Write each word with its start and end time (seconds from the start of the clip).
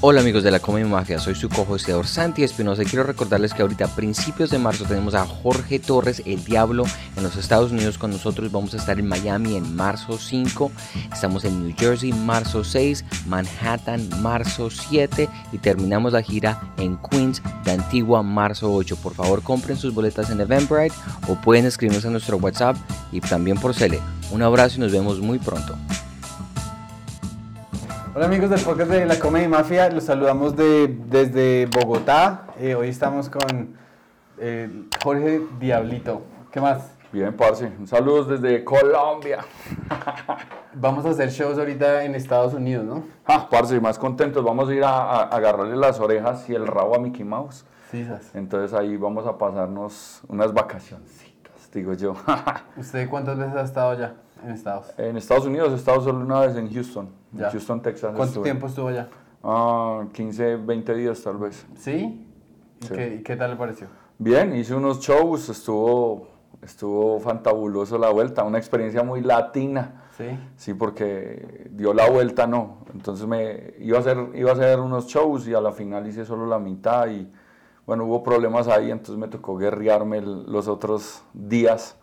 Hola 0.00 0.20
amigos 0.20 0.44
de 0.44 0.52
la 0.52 0.60
Comedy 0.60 0.88
Mafia, 0.88 1.18
soy 1.18 1.34
su 1.34 1.48
co-hosteador 1.48 2.06
Santi 2.06 2.44
Espinosa 2.44 2.84
y 2.84 2.86
quiero 2.86 3.02
recordarles 3.02 3.52
que 3.52 3.62
ahorita 3.62 3.86
a 3.86 3.96
principios 3.96 4.48
de 4.48 4.58
marzo 4.58 4.84
tenemos 4.84 5.16
a 5.16 5.26
Jorge 5.26 5.80
Torres, 5.80 6.22
el 6.24 6.44
Diablo, 6.44 6.84
en 7.16 7.24
los 7.24 7.34
Estados 7.34 7.72
Unidos 7.72 7.98
con 7.98 8.12
nosotros. 8.12 8.52
Vamos 8.52 8.74
a 8.74 8.76
estar 8.76 9.00
en 9.00 9.08
Miami 9.08 9.56
en 9.56 9.74
marzo 9.74 10.16
5, 10.16 10.70
estamos 11.12 11.44
en 11.44 11.64
New 11.64 11.74
Jersey 11.76 12.12
marzo 12.12 12.62
6, 12.62 13.04
Manhattan 13.26 14.08
marzo 14.22 14.70
7 14.70 15.28
y 15.50 15.58
terminamos 15.58 16.12
la 16.12 16.22
gira 16.22 16.60
en 16.76 16.96
Queens 16.98 17.42
de 17.64 17.72
Antigua 17.72 18.22
marzo 18.22 18.72
8. 18.72 18.98
Por 19.02 19.14
favor 19.14 19.42
compren 19.42 19.76
sus 19.76 19.92
boletas 19.92 20.30
en 20.30 20.40
Eventbrite 20.40 20.94
o 21.26 21.34
pueden 21.34 21.66
escribirnos 21.66 22.04
a 22.04 22.10
nuestro 22.10 22.36
WhatsApp 22.36 22.76
y 23.10 23.20
también 23.20 23.58
por 23.58 23.74
Cele. 23.74 23.98
Un 24.30 24.42
abrazo 24.42 24.76
y 24.76 24.80
nos 24.80 24.92
vemos 24.92 25.18
muy 25.18 25.40
pronto. 25.40 25.76
Hola 28.18 28.26
amigos 28.26 28.50
del 28.50 28.60
podcast 28.62 28.90
de 28.90 29.06
la 29.06 29.16
Comedy 29.16 29.46
Mafia, 29.46 29.88
los 29.90 30.02
saludamos 30.02 30.56
de, 30.56 30.88
desde 31.06 31.66
Bogotá. 31.66 32.48
Eh, 32.58 32.74
hoy 32.74 32.88
estamos 32.88 33.30
con 33.30 33.76
eh, 34.38 34.88
Jorge 35.04 35.42
Diablito. 35.60 36.22
¿Qué 36.50 36.60
más? 36.60 36.96
Bien, 37.12 37.32
parce. 37.32 37.70
Un 37.78 37.86
saludo 37.86 38.24
desde 38.24 38.64
Colombia. 38.64 39.44
Vamos 40.74 41.06
a 41.06 41.10
hacer 41.10 41.30
shows 41.30 41.58
ahorita 41.58 42.02
en 42.02 42.16
Estados 42.16 42.54
Unidos, 42.54 42.84
¿no? 42.84 43.04
Ah, 43.24 43.46
parce, 43.48 43.80
más 43.80 44.00
contentos. 44.00 44.44
Vamos 44.44 44.68
a 44.68 44.74
ir 44.74 44.82
a, 44.82 44.98
a 44.98 45.22
agarrarle 45.28 45.76
las 45.76 46.00
orejas 46.00 46.50
y 46.50 46.56
el 46.56 46.66
rabo 46.66 46.96
a 46.96 46.98
Mickey 46.98 47.24
Mouse. 47.24 47.64
Sí, 47.92 48.04
sas. 48.04 48.34
Entonces 48.34 48.76
ahí 48.76 48.96
vamos 48.96 49.28
a 49.28 49.38
pasarnos 49.38 50.22
unas 50.26 50.52
vacacioncitas, 50.52 51.70
digo 51.72 51.92
yo. 51.92 52.16
¿Usted 52.76 53.08
cuántas 53.08 53.38
veces 53.38 53.54
ha 53.54 53.62
estado 53.62 53.90
allá 53.92 54.14
en 54.42 54.50
Estados? 54.50 54.92
en 54.98 55.16
Estados 55.16 55.46
Unidos 55.46 55.70
he 55.70 55.76
estado 55.76 56.00
solo 56.00 56.18
una 56.18 56.40
vez 56.40 56.56
en 56.56 56.68
Houston. 56.68 57.17
Ya. 57.32 57.46
En 57.46 57.52
Houston, 57.52 57.82
Texas. 57.82 58.10
¿Cuánto 58.14 58.24
estuve. 58.24 58.44
tiempo 58.44 58.66
estuvo 58.66 58.88
allá? 58.88 59.08
Ah, 59.42 60.06
15, 60.12 60.56
20 60.56 60.94
días 60.94 61.22
tal 61.22 61.36
vez. 61.38 61.66
¿Sí? 61.76 62.24
¿Y, 62.80 62.86
Sí. 62.86 62.94
Qué, 62.94 63.22
qué 63.24 63.36
tal 63.36 63.50
le 63.50 63.56
pareció? 63.56 63.88
Bien, 64.18 64.54
hice 64.54 64.72
unos 64.74 65.00
shows, 65.00 65.48
estuvo, 65.48 66.28
estuvo 66.62 67.18
fantabuloso 67.18 67.98
la 67.98 68.10
vuelta, 68.10 68.44
una 68.44 68.58
experiencia 68.58 69.02
muy 69.02 69.20
latina. 69.20 70.04
¿Sí? 70.16 70.26
Sí, 70.56 70.74
porque 70.74 71.68
dio 71.72 71.92
la 71.92 72.08
vuelta, 72.08 72.46
no. 72.46 72.78
Entonces 72.92 73.26
me 73.26 73.74
iba 73.80 73.98
a 73.98 74.00
hacer, 74.00 74.30
iba 74.34 74.50
a 74.50 74.54
hacer 74.54 74.78
unos 74.80 75.06
shows 75.06 75.48
y 75.48 75.54
a 75.54 75.60
la 75.60 75.72
final 75.72 76.06
hice 76.06 76.24
solo 76.24 76.46
la 76.46 76.58
mitad 76.58 77.08
y 77.08 77.28
bueno, 77.86 78.04
hubo 78.04 78.22
problemas 78.22 78.68
ahí, 78.68 78.90
entonces 78.90 79.16
me 79.16 79.28
tocó 79.28 79.56
guerrearme 79.56 80.20
los 80.20 80.68
otros 80.68 81.22
días. 81.32 81.96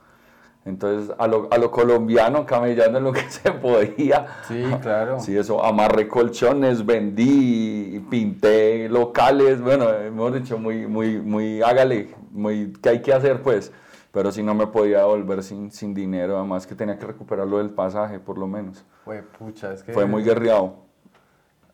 Entonces 0.69 1.15
a 1.19 1.27
lo, 1.27 1.47
a 1.51 1.59
lo 1.59 1.69
colombiano, 1.69 2.43
camellando 2.45 2.97
en 2.97 3.03
lo 3.03 3.13
que 3.13 3.21
se 3.29 3.51
podía. 3.51 4.25
Sí, 4.47 4.63
claro. 4.81 5.19
Sí, 5.19 5.37
eso, 5.37 5.63
amarré 5.63 6.07
colchones, 6.07 6.83
vendí, 6.85 8.03
pinté 8.09 8.89
locales, 8.89 9.61
bueno, 9.61 9.89
hemos 9.93 10.33
dicho, 10.33 10.57
muy, 10.57 10.87
muy, 10.87 11.21
muy, 11.21 11.61
hágale, 11.61 12.15
muy, 12.31 12.73
¿qué 12.81 12.89
hay 12.89 13.01
que 13.01 13.13
hacer 13.13 13.43
pues? 13.43 13.71
Pero 14.11 14.31
si 14.31 14.41
no 14.41 14.55
me 14.55 14.65
podía 14.65 15.05
volver 15.05 15.43
sin, 15.43 15.71
sin 15.71 15.93
dinero, 15.93 16.37
además 16.37 16.65
que 16.65 16.73
tenía 16.73 16.97
que 16.97 17.05
recuperarlo 17.05 17.59
del 17.59 17.69
pasaje, 17.69 18.19
por 18.19 18.37
lo 18.37 18.47
menos. 18.47 18.83
Fue 19.03 19.21
pucha, 19.21 19.71
es 19.73 19.83
que... 19.83 19.93
Fue 19.93 20.05
muy 20.05 20.23
guerreado. 20.23 20.77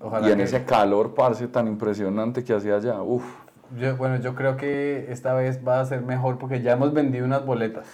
Ojalá 0.02 0.28
y 0.28 0.32
en 0.32 0.38
que- 0.40 0.44
ese 0.46 0.66
calor, 0.66 1.14
parce, 1.14 1.48
tan 1.48 1.68
impresionante 1.68 2.44
que 2.44 2.54
hacía 2.54 2.76
allá, 2.76 3.02
uff. 3.04 3.24
Yo- 3.78 3.96
bueno, 3.98 4.18
yo 4.18 4.36
creo 4.36 4.58
que 4.58 5.06
esta 5.10 5.34
vez 5.34 5.60
va 5.66 5.80
a 5.80 5.86
ser 5.86 6.02
mejor 6.02 6.38
porque 6.38 6.62
ya 6.62 6.74
hemos 6.74 6.94
vendido 6.94 7.26
unas 7.26 7.46
boletas. 7.46 7.86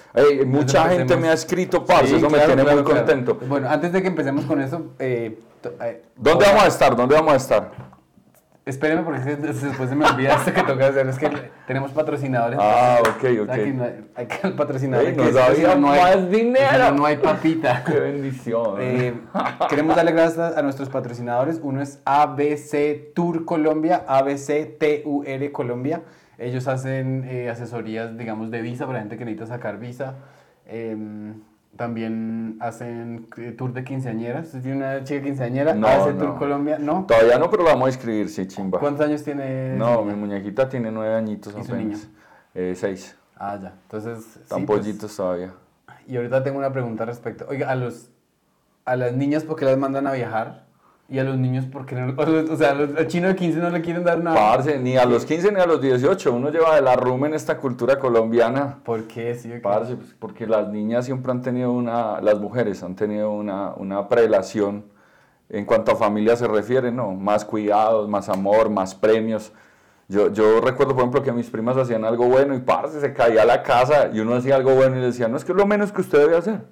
Mucha 0.45 0.81
empecemos. 0.83 0.87
gente 0.89 1.17
me 1.17 1.29
ha 1.29 1.33
escrito, 1.33 1.85
parce, 1.85 2.07
Sí, 2.07 2.15
eso 2.15 2.25
me 2.25 2.33
claro, 2.37 2.45
tiene 2.47 2.63
claro, 2.63 2.77
muy 2.77 2.85
claro. 2.85 3.05
contento. 3.05 3.39
Bueno, 3.47 3.69
antes 3.69 3.91
de 3.91 4.01
que 4.01 4.07
empecemos 4.07 4.45
con 4.45 4.61
eso, 4.61 4.93
eh, 4.99 5.39
eh, 5.81 6.01
¿Dónde 6.15 6.45
hola. 6.45 6.47
vamos 6.53 6.63
a 6.63 6.67
estar? 6.67 6.95
¿Dónde 6.95 7.15
vamos 7.15 7.33
a 7.33 7.37
estar? 7.37 7.71
Espéreme 8.67 9.03
porque 9.03 9.19
es 9.21 9.25
que 9.25 9.35
después 9.37 9.89
se 9.89 9.95
me 9.95 10.05
olvida 10.05 10.35
esto 10.35 10.53
que 10.53 10.61
toca 10.61 10.87
hacer. 10.87 11.07
Es 11.07 11.17
que 11.17 11.29
tenemos 11.65 11.91
patrocinadores. 11.93 12.59
Ah, 12.61 12.97
ok, 12.99 13.43
ok. 13.43 13.49
Aquí 13.49 13.71
no 13.71 13.85
hay, 13.85 14.05
hay 14.13 14.25
que 14.25 14.45
el 14.45 14.53
patrocinador. 14.55 15.07
Ey, 15.07 15.15
hay 15.17 15.63
no 15.63 15.75
no 15.77 15.91
hay- 15.91 16.01
más 16.01 16.29
dinero. 16.29 16.91
no, 16.91 17.05
hay 17.05 17.15
papita. 17.15 17.81
¡Qué 17.85 17.97
bendición! 17.97 18.75
Eh, 18.79 19.13
queremos 19.69 19.95
darle 19.95 20.11
gracias 20.11 20.57
a 20.57 20.61
nuestros 20.61 20.89
patrocinadores. 20.89 21.61
Uno 21.63 21.81
es 21.81 22.01
ABC 22.03 23.13
Tour 23.15 23.45
Colombia, 23.45 24.03
ABC 24.05 24.77
TUR 24.77 25.51
Colombia. 25.53 26.01
Ellos 26.37 26.67
hacen 26.67 27.23
eh, 27.25 27.49
asesorías, 27.49 28.17
digamos, 28.17 28.51
de 28.51 28.61
visa 28.61 28.85
para 28.85 28.99
gente 28.99 29.17
que 29.17 29.23
necesita 29.23 29.47
sacar 29.47 29.79
visa. 29.79 30.15
Em, 30.65 31.41
también 31.75 32.57
hacen 32.59 33.27
eh, 33.37 33.51
tour 33.51 33.73
de 33.73 33.83
quinceañeras. 33.83 34.47
¿Usted 34.47 34.61
tiene 34.61 34.77
una 34.77 35.03
chica 35.03 35.21
quinceañera? 35.23 35.73
No, 35.73 35.87
¿Hace 35.87 36.13
no. 36.13 36.19
Tour 36.19 36.37
Colombia? 36.37 36.77
¿No? 36.79 37.05
Todavía 37.07 37.37
no, 37.37 37.49
pero 37.49 37.63
la 37.63 37.71
vamos 37.71 37.87
a 37.87 37.89
escribir, 37.89 38.29
sí, 38.29 38.47
chimba. 38.47 38.79
¿Cuántos 38.79 39.05
años 39.05 39.23
tiene? 39.23 39.75
No, 39.75 40.03
mi 40.03 40.13
muñequita 40.15 40.67
tiene 40.69 40.91
nueve 40.91 41.13
añitos 41.15 41.53
¿Y 41.53 41.63
su 41.63 41.73
apenas. 41.73 41.85
niño? 41.85 41.97
Eh, 42.55 42.73
seis. 42.75 43.15
Ah, 43.35 43.59
ya. 43.61 43.73
Entonces. 43.83 44.37
Están 44.37 44.59
sí, 44.61 44.65
pues, 44.65 44.79
pollitos 44.79 45.15
todavía. 45.15 45.51
y 46.07 46.15
ahorita 46.17 46.43
tengo 46.43 46.57
una 46.57 46.71
pregunta 46.71 47.03
al 47.03 47.09
respecto. 47.09 47.45
Oiga, 47.49 47.69
a 47.69 47.75
los 47.75 48.09
a 48.85 48.95
las 48.95 49.13
niñas, 49.13 49.43
¿por 49.43 49.57
qué 49.57 49.65
las 49.65 49.77
mandan 49.77 50.07
a 50.07 50.13
viajar? 50.13 50.63
Y 51.09 51.19
a 51.19 51.23
los 51.23 51.37
niños, 51.37 51.65
¿por 51.65 51.85
qué 51.85 51.95
no? 51.95 52.13
O 52.51 52.55
sea, 52.57 52.71
al 52.71 53.07
chino 53.07 53.29
de 53.29 53.35
15 53.35 53.59
no 53.59 53.69
le 53.69 53.81
quieren 53.81 54.03
dar 54.03 54.21
nada. 54.21 54.35
Parce, 54.35 54.77
ni 54.77 54.97
a 54.97 55.05
los 55.05 55.25
15 55.25 55.51
ni 55.53 55.59
a 55.59 55.65
los 55.65 55.81
18. 55.81 56.33
Uno 56.33 56.49
lleva 56.49 56.75
de 56.75 56.81
la 56.81 56.95
rumba 56.95 57.27
en 57.27 57.33
esta 57.33 57.57
cultura 57.57 57.97
colombiana. 57.97 58.79
¿Por 58.83 59.03
qué? 59.07 59.33
Sí, 59.35 59.51
ok. 59.51 59.61
Parce, 59.61 59.95
pues, 59.95 60.13
porque 60.19 60.45
las 60.45 60.67
niñas 60.69 61.05
siempre 61.05 61.31
han 61.31 61.41
tenido 61.41 61.71
una, 61.71 62.19
las 62.19 62.39
mujeres 62.39 62.83
han 62.83 62.95
tenido 62.95 63.31
una, 63.31 63.73
una 63.75 64.09
prelación 64.09 64.85
en 65.49 65.65
cuanto 65.65 65.93
a 65.93 65.95
familia 65.95 66.35
se 66.35 66.47
refiere, 66.47 66.91
¿no? 66.91 67.13
Más 67.13 67.45
cuidados, 67.45 68.09
más 68.09 68.27
amor, 68.27 68.69
más 68.69 68.93
premios. 68.93 69.53
Yo, 70.09 70.31
yo 70.31 70.59
recuerdo, 70.59 70.93
por 70.93 71.03
ejemplo, 71.03 71.23
que 71.23 71.31
mis 71.31 71.49
primas 71.49 71.77
hacían 71.77 72.03
algo 72.03 72.27
bueno 72.27 72.53
y 72.53 72.59
parce, 72.59 72.99
se 72.99 73.13
caía 73.13 73.43
a 73.43 73.45
la 73.45 73.63
casa 73.63 74.09
y 74.13 74.19
uno 74.19 74.35
hacía 74.35 74.55
algo 74.55 74.75
bueno 74.75 74.97
y 74.97 74.99
le 74.99 75.07
decía, 75.07 75.27
no, 75.27 75.37
es 75.37 75.45
que 75.45 75.53
es 75.53 75.57
lo 75.57 75.65
menos 75.65 75.91
que 75.91 76.01
usted 76.01 76.19
debe 76.19 76.37
hacer. 76.37 76.65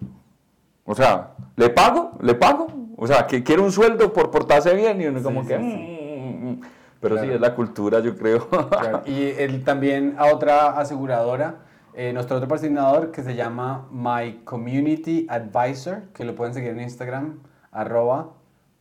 O 0.83 0.93
sea, 0.93 1.35
¿le 1.55 1.69
pago? 1.69 2.17
¿Le 2.21 2.35
pago? 2.35 2.67
O 2.95 3.07
sea, 3.07 3.27
que 3.27 3.43
quiere 3.43 3.61
un 3.61 3.71
sueldo 3.71 4.13
por 4.13 4.31
portarse 4.31 4.73
bien 4.73 5.01
y 5.01 5.05
uno 5.07 5.21
como 5.21 5.41
Sí, 5.41 5.47
que... 5.49 5.57
sí, 5.57 5.63
"Mm, 5.63 6.45
mm, 6.45 6.49
mm". 6.51 6.61
Pero 7.01 7.21
sí, 7.21 7.29
es 7.29 7.39
la 7.41 7.53
cultura, 7.53 7.99
yo 7.99 8.15
creo. 8.17 8.47
Claro, 8.69 9.01
Y 9.05 9.31
él 9.37 9.63
también 9.63 10.15
a 10.17 10.27
otra 10.33 10.79
aseguradora, 10.79 11.55
eh, 11.93 12.13
nuestro 12.13 12.37
otro 12.37 12.47
patrocinador 12.47 13.11
que 13.11 13.21
se 13.23 13.35
llama 13.35 13.87
My 13.91 14.41
Community 14.43 15.27
Advisor, 15.29 16.03
que 16.13 16.23
lo 16.25 16.35
pueden 16.35 16.53
seguir 16.53 16.71
en 16.71 16.79
Instagram, 16.81 17.39
arroba 17.71 18.31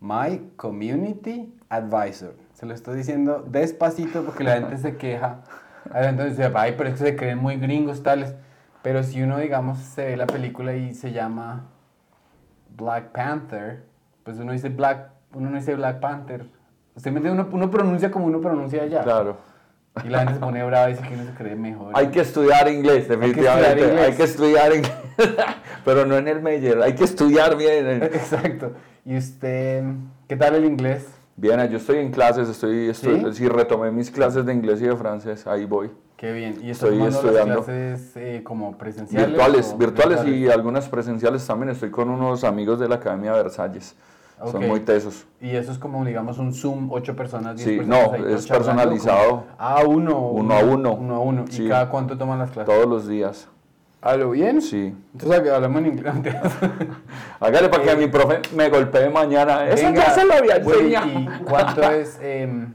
My 0.01 0.51
Community 0.57 1.53
Advisor. 1.69 2.35
Se 2.55 2.67
lo 2.67 2.75
estoy 2.75 2.97
diciendo 2.97 3.45
despacito 3.47 4.23
porque 4.23 4.45
la 4.45 4.55
gente 4.55 4.79
se 4.79 4.97
queja. 4.97 5.41
La 5.93 6.05
gente 6.05 6.25
dice, 6.31 6.51
ay, 6.55 6.75
pero 6.79 6.89
es 6.89 6.95
que 6.99 7.05
se 7.05 7.17
creen 7.17 7.39
muy 7.39 7.57
gringos 7.57 8.03
tales. 8.03 8.35
Pero 8.83 9.03
si 9.03 9.23
uno, 9.23 9.39
digamos, 9.39 9.79
se 9.79 10.07
ve 10.07 10.17
la 10.17 10.27
película 10.27 10.75
y 10.75 10.95
se 10.95 11.13
llama 11.13 11.65
Black 12.77 13.11
Panther, 13.13 13.85
pues 14.25 14.39
uno 14.39 14.53
dice 14.53 14.71
Black, 14.71 15.11
uno 15.35 15.51
no 15.51 15.57
dice 15.57 15.75
Black 15.75 16.01
Panther. 16.01 16.47
Usted 16.97 17.13
me 17.13 17.31
uno, 17.31 17.49
uno 17.53 17.71
pronuncia 17.71 18.11
como 18.11 18.27
uno 18.27 18.41
pronuncia 18.41 18.83
allá. 18.83 19.03
claro. 19.03 19.37
Y 20.03 20.09
la 20.09 20.21
gente 20.21 20.35
se 20.35 20.41
pone 20.41 20.65
brava 20.65 20.91
y 20.91 20.95
dice 20.95 21.07
que 21.07 21.15
uno 21.15 21.25
se 21.25 21.35
cree 21.35 21.55
mejor. 21.55 21.93
Hay 21.95 22.09
que 22.09 22.21
estudiar 22.21 22.67
inglés, 22.69 23.09
definitivamente. 23.09 24.01
Hay 24.01 24.13
que 24.15 24.25
estudiar 24.25 24.75
inglés. 24.75 24.93
Pero 25.85 26.05
no 26.05 26.17
en 26.17 26.27
el 26.27 26.43
Meyer, 26.43 26.83
hay 26.83 26.95
que 26.95 27.05
estudiar 27.05 27.57
bien. 27.57 27.87
Exacto. 28.03 28.73
¿Y 29.05 29.17
usted, 29.17 29.85
qué 30.27 30.37
tal 30.37 30.57
el 30.57 30.65
inglés? 30.65 31.07
Bien, 31.37 31.69
yo 31.69 31.77
estoy 31.77 31.99
en 31.99 32.11
clases, 32.11 32.49
estoy, 32.49 32.89
estoy 32.89 33.21
¿Sí? 33.21 33.33
sí, 33.35 33.49
retomé 33.49 33.91
mis 33.93 34.11
clases 34.11 34.47
de 34.47 34.53
inglés 34.53 34.81
y 34.81 34.87
de 34.87 34.97
francés, 34.97 35.47
ahí 35.47 35.65
voy. 35.65 35.91
Qué 36.17 36.33
bien. 36.33 36.59
¿Y 36.63 36.71
Estoy 36.71 37.03
estudiando. 37.03 37.57
las 37.57 37.65
clases 37.65 38.17
eh, 38.17 38.43
como 38.45 38.79
presenciales? 38.79 39.29
Virtuales, 39.29 39.73
o 39.75 39.77
virtuales 39.77 40.27
y 40.27 40.49
algunas 40.49 40.89
presenciales 40.89 41.47
también. 41.47 41.71
Estoy 41.71 41.91
con 41.91 42.09
unos 42.09 42.45
amigos 42.45 42.79
de 42.79 42.89
la 42.89 42.97
Academia 42.97 43.33
Versalles. 43.33 43.97
Son 44.51 44.67
muy 44.67 44.81
tesos. 44.81 45.27
Y 45.41 45.51
eso 45.51 45.73
es 45.73 45.79
como, 45.79 46.05
digamos, 46.05 46.39
un 46.39 46.53
Zoom, 46.53 46.91
ocho 46.91 47.15
personas, 47.15 47.57
diez 47.57 47.69
Sí, 47.69 47.77
personas 47.77 48.07
no, 48.07 48.13
ahí 48.13 48.35
es 48.35 48.47
personalizado. 48.47 49.45
Ah, 49.59 49.83
uno. 49.87 50.19
Uno 50.19 50.55
a 50.55 50.59
uno. 50.61 50.93
Uno 50.95 51.15
a 51.17 51.21
uno. 51.21 51.45
¿Y 51.51 51.69
cada 51.69 51.89
cuánto 51.89 52.19
toman 52.19 52.39
las 52.39 52.51
clases? 52.51 52.75
Todos 52.75 52.89
los 52.89 53.09
días. 53.09 53.49
¿A 54.05 54.17
lo 54.17 54.33
bien? 54.33 54.61
Sí. 54.61 54.95
Entonces 55.15 55.51
hablamos 55.51 55.81
en 55.81 55.87
inglés. 55.87 56.15
Hágale 57.41 57.71
para 57.71 57.85
que 57.85 57.97
mi 57.97 58.07
profe 58.07 58.43
me 58.55 58.69
golpee 58.69 59.09
mañana. 59.09 59.67
Eso 59.67 59.91
ya 59.95 60.11
se 60.11 60.27
lo 60.27 60.35
había 60.35 60.57
enseñado. 60.57 61.07
¿Y 61.09 61.27
cuánto 61.49 61.91
es, 61.91 62.19
em, 62.21 62.75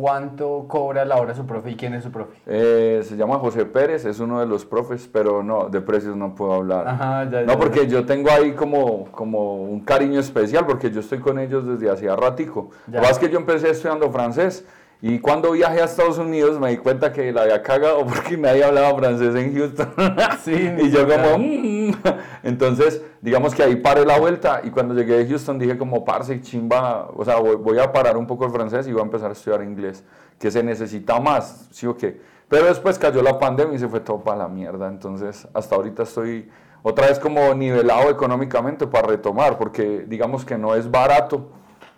cuánto 0.00 0.66
cobra 0.68 1.06
la 1.06 1.16
hora 1.16 1.34
su 1.34 1.46
profe 1.46 1.70
y 1.70 1.74
quién 1.74 1.94
es 1.94 2.04
su 2.04 2.10
profe? 2.10 2.34
Eh, 2.46 3.00
se 3.02 3.16
llama 3.16 3.38
José 3.38 3.64
Pérez, 3.64 4.04
es 4.04 4.20
uno 4.20 4.40
de 4.40 4.44
los 4.46 4.66
profes, 4.66 5.08
pero 5.10 5.42
no, 5.42 5.70
de 5.70 5.80
precios 5.80 6.14
no 6.14 6.34
puedo 6.34 6.52
hablar. 6.52 6.86
Ajá, 6.86 7.24
ya, 7.24 7.40
ya, 7.40 7.46
No, 7.46 7.54
ya. 7.54 7.58
porque 7.58 7.86
yo 7.86 8.04
tengo 8.04 8.30
ahí 8.30 8.52
como, 8.52 9.06
como 9.10 9.54
un 9.62 9.80
cariño 9.80 10.20
especial, 10.20 10.66
porque 10.66 10.90
yo 10.90 11.00
estoy 11.00 11.18
con 11.20 11.38
ellos 11.38 11.66
desde 11.66 11.90
hacía 11.90 12.14
ratico. 12.14 12.68
Lo 12.88 12.92
que 12.92 12.98
pasa 12.98 13.12
es 13.12 13.18
que 13.20 13.30
yo 13.30 13.38
empecé 13.38 13.70
estudiando 13.70 14.10
francés, 14.10 14.66
y 15.02 15.18
cuando 15.18 15.52
viajé 15.52 15.82
a 15.82 15.84
Estados 15.84 16.18
Unidos 16.18 16.58
me 16.58 16.70
di 16.70 16.78
cuenta 16.78 17.12
que 17.12 17.30
la 17.30 17.42
había 17.42 17.62
cagado 17.62 18.06
porque 18.06 18.36
nadie 18.36 18.64
hablaba 18.64 18.96
francés 18.96 19.34
en 19.34 19.54
Houston. 19.54 19.92
Sí, 20.42 20.70
y 20.78 20.90
yo 20.90 21.06
como... 21.06 21.38
"Mm". 21.38 21.92
Entonces, 22.42 23.02
digamos 23.20 23.54
que 23.54 23.62
ahí 23.62 23.76
paré 23.76 24.04
la 24.06 24.18
vuelta 24.18 24.60
y 24.64 24.70
cuando 24.70 24.94
llegué 24.94 25.18
de 25.18 25.28
Houston 25.28 25.58
dije 25.58 25.76
como, 25.76 26.04
parce, 26.04 26.40
chimba, 26.40 27.08
o 27.14 27.24
sea, 27.24 27.36
voy, 27.36 27.56
voy 27.56 27.78
a 27.78 27.92
parar 27.92 28.16
un 28.16 28.26
poco 28.26 28.46
el 28.46 28.52
francés 28.52 28.86
y 28.86 28.92
voy 28.92 29.00
a 29.00 29.04
empezar 29.04 29.30
a 29.30 29.32
estudiar 29.32 29.62
inglés, 29.62 30.04
que 30.38 30.50
se 30.50 30.62
necesita 30.62 31.20
más, 31.20 31.68
¿sí 31.70 31.86
o 31.86 31.96
qué? 31.96 32.20
Pero 32.48 32.66
después 32.66 32.98
cayó 32.98 33.22
la 33.22 33.38
pandemia 33.38 33.74
y 33.74 33.78
se 33.78 33.88
fue 33.88 34.00
todo 34.00 34.22
para 34.22 34.38
la 34.38 34.48
mierda, 34.48 34.88
entonces 34.88 35.48
hasta 35.52 35.74
ahorita 35.74 36.04
estoy 36.04 36.48
otra 36.82 37.08
vez 37.08 37.18
como 37.18 37.52
nivelado 37.54 38.08
económicamente 38.10 38.86
para 38.86 39.08
retomar, 39.08 39.58
porque 39.58 40.04
digamos 40.06 40.44
que 40.44 40.56
no 40.56 40.76
es 40.76 40.88
barato 40.88 41.50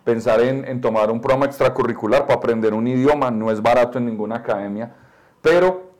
pensar 0.09 0.41
en, 0.41 0.65
en 0.65 0.81
tomar 0.81 1.11
un 1.11 1.21
programa 1.21 1.45
extracurricular 1.45 2.25
para 2.25 2.39
aprender 2.39 2.73
un 2.73 2.87
idioma, 2.87 3.29
no 3.29 3.51
es 3.51 3.61
barato 3.61 3.99
en 3.99 4.07
ninguna 4.07 4.37
academia, 4.37 4.91
pero 5.39 5.91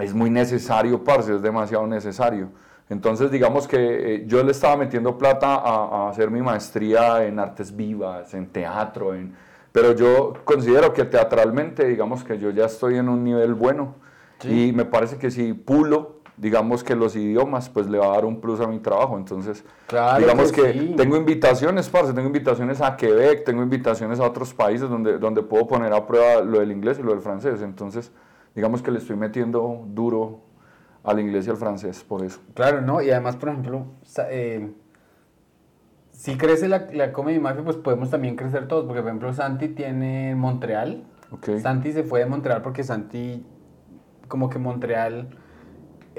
es 0.00 0.14
muy 0.14 0.30
necesario, 0.30 1.02
parce, 1.02 1.34
es 1.34 1.42
demasiado 1.42 1.84
necesario. 1.88 2.50
Entonces, 2.88 3.32
digamos 3.32 3.66
que 3.66 3.78
eh, 3.78 4.24
yo 4.28 4.44
le 4.44 4.52
estaba 4.52 4.76
metiendo 4.76 5.18
plata 5.18 5.56
a, 5.56 6.06
a, 6.06 6.08
hacer 6.08 6.30
mi 6.30 6.40
maestría 6.40 7.26
en 7.26 7.40
artes 7.40 7.74
vivas, 7.74 8.32
en 8.32 8.46
teatro, 8.46 9.12
en, 9.12 9.34
pero 9.72 9.92
yo 9.92 10.34
considero 10.44 10.92
que 10.92 11.04
teatralmente, 11.04 11.84
digamos 11.84 12.22
que 12.22 12.38
yo 12.38 12.50
ya 12.50 12.66
estoy 12.66 12.96
en 12.96 13.08
un 13.08 13.24
nivel 13.24 13.54
bueno 13.54 13.96
y 14.44 14.70
me 14.72 14.84
parece 14.84 15.18
que 15.18 15.32
si 15.32 15.52
pulo, 15.52 16.17
digamos 16.38 16.84
que 16.84 16.94
los 16.94 17.16
idiomas, 17.16 17.68
pues 17.68 17.88
le 17.88 17.98
va 17.98 18.06
a 18.06 18.10
dar 18.10 18.24
un 18.24 18.40
plus 18.40 18.60
a 18.60 18.66
mi 18.66 18.78
trabajo. 18.78 19.18
Entonces, 19.18 19.64
Claro 19.86 20.20
digamos 20.20 20.52
que 20.52 20.62
que, 20.62 20.72
sí. 20.72 20.94
tengo 20.96 21.16
invitaciones, 21.16 21.88
parce, 21.88 22.12
tengo 22.12 22.26
invitaciones 22.26 22.80
a 22.80 22.96
Quebec, 22.96 23.44
tengo 23.44 23.62
invitaciones 23.62 24.20
a 24.20 24.24
otros 24.24 24.54
países 24.54 24.88
donde, 24.88 25.18
donde 25.18 25.42
puedo 25.42 25.66
poner 25.66 25.92
a 25.92 26.06
prueba 26.06 26.40
lo 26.42 26.60
del 26.60 26.72
inglés 26.72 26.98
y 26.98 27.02
lo 27.02 27.10
del 27.12 27.20
francés. 27.20 27.60
Entonces, 27.62 28.12
digamos 28.54 28.82
que 28.82 28.90
le 28.90 28.98
estoy 28.98 29.16
metiendo 29.16 29.84
duro 29.88 30.40
al 31.02 31.20
inglés 31.20 31.46
y 31.46 31.50
al 31.50 31.56
francés, 31.56 32.04
por 32.04 32.24
eso. 32.24 32.40
Claro, 32.54 32.80
¿no? 32.80 33.02
Y 33.02 33.10
además, 33.10 33.36
por 33.36 33.48
ejemplo, 33.48 33.86
eh, 34.30 34.72
si 36.12 36.36
crece 36.36 36.68
la, 36.68 36.86
la 36.92 37.12
Comedy 37.12 37.38
Mafia, 37.38 37.64
pues 37.64 37.76
podemos 37.76 38.10
también 38.10 38.36
crecer 38.36 38.68
todos. 38.68 38.84
Porque, 38.84 39.00
por 39.00 39.08
ejemplo, 39.08 39.32
Santi 39.32 39.68
tiene 39.68 40.34
Montreal. 40.34 41.04
Santi 41.62 41.92
se 41.92 42.04
fue 42.04 42.20
de 42.20 42.26
Montreal 42.26 42.62
porque 42.62 42.82
Santi, 42.82 43.44
como 44.28 44.48
que 44.48 44.58
Montreal, 44.58 45.28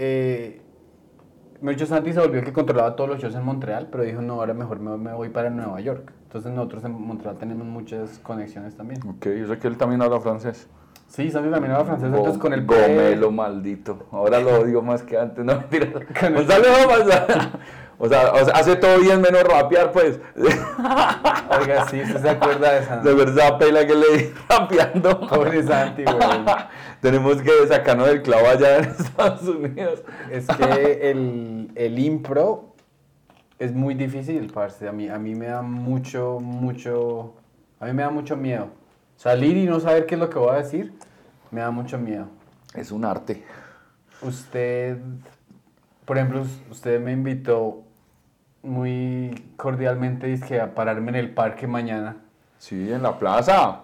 eh, 0.02 0.62
hecho 1.68 1.86
Santi 1.86 2.14
se 2.14 2.20
volvió 2.22 2.40
el 2.40 2.46
que 2.46 2.54
controlaba 2.54 2.96
todos 2.96 3.10
los 3.10 3.20
shows 3.20 3.36
en 3.36 3.44
Montreal, 3.44 3.90
pero 3.92 4.04
dijo, 4.04 4.22
no, 4.22 4.36
ahora 4.36 4.54
mejor 4.54 4.80
me, 4.80 4.98
me 4.98 5.14
voy 5.14 5.30
para 5.30 5.50
Nueva 5.50 5.80
York. 5.82 6.14
Entonces 6.24 6.52
nosotros 6.54 6.84
en 6.86 6.94
Montreal 6.94 7.38
tenemos 7.38 7.68
muchas 7.68 8.20
conexiones 8.20 8.76
también. 8.76 9.02
Ok, 9.06 9.28
yo 9.38 9.48
sé 9.48 9.60
que 9.60 9.68
él 9.68 9.78
también 9.78 10.02
habla 10.02 10.20
francés. 10.22 10.68
Sí, 11.08 11.30
Santi 11.32 11.50
también 11.50 11.74
habla 11.74 11.86
francés, 11.86 12.10
entonces 12.14 12.38
con 12.38 12.54
el 12.54 12.66
Gomelo 12.66 13.32
maldito. 13.32 14.08
Ahora 14.12 14.40
lo 14.40 14.60
odio 14.62 14.82
más 14.82 15.04
que 15.04 15.18
antes. 15.18 15.44
No, 15.44 15.56
mentira. 15.58 15.88
Con 15.92 16.38
el- 16.38 16.48
O 18.02 18.08
sea, 18.08 18.32
o 18.32 18.38
hace 18.56 18.78
todo 18.78 18.98
bien 19.00 19.20
menos 19.22 19.44
rapear, 19.44 19.92
pues. 19.92 20.20
Oiga, 20.36 21.86
sí, 21.90 22.02
usted 22.02 22.22
se 22.22 22.30
acuerda 22.30 22.72
de 22.80 22.86
Santi. 22.86 23.08
De 23.08 23.14
verdad, 23.14 23.58
pela 23.58 23.86
que 23.86 23.94
le 23.96 24.18
di 24.18 24.34
rapeando. 24.50 25.20
Pobre 25.28 25.62
Santi, 25.64 26.04
güey. 26.06 26.18
Tenemos 27.02 27.42
que 27.42 27.52
sacarnos 27.68 28.08
del 28.08 28.22
clavo 28.22 28.48
allá 28.48 28.78
en 28.78 28.86
Estados 28.86 29.44
Unidos. 29.44 30.04
Es 30.32 30.48
que 30.48 31.12
el, 31.12 31.72
el 31.76 32.00
impro 32.00 32.74
es 33.58 33.74
muy 33.74 33.96
difícil, 33.96 34.50
parce. 34.54 34.88
A 34.88 34.92
mí, 34.94 35.10
a 35.10 35.18
mí 35.20 35.36
me 35.36 35.48
da 35.48 35.62
mucho, 35.62 36.40
mucho... 36.42 37.34
A 37.82 37.86
mí 37.86 37.94
me 37.94 38.04
da 38.04 38.10
mucho 38.10 38.36
miedo. 38.38 38.70
Salir 39.18 39.58
y 39.58 39.66
no 39.66 39.80
saber 39.82 40.06
qué 40.06 40.16
es 40.16 40.20
lo 40.22 40.30
que 40.30 40.40
voy 40.40 40.52
a 40.52 40.60
decir, 40.60 40.94
me 41.52 41.60
da 41.62 41.72
mucho 41.72 41.98
miedo. 41.98 42.28
Es 42.74 42.92
un 42.92 43.04
arte. 43.04 43.44
Usted, 44.22 44.98
por 46.06 46.18
ejemplo, 46.18 46.42
us- 46.42 46.62
usted 46.72 47.00
me 47.02 47.12
invitó 47.14 47.84
muy 48.64 49.52
cordialmente 49.56 50.28
dizque, 50.28 50.60
a 50.60 50.74
pararme 50.74 51.10
en 51.10 51.16
el 51.16 51.34
parque 51.34 51.68
mañana. 51.68 52.18
Sí, 52.58 52.92
en 52.92 53.04
la 53.04 53.18
plaza. 53.18 53.82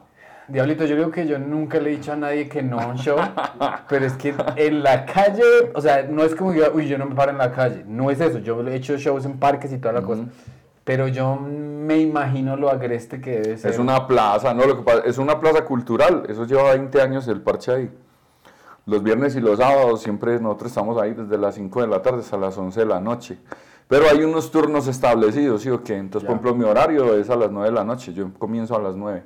Diablito, 0.48 0.86
yo 0.86 0.96
creo 0.96 1.12
que 1.12 1.26
yo 1.26 1.40
nunca 1.40 1.80
le 1.80 1.92
he 1.92 1.96
dicho 1.98 2.14
a 2.14 2.16
nadie 2.16 2.48
que 2.48 2.62
no 2.62 2.80
a 2.80 2.86
un 2.86 2.98
show, 2.98 3.18
pero 3.90 4.06
es 4.06 4.14
que 4.14 4.36
en 4.58 4.84
la 4.84 5.06
calle, 5.06 5.44
o 5.74 5.82
sea, 5.82 6.04
no 6.04 6.24
es 6.24 6.36
como 6.36 6.54
yo, 6.54 6.72
uy, 6.74 6.88
yo 6.88 7.00
no 7.00 7.08
me 7.08 7.16
paro 7.16 7.32
en 7.32 7.40
la 7.40 7.52
calle, 7.52 7.84
no 7.88 8.12
es 8.12 8.22
eso, 8.22 8.38
yo 8.40 8.62
he 8.68 8.76
hecho 8.76 8.96
shows 8.98 9.26
en 9.26 9.40
parques 9.40 9.74
y 9.74 9.80
toda 9.80 9.94
la 9.94 10.02
cosa, 10.04 10.26
pero 10.84 11.08
yo 11.08 11.36
me 11.36 11.98
imagino 11.98 12.56
lo 12.56 12.70
agreste 12.70 13.20
que 13.20 13.40
debe 13.40 13.58
ser. 13.58 13.72
Es 13.72 13.80
una 13.80 14.06
plaza, 14.08 14.54
no, 14.54 14.66
lo 14.66 14.78
que 14.78 14.84
pasa, 14.84 15.02
es 15.06 15.18
una 15.18 15.40
plaza 15.40 15.66
cultural. 15.66 16.24
Eso 16.30 16.46
lleva 16.46 16.74
20 16.74 17.02
años 17.02 17.28
el 17.28 17.42
parche 17.42 17.72
ahí. 17.72 17.92
Los 18.86 19.02
viernes 19.02 19.36
y 19.36 19.42
los 19.42 19.58
sábados 19.58 20.04
siempre 20.04 20.40
nosotros 20.40 20.72
estamos 20.72 21.02
ahí 21.02 21.16
desde 21.16 21.40
las 21.40 21.56
5 21.56 21.82
de 21.82 21.88
la 21.88 22.04
tarde 22.04 22.20
hasta 22.20 22.38
las 22.38 22.56
11 22.56 22.80
de 22.80 22.86
la 22.86 23.00
noche. 23.02 23.40
Pero 23.88 24.06
hay 24.10 24.24
unos 24.24 24.50
turnos 24.52 24.88
establecidos, 24.88 25.62
¿sí 25.62 25.70
o 25.70 25.84
qué? 25.84 25.96
Entonces, 25.98 26.26
por 26.28 26.36
Ya. 26.38 26.42
ejemplo, 26.42 26.56
mi 26.56 26.70
horario 26.70 27.16
es 27.16 27.30
a 27.30 27.36
las 27.36 27.52
9 27.52 27.70
de 27.70 27.76
la 27.76 27.84
noche. 27.84 28.14
Yo 28.14 28.34
comienzo 28.40 28.76
a 28.76 28.80
las 28.82 28.96
9. 28.96 29.24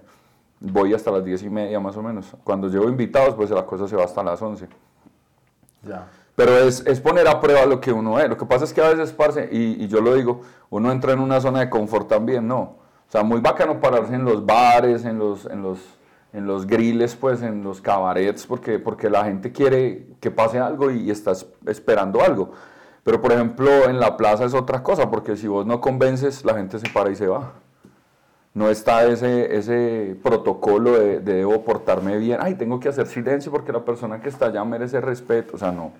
Voy 0.59 0.93
hasta 0.93 1.11
las 1.11 1.23
10 1.23 1.43
y 1.43 1.49
media 1.49 1.79
más 1.79 1.95
o 1.95 2.03
menos. 2.03 2.35
Cuando 2.43 2.67
llevo 2.67 2.89
invitados, 2.89 3.35
pues 3.35 3.49
la 3.51 3.65
cosa 3.65 3.87
se 3.87 3.95
va 3.95 4.03
hasta 4.03 4.21
las 4.21 4.41
11. 4.41 4.67
Ya. 5.83 6.07
Pero 6.35 6.57
es, 6.57 6.85
es 6.85 6.99
poner 6.99 7.27
a 7.27 7.39
prueba 7.39 7.65
lo 7.65 7.79
que 7.79 7.91
uno 7.93 8.19
es. 8.19 8.27
Lo 8.29 8.37
que 8.37 8.45
pasa 8.45 8.65
es 8.65 8.73
que 8.73 8.81
a 8.81 8.89
veces, 8.89 9.13
parce, 9.13 9.47
y, 9.51 9.83
y 9.83 9.87
yo 9.87 10.01
lo 10.01 10.13
digo, 10.15 10.41
uno 10.69 10.91
entra 10.91 11.13
en 11.13 11.19
una 11.19 11.39
zona 11.39 11.59
de 11.61 11.69
confort 11.69 12.07
también, 12.09 12.47
¿no? 12.47 12.59
O 12.61 13.11
sea, 13.11 13.23
muy 13.23 13.39
bacano 13.41 13.79
pararse 13.79 14.13
en 14.13 14.23
los 14.25 14.45
bares, 14.45 15.03
en 15.05 15.17
los, 15.19 15.45
en 15.45 15.61
los, 15.61 15.79
en 16.33 16.45
los 16.45 16.67
griles, 16.67 17.15
pues, 17.15 17.41
en 17.41 17.63
los 17.63 17.81
cabarets, 17.81 18.45
porque, 18.45 18.77
porque 18.79 19.09
la 19.09 19.23
gente 19.25 19.51
quiere 19.51 20.07
que 20.19 20.31
pase 20.31 20.59
algo 20.59 20.91
y, 20.91 21.09
está 21.09 21.31
es- 21.31 21.47
esperando 21.65 22.21
algo. 22.21 22.51
Pero, 23.03 23.21
por 23.21 23.31
ejemplo, 23.31 23.85
en 23.89 23.99
la 23.99 24.17
plaza 24.17 24.45
es 24.45 24.53
otra 24.53 24.83
cosa, 24.83 25.09
porque 25.09 25.37
si 25.37 25.47
vos 25.47 25.65
no 25.65 25.81
convences, 25.81 26.43
la 26.45 26.53
gente 26.53 26.79
se 26.79 26.89
para 26.89 27.09
y 27.09 27.15
se 27.15 27.27
va. 27.27 27.53
No 28.53 28.69
está 28.69 29.05
ese, 29.05 29.55
ese 29.55 30.17
protocolo 30.21 30.93
de, 30.93 31.19
de 31.19 31.33
debo 31.35 31.63
portarme 31.63 32.17
bien. 32.17 32.39
Ay, 32.41 32.55
tengo 32.55 32.79
que 32.79 32.89
hacer 32.89 33.07
silencio 33.07 33.51
porque 33.51 33.71
la 33.71 33.85
persona 33.85 34.19
que 34.21 34.29
está 34.29 34.47
allá 34.47 34.63
merece 34.65 34.99
respeto. 34.99 35.55
O 35.55 35.59
sea, 35.59 35.71
no. 35.71 35.91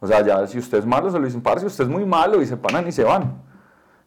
O 0.00 0.06
sea, 0.06 0.24
ya 0.24 0.46
si 0.46 0.58
usted 0.58 0.78
es 0.78 0.86
malo, 0.86 1.10
se 1.10 1.18
lo 1.18 1.24
dicen, 1.24 1.42
parce, 1.42 1.64
usted 1.64 1.84
es 1.84 1.90
muy 1.90 2.04
malo 2.04 2.42
y 2.42 2.46
se 2.46 2.56
paran 2.56 2.86
y 2.88 2.92
se 2.92 3.04
van. 3.04 3.34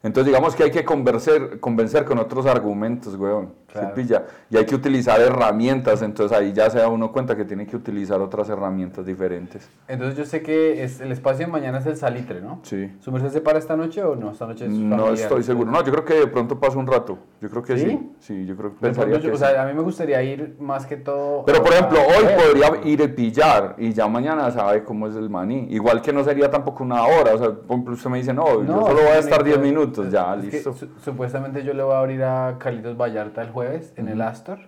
Entonces, 0.05 0.27
digamos 0.27 0.55
que 0.55 0.63
hay 0.63 0.69
que 0.71 0.85
convencer, 0.85 1.59
convencer 1.59 2.05
con 2.05 2.19
otros 2.19 2.45
argumentos, 2.45 3.15
weón. 3.15 3.47
¿sí 3.47 3.79
Claro. 3.81 3.93
pilla? 3.95 4.23
Y 4.51 4.55
hay 4.55 4.65
que 4.65 4.75
utilizar 4.75 5.19
herramientas. 5.19 6.01
Entonces, 6.03 6.37
ahí 6.37 6.53
ya 6.53 6.69
se 6.69 6.77
da 6.77 6.87
uno 6.87 7.11
cuenta 7.11 7.35
que 7.35 7.43
tiene 7.43 7.65
que 7.65 7.75
utilizar 7.75 8.21
otras 8.21 8.47
herramientas 8.49 9.05
diferentes. 9.05 9.67
Entonces 9.87 10.15
yo 10.17 10.23
sé 10.25 10.41
que 10.43 10.83
es, 10.83 11.01
el 11.01 11.11
espacio 11.11 11.47
de 11.47 11.51
mañana 11.51 11.79
es 11.79 11.85
el 11.87 11.97
salitre, 11.97 12.39
¿no? 12.39 12.59
Sí. 12.63 12.89
¿Su 13.01 13.11
merced 13.11 13.29
se 13.31 13.41
para 13.41 13.57
esta 13.59 13.75
noche 13.75 14.01
o 14.03 14.15
no? 14.15 14.31
Esta 14.31 14.45
noche 14.45 14.65
es 14.67 14.71
No 14.71 14.95
familiar. 14.97 15.13
estoy 15.23 15.43
seguro. 15.43 15.71
No, 15.71 15.83
yo 15.83 15.91
creo 15.91 16.05
que 16.05 16.13
de 16.13 16.27
pronto 16.27 16.57
pasa 16.59 16.77
un 16.77 16.87
rato. 16.87 17.17
Yo 17.41 17.49
creo 17.49 17.63
que 17.63 17.77
¿Sí? 17.77 17.85
sí. 17.89 18.11
Sí, 18.19 18.45
yo 18.45 18.55
creo 18.55 18.71
que 18.75 18.79
pensaría 18.79 19.15
yo- 19.15 19.21
que 19.21 19.31
o 19.31 19.33
sí. 19.33 19.39
sea, 19.39 19.61
a 19.63 19.65
mí 19.65 19.73
me 19.73 19.81
gustaría 19.81 20.21
ir 20.23 20.55
más 20.59 20.85
que 20.85 20.95
todo... 20.97 21.43
Pero 21.45 21.61
por 21.63 21.73
ejemplo, 21.73 21.97
hoy 21.99 22.25
ver, 22.25 22.37
podría 22.37 22.89
ir 22.91 23.03
a 23.03 23.07
pillar 23.13 23.75
y 23.79 23.91
ya 23.91 24.07
mañana 24.07 24.49
sabe 24.51 24.83
cómo 24.85 25.07
es 25.07 25.15
el 25.15 25.29
maní. 25.29 25.67
Igual 25.71 26.01
que 26.01 26.13
no 26.13 26.23
sería 26.23 26.49
tampoco 26.49 26.83
una 26.83 27.03
hora. 27.03 27.33
O 27.33 27.37
sea, 27.37 27.49
por 27.49 27.71
ejemplo, 27.71 27.93
usted 27.95 28.09
me 28.09 28.19
dice, 28.19 28.33
no, 28.33 28.63
yo 28.63 28.81
solo 28.85 29.01
voy 29.01 29.11
a 29.11 29.19
estar 29.19 29.43
10 29.43 29.57
necesito- 29.57 29.65
minutos. 30.03 30.11
Ya, 30.11 30.35
es 30.35 30.41
que 30.49 30.57
listo. 30.57 30.73
su- 30.73 30.89
supuestamente 31.03 31.63
yo 31.63 31.73
le 31.73 31.83
voy 31.83 31.93
a 31.93 31.99
abrir 31.99 32.23
a 32.23 32.57
Carlitos 32.59 32.97
Vallarta 32.97 33.41
el 33.41 33.49
jueves 33.51 33.93
en 33.97 34.07
el 34.07 34.21
Astor. 34.21 34.59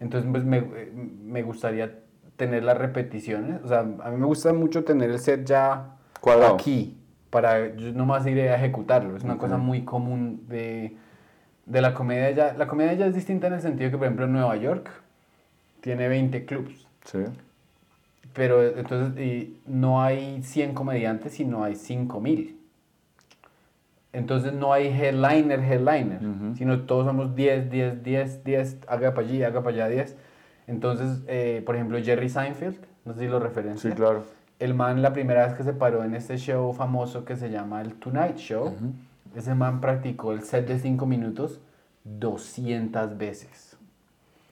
Entonces, 0.00 0.30
pues 0.30 0.44
me, 0.44 0.58
eh, 0.58 0.92
me 1.24 1.42
gustaría 1.42 1.98
tener 2.36 2.62
las 2.64 2.78
repeticiones. 2.78 3.60
O 3.64 3.68
sea, 3.68 3.80
a 3.80 4.10
mí 4.10 4.16
me 4.16 4.26
gusta 4.26 4.52
mucho 4.52 4.84
tener 4.84 5.10
el 5.10 5.18
set 5.18 5.44
ya 5.44 5.96
Cuadrado. 6.20 6.54
aquí. 6.54 6.96
Para 7.30 7.74
yo 7.76 7.92
nomás 7.92 8.26
ir 8.26 8.40
a 8.40 8.54
ejecutarlo. 8.56 9.16
Es 9.16 9.24
una 9.24 9.34
Ok. 9.34 9.40
cosa 9.40 9.56
muy 9.58 9.82
común 9.84 10.44
de, 10.48 10.96
de 11.66 11.80
la 11.82 11.92
comedia 11.94 12.30
ya. 12.30 12.54
La 12.54 12.66
comedia 12.68 12.94
ya 12.94 13.06
es 13.06 13.14
distinta 13.14 13.48
en 13.48 13.54
el 13.54 13.60
sentido 13.60 13.90
que, 13.90 13.98
por 13.98 14.06
ejemplo, 14.06 14.24
en 14.24 14.32
Nueva 14.32 14.56
York 14.56 14.88
tiene 15.80 16.08
20 16.08 16.44
clubs. 16.46 16.86
Sí. 17.04 17.18
Pero 18.34 18.62
entonces 18.62 19.18
y 19.20 19.58
no 19.66 20.00
hay 20.02 20.42
100 20.42 20.74
comediantes, 20.74 21.32
sino 21.34 21.64
hay 21.64 21.74
5000. 21.74 22.57
Entonces 24.12 24.52
no 24.52 24.72
hay 24.72 24.88
headliner, 24.88 25.60
headliner, 25.60 26.18
Ujú. 26.24 26.56
sino 26.56 26.80
todos 26.82 27.06
somos 27.06 27.34
10, 27.34 27.70
10, 27.70 28.02
10, 28.02 28.44
10, 28.44 28.76
haga 28.88 29.14
para 29.14 29.26
allí, 29.26 29.42
haga 29.42 29.62
para 29.62 29.74
allá 29.76 29.88
10. 29.88 30.16
Entonces, 30.66 31.22
eh, 31.26 31.62
por 31.64 31.74
ejemplo, 31.76 31.98
Jerry 32.02 32.28
Seinfeld, 32.28 32.78
no 33.04 33.14
sé 33.14 33.20
si 33.20 33.26
lo 33.26 33.38
referencia. 33.38 33.90
Sí, 33.90 33.96
claro. 33.96 34.24
El 34.58 34.74
man, 34.74 35.02
la 35.02 35.12
primera 35.12 35.46
vez 35.46 35.54
que 35.54 35.62
se 35.62 35.72
paró 35.72 36.04
en 36.04 36.14
este 36.14 36.36
show 36.36 36.72
famoso 36.72 37.24
que 37.24 37.36
se 37.36 37.50
llama 37.50 37.80
el 37.80 37.94
Tonight 37.94 38.36
Show, 38.36 38.74
ese 39.36 39.54
man 39.54 39.80
practicó 39.80 40.32
el 40.32 40.42
set 40.42 40.66
de 40.66 40.78
5 40.78 41.06
minutos 41.06 41.60
200 42.04 43.16
veces. 43.16 43.76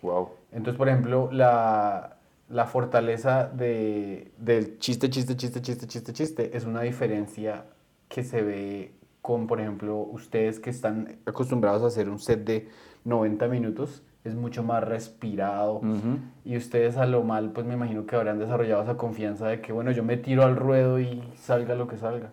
Wow. 0.02 0.30
Entonces, 0.52 0.76
por 0.78 0.88
ejemplo, 0.88 1.28
la, 1.32 2.16
la 2.48 2.66
fortaleza 2.66 3.48
de, 3.48 4.30
del 4.38 4.78
chiste, 4.78 5.10
chiste, 5.10 5.36
chiste, 5.36 5.60
chiste, 5.60 5.86
chiste, 5.86 6.12
chiste 6.12 6.56
es 6.56 6.64
una 6.64 6.82
diferencia 6.82 7.64
que 8.08 8.22
se 8.22 8.42
ve 8.42 8.92
con, 9.26 9.48
por 9.48 9.60
ejemplo, 9.60 9.96
ustedes 9.96 10.60
que 10.60 10.70
están 10.70 11.16
acostumbrados 11.26 11.82
a 11.82 11.88
hacer 11.88 12.08
un 12.08 12.20
set 12.20 12.44
de 12.44 12.68
90 13.02 13.48
minutos, 13.48 14.04
es 14.22 14.36
mucho 14.36 14.62
más 14.62 14.84
respirado. 14.84 15.78
Ujú. 15.78 16.20
Y 16.44 16.56
ustedes 16.56 16.96
a 16.96 17.06
lo 17.06 17.24
mal, 17.24 17.50
pues 17.50 17.66
me 17.66 17.74
imagino 17.74 18.06
que 18.06 18.14
habrán 18.14 18.38
desarrollado 18.38 18.84
esa 18.84 18.96
confianza 18.96 19.48
de 19.48 19.60
que, 19.60 19.72
bueno, 19.72 19.90
yo 19.90 20.04
me 20.04 20.16
tiro 20.16 20.44
al 20.44 20.54
ruedo 20.54 21.00
y 21.00 21.24
salga 21.34 21.74
lo 21.74 21.88
que 21.88 21.96
salga. 21.96 22.30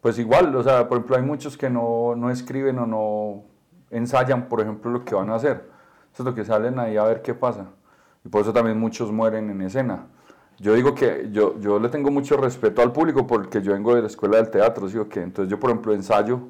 pues 0.00 0.18
igual, 0.18 0.52
o 0.56 0.64
sea, 0.64 0.88
por 0.88 0.98
ejemplo, 0.98 1.14
hay 1.14 1.22
muchos 1.22 1.56
que 1.56 1.70
no, 1.70 2.16
no 2.16 2.28
escriben 2.28 2.80
o 2.80 2.86
no 2.86 3.44
ensayan, 3.92 4.48
por 4.48 4.60
ejemplo, 4.60 4.90
lo 4.90 5.04
que 5.04 5.14
van 5.14 5.30
a 5.30 5.36
hacer. 5.36 5.70
Eso 6.12 6.24
es 6.24 6.24
lo 6.24 6.34
que 6.34 6.44
salen 6.44 6.80
ahí 6.80 6.96
a 6.96 7.04
ver 7.04 7.22
qué 7.22 7.34
pasa. 7.34 7.66
Y 8.24 8.28
por 8.28 8.40
eso 8.40 8.52
también 8.52 8.80
muchos 8.80 9.12
mueren 9.12 9.48
en 9.48 9.62
escena. 9.62 10.06
Yo 10.58 10.74
digo 10.74 10.94
que 10.94 11.28
yo, 11.32 11.58
yo 11.60 11.78
le 11.78 11.88
tengo 11.88 12.10
mucho 12.10 12.36
respeto 12.36 12.80
al 12.80 12.92
público 12.92 13.26
porque 13.26 13.60
yo 13.60 13.72
vengo 13.72 13.94
de 13.94 14.00
la 14.02 14.06
escuela 14.06 14.38
del 14.38 14.50
teatro, 14.50 14.88
¿sí 14.88 14.96
o 14.96 15.08
qué? 15.08 15.20
Entonces 15.22 15.50
yo, 15.50 15.60
por 15.60 15.70
ejemplo, 15.70 15.92
ensayo 15.92 16.40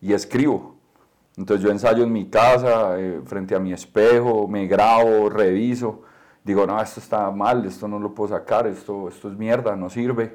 y 0.00 0.12
escribo. 0.14 0.76
Entonces 1.36 1.64
yo 1.64 1.70
ensayo 1.70 2.02
en 2.02 2.12
mi 2.12 2.28
casa, 2.28 2.98
eh, 2.98 3.20
frente 3.24 3.54
a 3.54 3.58
mi 3.58 3.72
espejo, 3.72 4.48
me 4.48 4.66
grabo, 4.66 5.28
reviso. 5.30 6.02
Digo, 6.44 6.66
no, 6.66 6.80
esto 6.80 7.00
está 7.00 7.30
mal, 7.30 7.64
esto 7.64 7.86
no 7.88 7.98
lo 7.98 8.14
puedo 8.14 8.34
sacar, 8.34 8.66
esto, 8.66 9.08
esto 9.08 9.28
es 9.28 9.36
mierda, 9.36 9.76
no 9.76 9.88
sirve. 9.90 10.32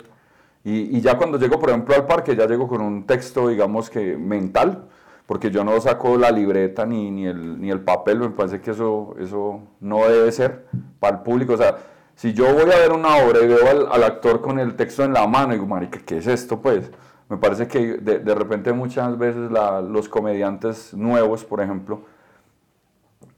Y, 0.63 0.97
y 0.97 1.01
ya 1.01 1.17
cuando 1.17 1.37
llego, 1.37 1.59
por 1.59 1.69
ejemplo, 1.69 1.95
al 1.95 2.05
parque, 2.05 2.35
ya 2.35 2.45
llego 2.47 2.67
con 2.67 2.81
un 2.81 3.05
texto, 3.05 3.47
digamos 3.47 3.89
que 3.89 4.17
mental, 4.17 4.85
porque 5.25 5.51
yo 5.51 5.63
no 5.63 5.79
saco 5.81 6.17
la 6.17 6.31
libreta 6.31 6.85
ni, 6.85 7.11
ni, 7.11 7.25
el, 7.25 7.59
ni 7.59 7.69
el 7.71 7.81
papel, 7.81 8.19
me 8.19 8.29
parece 8.29 8.61
que 8.61 8.71
eso, 8.71 9.15
eso 9.19 9.61
no 9.79 10.07
debe 10.07 10.31
ser 10.31 10.65
para 10.99 11.17
el 11.17 11.23
público. 11.23 11.53
O 11.53 11.57
sea, 11.57 11.77
si 12.17 12.33
yo 12.33 12.51
voy 12.51 12.63
a 12.63 12.79
ver 12.79 12.91
una 12.91 13.17
obra 13.17 13.41
y 13.41 13.47
veo 13.47 13.91
al, 13.91 14.03
actor 14.03 14.41
con 14.41 14.57
el 14.57 14.75
texto 14.75 15.03
en 15.03 15.13
la 15.13 15.27
mano 15.27 15.53
y 15.53 15.57
digo, 15.57 15.67
marica, 15.67 15.99
¿qué 16.03 16.17
es 16.17 16.25
esto? 16.25 16.59
Pues 16.59 16.91
me 17.29 17.37
parece 17.37 17.67
que 17.67 17.97
de, 17.97 18.17
de 18.17 18.35
repente 18.35 18.73
muchas 18.73 19.15
veces 19.19 19.51
los 19.51 20.09
comediantes 20.09 20.95
nuevos, 20.95 21.45
por 21.45 21.61
ejemplo, 21.61 22.01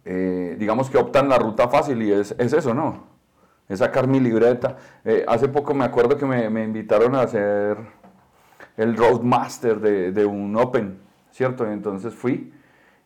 eh, 0.05 0.55
digamos 0.57 0.89
que 0.89 0.97
optan 0.97 1.27
la 1.27 1.37
ruta 1.37 1.67
fácil 1.67 2.01
y 2.01 2.13
es, 2.13 2.33
es 2.37 2.53
eso, 2.53 2.73
¿no? 2.73 3.03
Es 3.67 3.79
sacar 3.79 4.07
mi 4.07 4.21
libreta. 4.21 4.77
Eh, 5.03 5.25
hace 5.27 5.49
poco 5.49 5.73
me 5.73 5.83
acuerdo 5.83 6.15
que 6.17 6.25
me, 6.25 6.49
me, 6.49 6.63
invitaron 6.63 7.15
a 7.15 7.23
hacer 7.23 7.77
el 8.77 8.95
Roadmaster 8.95 9.81
de, 9.81 10.13
de 10.13 10.25
un 10.25 10.55
Open 10.55 11.09
¿cierto? 11.31 11.67
Y 11.67 11.73
entonces 11.73 12.13
fui 12.13 12.53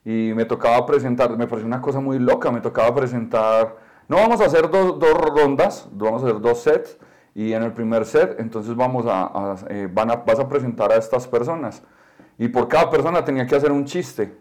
y 0.05 0.33
me 0.35 0.45
tocaba 0.45 0.85
presentar, 0.85 1.35
me 1.35 1.47
pareció 1.47 1.65
una 1.65 1.81
cosa 1.81 1.99
muy 1.99 2.19
loca, 2.19 2.51
me 2.51 2.61
tocaba 2.61 2.93
presentar, 2.93 3.75
no 4.07 4.17
vamos 4.17 4.41
a 4.41 4.45
hacer 4.45 4.69
dos, 4.69 4.99
dos 4.99 5.13
rondas, 5.13 5.87
vamos 5.91 6.23
a 6.23 6.27
hacer 6.27 6.41
dos 6.41 6.59
sets, 6.59 6.97
y 7.35 7.53
en 7.53 7.63
el 7.63 7.73
primer 7.73 8.05
set, 8.05 8.39
entonces 8.39 8.75
vamos 8.75 9.05
a, 9.07 9.55
eh, 9.69 9.87
van 9.91 10.11
a, 10.11 10.15
vas 10.17 10.39
a 10.39 10.47
presentar 10.47 10.91
a 10.91 10.95
estas 10.95 11.27
personas. 11.27 11.81
Y 12.37 12.47
por 12.47 12.67
cada 12.67 12.89
persona 12.89 13.23
tenía 13.23 13.45
que 13.47 13.55
hacer 13.55 13.71
un 13.71 13.85
chiste. 13.85 14.37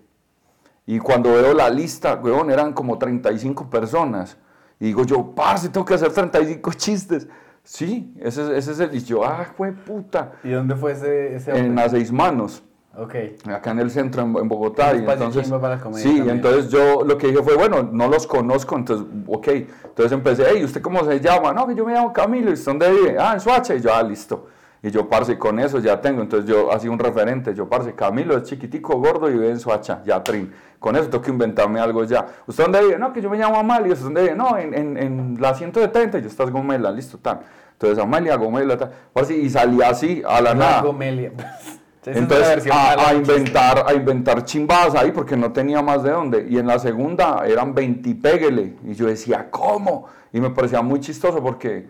Y 0.86 0.98
cuando 0.98 1.32
veo 1.32 1.54
la 1.54 1.70
lista, 1.70 2.14
weón, 2.22 2.50
eran 2.50 2.72
como 2.72 2.98
35 2.98 3.70
personas. 3.70 4.36
Y 4.78 4.86
digo 4.86 5.04
yo, 5.04 5.34
parce, 5.34 5.68
tengo 5.68 5.86
que 5.86 5.94
hacer 5.94 6.12
35 6.12 6.72
chistes. 6.72 7.28
Sí, 7.62 8.12
ese, 8.20 8.56
ese 8.56 8.72
es 8.72 8.80
el... 8.80 8.94
Y 8.94 9.04
yo, 9.04 9.24
ah, 9.24 9.46
fue 9.56 9.72
puta. 9.72 10.32
¿Y 10.42 10.50
dónde 10.50 10.74
fue 10.74 10.92
ese, 10.92 11.36
ese 11.36 11.56
En 11.56 11.74
las 11.74 11.92
seis 11.92 12.10
manos. 12.10 12.62
Okay. 12.94 13.38
Acá 13.46 13.70
en 13.70 13.78
el 13.78 13.90
centro, 13.90 14.22
en, 14.22 14.36
en 14.36 14.48
Bogotá. 14.48 14.94
Y 14.94 14.98
entonces, 14.98 15.50
para 15.50 15.78
sí, 15.78 15.82
también. 15.82 16.28
entonces 16.28 16.68
yo 16.68 17.02
lo 17.04 17.16
que 17.16 17.28
dije 17.28 17.42
fue, 17.42 17.56
bueno, 17.56 17.88
no 17.90 18.06
los 18.08 18.26
conozco, 18.26 18.76
entonces, 18.76 19.06
ok. 19.26 19.48
Entonces 19.48 20.12
empecé, 20.12 20.44
hey, 20.50 20.62
¿usted 20.62 20.82
cómo 20.82 21.02
se 21.04 21.18
llama? 21.18 21.54
No, 21.54 21.66
que 21.66 21.74
yo 21.74 21.86
me 21.86 21.94
llamo 21.94 22.12
Camilo, 22.12 22.50
¿y 22.50 22.52
usted 22.52 22.66
dónde 22.66 22.90
vive? 22.90 23.16
Ah, 23.18 23.32
en 23.32 23.40
Suacha. 23.40 23.74
Y 23.74 23.80
yo, 23.80 23.94
ah, 23.94 24.02
listo. 24.02 24.46
Y 24.82 24.90
yo, 24.90 25.08
parce, 25.08 25.38
con 25.38 25.58
eso 25.58 25.78
ya 25.78 26.00
tengo. 26.02 26.20
Entonces 26.20 26.50
yo 26.50 26.70
hacía 26.70 26.90
un 26.90 26.98
referente. 26.98 27.54
Yo, 27.54 27.66
parce, 27.66 27.94
Camilo 27.94 28.36
es 28.36 28.42
chiquitico, 28.42 28.98
gordo 28.98 29.30
y 29.30 29.34
vive 29.34 29.48
en 29.48 29.58
Suacha. 29.58 30.02
Ya, 30.04 30.22
trin. 30.22 30.52
Con 30.78 30.94
eso 30.94 31.08
tengo 31.08 31.22
que 31.22 31.30
inventarme 31.30 31.80
algo 31.80 32.04
ya. 32.04 32.26
¿Usted 32.46 32.64
dónde 32.64 32.82
vive? 32.82 32.98
No, 32.98 33.12
que 33.12 33.22
yo 33.22 33.30
me 33.30 33.38
llamo 33.38 33.56
Amalia. 33.56 33.92
¿Usted 33.92 34.04
dónde 34.04 34.22
vive? 34.22 34.34
No, 34.34 34.58
en, 34.58 34.74
en, 34.74 34.96
en 34.98 35.36
la 35.40 35.54
170. 35.54 36.18
Y 36.18 36.22
yo, 36.22 36.28
estás 36.28 36.50
Gomela, 36.50 36.90
listo, 36.90 37.16
tan. 37.16 37.40
Entonces, 37.72 37.98
Amalia, 37.98 38.36
Gomela, 38.36 38.76
tal. 38.76 38.92
Parce, 39.14 39.34
y 39.34 39.48
salí 39.48 39.80
así, 39.82 40.22
a 40.28 40.42
la 40.42 40.54
nada. 40.54 40.82
Gomelia. 40.82 41.32
Entonces, 42.04 42.66
a, 42.72 43.14
inventar, 43.14 43.84
a 43.86 43.94
inventar 43.94 44.44
chimbadas 44.44 44.96
ahí 44.96 45.12
porque 45.12 45.36
no 45.36 45.52
tenía 45.52 45.82
más 45.82 46.02
de 46.02 46.10
dónde. 46.10 46.46
Y 46.50 46.58
en 46.58 46.66
la 46.66 46.80
segunda 46.80 47.44
eran 47.46 47.74
20 47.74 48.08
y 48.08 48.14
péguele. 48.14 48.76
Y 48.84 48.94
yo 48.94 49.06
decía, 49.06 49.48
¿cómo? 49.50 50.06
Y 50.32 50.40
me 50.40 50.50
parecía 50.50 50.82
muy 50.82 50.98
chistoso 50.98 51.40
porque, 51.40 51.88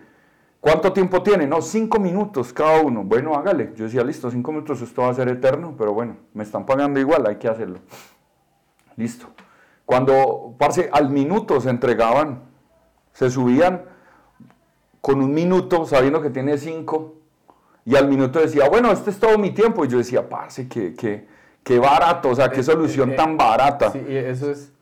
¿cuánto 0.61 0.92
tiempo 0.92 1.23
tiene? 1.23 1.47
No, 1.47 1.62
cinco 1.62 1.99
minutos 1.99 2.52
cada 2.52 2.83
uno. 2.83 3.04
Bueno, 3.04 3.35
hágale. 3.35 3.73
Yo 3.75 3.85
decía, 3.85 4.04
listo, 4.04 4.31
cinco 4.31 4.52
minutos, 4.52 4.83
esto 4.83 5.00
va 5.00 5.09
a 5.09 5.14
ser 5.14 5.28
eterno, 5.28 5.75
pero 5.78 5.95
bueno, 5.95 6.16
me 6.35 6.42
están 6.45 6.66
pagando 6.66 7.00
igual, 7.00 7.26
hay 7.26 7.37
que 7.37 7.49
hacerlo. 7.49 7.78
Listo. 8.97 9.28
Cuando, 9.87 10.54
parce, 10.59 10.90
al 10.92 11.09
minuto 11.09 11.59
se 11.59 11.71
entregaban, 11.71 12.42
se 13.14 13.31
subían 13.31 13.85
con 15.00 15.23
un 15.23 15.33
minuto, 15.33 15.87
sabiendo 15.87 16.21
que 16.21 16.28
tiene 16.28 16.59
cinco, 16.59 17.22
y 17.84 17.96
al 17.96 18.08
minuto 18.08 18.38
decía, 18.38 18.68
bueno, 18.68 18.92
este 18.92 19.10
es 19.10 19.18
todo 19.18 19.38
mi 19.38 19.50
tiempo. 19.50 19.84
Y 19.84 19.88
yo 19.88 19.98
decía, 19.98 20.28
parce, 20.28 20.68
qué, 20.68 20.94
qué, 20.94 21.26
qué 21.62 21.78
barato, 21.78 22.30
o 22.30 22.34
sea, 22.34 22.50
qué 22.50 22.60
Eh, 22.60 22.64
solución 22.64 23.12
eh, 23.12 23.16
tan 23.16 23.36
barata. 23.36 23.90
Sí, 23.90 24.04
eso 24.08 24.50
es. 24.50 24.72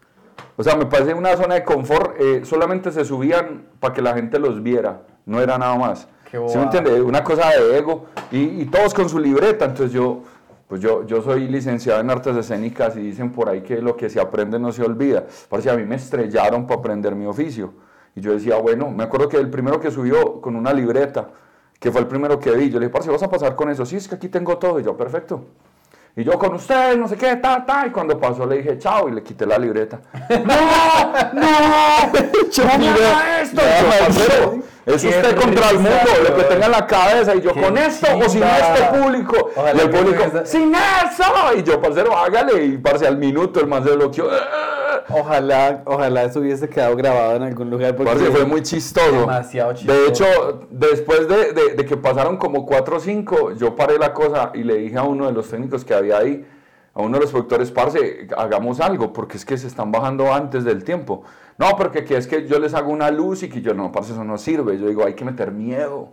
O 0.57 0.63
sea, 0.63 0.77
me 0.77 0.87
parece 0.87 1.15
una 1.15 1.37
zona 1.37 1.55
de 1.55 1.65
confort, 1.65 2.17
eh, 2.21 2.43
solamente 2.45 2.91
se 2.91 3.05
subían 3.05 3.67
para 3.79 3.95
que 3.95 4.03
la 4.03 4.15
gente 4.15 4.39
los 4.39 4.63
viera, 4.63 5.03
no 5.25 5.41
era 5.41 5.57
nada 5.57 5.77
más. 5.77 6.07
Qué 6.31 6.39
¿Sí 6.49 6.59
me 6.59 6.65
entiende? 6.65 7.01
Una 7.01 7.25
cosa 7.25 7.49
de 7.51 7.79
ego, 7.79 8.07
y, 8.31 8.63
y 8.63 8.65
todos 8.67 8.93
con 8.93 9.09
su 9.09 9.19
libreta, 9.19 9.65
entonces 9.65 9.93
yo, 9.93 10.21
pues 10.69 10.81
yo, 10.81 11.07
yo 11.07 11.23
soy 11.23 11.49
licenciado 11.49 12.01
en 12.01 12.11
artes 12.11 12.37
escénicas 12.37 12.97
y 12.97 13.01
dicen 13.01 13.33
por 13.33 13.49
ahí 13.49 13.63
que 13.63 13.81
lo 13.81 13.97
que 13.97 14.11
se 14.11 14.21
aprende 14.21 14.59
no 14.59 14.71
se 14.71 14.83
olvida. 14.83 15.25
Parece 15.49 15.71
a 15.71 15.77
mí 15.77 15.85
me 15.85 15.97
estrellaron 15.97 16.67
para 16.67 16.81
aprender 16.81 17.15
mi 17.15 17.27
oficio. 17.27 17.73
Y 18.15 18.21
yo 18.21 18.33
decía, 18.33 18.57
bueno, 18.57 18.91
me 18.91 19.05
acuerdo 19.05 19.29
que 19.29 19.39
el 19.39 19.49
primero 19.51 19.81
que 19.81 19.91
subió 19.91 20.41
con 20.41 20.57
una 20.57 20.73
libreta, 20.73 21.29
que 21.81 21.91
fue 21.91 22.03
el 22.03 22.07
primero 22.07 22.39
que 22.39 22.51
vi, 22.53 22.69
yo 22.69 22.79
le 22.79 22.87
dije, 22.87 22.93
parce, 22.93 23.11
¿vas 23.11 23.23
a 23.23 23.31
pasar 23.31 23.57
con 23.57 23.71
eso? 23.71 23.87
Sí, 23.87 23.97
es 23.97 24.07
que 24.07 24.15
aquí 24.15 24.29
tengo 24.29 24.59
todo. 24.59 24.79
Y 24.79 24.85
yo, 24.85 24.97
perfecto. 24.97 25.47
Y 26.15 26.25
yo 26.25 26.39
con 26.39 26.55
ustedes, 26.55 26.99
no 26.99 27.09
sé 27.09 27.17
qué, 27.17 27.37
ta, 27.37 27.65
ta. 27.65 27.87
Y 27.87 27.91
cuando 27.91 28.19
pasó 28.19 28.45
le 28.45 28.59
dije, 28.59 28.77
chao, 28.77 29.09
y 29.09 29.13
le 29.13 29.23
quité 29.23 29.47
la 29.47 29.59
libreta. 29.59 30.01
¡No! 30.29 30.55
¡No! 31.33 31.41
¡No 32.79 33.17
haga 33.17 33.41
esto! 33.41 33.63
Yo, 33.63 34.05
parcero, 34.05 34.55
es 34.85 35.05
usted 35.05 35.37
contra 35.37 35.71
el 35.71 35.77
mundo, 35.77 36.11
lo 36.29 36.37
que 36.37 36.43
tenga 36.43 36.67
en 36.67 36.73
la 36.73 36.87
cabeza. 36.87 37.35
Y 37.35 37.41
yo, 37.41 37.55
con 37.55 37.79
esto 37.79 38.07
o 38.15 38.29
sin 38.29 38.43
este 38.43 38.99
público. 38.99 39.51
Y 39.75 39.81
el 39.81 39.89
público, 39.89 40.25
¡sin 40.45 40.75
eso! 40.75 41.25
Y 41.57 41.63
yo, 41.63 41.81
parcero, 41.81 42.15
hágale. 42.15 42.63
Y 42.63 42.77
parce, 42.77 43.07
al 43.07 43.17
minuto 43.17 43.59
el 43.59 43.69
man 43.69 43.83
se 43.85 43.97
bloqueó. 43.97 44.29
Ojalá, 45.09 45.83
ojalá 45.87 46.25
eso 46.25 46.41
hubiese 46.41 46.69
quedado 46.69 46.95
grabado 46.97 47.37
en 47.37 47.43
algún 47.43 47.71
lugar. 47.71 47.97
Porque 47.97 48.13
Parce, 48.13 48.27
fue 48.31 48.45
muy 48.45 48.63
chistoso. 48.63 49.13
Demasiado 49.13 49.73
chistoso. 49.73 49.99
De 50.01 50.07
hecho, 50.09 50.69
después 50.71 51.29
de, 51.29 51.53
de- 51.53 51.75
de 51.75 51.85
que 51.85 51.97
pasaron 51.97 52.37
como 52.37 52.67
4 52.67 52.97
o 52.97 53.01
5, 53.01 53.53
yo 53.53 53.75
paré 53.77 53.99
la 53.99 54.13
cosa 54.13 54.51
y 54.55 54.63
le 54.65 54.77
dije 54.77 54.97
a 54.99 55.03
uno 55.03 55.27
de 55.27 55.33
los 55.33 55.49
técnicos 55.49 55.85
que 55.85 55.95
había 55.95 56.19
ahí, 56.19 56.47
a 56.95 57.03
uno 57.03 57.19
de 57.19 57.23
los 57.23 57.31
productores, 57.31 57.71
parce, 57.71 58.27
hagamos 58.37 58.81
algo, 58.81 59.13
porque 59.13 59.37
es 59.37 59.45
que 59.45 59.57
se 59.57 59.67
están 59.69 59.93
bajando 59.93 60.33
antes 60.33 60.65
del 60.65 60.83
tiempo. 60.85 61.23
No, 61.59 61.77
porque 61.77 62.05
que 62.05 62.17
es 62.17 62.27
que 62.27 62.47
yo 62.47 62.59
les 62.59 62.75
hago 62.75 62.91
una 62.91 63.11
luz 63.11 63.43
y 63.43 63.49
que 63.49 63.61
yo, 63.61 63.75
no, 63.75 63.93
parce, 63.93 64.13
eso 64.13 64.25
no 64.25 64.39
sirve. 64.39 64.79
Yo 64.79 64.89
digo, 64.89 65.05
hay 65.05 65.15
que 65.15 65.25
meter 65.25 65.53
miedo. 65.53 66.09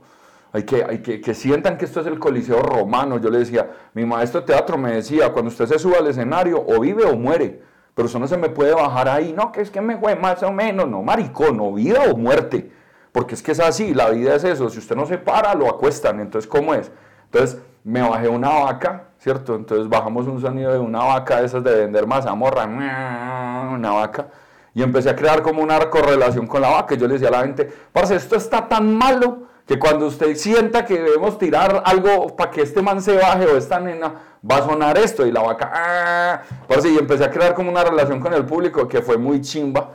Hay 0.54 0.64
que, 0.64 0.84
hay 0.84 1.00
que, 1.00 1.20
que 1.20 1.34
sientan 1.34 1.78
que 1.78 1.86
esto 1.86 2.00
es 2.02 2.08
el 2.08 2.20
Coliseo 2.20 2.62
Romano. 2.62 3.20
Yo 3.20 3.30
le 3.30 3.40
decía, 3.40 3.70
mi 3.94 4.06
maestro 4.06 4.42
de 4.42 4.48
teatro 4.48 4.78
me 4.78 4.94
decía, 4.94 5.32
cuando 5.34 5.50
usted 5.50 5.66
se 5.66 5.78
suba 5.78 5.98
al 6.00 6.08
escenario, 6.08 6.64
o 6.66 6.80
vive 6.80 7.04
o 7.06 7.16
muere. 7.18 7.62
Pero 7.98 8.08
eso 8.08 8.20
no 8.20 8.28
se 8.28 8.38
me 8.38 8.50
puede 8.50 8.76
bajar 8.76 9.10
ahí. 9.10 9.34
No, 9.34 9.52
que 9.52 9.60
es 9.60 9.72
que 9.72 9.82
me 9.82 9.98
fue 9.98 10.16
más 10.16 10.44
o 10.44 10.52
menos. 10.52 10.88
No, 10.88 11.02
maricón, 11.02 11.60
o 11.60 11.74
vida 11.74 12.04
o 12.12 12.16
muerte. 12.16 12.72
Porque 13.12 13.34
es 13.34 13.42
que 13.42 13.54
es 13.54 13.60
así, 13.60 13.96
la 13.96 14.12
vida 14.12 14.36
es 14.36 14.44
eso. 14.44 14.70
Si 14.70 14.78
usted 14.78 14.96
no 14.96 15.08
se 15.08 15.18
para, 15.18 15.56
lo 15.56 15.68
acuestan. 15.68 16.20
Entonces, 16.20 16.48
¿cómo 16.48 16.76
es? 16.76 16.92
Entonces, 17.26 17.60
me 17.84 18.08
bajé 18.08 18.28
una 18.28 18.50
vaca, 18.50 19.06
¿cierto? 19.18 19.56
Entonces, 19.56 19.90
bajamos 19.90 20.28
un 20.28 20.40
sonido 20.40 20.72
de 20.74 20.78
una 20.78 21.06
vaca, 21.06 21.42
esas 21.42 21.64
de 21.64 21.74
vender 21.74 22.06
mazamorra, 22.06 22.66
una 22.66 23.92
vaca. 23.94 24.28
Y 24.76 24.84
empecé 24.84 25.10
a 25.10 25.16
crear 25.16 25.42
como 25.42 25.64
una 25.64 25.80
correlación 25.90 26.46
con 26.46 26.62
la 26.62 26.70
vaca. 26.70 26.94
Yo 26.94 27.08
le 27.08 27.16
decía 27.16 27.30
a 27.30 27.32
la 27.32 27.42
gente, 27.42 27.68
parce, 27.92 28.16
esto 28.16 28.36
está 28.36 28.68
tan 28.68 28.96
malo 28.96 29.40
que 29.66 29.80
cuando 29.80 30.06
usted 30.06 30.36
sienta 30.36 30.86
que 30.86 31.02
debemos 31.02 31.40
tirar 31.40 31.82
algo 31.84 32.36
para 32.36 32.52
que 32.52 32.62
este 32.62 32.84
man 32.84 33.02
se 33.02 33.18
baje 33.18 33.48
o 33.48 33.58
esta 33.58 33.80
nena, 33.80 34.14
va 34.50 34.58
a 34.58 34.64
sonar 34.64 34.98
esto. 34.98 35.26
Y 35.26 35.32
la 35.32 35.42
vaca, 35.42 35.72
ah. 35.74 36.42
Parce, 36.68 36.90
y 36.90 36.98
empecé 36.98 37.24
a 37.24 37.32
crear 37.32 37.54
como 37.54 37.70
una 37.70 37.84
relación 37.84 38.20
con 38.20 38.34
el 38.34 38.46
público 38.46 38.88
que 38.88 39.02
fue 39.02 39.18
muy 39.18 39.42
chimba. 39.42 39.92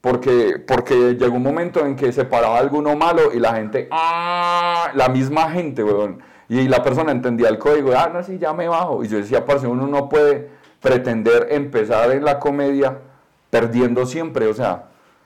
Porque, 0.00 0.62
porque 0.64 1.14
llegó 1.14 1.34
un 1.34 1.42
momento 1.42 1.84
en 1.84 1.96
que 1.96 2.12
se 2.12 2.24
paraba 2.24 2.58
alguno 2.58 2.94
malo 2.94 3.32
y 3.32 3.40
la 3.40 3.54
gente, 3.54 3.88
ah, 3.90 4.90
la 4.94 5.08
misma 5.08 5.50
gente, 5.50 5.82
weón. 5.82 6.20
Y 6.48 6.68
la 6.68 6.82
persona 6.82 7.10
entendía 7.10 7.48
el 7.48 7.58
código, 7.58 7.92
ah, 7.96 8.08
no, 8.12 8.22
sí, 8.22 8.38
ya 8.38 8.52
me 8.52 8.68
bajo. 8.68 9.02
Y 9.02 9.08
yo 9.08 9.16
decía, 9.16 9.44
parce, 9.44 9.66
uno 9.66 9.88
no 9.88 10.08
puede 10.08 10.48
pretender 10.80 11.48
empezar 11.50 12.12
en 12.12 12.24
la 12.24 12.38
comedia 12.38 12.98
perdiendo 13.50 14.06
siempre. 14.06 14.46
O 14.46 14.54
sea, 14.54 14.84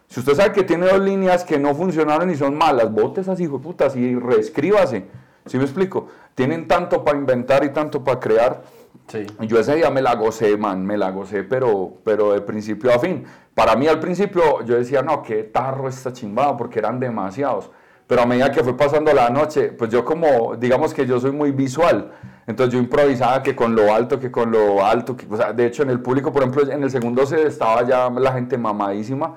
si 0.09 0.21
usted 0.21 0.35
sabe 0.35 0.53
que 0.53 0.63
tiene 0.63 0.87
dos 0.87 1.01
líneas 1.01 1.45
que 1.45 1.59
no 1.59 1.75
funcionaron 1.75 2.31
y 2.31 2.37
son 2.37 2.57
malas, 2.57 2.91
botes 2.91 3.29
así, 3.29 3.45
hijo 3.45 3.59
de 3.59 3.65
puta, 3.65 3.89
y 3.95 4.15
reescríbase. 4.15 5.05
¿Sí 5.51 5.59
me 5.59 5.65
explico? 5.65 6.07
Tienen 6.37 6.69
tanto 6.69 7.03
para 7.03 7.19
inventar 7.19 7.65
y 7.65 7.71
tanto 7.71 8.05
para 8.05 8.21
crear. 8.21 8.63
Sí. 9.09 9.27
Yo 9.41 9.59
ese 9.59 9.75
día 9.75 9.91
me 9.91 10.01
la 10.01 10.15
gocé, 10.15 10.57
man, 10.57 10.87
me 10.87 10.97
la 10.97 11.11
gocé, 11.11 11.43
pero, 11.43 11.95
pero 12.05 12.33
de 12.33 12.41
principio 12.41 12.95
a 12.95 13.01
fin. 13.01 13.25
Para 13.53 13.75
mí 13.75 13.89
al 13.89 13.99
principio 13.99 14.65
yo 14.65 14.77
decía, 14.77 15.03
no, 15.03 15.25
qué 15.25 15.43
tarro 15.43 15.89
esta 15.89 16.13
chimbada, 16.13 16.57
porque 16.57 16.79
eran 16.79 17.01
demasiados. 17.01 17.69
pero 18.11 18.23
a 18.23 18.27
medida 18.27 18.51
que 18.51 18.65
fue 18.65 18.77
pasando 18.77 19.13
la 19.13 19.31
noche, 19.31 19.71
pues 19.71 19.89
yo 19.89 20.05
como, 20.05 20.57
digamos 20.57 20.93
que 20.93 21.07
yo 21.07 21.21
soy 21.21 21.31
muy 21.31 21.53
visual, 21.53 22.11
entonces 22.45 22.75
yo 22.75 22.81
improvisaba 22.81 23.41
que 23.41 23.55
con 23.55 23.77
lo 23.77 23.95
alto, 23.95 24.19
que 24.19 24.33
con 24.33 24.51
lo 24.51 24.85
alto, 24.85 25.17
que, 25.17 25.27
o 25.31 25.37
sea, 25.37 25.53
de 25.53 25.67
hecho 25.67 25.85
en 25.85 25.91
el 25.91 26.01
público, 26.01 26.33
por 26.33 26.43
ejemplo, 26.43 26.69
en 26.69 26.83
el 26.83 26.91
segundo 26.91 27.25
se 27.25 27.47
estaba 27.47 27.87
ya 27.87 28.11
la 28.11 28.33
gente 28.33 28.59
mamadísima, 28.59 29.37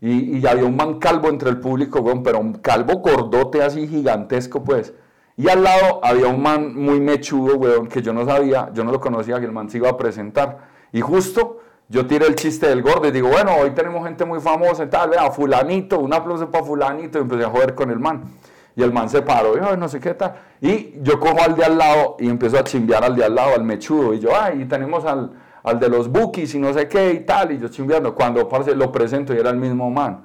y, 0.00 0.38
y 0.38 0.46
había 0.46 0.64
un 0.64 0.74
man 0.74 0.98
calvo 0.98 1.28
entre 1.28 1.50
el 1.50 1.58
público, 1.58 2.02
pero 2.22 2.38
un 2.38 2.54
calvo 2.54 2.94
gordote 3.00 3.62
así 3.62 3.86
gigantesco, 3.86 4.64
pues. 4.64 4.94
Y 5.36 5.48
al 5.48 5.64
lado 5.64 6.00
había 6.02 6.28
un 6.28 6.42
man 6.42 6.74
muy 6.76 7.00
mechudo, 7.00 7.56
weón, 7.56 7.88
que 7.88 8.00
yo 8.00 8.12
no 8.12 8.24
sabía, 8.24 8.70
yo 8.72 8.84
no 8.84 8.92
lo 8.92 9.00
conocía, 9.00 9.40
que 9.40 9.46
el 9.46 9.52
man 9.52 9.68
se 9.68 9.78
iba 9.78 9.90
a 9.90 9.96
presentar. 9.96 10.58
Y 10.92 11.00
justo 11.00 11.60
yo 11.88 12.06
tiré 12.06 12.26
el 12.26 12.34
chiste 12.36 12.68
del 12.68 12.82
gordo 12.82 13.08
y 13.08 13.10
digo, 13.10 13.28
bueno, 13.28 13.52
hoy 13.60 13.70
tenemos 13.70 14.04
gente 14.04 14.24
muy 14.24 14.40
famosa 14.40 14.84
y 14.84 14.86
tal, 14.88 15.10
vea, 15.10 15.30
fulanito, 15.30 15.98
un 15.98 16.14
aplauso 16.14 16.50
para 16.50 16.64
fulanito, 16.64 17.18
y 17.18 17.22
empecé 17.22 17.44
a 17.44 17.50
joder 17.50 17.74
con 17.74 17.90
el 17.90 17.98
man. 17.98 18.22
Y 18.76 18.82
el 18.82 18.92
man 18.92 19.08
se 19.08 19.22
paró, 19.22 19.56
y 19.56 19.76
no 19.76 19.88
sé 19.88 20.00
qué 20.00 20.14
tal. 20.14 20.34
Y 20.60 20.94
yo 21.00 21.20
cojo 21.20 21.40
al 21.40 21.54
de 21.54 21.64
al 21.64 21.78
lado 21.78 22.16
y 22.18 22.28
empiezo 22.28 22.58
a 22.58 22.64
chimbear 22.64 23.04
al 23.04 23.14
de 23.14 23.24
al 23.24 23.34
lado, 23.34 23.54
al 23.54 23.62
mechudo. 23.64 24.14
Y 24.14 24.20
yo, 24.20 24.30
ay, 24.34 24.62
y 24.62 24.64
tenemos 24.64 25.04
al, 25.04 25.30
al 25.62 25.78
de 25.78 25.88
los 25.88 26.08
bookies 26.08 26.54
y 26.54 26.58
no 26.58 26.72
sé 26.72 26.88
qué 26.88 27.12
y 27.12 27.20
tal. 27.20 27.52
Y 27.52 27.58
yo 27.58 27.68
chimbeando. 27.68 28.16
Cuando 28.16 28.48
parce, 28.48 28.74
lo 28.74 28.90
presento 28.90 29.32
y 29.32 29.38
era 29.38 29.50
el 29.50 29.58
mismo 29.58 29.90
man. 29.90 30.24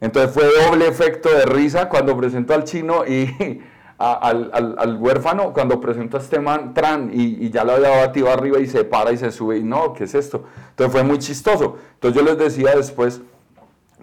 Entonces 0.00 0.32
fue 0.32 0.44
doble 0.64 0.86
efecto 0.86 1.30
de 1.30 1.44
risa 1.46 1.88
cuando 1.88 2.16
presento 2.16 2.54
al 2.54 2.62
chino 2.62 3.04
y 3.04 3.60
al, 4.00 4.50
al, 4.78 4.96
huérfano, 4.96 5.52
cuando 5.52 5.78
presento 5.78 6.16
a 6.16 6.20
este 6.20 6.40
man, 6.40 6.72
tran, 6.72 7.10
y, 7.12 7.44
y, 7.44 7.50
ya 7.50 7.64
lo 7.64 7.72
había 7.72 7.90
batido 7.90 8.30
arriba 8.30 8.58
y 8.58 8.66
se 8.66 8.84
para 8.84 9.12
y 9.12 9.18
se 9.18 9.30
sube 9.30 9.58
y 9.58 9.62
no, 9.62 9.92
¿qué 9.92 10.04
es 10.04 10.14
esto? 10.14 10.44
Entonces 10.70 10.92
fue 10.92 11.02
muy 11.02 11.18
chistoso. 11.18 11.76
Entonces 11.94 12.18
yo 12.18 12.26
les 12.26 12.38
decía 12.38 12.74
después, 12.74 13.20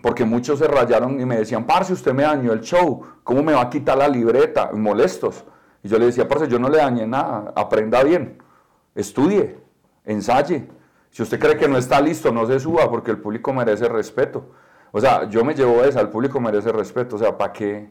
porque 0.03 0.23
muchos 0.23 0.59
se 0.59 0.67
rayaron 0.67 1.19
y 1.19 1.25
me 1.25 1.37
decían, 1.37 1.65
parce, 1.65 1.93
usted 1.93 2.13
me 2.13 2.23
dañó 2.23 2.53
el 2.53 2.61
show, 2.61 3.03
¿cómo 3.23 3.41
me 3.41 3.53
va 3.53 3.61
a 3.61 3.69
quitar 3.71 3.97
la 3.97 4.07
libreta? 4.07 4.69
Molestos. 4.71 5.43
Y 5.81 5.89
yo 5.89 5.97
le 5.97 6.05
decía, 6.05 6.27
parce, 6.27 6.47
yo 6.47 6.59
no 6.59 6.69
le 6.69 6.77
dañé 6.77 7.07
nada, 7.07 7.51
aprenda 7.55 8.03
bien, 8.03 8.37
estudie, 8.93 9.57
ensaye. 10.05 10.67
Si 11.09 11.23
usted 11.23 11.39
cree 11.39 11.57
que 11.57 11.67
no 11.67 11.77
está 11.77 11.99
listo, 11.99 12.31
no 12.31 12.45
se 12.45 12.59
suba 12.59 12.87
porque 12.89 13.09
el 13.09 13.17
público 13.17 13.51
merece 13.51 13.89
respeto. 13.89 14.51
O 14.91 15.01
sea, 15.01 15.27
yo 15.27 15.43
me 15.43 15.55
llevo 15.55 15.83
esa, 15.83 16.01
el 16.01 16.09
público 16.09 16.39
merece 16.39 16.71
respeto. 16.71 17.15
O 17.15 17.19
sea, 17.19 17.35
¿para 17.35 17.51
qué? 17.51 17.89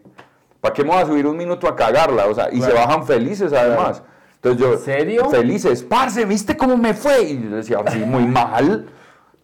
¿Para 0.66 0.74
qué 0.74 0.82
me 0.82 0.90
voy 0.90 0.98
a 0.98 1.06
subir 1.06 1.24
un 1.28 1.36
minuto 1.36 1.68
a 1.68 1.76
cagarla? 1.76 2.26
O 2.26 2.34
sea, 2.34 2.48
y 2.52 2.60
se 2.60 2.72
bajan 2.72 3.06
felices 3.06 3.52
además. 3.52 4.02
Entonces 4.34 4.60
yo, 4.60 4.72
¿En 4.72 4.78
serio? 4.80 5.30
Felices, 5.30 5.84
parce, 5.84 6.24
¿viste 6.24 6.56
cómo 6.56 6.76
me 6.76 6.92
fue? 6.92 7.22
Y 7.22 7.40
yo 7.40 7.54
decía, 7.54 7.78
sí, 7.92 8.00
muy 8.00 8.26
mal 8.26 8.86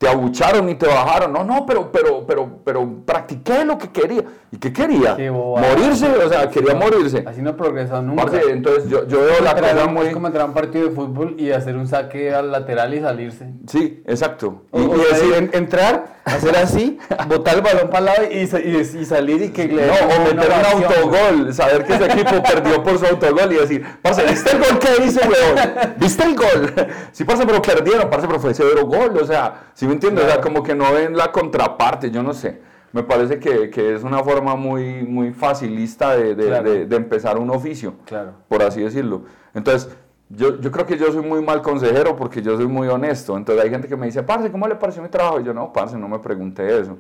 te 0.02 0.08
abucharon 0.08 0.68
y 0.68 0.74
te 0.74 0.84
bajaron. 0.88 1.32
No, 1.32 1.44
no, 1.44 1.64
pero, 1.64 1.92
pero, 1.92 2.26
pero, 2.26 2.58
pero 2.64 2.88
practiqué 3.06 3.64
lo 3.64 3.78
que 3.78 3.88
quería. 3.92 4.24
¿Y 4.50 4.56
qué 4.58 4.72
quería? 4.72 5.16
Morirse, 5.30 6.08
o 6.08 6.28
sea, 6.28 6.50
quería 6.50 6.74
morirse. 6.74 7.22
Así 7.24 7.40
no 7.40 7.50
he 7.50 7.52
progresado 7.52 8.02
nunca. 8.02 8.24
Entonces 8.50 8.88
yo, 8.90 9.06
yo 9.06 9.20
veo 9.20 9.40
la 9.40 9.54
cosa 9.54 9.86
muy... 9.86 10.06
Es 10.08 10.12
como 10.12 10.26
entrar 10.26 10.42
a 10.42 10.46
un 10.48 10.54
partido 10.54 10.88
de 10.88 10.90
fútbol 10.94 11.36
y 11.38 11.52
hacer 11.52 11.76
un 11.76 11.86
saque 11.86 12.34
al 12.34 12.50
lateral 12.50 12.92
y 12.94 13.00
salirse. 13.00 13.48
Sí, 13.68 14.02
exacto. 14.04 14.62
O, 14.72 14.80
Y, 14.80 14.82
o 14.86 14.96
y 14.96 15.00
sea, 15.02 15.08
decir, 15.18 15.34
en- 15.34 15.50
entrar, 15.54 16.04
hacer 16.24 16.56
así, 16.56 16.98
botar 17.28 17.54
el 17.54 17.62
balón 17.62 17.88
para 17.88 17.98
el 18.00 18.04
lado 18.04 18.22
y, 18.30 18.38
y, 18.68 19.00
y 19.02 19.04
salir 19.04 19.40
y 19.40 19.48
que 19.50 19.68
le 19.68 19.86
no, 19.86 19.92
o 19.92 20.34
meter 20.34 20.50
un 20.50 20.82
autogol, 20.82 21.54
saber 21.54 21.84
que 21.84 21.94
ese 21.94 22.04
equipo 22.06 22.42
perdió 22.42 22.82
por 22.82 22.98
su 22.98 23.06
autogol 23.06 23.52
y 23.52 23.56
decir, 23.56 23.86
parce, 24.02 24.24
¿viste 24.26 24.50
el 24.50 24.58
gol 24.58 24.78
que 24.80 25.04
hice, 25.04 25.20
weón? 25.20 25.72
¿Viste 25.96 26.24
el 26.24 26.34
gol? 26.34 26.72
Sí, 27.12 27.24
parce, 27.24 27.46
pero 27.46 27.60
perdieron, 27.62 28.10
parce, 28.10 28.26
pero 28.26 28.40
fue 28.40 28.52
severo 28.54 28.86
gol, 28.86 29.16
o 29.20 29.24
sea, 29.26 29.66
¿sí 29.74 29.86
me 29.92 29.94
entiendes? 29.94 30.24
O 30.24 30.28
sea, 30.28 30.40
como 30.40 30.62
que 30.62 30.74
no 30.74 30.92
ven 30.92 31.16
la 31.16 31.30
contraparte, 31.32 32.10
yo 32.10 32.22
no 32.22 32.32
sé. 32.34 32.60
Me 32.92 33.02
parece 33.02 33.38
que, 33.38 33.70
que 33.70 33.94
es 33.94 34.02
una 34.02 34.22
forma 34.22 34.54
muy, 34.54 35.02
muy 35.02 35.32
facilista 35.32 36.14
de, 36.16 36.34
de- 36.34 36.46
Claro. 36.46 36.70
de- 36.70 36.86
de 36.86 36.96
empezar 36.96 37.38
un 37.38 37.50
oficio, 37.50 37.94
Claro. 38.04 38.32
por 38.48 38.62
así 38.62 38.80
decirlo. 38.82 39.22
Entonces, 39.54 39.90
yo, 40.28 40.58
yo 40.60 40.70
creo 40.70 40.86
que 40.86 40.96
yo 40.98 41.10
soy 41.12 41.22
muy 41.22 41.42
mal 41.42 41.62
consejero 41.62 42.16
porque 42.16 42.42
yo 42.42 42.56
soy 42.56 42.66
muy 42.66 42.88
honesto. 42.88 43.36
Entonces 43.36 43.64
hay 43.64 43.70
gente 43.70 43.88
que 43.88 43.96
me 43.96 44.06
dice, 44.06 44.22
parce, 44.22 44.50
¿cómo 44.50 44.66
le 44.66 44.74
pareció 44.76 45.02
mi 45.02 45.08
trabajo? 45.08 45.40
Y 45.40 45.44
yo, 45.44 45.54
no, 45.54 45.72
parce, 45.72 45.96
no 45.96 46.08
me 46.08 46.18
pregunté 46.18 46.80
eso. 46.80 46.96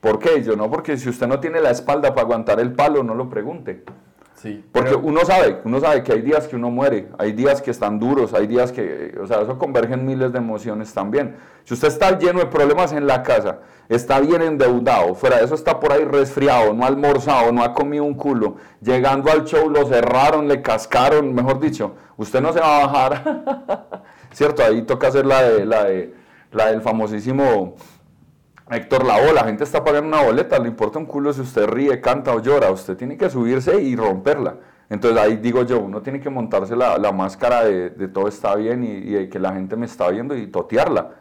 ¿Por 0.00 0.18
qué? 0.18 0.38
Y 0.38 0.42
Yo 0.42 0.56
no, 0.56 0.70
porque 0.70 0.96
si 0.96 1.08
usted 1.08 1.26
no 1.26 1.40
tiene 1.40 1.60
la 1.60 1.70
espalda 1.70 2.10
para 2.10 2.22
aguantar 2.22 2.60
el 2.60 2.72
palo, 2.72 3.02
no 3.02 3.14
lo 3.14 3.28
pregunte. 3.30 3.82
Sí. 4.36 4.62
Porque 4.70 4.90
pero- 4.90 5.00
uno 5.02 5.24
sabe, 5.24 5.60
uno 5.64 5.80
sabe 5.80 6.02
que 6.02 6.12
hay 6.12 6.20
días 6.20 6.46
que 6.46 6.56
uno 6.56 6.70
muere, 6.70 7.08
hay 7.18 7.32
días 7.32 7.62
que 7.62 7.70
están 7.70 7.98
duros, 7.98 8.34
hay 8.34 8.46
días 8.46 8.70
que, 8.70 9.16
o 9.20 9.26
sea, 9.26 9.40
eso 9.40 9.58
convergen 9.58 10.04
miles 10.04 10.30
de 10.30 10.38
emociones 10.38 10.92
también. 10.92 11.36
Si 11.64 11.72
usted 11.74 11.88
está 11.88 12.16
lleno 12.18 12.40
de 12.40 12.46
problemas 12.46 12.92
en 12.92 13.06
la 13.06 13.22
casa, 13.22 13.60
está 13.88 14.20
bien 14.20 14.42
endeudado, 14.42 15.14
fuera 15.14 15.38
de 15.38 15.44
eso 15.46 15.54
está 15.54 15.80
por 15.80 15.90
ahí 15.90 16.04
resfriado, 16.04 16.74
no 16.74 16.84
ha 16.84 16.88
almorzado, 16.88 17.50
no 17.50 17.62
ha 17.64 17.72
comido 17.72 18.04
un 18.04 18.14
culo, 18.14 18.56
llegando 18.82 19.30
al 19.32 19.44
show 19.44 19.70
lo 19.70 19.86
cerraron, 19.86 20.48
le 20.48 20.60
cascaron, 20.60 21.34
mejor 21.34 21.58
dicho, 21.58 21.94
usted 22.18 22.40
no 22.42 22.52
se 22.52 22.60
va 22.60 22.76
a 22.82 22.86
bajar, 22.86 24.02
¿cierto? 24.32 24.62
Ahí 24.62 24.82
toca 24.82 25.08
hacer 25.08 25.24
la, 25.24 25.42
de, 25.42 25.64
la, 25.64 25.84
de, 25.84 26.14
la 26.52 26.66
del 26.66 26.82
famosísimo 26.82 27.74
Héctor 28.68 29.04
Lavoe, 29.04 29.32
la 29.32 29.44
gente 29.44 29.62
está 29.62 29.84
pagando 29.84 30.08
una 30.08 30.26
boleta, 30.26 30.58
le 30.58 30.68
importa 30.68 30.98
un 30.98 31.06
culo 31.06 31.32
si 31.32 31.40
usted 31.40 31.66
ríe, 31.66 32.00
canta 32.00 32.34
o 32.34 32.40
llora, 32.40 32.70
usted 32.70 32.96
tiene 32.96 33.16
que 33.16 33.30
subirse 33.30 33.80
y 33.80 33.94
romperla. 33.94 34.56
Entonces 34.90 35.20
ahí 35.20 35.36
digo 35.36 35.62
yo, 35.62 35.80
uno 35.80 36.02
tiene 36.02 36.20
que 36.20 36.30
montarse 36.30 36.74
la, 36.74 36.98
la 36.98 37.12
máscara 37.12 37.64
de, 37.64 37.90
de 37.90 38.08
todo 38.08 38.26
está 38.28 38.54
bien 38.56 38.82
y, 38.84 38.88
y 38.88 39.10
de 39.12 39.28
que 39.28 39.38
la 39.38 39.52
gente 39.52 39.76
me 39.76 39.86
está 39.86 40.08
viendo 40.10 40.36
y 40.36 40.48
totearla. 40.48 41.12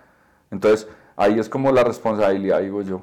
Entonces 0.50 0.88
ahí 1.16 1.40
es 1.40 1.48
como 1.48 1.72
la 1.72 1.84
responsabilidad, 1.84 2.62
digo 2.62 2.82
yo. 2.82 3.02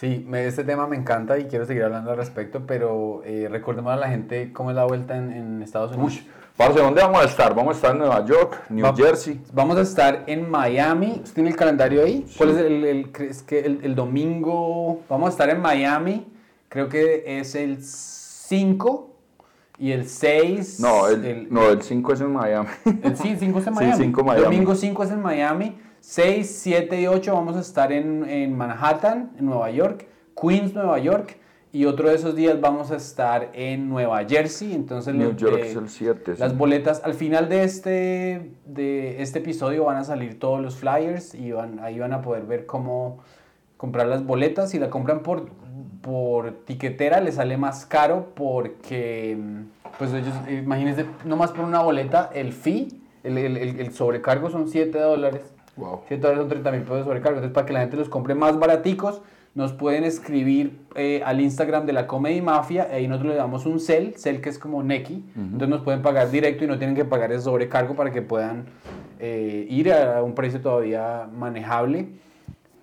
Sí, 0.00 0.24
me- 0.26 0.46
este 0.46 0.64
tema 0.64 0.86
me 0.86 0.96
encanta 0.96 1.38
y 1.38 1.44
quiero 1.44 1.66
seguir 1.66 1.82
hablando 1.82 2.10
al 2.10 2.16
respecto, 2.16 2.62
pero 2.66 3.20
eh, 3.26 3.48
recordemos 3.50 3.92
a 3.92 3.96
la 3.96 4.08
gente 4.08 4.50
cómo 4.50 4.70
es 4.70 4.76
la 4.76 4.84
vuelta 4.86 5.14
en, 5.18 5.30
en 5.30 5.62
Estados 5.62 5.92
Unidos. 5.94 6.14
Uy, 6.22 6.26
parce, 6.56 6.80
¿dónde 6.80 7.02
vamos 7.02 7.20
a 7.20 7.24
estar? 7.26 7.54
Vamos 7.54 7.74
a 7.74 7.76
estar 7.76 7.90
en 7.92 7.98
Nueva 7.98 8.24
York, 8.24 8.62
New 8.70 8.82
Va- 8.82 8.94
Jersey. 8.96 9.38
Vamos 9.52 9.76
a 9.76 9.82
estar 9.82 10.24
en 10.26 10.50
Miami. 10.50 11.20
¿Usted 11.22 11.34
tiene 11.34 11.50
el 11.50 11.56
calendario 11.56 12.02
ahí? 12.02 12.24
¿Cuál 12.38 12.50
es 12.50 12.56
el, 12.56 12.84
el- 12.84 13.12
crees 13.12 13.42
que 13.42 13.60
el, 13.60 13.80
el 13.82 13.94
domingo? 13.94 15.02
Vamos 15.06 15.26
a 15.26 15.30
estar 15.32 15.50
en 15.50 15.60
Miami. 15.60 16.26
Creo 16.70 16.88
que 16.88 17.24
es 17.38 17.54
el 17.54 17.82
5 17.82 19.10
y 19.78 19.92
el 19.92 20.08
6. 20.08 20.80
No, 20.80 21.08
el, 21.08 21.48
no, 21.52 21.68
el 21.68 21.82
5 21.82 22.12
es 22.14 22.20
en 22.22 22.32
Miami. 22.32 22.68
El 23.02 23.16
sí, 23.18 23.36
5 23.38 23.58
es 23.58 23.66
en 23.66 23.74
Sí, 23.74 23.80
Miami. 23.80 24.04
5 24.04 24.24
Miami. 24.24 24.44
Domingo 24.44 24.74
5 24.74 25.04
es 25.04 25.10
en 25.10 25.20
Miami. 25.20 25.78
6, 26.00 26.60
7 26.62 27.00
y 27.00 27.06
8 27.06 27.32
vamos 27.34 27.56
a 27.56 27.60
estar 27.60 27.92
en, 27.92 28.28
en 28.28 28.56
Manhattan, 28.56 29.30
en 29.38 29.46
Nueva 29.46 29.70
York. 29.70 30.06
Queens, 30.40 30.74
Nueva 30.74 30.98
York. 30.98 31.36
Y 31.72 31.84
otro 31.84 32.08
de 32.08 32.16
esos 32.16 32.34
días 32.34 32.60
vamos 32.60 32.90
a 32.90 32.96
estar 32.96 33.50
en 33.52 33.88
Nueva 33.88 34.24
Jersey. 34.24 34.72
Entonces, 34.74 35.14
New 35.14 35.28
los- 35.32 35.36
York 35.40 35.58
eh, 35.62 35.70
es 35.70 35.76
el 35.76 35.88
7. 35.88 36.34
las 36.38 36.56
boletas, 36.56 37.00
al 37.04 37.14
final 37.14 37.48
de 37.48 37.62
este, 37.62 38.50
de 38.66 39.22
este 39.22 39.38
episodio 39.38 39.84
van 39.84 39.96
a 39.98 40.04
salir 40.04 40.38
todos 40.40 40.60
los 40.60 40.74
flyers 40.76 41.32
y 41.34 41.52
van, 41.52 41.78
ahí 41.78 41.98
van 42.00 42.12
a 42.12 42.22
poder 42.22 42.42
ver 42.44 42.66
cómo 42.66 43.18
comprar 43.76 44.08
las 44.08 44.24
boletas. 44.26 44.70
Si 44.70 44.80
la 44.80 44.90
compran 44.90 45.20
por, 45.22 45.46
por 46.02 46.50
tiquetera 46.64 47.20
les 47.20 47.36
sale 47.36 47.56
más 47.56 47.86
caro 47.86 48.32
porque, 48.34 49.38
pues 49.96 50.12
ellos, 50.12 50.34
imagínense, 50.50 51.04
nomás 51.24 51.52
por 51.52 51.64
una 51.64 51.82
boleta, 51.82 52.30
el 52.34 52.52
fee, 52.52 52.88
el, 53.22 53.38
el- 53.38 53.56
el- 53.56 53.78
el 53.80 53.92
sobrecargo 53.92 54.50
son 54.50 54.66
7 54.66 54.98
dólares. 54.98 55.42
Wow. 55.80 56.02
7 56.08 56.20
dólares 56.22 56.40
son 56.42 56.48
30 56.50 56.70
mil 56.72 56.80
pesos 56.82 56.98
de 56.98 57.04
sobrecargo. 57.04 57.38
Entonces, 57.38 57.54
para 57.54 57.66
que 57.66 57.72
la 57.72 57.80
gente 57.80 57.96
los 57.96 58.08
compre 58.08 58.34
más 58.34 58.58
baraticos, 58.58 59.22
nos 59.54 59.72
pueden 59.72 60.04
escribir 60.04 60.78
eh, 60.94 61.22
al 61.24 61.40
Instagram 61.40 61.84
de 61.84 61.92
la 61.92 62.06
Comedy 62.06 62.40
Mafia. 62.40 62.86
Ahí 62.92 63.08
nosotros 63.08 63.32
le 63.32 63.38
damos 63.38 63.66
un 63.66 63.80
cel, 63.80 64.14
cel 64.16 64.40
que 64.40 64.48
es 64.48 64.58
como 64.60 64.82
Neki. 64.82 65.24
Entonces, 65.36 65.68
nos 65.68 65.80
pueden 65.82 66.02
pagar 66.02 66.30
directo 66.30 66.64
y 66.64 66.68
no 66.68 66.78
tienen 66.78 66.94
que 66.94 67.04
pagar 67.04 67.32
ese 67.32 67.42
sobrecargo 67.42 67.96
para 67.96 68.12
que 68.12 68.22
puedan 68.22 68.66
eh, 69.18 69.66
ir 69.68 69.92
a 69.92 70.22
un 70.22 70.34
precio 70.36 70.60
todavía 70.60 71.26
manejable. 71.36 72.08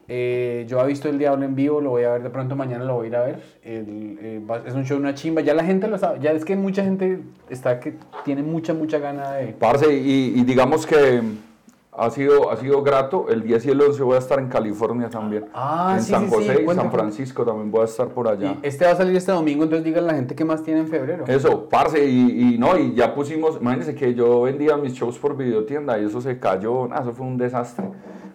Eh, 0.09 0.65
yo 0.69 0.79
he 0.81 0.87
visto 0.87 1.09
El 1.09 1.17
Diablo 1.19 1.43
en 1.43 1.53
vivo, 1.55 1.81
lo 1.81 1.89
voy 1.89 2.03
a 2.03 2.11
ver 2.13 2.23
de 2.23 2.29
pronto 2.29 2.55
mañana, 2.55 2.85
lo 2.85 2.95
voy 2.95 3.07
a 3.07 3.09
ir 3.09 3.15
a 3.17 3.23
ver. 3.23 3.43
El, 3.63 4.17
eh, 4.21 4.41
va- 4.49 4.61
es 4.65 4.73
un 4.73 4.85
show, 4.85 4.97
una 4.97 5.13
chimba. 5.13 5.41
Ya 5.41 5.53
la 5.53 5.65
gente 5.65 5.87
lo 5.89 5.97
sabe. 5.97 6.19
Ya 6.21 6.31
es 6.31 6.45
que 6.45 6.55
mucha 6.55 6.81
gente 6.83 7.19
está 7.49 7.79
que 7.81 7.95
tiene 8.23 8.41
mucha, 8.41 8.73
mucha 8.73 8.99
gana 8.99 9.33
de. 9.33 9.47
Parce, 9.47 9.93
y, 9.93 10.33
y 10.39 10.43
digamos 10.45 10.85
que 10.85 11.21
ha 11.97 12.09
sido, 12.11 12.51
ha 12.51 12.57
sido 12.57 12.83
grato. 12.83 13.25
El 13.29 13.41
10 13.43 13.65
y 13.65 13.69
el 13.71 13.81
11 13.81 14.03
voy 14.03 14.15
a 14.15 14.19
estar 14.19 14.39
en 14.39 14.47
California 14.47 15.09
también. 15.09 15.45
Ah, 15.53 15.95
en 15.97 16.03
sí, 16.03 16.11
San 16.11 16.23
sí, 16.23 16.29
sí, 16.29 16.35
José 16.35 16.63
y 16.63 16.75
San. 16.75 16.91
Francisco 16.91 17.43
también 17.43 17.71
voy 17.71 17.81
a 17.81 17.85
estar 17.85 18.07
por 18.09 18.27
allá. 18.27 18.55
Y 18.61 18.67
este 18.67 18.85
va 18.85 18.91
a 18.91 18.95
salir 18.95 19.15
este 19.15 19.31
domingo, 19.31 19.63
entonces 19.63 19.83
díganle 19.83 20.09
a 20.09 20.11
la 20.13 20.17
gente 20.17 20.35
qué 20.35 20.45
más 20.45 20.63
tiene 20.63 20.81
en 20.81 20.87
febrero. 20.87 21.25
Eso, 21.27 21.67
parce, 21.67 22.05
y, 22.05 22.53
y 22.53 22.57
no, 22.57 22.77
y 22.77 22.93
ya 22.93 23.13
pusimos, 23.13 23.57
imagínense 23.59 23.95
que 23.95 24.13
yo 24.13 24.41
vendía 24.43 24.77
mis 24.77 24.93
shows 24.93 25.17
por 25.17 25.35
videotienda 25.35 25.99
y 25.99 26.05
eso 26.05 26.21
se 26.21 26.39
cayó, 26.39 26.87
nah, 26.87 27.01
eso 27.01 27.13
fue 27.13 27.25
un 27.25 27.37
desastre. 27.37 27.89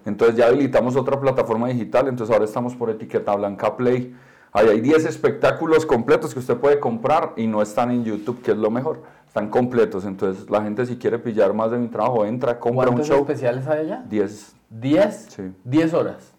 Entonces 0.05 0.37
ya 0.37 0.49
habilitamos 0.49 0.97
otra 0.97 1.21
plataforma 1.21 1.69
digital, 1.69 2.09
entonces 2.09 2.33
ahora 2.33 2.45
estamos 2.45 2.75
por 2.75 2.91
etiqueta 2.91 3.35
blanca 3.37 3.77
Play. 3.77 4.15
Ahí 4.53 4.69
hay 4.69 4.81
10 4.81 5.07
espectáculos 5.07 5.87
completos 5.87 6.35
que 6.35 6.41
usted 6.41 6.57
puede 6.59 6.79
comprar 6.79 7.33
y 7.37 7.47
no 7.47 7.63
están 7.63 7.91
en 7.91 8.05
YouTube, 8.05 8.43
que 8.43 8.51
es 8.51 8.57
lo 8.57 8.71
mejor. 8.71 9.01
Están 9.33 9.49
completos, 9.49 10.05
entonces 10.05 10.51
la 10.51 10.61
gente 10.61 10.85
si 10.85 10.99
quiere 10.99 11.19
pillar 11.19 11.55
más 11.55 11.71
de 11.71 11.79
mi 11.79 11.89
trabajo, 11.89 12.27
entra, 12.27 12.61
compra 12.61 12.91
un 12.91 12.97
¿Cuántos 12.97 13.09
show. 13.09 13.21
especiales 13.21 13.67
hay 13.67 13.87
allá? 13.87 14.05
10, 14.07 14.57
¿10? 14.79 15.11
Sí. 15.11 15.43
10 15.65 15.95
horas. 15.95 16.35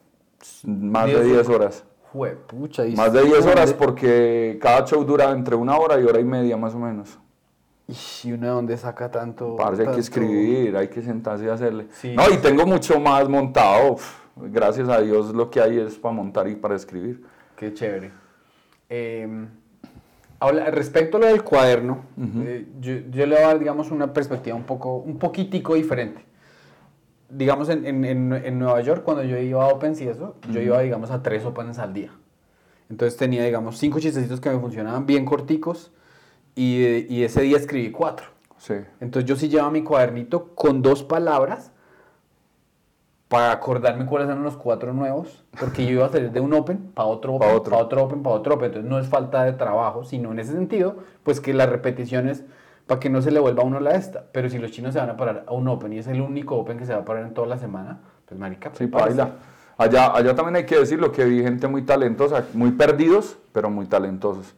más 0.64 1.08
10 1.08 1.20
de 1.22 1.26
10 1.26 1.50
horas. 1.50 1.84
Juepucha, 2.12 2.86
y 2.86 2.96
Más 2.96 3.12
de 3.12 3.24
10 3.24 3.48
horas 3.48 3.74
porque 3.74 4.60
cada 4.62 4.86
show 4.86 5.04
dura 5.04 5.32
entre 5.32 5.56
una 5.56 5.76
hora 5.76 6.00
y 6.00 6.04
hora 6.04 6.20
y 6.20 6.24
media 6.24 6.56
más 6.56 6.76
o 6.76 6.78
menos. 6.78 7.18
¿Y 7.88 8.32
uno 8.32 8.46
de 8.46 8.54
dónde 8.54 8.78
saca 8.78 9.10
tanto? 9.10 9.56
Parce, 9.56 9.82
hay 9.82 9.86
tanto? 9.86 9.96
que 9.96 10.02
escribir, 10.02 10.78
hay 10.78 10.88
que 10.90 11.02
sentarse 11.02 11.46
y 11.46 11.48
hacerle. 11.48 11.88
Sí. 11.94 12.14
No, 12.16 12.30
y 12.30 12.38
tengo 12.38 12.64
mucho 12.68 13.00
más 13.00 13.28
montado. 13.28 13.94
uf, 13.94 14.20
Gracias 14.36 14.88
a 14.88 15.02
Dios 15.02 15.34
lo 15.34 15.50
que 15.50 15.60
hay 15.60 15.80
es 15.80 15.96
para 15.96 16.14
montar 16.14 16.48
y 16.48 16.56
para 16.56 16.76
escribir. 16.76 17.26
Qué 17.56 17.74
chévere. 17.74 18.12
Eh, 18.88 19.48
habla- 20.48 20.72
respecto 20.72 21.18
a 21.18 21.20
lo 21.22 21.28
del 21.28 21.44
cuaderno, 21.44 22.06
eh, 22.46 22.68
yo, 22.80 22.94
yo 23.12 23.26
le 23.26 23.36
voy 23.36 23.44
a 23.44 23.48
dar, 23.48 23.60
digamos, 23.60 23.92
una 23.92 24.14
perspectiva 24.14 24.56
un 24.56 24.64
poco, 24.64 24.98
un 24.98 25.18
poquitico 25.18 25.76
diferente. 25.76 26.24
Digamos, 27.30 27.70
en, 27.70 27.86
en, 27.86 28.06
en, 28.06 28.34
en 28.34 28.60
Nueva 28.60 28.80
York, 28.82 29.04
cuando 29.04 29.24
yo 29.24 29.38
iba 29.38 29.64
a 29.64 29.68
Opens 29.70 30.00
y 30.02 30.08
eso, 30.08 30.36
yo 30.52 30.62
iba, 30.62 30.80
digamos, 30.82 31.10
a 31.10 31.24
tres 31.24 31.44
Opens 31.46 31.80
al 31.80 31.94
día. 31.94 32.12
Entonces 32.90 33.18
tenía, 33.18 33.44
digamos, 33.44 33.80
cinco 33.80 34.00
chistecitos 34.00 34.40
que 34.40 34.52
me 34.52 34.60
funcionaban 34.60 35.06
bien 35.08 35.26
corticos 35.26 35.92
y, 36.56 37.06
y 37.12 37.24
ese 37.24 37.42
día 37.42 37.58
escribí 37.58 37.90
cuatro. 37.90 38.28
Sí. 38.58 38.76
Entonces 39.02 39.28
yo 39.28 39.36
sí 39.36 39.50
llevaba 39.50 39.72
mi 39.72 39.84
cuadernito 39.84 40.54
con 40.56 40.82
dos 40.82 41.04
palabras 41.04 41.72
para 43.34 43.52
acordarme 43.52 44.06
cuáles 44.06 44.28
eran 44.30 44.44
los 44.44 44.56
cuatro 44.58 44.94
nuevos, 44.94 45.44
porque 45.60 45.84
yo 45.86 45.92
iba 45.94 46.06
a 46.06 46.10
salir 46.10 46.32
de 46.32 46.40
un 46.40 46.54
open 46.54 46.92
para 46.94 47.08
otro 47.08 47.34
open, 47.34 47.40
Pa' 47.40 47.46
para 47.48 47.58
otro. 47.58 47.78
otro. 47.80 48.04
open, 48.04 48.22
para 48.22 48.36
otro 48.36 48.54
open. 48.54 48.66
Entonces 48.68 48.88
no 48.92 49.00
es 49.00 49.08
falta 49.08 49.44
de 49.44 49.54
trabajo, 49.54 50.04
sino 50.04 50.32
en 50.32 50.38
ese 50.40 50.52
sentido, 50.52 50.98
pues 51.24 51.40
que 51.42 51.52
las 51.52 51.68
repeticiones 51.68 52.44
para 52.86 53.00
que 53.00 53.10
no 53.10 53.24
se 53.24 53.32
le 53.32 53.40
vuelva 53.40 53.64
a 53.64 53.66
uno 53.66 53.80
la 53.80 53.96
esta. 53.96 54.26
Pero 54.32 54.50
si 54.50 54.60
los 54.60 54.70
chinos 54.70 54.94
se 54.94 55.00
van 55.00 55.10
a 55.10 55.18
parar 55.18 55.46
a 55.48 55.54
un 55.54 55.68
open 55.68 55.94
y 55.94 55.98
es 55.98 56.08
el 56.08 56.22
único 56.22 56.56
open 56.58 56.78
que 56.78 56.86
se 56.86 56.94
va 56.94 57.00
a 57.00 57.06
parar 57.06 57.26
en 57.26 57.34
toda 57.34 57.48
la 57.48 57.58
semana, 57.58 58.02
pues 58.28 58.40
marica, 58.40 58.70
Sí, 58.74 58.86
prepárese. 58.86 59.18
baila. 59.18 59.36
Allá, 59.80 60.16
allá 60.16 60.36
también 60.36 60.58
hay 60.58 60.66
que 60.68 60.78
decirlo, 60.78 61.12
que 61.12 61.26
vi 61.26 61.42
gente 61.42 61.68
muy 61.68 61.82
talentosa, 61.82 62.46
muy 62.54 62.74
perdidos, 62.74 63.40
pero 63.52 63.72
muy 63.72 63.88
talentosos. 63.88 64.54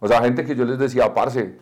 O 0.00 0.06
sea, 0.06 0.20
gente 0.20 0.44
que 0.44 0.54
yo 0.54 0.66
les 0.66 0.78
decía, 0.78 1.14
parce, 1.14 1.56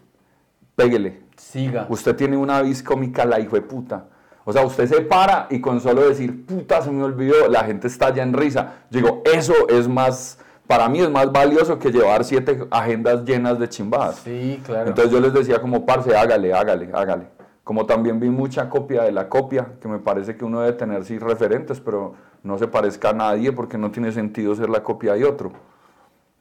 péguele. 0.75 1.23
Siga. 1.37 1.87
Usted 1.89 2.17
tiene 2.17 2.37
una 2.37 2.61
vis 2.63 2.83
cómica, 2.83 3.25
la 3.25 3.39
hijo 3.39 3.55
de 3.55 3.63
puta. 3.63 4.07
O 4.49 4.53
sea, 4.53 4.65
usted 4.65 4.87
se 4.87 5.01
para 5.01 5.49
y 5.51 5.61
con 5.61 5.81
solo 5.81 6.09
decir, 6.09 6.47
puta, 6.47 6.81
se 6.81 6.93
me 6.93 7.03
olvidó, 7.03 7.49
la 7.49 7.65
gente 7.65 7.89
está 7.89 8.15
ya 8.15 8.23
en 8.23 8.33
risa. 8.33 8.75
Yo 8.93 9.01
digo, 9.01 9.23
eso 9.25 9.53
es 9.69 9.89
más, 9.89 10.39
para 10.69 10.89
mí 10.89 11.01
es 11.01 11.11
más 11.11 11.33
valioso 11.33 11.81
que 11.81 11.91
llevar 11.91 12.25
siete 12.25 12.65
agendas 12.71 13.25
llenas 13.25 13.59
de 13.59 13.69
chimbadas. 13.69 14.21
Sí, 14.21 14.63
claro. 14.65 14.91
Entonces 14.91 15.13
yo 15.13 15.19
les 15.19 15.35
decía 15.35 15.61
como, 15.61 15.85
parce, 15.85 16.17
hágale, 16.17 16.55
hágale, 16.55 16.91
hágale. 16.95 17.27
Como 17.65 17.87
también 17.87 18.21
vi 18.21 18.31
mucha 18.31 18.71
copia 18.71 19.03
de 19.03 19.11
la 19.11 19.29
copia, 19.29 19.73
que 19.81 19.89
me 19.89 19.99
parece 19.99 20.37
que 20.37 20.45
uno 20.45 20.61
debe 20.61 20.75
tener 20.75 21.05
sí 21.05 21.19
referentes, 21.19 21.81
pero 21.81 22.15
no 22.45 22.57
se 22.57 22.69
parezca 22.69 23.11
a 23.11 23.15
nadie 23.15 23.51
porque 23.51 23.77
no 23.77 23.91
tiene 23.91 24.13
sentido 24.13 24.55
ser 24.55 24.71
la 24.71 24.85
copia 24.85 25.15
de 25.15 25.25
otro. 25.25 25.51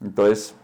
Entonces, 0.00 0.54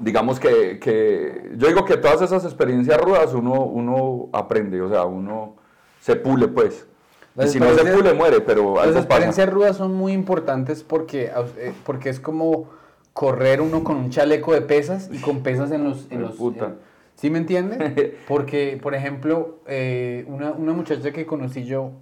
digamos 0.00 0.40
que, 0.40 0.80
que 0.80 1.52
yo 1.56 1.68
digo 1.68 1.84
que 1.84 1.96
todas 1.96 2.22
esas 2.22 2.44
experiencias 2.44 3.00
rudas 3.00 3.34
uno, 3.34 3.52
uno 3.66 4.30
aprende, 4.32 4.82
o 4.82 4.88
sea, 4.88 5.04
uno 5.04 5.64
se 6.06 6.14
pule 6.14 6.46
pues. 6.46 6.86
Y 7.34 7.40
Las 7.40 7.50
si 7.50 7.58
no 7.58 7.74
se 7.74 7.84
pule, 7.84 8.14
muere, 8.14 8.40
pero 8.40 8.76
Las 8.76 8.84
algo 8.84 8.94
pasa. 8.94 8.98
experiencias 9.00 9.50
rudas 9.52 9.76
son 9.76 9.92
muy 9.92 10.12
importantes 10.12 10.84
porque, 10.84 11.32
eh, 11.58 11.72
porque 11.84 12.10
es 12.10 12.20
como 12.20 12.70
correr 13.12 13.60
uno 13.60 13.82
con 13.82 13.96
un 13.96 14.10
chaleco 14.10 14.52
de 14.54 14.60
pesas 14.62 15.10
y 15.12 15.18
con 15.18 15.40
pesas 15.42 15.72
en 15.72 15.82
los... 15.82 16.06
En 16.12 16.22
los 16.22 16.36
puta. 16.36 16.66
en- 16.66 16.78
¿Sí 17.16 17.30
me 17.30 17.38
entiende? 17.38 18.18
Porque, 18.28 18.78
por 18.82 18.94
ejemplo, 18.94 19.60
eh, 19.66 20.26
una, 20.28 20.52
una 20.52 20.74
muchacha 20.74 21.12
que 21.12 21.24
conocí 21.24 21.64
yo, 21.64 21.92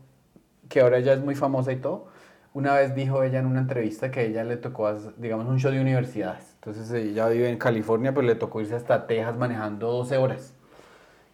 que 0.69 0.81
ahora 0.81 0.99
ya 0.99 1.13
es 1.13 1.21
muy 1.21 1.37
famosa 1.37 1.71
y 1.73 1.77
todo, 1.77 2.09
una 2.53 2.75
vez 2.75 2.97
dijo 2.97 3.23
ella 3.23 3.39
en 3.39 3.47
una 3.47 3.61
entrevista 3.61 4.11
que 4.11 4.19
a 4.21 4.23
ella 4.25 4.43
le 4.43 4.57
tocó, 4.57 4.93
digamos, 5.19 5.47
un 5.47 5.61
show 5.61 5.71
de 5.71 5.81
universidades. 5.81 6.57
Entonces 6.57 6.91
ella 6.91 7.29
vive 7.29 7.49
en 7.49 7.59
California, 7.59 8.13
pero 8.13 8.27
le 8.27 8.35
tocó 8.35 8.61
irse 8.61 8.75
hasta 8.75 9.07
Texas 9.07 9.37
manejando 9.37 9.87
12 9.93 10.17
horas. 10.19 10.53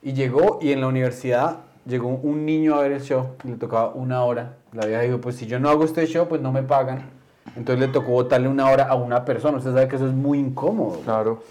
Y 0.03 0.13
llegó 0.13 0.59
y 0.61 0.73
en 0.73 0.83
la 0.83 0.87
universidad 0.89 1.61
llegó 1.87 2.09
un 2.09 2.45
niño 2.45 2.75
a 2.75 2.83
ver 2.83 2.93
el 2.93 3.03
show 3.03 3.37
y 3.45 3.49
le 3.49 3.57
tocaba 3.57 3.93
una 3.95 4.25
hora. 4.25 4.57
La 4.73 4.87
vieja 4.87 5.03
dijo, 5.03 5.21
pues 5.21 5.37
si 5.37 5.47
yo 5.47 5.59
no 5.59 5.69
hago 5.69 5.85
este 5.85 6.07
show, 6.07 6.29
pues 6.29 6.41
no 6.41 6.53
me 6.53 6.63
pagan. 6.63 7.11
Entonces 7.57 7.87
le 7.87 7.93
tocó 7.93 8.13
botarle 8.13 8.49
una 8.49 8.71
hora 8.71 8.85
a 8.85 8.95
una 8.95 9.25
persona. 9.25 9.59
Usted 9.59 9.73
sabe 9.73 9.89
que 9.89 9.97
eso 9.97 10.07
es 10.07 10.15
muy 10.15 10.39
incómodo. 10.39 11.01
Claro. 11.01 11.43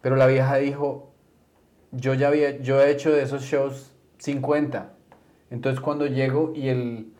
Pero 0.00 0.16
la 0.16 0.26
vieja 0.26 0.56
dijo, 0.56 1.10
yo 1.92 2.14
ya 2.14 2.28
había, 2.28 2.58
yo 2.60 2.80
he 2.80 2.90
hecho 2.90 3.10
de 3.10 3.22
esos 3.22 3.42
shows 3.42 3.90
50. 4.18 4.92
Entonces 5.50 5.80
cuando 5.80 6.06
llego 6.06 6.52
y 6.54 6.68
el 6.68 7.12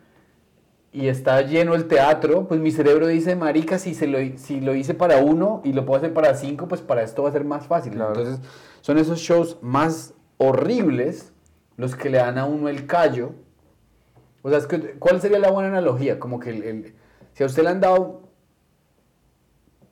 y 0.93 1.07
está 1.07 1.41
lleno 1.41 1.73
el 1.73 1.87
teatro, 1.87 2.47
pues 2.49 2.59
mi 2.59 2.69
cerebro 2.69 3.07
dice, 3.07 3.35
marica, 3.35 3.79
si, 3.79 3.93
se 3.93 4.07
lo, 4.07 4.17
si 4.37 4.59
lo 4.59 4.75
hice 4.75 4.93
para 4.93 5.17
uno 5.19 5.61
y 5.63 5.71
lo 5.71 5.85
puedo 5.85 5.99
hacer 5.99 6.13
para 6.13 6.35
cinco, 6.35 6.67
pues 6.67 6.81
para 6.81 7.01
esto 7.01 7.23
va 7.23 7.29
a 7.29 7.31
ser 7.31 7.45
más 7.45 7.65
fácil. 7.65 7.93
Claro. 7.93 8.09
Entonces 8.09 8.39
son 8.81 8.97
esos 8.97 9.19
shows 9.19 9.57
más 9.61 10.13
horribles 10.37 11.31
los 11.77 11.95
que 11.95 12.09
le 12.09 12.17
dan 12.19 12.37
a 12.37 12.45
uno 12.45 12.69
el 12.69 12.85
callo. 12.87 13.31
O 14.43 14.49
sea, 14.49 14.57
es 14.57 14.67
que, 14.67 14.79
¿cuál 14.99 15.21
sería 15.21 15.39
la 15.39 15.51
buena 15.51 15.69
analogía? 15.69 16.19
Como 16.19 16.39
que 16.39 16.49
el, 16.49 16.63
el- 16.63 16.93
si 17.33 17.43
a 17.43 17.45
usted 17.47 17.63
le 17.63 17.69
han 17.69 17.79
dado 17.81 18.21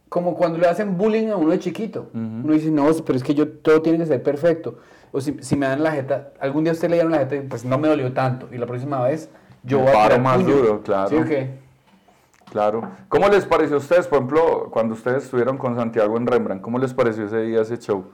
como 0.10 0.36
cuando 0.36 0.58
le 0.58 0.68
hacen 0.68 0.98
bullying 0.98 1.28
a 1.28 1.36
uno 1.36 1.52
de 1.52 1.60
chiquito. 1.60 2.10
Uno 2.14 2.54
dice, 2.54 2.72
no, 2.72 2.88
pero 3.06 3.16
es 3.18 3.24
que 3.24 3.36
yo 3.36 3.48
todo 3.48 3.82
tiene 3.82 4.00
que 4.00 4.08
ser 4.08 4.24
perfecto. 4.24 4.80
O 5.12 5.22
si, 5.22 5.38
si 5.42 5.56
me 5.56 5.68
dan 5.68 5.84
la 5.84 5.92
jeta, 5.92 6.32
algún 6.40 6.64
día 6.64 6.74
usted 6.74 6.90
le 6.90 6.96
dieron 6.96 7.12
la 7.12 7.20
jeta, 7.20 7.36
y, 7.36 7.42
pues 7.42 7.64
no 7.64 7.78
me 7.78 7.88
dolió 7.88 8.12
tanto. 8.12 8.48
Y 8.52 8.58
la 8.58 8.66
próxima 8.66 9.02
vez 9.04 9.30
yo 9.64 9.78
Me 9.80 9.84
voy 9.86 9.92
a 9.92 9.94
paro 9.94 10.20
más 10.20 10.38
puño. 10.42 10.56
duro, 10.56 10.82
claro. 10.82 11.10
¿Sí 11.10 11.16
o 11.16 11.26
qué? 11.26 11.52
Claro. 12.52 12.90
¿Cómo 13.08 13.28
les 13.30 13.46
pareció 13.46 13.76
a 13.76 13.80
ustedes, 13.80 14.08
por 14.08 14.18
ejemplo, 14.18 14.70
cuando 14.72 14.96
ustedes 14.96 15.26
estuvieron 15.26 15.58
con 15.60 15.76
Santiago 15.76 16.18
en 16.18 16.26
Rembrandt? 16.26 16.64
¿Cómo 16.64 16.80
les 16.80 16.92
pareció 16.94 17.26
ese 17.26 17.42
día, 17.42 17.62
ese 17.62 17.78
show? 17.78 18.06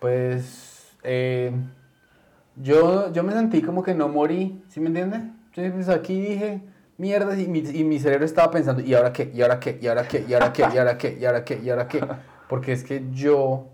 Pues 0.00 0.96
eh, 1.04 1.52
yo, 2.56 3.12
yo 3.12 3.22
me 3.22 3.32
sentí 3.32 3.62
como 3.62 3.82
que 3.82 3.94
no 3.94 4.08
morí, 4.08 4.62
¿sí 4.68 4.80
me 4.80 4.88
entiende? 4.88 5.20
Yo 5.52 5.72
pues 5.72 5.88
aquí 5.88 6.20
dije, 6.20 6.62
mierda, 6.98 7.38
y 7.38 7.46
mi, 7.48 7.60
y 7.60 7.84
mi 7.84 7.98
cerebro 7.98 8.24
estaba 8.24 8.50
pensando, 8.50 8.82
¿y 8.82 8.94
ahora 8.94 9.12
qué? 9.12 9.30
¿Y 9.34 9.42
ahora 9.42 9.60
qué? 9.60 9.78
¿Y 9.80 9.86
ahora 9.86 10.08
qué? 10.08 10.24
¿Y 10.28 10.34
ahora 10.34 10.52
qué? 10.52 10.62
¿Y 10.72 10.78
ahora 10.78 10.98
qué? 10.98 11.18
¿Y 11.20 11.24
ahora 11.24 11.44
qué? 11.44 11.60
¿Y 11.62 11.70
ahora 11.70 11.88
qué? 11.88 12.00
Porque 12.48 12.72
es 12.72 12.84
que 12.84 13.04
yo 13.12 13.68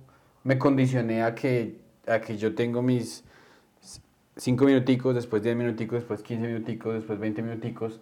me 0.45 0.59
condicioné 0.59 1.23
a 1.23 1.35
que, 1.35 1.81
a 2.07 2.21
que 2.21 2.37
yo 2.37 2.55
tengo 2.55 2.83
mis 2.83 3.25
5 4.37 4.64
minuticos, 4.64 5.14
después 5.14 5.42
10 5.42 5.57
minuticos, 5.57 6.01
después 6.01 6.23
15 6.23 6.47
minuticos, 6.47 6.95
después 6.95 7.18
20 7.18 7.42
minuticos, 7.42 8.01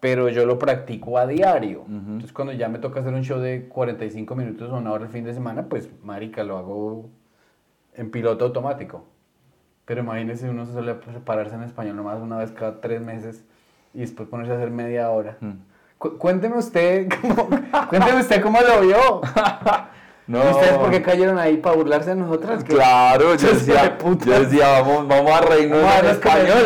pero 0.00 0.28
yo 0.28 0.46
lo 0.46 0.58
practico 0.58 1.18
a 1.18 1.26
diario. 1.26 1.84
Entonces 1.88 2.32
cuando 2.32 2.52
ya 2.52 2.68
me 2.68 2.78
toca 2.78 3.00
hacer 3.00 3.14
un 3.14 3.22
show 3.22 3.38
de 3.38 3.68
45 3.68 4.34
minutos 4.34 4.70
o 4.70 4.76
una 4.76 4.90
hora 4.90 5.04
el 5.04 5.10
fin 5.10 5.24
de 5.24 5.34
semana, 5.34 5.68
pues 5.68 5.90
marica, 6.02 6.42
lo 6.42 6.58
hago 6.58 7.10
en 7.94 8.10
piloto 8.10 8.46
automático. 8.46 9.11
Pero 9.84 10.00
imagínese 10.00 10.48
uno 10.48 10.64
se 10.66 10.72
suele 10.72 10.94
prepararse 10.94 11.54
en 11.54 11.62
español 11.64 11.96
nomás 11.96 12.20
una 12.20 12.38
vez 12.38 12.52
cada 12.52 12.80
tres 12.80 13.00
meses 13.00 13.44
y 13.94 14.00
después 14.00 14.28
ponerse 14.28 14.52
a 14.52 14.56
hacer 14.56 14.70
media 14.70 15.10
hora. 15.10 15.36
Cu- 15.98 16.18
cuénteme 16.18 16.56
usted, 16.56 17.08
cómo, 17.20 17.48
cuénteme 17.88 18.20
usted 18.20 18.42
cómo 18.42 18.58
lo 18.60 18.80
vio. 18.80 19.20
No. 20.24 20.38
¿Ustedes 20.52 20.78
por 20.78 20.88
qué 20.90 21.02
cayeron 21.02 21.36
ahí 21.36 21.56
para 21.56 21.74
burlarse 21.74 22.10
de 22.10 22.16
nosotras? 22.16 22.62
Claro, 22.62 23.34
yo 23.34 23.48
decía, 23.54 23.98
yo 24.24 24.40
decía 24.40 24.80
vamos, 24.80 25.08
vamos 25.08 25.32
a 25.32 25.40
reírnos 25.40 25.82
Vamos 25.82 25.98
en 26.04 26.06
español. 26.10 26.58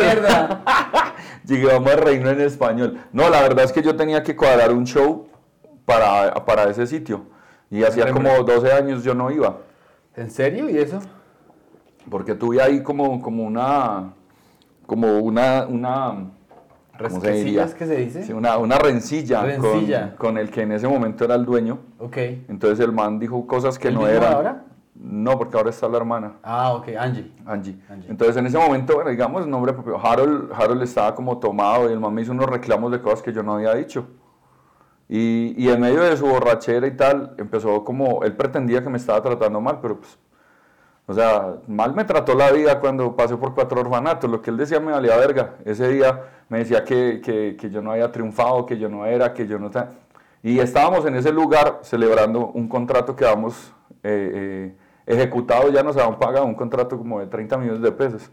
Llegué, 1.43 1.65
vamos 1.65 1.91
a 1.91 1.95
reírnos 1.95 2.33
en 2.33 2.41
español. 2.41 2.97
No, 3.11 3.29
la 3.31 3.41
verdad 3.41 3.65
es 3.65 3.71
que 3.73 3.81
yo 3.81 3.95
tenía 3.95 4.21
que 4.21 4.35
cuadrar 4.35 4.71
un 4.71 4.85
show 4.85 5.27
para, 5.85 6.45
para 6.45 6.69
ese 6.69 6.85
sitio. 6.85 7.25
Y 7.71 7.83
hacía 7.83 8.11
como 8.11 8.29
12 8.43 8.71
años 8.71 9.03
yo 9.03 9.15
no 9.15 9.31
iba. 9.31 9.57
¿En 10.15 10.29
serio? 10.29 10.69
¿Y 10.69 10.77
eso? 10.77 10.99
Porque 12.09 12.35
tuve 12.35 12.61
ahí 12.61 12.81
como, 12.83 13.21
como 13.21 13.43
una. 13.43 14.13
Como 14.85 15.19
una. 15.19 15.65
una 15.67 16.31
¿cómo 16.97 17.21
se 17.21 17.31
diría? 17.31 17.63
¿Resquecillas 17.63 17.73
que 17.75 17.85
se 17.85 17.95
dice? 17.97 18.23
Sí, 18.23 18.33
una, 18.33 18.57
una 18.57 18.77
rencilla, 18.77 19.43
Rencilla. 19.43 20.15
Con, 20.15 20.29
con 20.33 20.37
el 20.37 20.49
que 20.49 20.61
en 20.61 20.71
ese 20.71 20.87
momento 20.87 21.25
era 21.25 21.35
el 21.35 21.45
dueño. 21.45 21.79
Ok. 21.99 22.17
Entonces 22.47 22.79
el 22.79 22.91
man 22.91 23.19
dijo 23.19 23.45
cosas 23.45 23.77
que 23.77 23.89
¿El 23.89 23.95
no 23.95 24.01
mismo 24.01 24.15
eran. 24.15 24.33
ahora? 24.33 24.63
No, 24.99 25.37
porque 25.37 25.55
ahora 25.55 25.69
está 25.69 25.87
la 25.87 25.97
hermana. 25.97 26.33
Ah, 26.41 26.73
ok, 26.73 26.87
Angie. 26.97 27.31
Angie. 27.45 27.77
Angie. 27.87 28.09
Entonces 28.09 28.35
en 28.35 28.47
ese 28.47 28.57
momento, 28.57 28.95
bueno, 28.95 29.11
digamos, 29.11 29.43
el 29.43 29.49
nombre 29.49 29.73
propio, 29.73 29.99
Harold, 30.03 30.51
Harold 30.51 30.81
estaba 30.81 31.13
como 31.13 31.37
tomado 31.37 31.87
y 31.87 31.93
el 31.93 31.99
man 31.99 32.13
me 32.15 32.23
hizo 32.23 32.31
unos 32.31 32.47
reclamos 32.47 32.91
de 32.91 32.99
cosas 32.99 33.21
que 33.21 33.31
yo 33.31 33.43
no 33.43 33.53
había 33.53 33.75
dicho. 33.75 34.07
Y, 35.07 35.53
y 35.55 35.69
en 35.69 35.79
medio 35.79 36.01
de 36.01 36.17
su 36.17 36.25
borrachera 36.25 36.87
y 36.87 36.97
tal, 36.97 37.35
empezó 37.37 37.83
como, 37.83 38.23
él 38.23 38.35
pretendía 38.35 38.81
que 38.83 38.89
me 38.89 38.97
estaba 38.97 39.21
tratando 39.21 39.61
mal, 39.61 39.79
pero 39.81 39.99
pues, 39.99 40.17
o 41.09 41.13
sea, 41.13 41.55
mal 41.67 41.95
me 41.95 42.03
trató 42.03 42.35
la 42.35 42.51
vida 42.51 42.81
cuando 42.81 43.15
pasé 43.15 43.37
por 43.37 43.55
cuatro 43.55 43.79
orfanatos, 43.79 44.29
lo 44.29 44.41
que 44.41 44.49
él 44.49 44.57
decía 44.57 44.81
me 44.81 44.91
valía 44.91 45.15
verga. 45.15 45.55
Ese 45.63 45.87
día 45.87 46.21
me 46.49 46.59
decía 46.59 46.83
que, 46.83 47.21
que, 47.23 47.55
que 47.57 47.69
yo 47.69 47.81
no 47.81 47.93
había 47.93 48.11
triunfado, 48.11 48.65
que 48.65 48.77
yo 48.77 48.89
no 48.89 49.05
era, 49.05 49.33
que 49.33 49.47
yo 49.47 49.57
no... 49.57 49.71
Y 50.43 50.59
estábamos 50.59 51.05
en 51.05 51.15
ese 51.15 51.31
lugar 51.31 51.79
celebrando 51.81 52.47
un 52.47 52.67
contrato 52.67 53.15
que 53.15 53.25
habíamos 53.25 53.73
eh, 54.03 54.31
eh, 54.33 54.75
ejecutado, 55.05 55.69
ya 55.69 55.81
nos 55.81 55.95
habían 55.95 56.19
pagado 56.19 56.45
un 56.45 56.55
contrato 56.55 56.97
como 56.97 57.21
de 57.21 57.27
30 57.27 57.57
millones 57.57 57.81
de 57.81 57.91
pesos. 57.93 58.29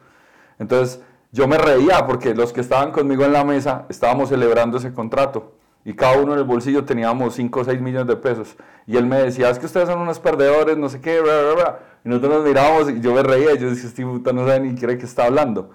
Entonces 0.58 1.00
yo 1.30 1.46
me 1.46 1.58
reía 1.58 2.04
porque 2.06 2.34
los 2.34 2.52
que 2.52 2.60
estaban 2.60 2.90
conmigo 2.90 3.24
en 3.24 3.32
la 3.32 3.44
mesa 3.44 3.86
estábamos 3.88 4.30
celebrando 4.30 4.78
ese 4.78 4.92
contrato. 4.92 5.52
Y 5.84 5.92
cada 5.92 6.18
uno 6.18 6.32
en 6.32 6.38
el 6.38 6.44
bolsillo 6.44 6.84
teníamos 6.84 7.34
5 7.34 7.60
o 7.60 7.64
6 7.64 7.80
millones 7.80 8.08
de 8.08 8.16
pesos. 8.16 8.56
Y 8.86 8.96
él 8.96 9.06
me 9.06 9.18
decía, 9.18 9.50
es 9.50 9.58
que 9.58 9.66
ustedes 9.66 9.88
son 9.88 10.00
unos 10.00 10.18
perdedores, 10.18 10.78
no 10.78 10.88
sé 10.88 11.00
qué, 11.00 11.20
bla, 11.20 11.42
bla, 11.42 11.54
bla. 11.54 11.78
Y 12.04 12.08
nosotros 12.08 12.36
nos 12.36 12.44
mirábamos 12.44 12.90
y 12.90 13.00
yo 13.00 13.14
me 13.14 13.22
reía, 13.22 13.54
y 13.54 13.58
yo 13.58 13.68
decía, 13.68 13.88
este 13.88 14.04
puta 14.04 14.32
no 14.32 14.46
sabe 14.46 14.60
ni 14.60 14.74
quiere 14.74 14.96
que 14.96 15.04
está 15.04 15.26
hablando. 15.26 15.70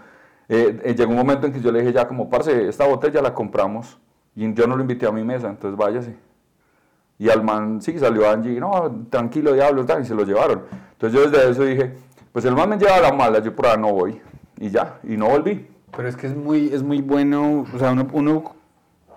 Eh, 0.47 0.81
eh, 0.83 0.95
llegó 0.95 1.11
un 1.11 1.17
momento 1.17 1.45
en 1.45 1.53
que 1.53 1.61
yo 1.61 1.71
le 1.71 1.81
dije, 1.81 1.93
ya 1.93 2.07
como, 2.07 2.27
parce, 2.27 2.67
esta 2.67 2.87
botella 2.87 3.21
la 3.21 3.35
compramos 3.35 3.99
y 4.35 4.51
yo 4.53 4.65
no 4.65 4.75
lo 4.75 4.81
invité 4.81 5.05
a 5.05 5.11
mi 5.11 5.23
mesa, 5.23 5.47
entonces 5.47 5.77
váyase. 5.77 6.15
Y 7.19 7.29
al 7.29 7.43
man, 7.43 7.81
sí, 7.81 7.99
salió 7.99 8.27
Angie, 8.27 8.59
no, 8.59 9.05
tranquilo, 9.11 9.53
diablo, 9.53 9.85
tal, 9.85 10.01
y 10.01 10.05
se 10.05 10.15
lo 10.15 10.23
llevaron. 10.23 10.63
Entonces 10.93 11.19
yo 11.19 11.29
desde 11.29 11.51
eso 11.51 11.63
dije, 11.63 11.93
pues 12.31 12.45
el 12.45 12.55
man 12.55 12.69
me 12.69 12.77
lleva 12.77 12.95
a 12.95 13.01
la 13.01 13.11
mala, 13.11 13.39
yo 13.39 13.55
por 13.55 13.67
ahí 13.67 13.77
no 13.77 13.93
voy. 13.93 14.21
Y 14.57 14.69
ya, 14.69 14.99
y 15.03 15.17
no 15.17 15.27
volví. 15.27 15.67
Pero 15.95 16.07
es 16.07 16.15
que 16.15 16.27
es 16.27 16.35
muy, 16.35 16.73
es 16.73 16.81
muy 16.81 17.01
bueno, 17.01 17.65
o 17.73 17.77
sea, 17.77 17.91
uno, 17.91 18.07
uno 18.13 18.55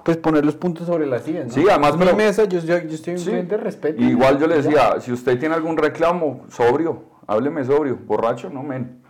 pues 0.05 0.17
poner 0.17 0.45
los 0.45 0.57
puntos 0.57 0.87
sobre 0.87 1.07
las 1.07 1.23
sillas, 1.23 1.47
¿no? 1.47 1.53
Sí, 1.53 1.65
además, 1.69 1.97
mi 1.97 2.05
pero- 2.05 2.17
mesa, 2.17 2.45
yo, 2.45 2.59
yo, 2.61 2.79
yo 2.79 2.95
estoy 2.95 3.13
en 3.15 3.19
Sí. 3.19 3.31
de 3.31 3.57
respeto. 3.57 4.03
Igual 4.03 4.39
yo 4.39 4.47
le 4.47 4.57
decía, 4.63 5.01
si 5.01 5.13
usted 5.13 5.39
tiene 5.39 5.55
algún 5.55 5.77
reclamo, 5.77 6.45
sobrio, 6.49 7.05
hábleme 7.27 7.65
sobrio, 7.65 7.99
borracho, 8.07 8.51
no 8.51 8.63
men. 8.63 9.01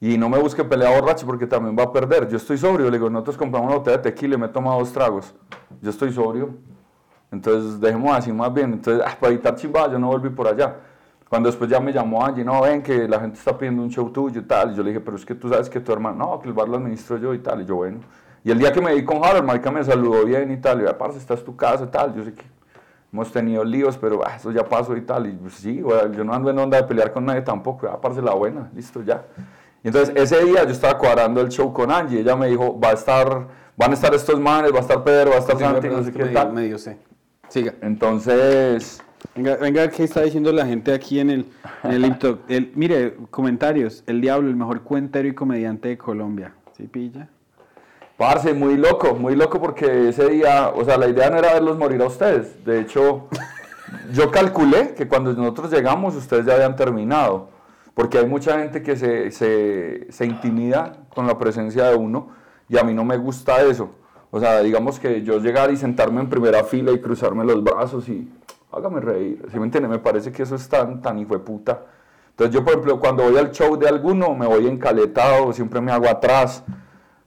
Y 0.00 0.16
no 0.16 0.28
me 0.30 0.38
busque 0.38 0.64
pelea 0.64 0.98
borracho 0.98 1.26
porque 1.26 1.46
también 1.46 1.76
va 1.78 1.82
a 1.84 1.92
perder. 1.92 2.26
Yo 2.28 2.36
estoy 2.38 2.56
sobrio, 2.56 2.86
le 2.90 2.96
digo, 2.96 3.10
nosotros 3.10 3.36
compramos 3.36 3.68
una 3.68 3.78
botella 3.78 3.98
de 3.98 4.02
tequila 4.04 4.36
y 4.36 4.38
me 4.38 4.46
he 4.46 4.48
tomado 4.50 4.78
dos 4.78 4.92
tragos. 4.92 5.34
Yo 5.82 5.90
estoy 5.90 6.12
sobrio. 6.12 6.54
Entonces 7.30 7.80
dejemos 7.80 8.16
así 8.16 8.32
más 8.32 8.52
bien. 8.52 8.72
Entonces, 8.72 9.04
ah, 9.06 9.16
para 9.20 9.32
evitar 9.32 9.54
chimbadas, 9.56 9.92
yo 9.92 9.98
no 9.98 10.06
volví 10.08 10.30
por 10.30 10.48
allá. 10.48 10.76
Cuando 11.28 11.48
después 11.48 11.70
ya 11.70 11.78
me 11.80 11.92
llamó 11.92 12.24
Angie, 12.24 12.44
no, 12.44 12.62
ven 12.62 12.82
que 12.82 13.06
la 13.06 13.20
gente 13.20 13.38
está 13.38 13.56
pidiendo 13.56 13.82
un 13.82 13.90
show 13.90 14.10
tuyo 14.10 14.40
y 14.40 14.44
tal. 14.44 14.72
Y 14.72 14.74
yo 14.74 14.82
le 14.82 14.90
dije, 14.90 15.00
pero 15.00 15.16
es 15.16 15.24
que 15.24 15.34
tú 15.34 15.48
sabes 15.48 15.68
que 15.70 15.78
tu 15.80 15.92
hermano, 15.92 16.16
no, 16.16 16.40
que 16.40 16.48
el 16.48 16.54
bar 16.54 16.68
lo 16.68 16.76
administro 16.78 17.18
yo 17.18 17.34
y 17.34 17.38
tal. 17.38 17.62
Y 17.62 17.66
yo, 17.66 17.76
bueno. 17.76 17.98
Y 18.44 18.50
el 18.50 18.58
día 18.58 18.72
que 18.72 18.80
me 18.80 18.94
di 18.94 19.04
con 19.04 19.24
Harold, 19.24 19.44
marica 19.44 19.70
me 19.70 19.84
saludó 19.84 20.24
bien 20.24 20.50
y 20.50 20.56
tal. 20.56 20.80
Y 20.80 20.84
yo, 20.84 20.96
parce, 20.98 21.18
esta 21.18 21.34
es 21.34 21.44
tu 21.44 21.56
casa 21.56 21.84
y 21.84 21.88
tal. 21.88 22.14
Yo 22.14 22.24
sé 22.24 22.32
que 22.34 22.44
hemos 23.12 23.30
tenido 23.32 23.62
líos, 23.64 23.98
pero 23.98 24.20
ah, 24.26 24.36
eso 24.36 24.50
ya 24.52 24.64
pasó 24.64 24.96
y 24.96 25.02
tal. 25.02 25.26
Y 25.26 25.32
pues, 25.32 25.54
sí, 25.54 25.80
güey, 25.80 26.12
yo 26.16 26.24
no 26.24 26.32
ando 26.32 26.50
en 26.50 26.58
onda 26.58 26.78
de 26.78 26.84
pelear 26.84 27.12
con 27.12 27.24
nadie 27.26 27.42
tampoco. 27.42 27.86
Ah, 27.88 28.00
parce, 28.00 28.22
la 28.22 28.32
buena, 28.34 28.70
listo, 28.74 29.02
ya. 29.02 29.24
Y 29.82 29.88
entonces 29.88 30.14
ese 30.16 30.44
día 30.44 30.64
yo 30.64 30.70
estaba 30.70 30.96
cuadrando 30.98 31.40
el 31.40 31.48
show 31.48 31.72
con 31.72 31.90
Angie. 31.90 32.20
Ella 32.20 32.36
me 32.36 32.48
dijo, 32.48 32.78
va 32.78 32.90
a 32.90 32.92
estar, 32.92 33.46
van 33.76 33.90
a 33.90 33.94
estar 33.94 34.14
estos 34.14 34.38
manes, 34.40 34.72
va 34.72 34.78
a 34.78 34.82
estar 34.82 35.02
Pedro, 35.04 35.30
va 35.30 35.36
a 35.36 35.40
estar 35.40 35.56
Sí, 35.56 35.64
Santi, 35.64 35.88
no 35.88 36.02
sé 36.02 36.12
qué 36.12 36.18
medio- 36.24 36.32
tal. 36.34 36.52
medio 36.52 36.78
sé. 36.78 36.98
Siga. 37.48 37.74
Entonces, 37.82 39.02
Venga, 39.36 39.56
venga, 39.56 39.88
¿qué 39.88 40.04
está 40.04 40.22
diciendo 40.22 40.50
la 40.50 40.64
gente 40.64 40.94
aquí 40.94 41.20
en 41.20 41.28
el, 41.30 41.46
en 41.84 41.90
el 41.92 42.02
TikTok? 42.04 42.40
El- 42.48 42.72
mire, 42.74 43.16
comentarios. 43.30 44.02
El 44.06 44.20
Diablo, 44.22 44.48
el 44.48 44.56
mejor 44.56 44.80
cuentero 44.82 45.28
y 45.28 45.34
comediante 45.34 45.88
de 45.88 45.98
Colombia. 45.98 46.54
¿Sí 46.76 46.86
pilla? 46.86 47.28
Parce, 48.20 48.52
muy 48.52 48.76
loco, 48.76 49.14
muy 49.14 49.34
loco 49.34 49.58
porque 49.62 50.10
ese 50.10 50.28
día, 50.28 50.70
o 50.76 50.84
sea, 50.84 50.98
la 50.98 51.08
idea 51.08 51.30
no 51.30 51.38
era 51.38 51.54
verlos 51.54 51.78
morir 51.78 52.02
a 52.02 52.06
ustedes. 52.08 52.62
De 52.66 52.78
hecho, 52.78 53.28
yo 54.12 54.30
calculé 54.30 54.92
que 54.92 55.08
cuando 55.08 55.32
nosotros 55.32 55.70
llegamos 55.72 56.14
ustedes 56.14 56.44
ya 56.44 56.52
habían 56.52 56.76
terminado. 56.76 57.48
Porque 57.94 58.18
hay 58.18 58.26
mucha 58.26 58.58
gente 58.58 58.82
que 58.82 58.94
se, 58.94 59.30
se, 59.30 60.06
se 60.10 60.26
intimida 60.26 60.98
con 61.14 61.26
la 61.26 61.38
presencia 61.38 61.84
de 61.84 61.96
uno 61.96 62.28
y 62.68 62.76
a 62.76 62.84
mí 62.84 62.92
no 62.92 63.06
me 63.06 63.16
gusta 63.16 63.62
eso. 63.62 63.88
O 64.30 64.38
sea, 64.38 64.60
digamos 64.60 65.00
que 65.00 65.22
yo 65.22 65.38
llegar 65.38 65.70
y 65.70 65.78
sentarme 65.78 66.20
en 66.20 66.28
primera 66.28 66.62
fila 66.64 66.92
y 66.92 67.00
cruzarme 67.00 67.42
los 67.46 67.64
brazos 67.64 68.06
y 68.10 68.30
hágame 68.70 69.00
reír. 69.00 69.46
¿Sí 69.50 69.58
me 69.58 69.64
entiende? 69.64 69.88
Me 69.88 69.98
parece 69.98 70.30
que 70.30 70.42
eso 70.42 70.56
es 70.56 70.68
tan, 70.68 71.00
tan 71.00 71.18
hijo 71.18 71.32
de 71.32 71.40
puta. 71.40 71.86
Entonces 72.32 72.54
yo, 72.54 72.62
por 72.62 72.74
ejemplo, 72.74 73.00
cuando 73.00 73.22
voy 73.22 73.38
al 73.38 73.50
show 73.50 73.78
de 73.78 73.88
alguno, 73.88 74.34
me 74.34 74.46
voy 74.46 74.66
encaletado, 74.66 75.54
siempre 75.54 75.80
me 75.80 75.90
hago 75.90 76.06
atrás 76.06 76.64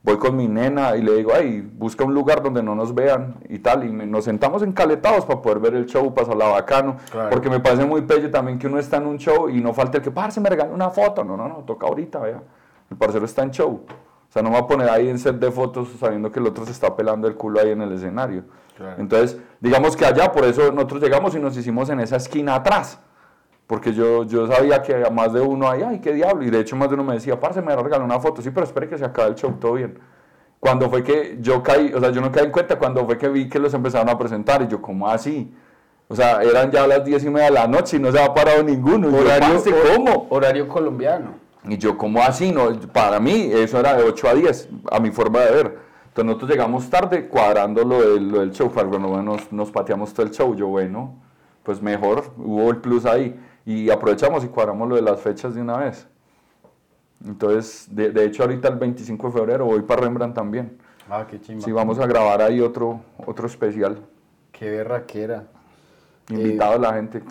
voy 0.04 0.18
con 0.18 0.36
mi 0.36 0.46
nena 0.46 0.96
y 0.96 1.02
le 1.02 1.14
digo, 1.16 1.32
ay, 1.34 1.60
busca 1.62 2.04
un 2.04 2.12
lugar 2.12 2.42
donde 2.42 2.62
no 2.62 2.74
nos 2.74 2.94
vean 2.94 3.36
y 3.48 3.58
tal, 3.58 3.84
y 3.84 3.90
nos 3.92 4.24
sentamos 4.24 4.62
encaletados 4.62 5.24
para 5.24 5.40
poder 5.40 5.58
ver 5.60 5.74
el 5.74 5.86
show, 5.86 6.12
pasarla 6.12 6.46
bacano, 6.48 6.96
Claro. 7.10 7.30
porque 7.30 7.48
me 7.48 7.58
parece 7.58 7.86
muy 7.86 8.02
pello 8.02 8.30
también 8.30 8.58
que 8.58 8.66
uno 8.66 8.78
está 8.78 8.98
en 8.98 9.06
un 9.06 9.16
show 9.16 9.48
y 9.48 9.62
no 9.62 9.72
falta 9.72 9.96
el 9.98 10.04
que, 10.04 10.10
parce, 10.10 10.40
me 10.40 10.50
regala 10.50 10.72
una 10.74 10.90
foto, 10.90 11.24
no, 11.24 11.36
no, 11.38 11.48
no, 11.48 11.56
toca 11.64 11.86
ahorita, 11.86 12.18
vea, 12.20 12.42
el 12.90 12.96
parcero 12.98 13.24
está 13.24 13.42
en 13.44 13.50
show, 13.50 13.82
o 14.28 14.32
sea, 14.32 14.42
no 14.42 14.50
me 14.50 14.56
va 14.56 14.62
a 14.62 14.66
poner 14.66 14.90
ahí 14.90 15.08
en 15.08 15.18
set 15.18 15.36
de 15.36 15.50
fotos 15.50 15.88
sabiendo 15.98 16.30
que 16.30 16.38
el 16.38 16.46
otro 16.48 16.66
se 16.66 16.72
está 16.72 16.94
pelando 16.94 17.26
el 17.26 17.34
culo 17.34 17.60
ahí 17.60 17.70
en 17.70 17.80
el 17.80 17.92
escenario. 17.92 18.44
Claro. 18.76 18.96
Entonces, 19.00 19.38
digamos 19.60 19.96
que 19.96 20.04
allá, 20.04 20.32
por 20.32 20.44
eso 20.44 20.70
nosotros 20.72 21.00
llegamos 21.00 21.34
y 21.34 21.38
nos 21.38 21.56
hicimos 21.56 21.88
en 21.88 22.00
esa 22.00 22.16
esquina 22.16 22.56
atrás. 22.56 22.98
Porque 23.66 23.92
yo, 23.94 24.24
yo 24.24 24.46
sabía 24.46 24.82
que 24.82 25.04
a 25.04 25.10
más 25.10 25.32
de 25.32 25.40
uno 25.40 25.70
ahí, 25.70 25.82
ay, 25.82 26.00
qué 26.00 26.12
diablo. 26.12 26.44
Y 26.44 26.50
de 26.50 26.60
hecho 26.60 26.76
más 26.76 26.88
de 26.88 26.94
uno 26.94 27.04
me 27.04 27.14
decía, 27.14 27.40
parce, 27.40 27.62
me 27.62 27.74
regaló 27.74 28.04
una 28.04 28.20
foto. 28.20 28.42
Sí, 28.42 28.50
pero 28.50 28.64
espere 28.64 28.88
que 28.88 28.98
se 28.98 29.04
acabe 29.04 29.30
el 29.30 29.34
show, 29.34 29.52
todo 29.58 29.74
bien. 29.74 29.98
Cuando 30.60 30.90
fue 30.90 31.02
que 31.02 31.38
yo 31.40 31.62
caí, 31.62 31.92
o 31.92 32.00
sea, 32.00 32.10
yo 32.10 32.20
no 32.20 32.30
caí 32.30 32.44
en 32.44 32.50
cuenta 32.50 32.78
cuando 32.78 33.04
fue 33.04 33.16
que 33.16 33.28
vi 33.28 33.48
que 33.48 33.58
los 33.58 33.72
empezaron 33.72 34.08
a 34.08 34.18
presentar. 34.18 34.62
Y 34.62 34.66
yo, 34.66 34.82
¿cómo 34.82 35.08
así? 35.08 35.52
O 36.08 36.14
sea, 36.14 36.42
eran 36.42 36.70
ya 36.70 36.86
las 36.86 37.04
diez 37.04 37.24
y 37.24 37.30
media 37.30 37.46
de 37.46 37.52
la 37.52 37.66
noche 37.66 37.96
y 37.96 38.00
no 38.00 38.12
se 38.12 38.18
había 38.18 38.34
parado 38.34 38.62
ninguno. 38.62 39.08
Y 39.08 39.12
yo, 39.12 39.24
parce, 39.40 39.74
¿cómo? 39.94 40.26
Horario 40.28 40.68
colombiano. 40.68 41.44
Y 41.66 41.78
yo, 41.78 41.96
¿cómo 41.96 42.22
así? 42.22 42.52
No, 42.52 42.68
para 42.92 43.18
mí 43.18 43.50
eso 43.50 43.80
era 43.80 43.94
de 43.94 44.04
8 44.04 44.28
a 44.28 44.34
10, 44.34 44.68
a 44.90 45.00
mi 45.00 45.10
forma 45.10 45.40
de 45.40 45.50
ver. 45.50 45.78
Entonces 46.08 46.24
nosotros 46.26 46.50
llegamos 46.50 46.90
tarde 46.90 47.26
cuadrando 47.26 47.82
lo 47.82 48.00
del, 48.00 48.28
lo 48.28 48.40
del 48.40 48.52
show, 48.52 48.70
pero 48.72 48.88
bueno, 48.88 49.22
nos, 49.22 49.50
nos 49.50 49.70
pateamos 49.70 50.12
todo 50.12 50.26
el 50.26 50.32
show. 50.32 50.54
Yo, 50.54 50.68
bueno, 50.68 51.14
pues 51.62 51.80
mejor, 51.80 52.24
hubo 52.36 52.70
el 52.70 52.76
plus 52.76 53.06
ahí. 53.06 53.34
Y 53.66 53.90
aprovechamos 53.90 54.44
y 54.44 54.48
cuadramos 54.48 54.88
lo 54.88 54.96
de 54.96 55.02
las 55.02 55.20
fechas 55.20 55.54
de 55.54 55.60
una 55.62 55.78
vez. 55.78 56.06
Entonces, 57.24 57.86
de, 57.90 58.10
de 58.10 58.24
hecho 58.24 58.42
ahorita 58.42 58.68
el 58.68 58.76
25 58.76 59.28
de 59.28 59.32
febrero 59.32 59.64
voy 59.64 59.82
para 59.82 60.02
Rembrandt 60.02 60.34
también. 60.34 60.78
Ah, 61.08 61.26
qué 61.30 61.40
chimba. 61.40 61.62
Sí, 61.64 61.72
vamos 61.72 61.98
a 61.98 62.06
grabar 62.06 62.42
ahí 62.42 62.60
otro, 62.60 63.00
otro 63.26 63.46
especial. 63.46 63.98
Qué 64.52 64.70
berraquera. 64.70 65.44
Invitado 66.30 66.74
a 66.74 66.78
la 66.78 66.94
gente. 66.94 67.22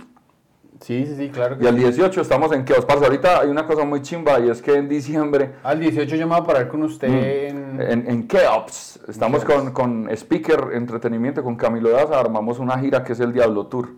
Sí, 0.82 1.06
sí, 1.06 1.16
sí, 1.16 1.30
claro 1.30 1.58
que 1.58 1.64
Y 1.64 1.68
sí. 1.68 1.76
18 1.76 2.22
estamos 2.22 2.52
en 2.52 2.66
Keos. 2.66 2.86
Parce, 2.86 3.06
ahorita 3.06 3.40
hay 3.42 3.50
una 3.50 3.66
cosa 3.66 3.86
muy 3.86 4.02
chimba 4.02 4.40
y 4.40 4.50
es 4.50 4.62
que 4.62 4.76
en 4.76 4.90
diciembre 4.90 5.54
Al 5.64 5.80
18 5.80 6.16
yo 6.16 6.28
me 6.28 6.34
voy 6.34 6.44
a 6.44 6.46
parar 6.46 6.68
con 6.68 6.84
usted 6.84 7.08
en... 7.08 7.82
En, 7.82 8.10
en 8.10 8.28
Keops, 8.28 9.00
estamos 9.08 9.46
Keops. 9.46 9.72
con, 9.72 9.74
con 9.74 10.10
Speaker 10.12 10.72
Entretenimiento, 10.74 11.44
con 11.44 11.56
Camilo 11.56 11.90
Daza, 11.90 12.20
armamos 12.20 12.60
una 12.60 12.78
gira 12.80 13.04
que 13.04 13.14
es 13.14 13.20
el 13.20 13.32
Diablo 13.34 13.68
Tour. 13.68 13.90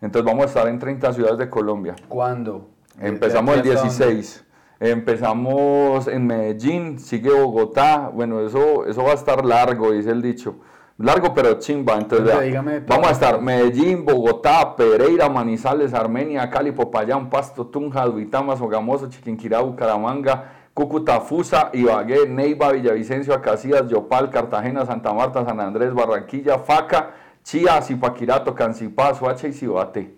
Entonces 0.00 0.24
vamos 0.24 0.44
a 0.44 0.48
estar 0.48 0.68
en 0.68 0.78
30 0.78 1.12
ciudades 1.12 1.38
de 1.38 1.50
Colombia. 1.50 1.96
¿Cuándo? 2.08 2.68
Empezamos 3.00 3.54
¿De 3.54 3.60
el 3.60 3.60
aquí 3.60 3.70
hasta 3.70 4.04
dónde? 4.04 4.14
16. 4.14 4.44
Empezamos 4.78 6.06
en 6.06 6.26
Medellín, 6.26 6.98
sigue 6.98 7.30
Bogotá. 7.30 8.10
Bueno, 8.12 8.40
eso, 8.40 8.84
eso 8.86 9.02
va 9.02 9.12
a 9.12 9.14
estar 9.14 9.44
largo, 9.44 9.92
dice 9.92 10.10
el 10.10 10.20
dicho. 10.20 10.56
Largo 10.98 11.34
pero 11.34 11.58
chimba. 11.58 11.96
Entonces, 11.96 12.40
dígame 12.40 12.80
vamos 12.80 13.08
a 13.08 13.10
estar 13.12 13.40
Medellín, 13.40 14.04
Bogotá, 14.04 14.76
Pereira, 14.76 15.28
Manizales, 15.28 15.92
Armenia, 15.92 16.48
Cali, 16.48 16.72
Popayán, 16.72 17.28
Pasto, 17.28 17.66
Tunja, 17.66 18.04
Duitama, 18.06 18.56
Sogamoso, 18.56 19.08
Chiquinquirá, 19.08 19.60
Bucaramanga, 19.60 20.52
Cúcuta, 20.72 21.20
Fusa, 21.20 21.70
Ibagué, 21.72 22.26
Neiva, 22.28 22.72
Villavicencio, 22.72 23.34
Acacías, 23.34 23.88
Yopal, 23.88 24.30
Cartagena, 24.30 24.84
Santa 24.84 25.12
Marta, 25.12 25.44
San 25.44 25.60
Andrés, 25.60 25.92
Barranquilla, 25.92 26.58
Faca, 26.58 27.14
Chía, 27.46 27.80
Zipaquirato, 27.80 28.56
Cancipá, 28.56 29.14
Soacha 29.14 29.46
y 29.46 29.52
Cibate. 29.52 30.16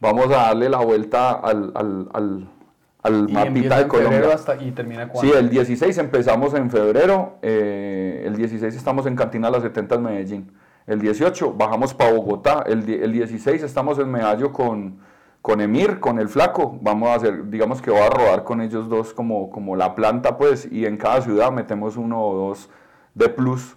Vamos 0.00 0.26
a 0.28 0.46
darle 0.48 0.70
la 0.70 0.78
vuelta 0.78 1.32
al, 1.32 1.70
al, 1.74 2.08
al, 2.14 2.48
al 3.02 3.28
mapita 3.28 3.78
de 3.80 3.86
Colombia. 3.86 4.32
hasta, 4.32 4.56
y 4.56 4.70
termina 4.72 5.04
Sí, 5.04 5.10
cuándo? 5.12 5.38
el 5.38 5.50
16 5.50 5.98
empezamos 5.98 6.54
en 6.54 6.70
febrero, 6.70 7.36
eh, 7.42 8.22
el 8.26 8.34
16 8.34 8.74
estamos 8.74 9.04
en 9.04 9.14
Cantina 9.14 9.50
Las 9.50 9.62
70 9.62 9.96
en 9.96 10.02
Medellín, 10.02 10.52
el 10.86 11.00
18 11.02 11.52
bajamos 11.52 11.92
para 11.92 12.12
Bogotá, 12.14 12.64
el, 12.66 12.88
el 12.88 13.12
16 13.12 13.62
estamos 13.62 13.98
en 13.98 14.10
Medallo 14.10 14.50
con, 14.50 15.00
con 15.42 15.60
Emir, 15.60 16.00
con 16.00 16.18
el 16.18 16.30
Flaco, 16.30 16.78
vamos 16.80 17.10
a 17.10 17.14
hacer, 17.16 17.50
digamos 17.50 17.82
que 17.82 17.90
voy 17.90 18.00
a 18.00 18.08
rodar 18.08 18.44
con 18.44 18.62
ellos 18.62 18.88
dos 18.88 19.12
como, 19.12 19.50
como 19.50 19.76
la 19.76 19.94
planta 19.94 20.38
pues, 20.38 20.66
y 20.72 20.86
en 20.86 20.96
cada 20.96 21.20
ciudad 21.20 21.52
metemos 21.52 21.98
uno 21.98 22.22
o 22.22 22.48
dos 22.48 22.70
de 23.14 23.28
plus, 23.28 23.76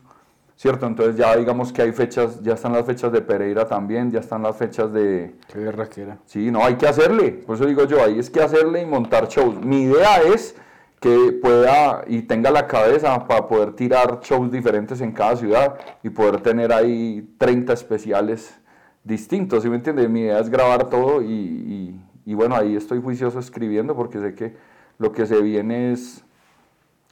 ¿cierto? 0.58 0.86
Entonces 0.88 1.16
ya 1.16 1.36
digamos 1.38 1.72
que 1.72 1.84
hay 1.84 1.92
fechas, 1.94 2.42
ya 2.44 2.56
están 2.56 2.74
las 2.74 2.86
fechas 2.86 3.12
de 3.14 3.22
Pereira 3.22 3.66
también, 3.68 4.12
ya 4.12 4.20
están 4.20 4.44
las 4.44 4.58
fechas 4.58 4.92
de... 4.92 5.36
Qué 5.54 5.60
berraquera. 5.60 6.18
Sí, 6.26 6.52
no, 6.52 6.66
hay 6.66 6.76
que 6.76 6.88
hacerle. 6.88 7.32
Por 7.32 7.56
eso 7.56 7.66
digo 7.66 7.86
yo, 7.86 8.04
ahí 8.04 8.20
es 8.20 8.30
que 8.30 8.42
hacerle 8.42 8.82
y 8.82 8.86
montar 8.86 9.28
shows. 9.30 9.64
Mi 9.64 9.84
idea 9.84 10.18
es 10.34 10.56
que 11.00 11.32
pueda 11.42 12.04
y 12.08 12.24
tenga 12.24 12.50
la 12.50 12.66
cabeza 12.66 13.28
para 13.28 13.48
poder 13.48 13.74
tirar 13.74 14.20
shows 14.24 14.52
diferentes 14.52 15.00
en 15.00 15.12
cada 15.12 15.36
ciudad 15.38 15.78
y 16.02 16.10
poder 16.10 16.42
tener 16.42 16.74
ahí 16.74 17.36
30 17.38 17.72
especiales 17.74 18.60
distintos, 19.04 19.62
¿sí 19.64 19.70
me 19.70 19.76
entiendes? 19.78 20.10
Mi 20.10 20.22
idea 20.22 20.40
es 20.40 20.50
grabar 20.50 20.90
todo 20.90 21.22
y, 21.22 21.28
y- 21.32 22.02
y 22.26 22.34
bueno, 22.34 22.56
ahí 22.56 22.76
estoy 22.76 23.00
juicioso 23.02 23.40
escribiendo 23.40 23.96
porque 23.96 24.20
sé 24.20 24.34
que 24.34 24.54
lo 24.98 25.14
que 25.14 25.26
se 25.28 25.40
viene 25.42 25.94
es, 25.94 26.26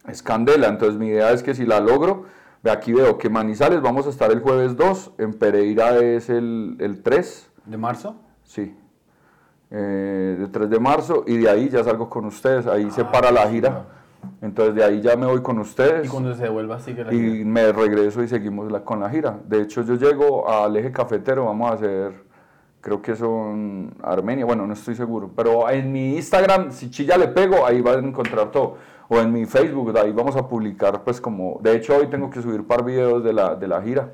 es 0.09 0.21
candela. 0.21 0.67
Entonces 0.67 0.99
mi 0.99 1.07
idea 1.07 1.31
es 1.31 1.41
que 1.41 1.53
si 1.53 1.65
la 1.65 1.79
logro, 1.79 2.25
aquí 2.71 2.93
veo 2.93 3.17
que 3.17 3.29
Manizales 3.29 3.81
vamos 3.81 4.07
a 4.07 4.09
estar 4.09 4.31
el 4.31 4.39
jueves 4.41 4.75
2, 4.75 5.11
en 5.17 5.33
Pereira 5.33 5.97
es 5.97 6.29
el, 6.29 6.77
el 6.79 7.01
3. 7.03 7.51
¿De 7.65 7.77
marzo? 7.77 8.15
Sí. 8.43 8.75
Eh, 9.71 10.35
de 10.39 10.47
3 10.47 10.69
de 10.69 10.79
marzo 10.79 11.23
y 11.27 11.37
de 11.37 11.49
ahí 11.49 11.69
ya 11.69 11.83
salgo 11.83 12.09
con 12.09 12.25
ustedes. 12.25 12.67
Ahí 12.67 12.89
se 12.91 13.03
para 13.05 13.31
la 13.31 13.49
gira. 13.49 13.85
Entonces 14.41 14.75
de 14.75 14.83
ahí 14.83 15.01
ya 15.01 15.15
me 15.15 15.25
voy 15.25 15.41
con 15.41 15.59
ustedes. 15.59 16.05
Y 16.05 16.09
cuando 16.09 16.33
se 16.35 16.43
devuelva 16.43 16.79
sigue 16.79 17.03
la 17.03 17.13
y 17.13 17.19
gira. 17.19 17.45
me 17.45 17.71
regreso 17.71 18.23
y 18.23 18.27
seguimos 18.27 18.71
la- 18.71 18.83
con 18.83 18.99
la 18.99 19.09
gira. 19.09 19.37
De 19.47 19.61
hecho, 19.61 19.81
yo 19.83 19.95
llego 19.95 20.49
al 20.49 20.75
eje 20.77 20.91
cafetero, 20.91 21.45
vamos 21.45 21.69
a 21.71 21.73
hacer, 21.75 22.23
creo 22.81 23.01
que 23.01 23.15
son 23.15 23.93
Armenia, 24.01 24.45
bueno, 24.45 24.65
no 24.65 24.73
estoy 24.73 24.95
seguro, 24.95 25.31
pero 25.35 25.69
en 25.69 25.91
mi 25.91 26.15
Instagram, 26.15 26.71
si 26.71 26.89
chilla 26.89 27.17
le 27.17 27.27
pego, 27.27 27.65
ahí 27.65 27.81
van 27.81 28.03
a 28.03 28.07
encontrar 28.07 28.49
todo. 28.51 28.77
O 29.07 29.19
en 29.19 29.31
mi 29.31 29.45
Facebook, 29.45 29.95
ahí 29.97 30.11
vamos 30.11 30.35
a 30.35 30.47
publicar, 30.47 31.03
pues 31.03 31.21
como, 31.21 31.59
de 31.61 31.75
hecho 31.75 31.95
hoy 31.97 32.07
tengo 32.07 32.29
que 32.29 32.41
subir 32.41 32.61
un 32.61 32.65
par 32.65 32.83
videos 32.83 33.23
de 33.23 33.33
la, 33.33 33.55
de 33.55 33.67
la 33.67 33.81
gira 33.81 34.11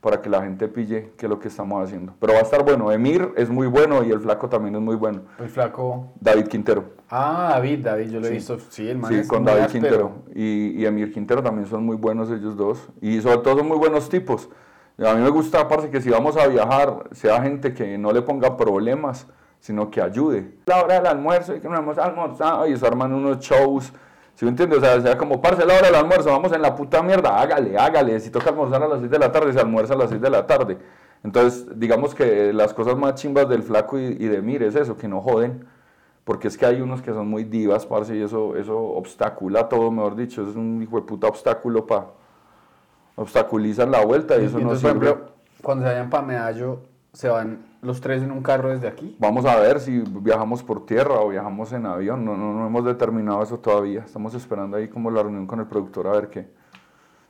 para 0.00 0.20
que 0.20 0.28
la 0.28 0.42
gente 0.42 0.66
pille 0.66 1.12
qué 1.16 1.26
es 1.26 1.30
lo 1.30 1.38
que 1.38 1.46
estamos 1.46 1.80
haciendo. 1.84 2.12
Pero 2.18 2.32
va 2.32 2.40
a 2.40 2.42
estar 2.42 2.64
bueno, 2.64 2.90
Emir 2.90 3.32
es 3.36 3.48
muy 3.48 3.68
bueno 3.68 4.02
y 4.02 4.10
el 4.10 4.18
flaco 4.18 4.48
también 4.48 4.74
es 4.74 4.80
muy 4.80 4.96
bueno. 4.96 5.20
El 5.38 5.48
flaco. 5.48 6.08
David 6.20 6.48
Quintero. 6.48 6.84
Ah, 7.08 7.50
David, 7.52 7.84
David, 7.84 8.10
yo 8.10 8.18
lo 8.18 8.26
he 8.26 8.30
visto. 8.30 8.58
Sí, 8.68 8.88
el 8.88 8.98
man 8.98 9.12
Sí, 9.12 9.20
es 9.20 9.28
con 9.28 9.44
David 9.44 9.62
áspero. 9.62 9.80
Quintero. 9.80 10.12
Y, 10.34 10.80
y 10.80 10.86
Emir 10.86 11.12
Quintero 11.12 11.40
también 11.40 11.68
son 11.68 11.86
muy 11.86 11.96
buenos 11.96 12.30
ellos 12.32 12.56
dos. 12.56 12.88
Y 13.00 13.20
sobre 13.20 13.38
todo 13.38 13.58
son 13.58 13.68
muy 13.68 13.78
buenos 13.78 14.08
tipos. 14.08 14.48
A 14.98 15.14
mí 15.14 15.22
me 15.22 15.30
gusta, 15.30 15.60
aparte, 15.60 15.88
que 15.88 16.00
si 16.00 16.10
vamos 16.10 16.36
a 16.36 16.48
viajar, 16.48 17.04
sea 17.12 17.40
gente 17.40 17.72
que 17.72 17.96
no 17.96 18.12
le 18.12 18.22
ponga 18.22 18.56
problemas, 18.56 19.28
sino 19.60 19.88
que 19.88 20.02
ayude. 20.02 20.56
La 20.66 20.82
hora 20.82 20.94
del 20.94 21.06
almuerzo 21.06 21.54
y 21.54 21.60
que 21.60 21.68
no 21.68 21.78
hemos 21.78 21.96
almorzado 21.96 22.66
y 22.66 22.76
se 22.76 22.84
arman 22.84 23.12
unos 23.12 23.38
shows. 23.38 23.92
¿Sí 24.42 24.46
me 24.46 24.50
entiendes? 24.50 24.78
O 24.78 24.80
sea, 24.80 25.00
sea 25.00 25.16
como, 25.16 25.40
parce, 25.40 25.64
la 25.64 25.74
hora 25.74 25.86
del 25.86 25.94
almuerzo, 25.94 26.28
vamos 26.30 26.52
en 26.52 26.62
la 26.62 26.74
puta 26.74 27.00
mierda, 27.00 27.40
hágale, 27.40 27.78
hágale. 27.78 28.18
Si 28.18 28.28
toca 28.28 28.50
almorzar 28.50 28.82
a 28.82 28.88
las 28.88 28.98
6 28.98 29.08
de 29.08 29.18
la 29.20 29.30
tarde, 29.30 29.52
se 29.52 29.60
almuerza 29.60 29.94
a 29.94 29.96
las 29.96 30.10
6 30.10 30.20
de 30.20 30.30
la 30.30 30.48
tarde. 30.48 30.78
Entonces, 31.22 31.78
digamos 31.78 32.12
que 32.12 32.52
las 32.52 32.74
cosas 32.74 32.96
más 32.96 33.14
chimbas 33.14 33.48
del 33.48 33.62
flaco 33.62 34.00
y, 34.00 34.02
y 34.02 34.26
de 34.26 34.42
Mir 34.42 34.64
es 34.64 34.74
eso, 34.74 34.96
que 34.96 35.06
no 35.06 35.20
joden. 35.20 35.64
Porque 36.24 36.48
es 36.48 36.58
que 36.58 36.66
hay 36.66 36.80
unos 36.80 37.02
que 37.02 37.12
son 37.12 37.28
muy 37.28 37.44
divas, 37.44 37.86
parce, 37.86 38.16
y 38.16 38.20
eso, 38.20 38.56
eso 38.56 38.76
obstacula 38.76 39.68
todo, 39.68 39.92
mejor 39.92 40.16
dicho. 40.16 40.42
Es 40.42 40.56
un 40.56 40.82
hijo 40.82 40.96
de 40.96 41.02
puta 41.02 41.28
obstáculo 41.28 41.86
para... 41.86 42.06
Obstaculizan 43.14 43.92
la 43.92 44.04
vuelta 44.04 44.38
y 44.38 44.46
eso 44.46 44.58
no 44.58 44.72
Entonces, 44.72 44.82
por 44.82 44.92
sirve. 44.92 45.06
ejemplo, 45.06 45.32
cuando 45.62 45.84
se 45.84 45.92
vayan 45.92 46.10
para 46.10 46.26
Medallo, 46.26 46.80
¿se 47.12 47.28
van 47.28 47.64
los 47.82 48.00
tres 48.00 48.22
en 48.22 48.30
un 48.30 48.42
carro 48.42 48.70
desde 48.70 48.88
aquí? 48.88 49.16
Vamos 49.18 49.44
a 49.44 49.56
ver 49.56 49.80
si 49.80 49.98
viajamos 49.98 50.62
por 50.62 50.86
tierra 50.86 51.20
o 51.20 51.28
viajamos 51.28 51.72
en 51.72 51.86
avión. 51.86 52.24
No, 52.24 52.36
no, 52.36 52.52
no 52.52 52.66
hemos 52.66 52.84
determinado 52.84 53.42
eso 53.42 53.58
todavía. 53.58 54.00
Estamos 54.00 54.34
esperando 54.34 54.76
ahí 54.76 54.88
como 54.88 55.10
la 55.10 55.22
reunión 55.22 55.46
con 55.46 55.60
el 55.60 55.66
productor 55.66 56.06
a 56.06 56.12
ver 56.12 56.28
qué. 56.28 56.48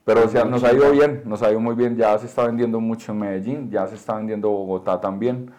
Pero 0.05 0.23
o 0.23 0.45
nos 0.47 0.65
ha 0.65 0.73
ido 0.73 0.91
bien, 0.91 1.23
nos 1.25 1.43
ha 1.43 1.51
ido 1.51 1.61
muy 1.61 1.75
bien. 1.75 1.97
Ya 1.97 2.19
se 2.19 2.27
está 2.27 2.45
vendiendo 2.45 2.81
mucho 2.81 3.13
en 3.13 3.19
Medellín, 3.19 3.71
ya 3.71 3.87
se 3.87 3.95
está 3.95 4.17
vendiendo 4.17 4.51
Bogotá 4.51 5.01
también. 5.01 5.53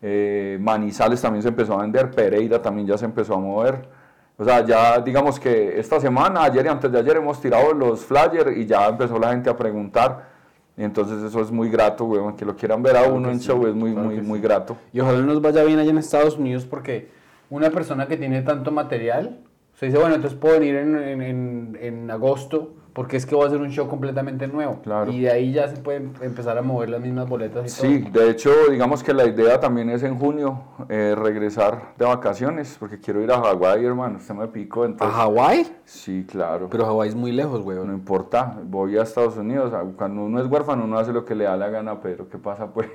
Eh, 0.00 0.56
Manizales 0.60 1.20
también 1.20 1.42
se 1.42 1.48
empezó 1.48 1.74
a 1.74 1.82
vender, 1.82 2.12
Pereira 2.12 2.62
también 2.62 2.86
ya 2.86 2.96
se 2.96 3.04
empezó 3.04 3.34
a 3.34 3.38
mover. 3.38 3.88
O 4.36 4.44
sea, 4.44 4.64
ya 4.64 5.00
digamos 5.00 5.40
que 5.40 5.80
esta 5.80 5.98
semana, 5.98 6.44
ayer 6.44 6.64
y 6.66 6.68
antes 6.68 6.92
de 6.92 6.98
ayer 7.00 7.16
hemos 7.16 7.40
tirado 7.40 7.72
los 7.72 8.04
flyers 8.04 8.56
y 8.56 8.66
ya 8.66 8.86
empezó 8.86 9.18
la 9.18 9.30
gente 9.30 9.50
a 9.50 9.56
preguntar. 9.56 10.37
Y 10.78 10.84
entonces 10.84 11.22
eso 11.24 11.40
es 11.42 11.50
muy 11.50 11.68
grato, 11.70 12.04
weón, 12.04 12.36
que 12.36 12.44
lo 12.44 12.54
quieran 12.54 12.82
ver 12.84 12.96
a 12.96 13.02
uno 13.08 13.30
en 13.30 13.40
sí, 13.40 13.48
show 13.48 13.66
es 13.66 13.74
muy, 13.74 13.92
claro 13.92 14.08
muy, 14.10 14.20
muy 14.20 14.38
sí. 14.38 14.42
grato. 14.44 14.76
Y 14.92 15.00
ojalá 15.00 15.18
nos 15.22 15.42
vaya 15.42 15.64
bien 15.64 15.78
allá 15.80 15.90
en 15.90 15.98
Estados 15.98 16.38
Unidos 16.38 16.64
porque 16.66 17.08
una 17.50 17.70
persona 17.70 18.06
que 18.06 18.16
tiene 18.16 18.42
tanto 18.42 18.70
material, 18.70 19.40
se 19.74 19.86
dice, 19.86 19.98
bueno, 19.98 20.14
entonces 20.14 20.38
puedo 20.38 20.58
venir 20.60 20.76
en, 20.76 20.96
en- 20.96 21.22
en- 21.22 21.78
en 21.80 22.10
agosto 22.10 22.74
porque 22.98 23.16
es 23.16 23.26
que 23.26 23.36
voy 23.36 23.44
a 23.44 23.46
hacer 23.46 23.60
un 23.60 23.70
show 23.70 23.86
completamente 23.86 24.48
nuevo. 24.48 24.80
Claro. 24.82 25.12
Y 25.12 25.20
de 25.20 25.30
ahí 25.30 25.52
ya 25.52 25.68
se 25.68 25.76
pueden 25.76 26.14
empezar 26.20 26.58
a 26.58 26.62
mover 26.62 26.90
las 26.90 27.00
mismas 27.00 27.28
boletas 27.28 27.64
y 27.66 27.68
Sí, 27.68 28.02
todo. 28.10 28.24
de 28.24 28.30
hecho, 28.32 28.50
digamos 28.72 29.04
que 29.04 29.14
la 29.14 29.24
idea 29.24 29.60
también 29.60 29.88
es 29.88 30.02
en 30.02 30.18
junio 30.18 30.60
eh, 30.88 31.14
regresar 31.16 31.92
de 31.96 32.04
vacaciones, 32.04 32.76
porque 32.80 32.98
quiero 32.98 33.22
ir 33.22 33.30
a 33.30 33.40
Hawái, 33.40 33.84
hermano. 33.84 34.16
Usted 34.18 34.34
me 34.34 34.48
picó, 34.48 34.82
¿A 34.82 34.86
entonces. 34.86 35.16
Hawái? 35.16 35.76
Sí, 35.84 36.26
claro. 36.28 36.66
Pero 36.68 36.86
Hawái 36.86 37.10
es 37.10 37.14
muy 37.14 37.30
lejos, 37.30 37.60
no 37.60 37.66
weón. 37.66 37.92
importa, 37.94 38.58
voy 38.64 38.98
a 38.98 39.02
Estados 39.02 39.36
Unidos. 39.36 39.72
Cuando 39.96 40.22
uno 40.24 40.40
es 40.42 40.48
huérfano, 40.50 40.82
uno 40.82 40.98
hace 40.98 41.12
lo 41.12 41.24
que 41.24 41.36
le 41.36 41.44
da 41.44 41.56
la 41.56 41.68
gana, 41.68 42.00
pero 42.00 42.28
¿qué 42.28 42.38
pasa, 42.38 42.66
pues? 42.74 42.88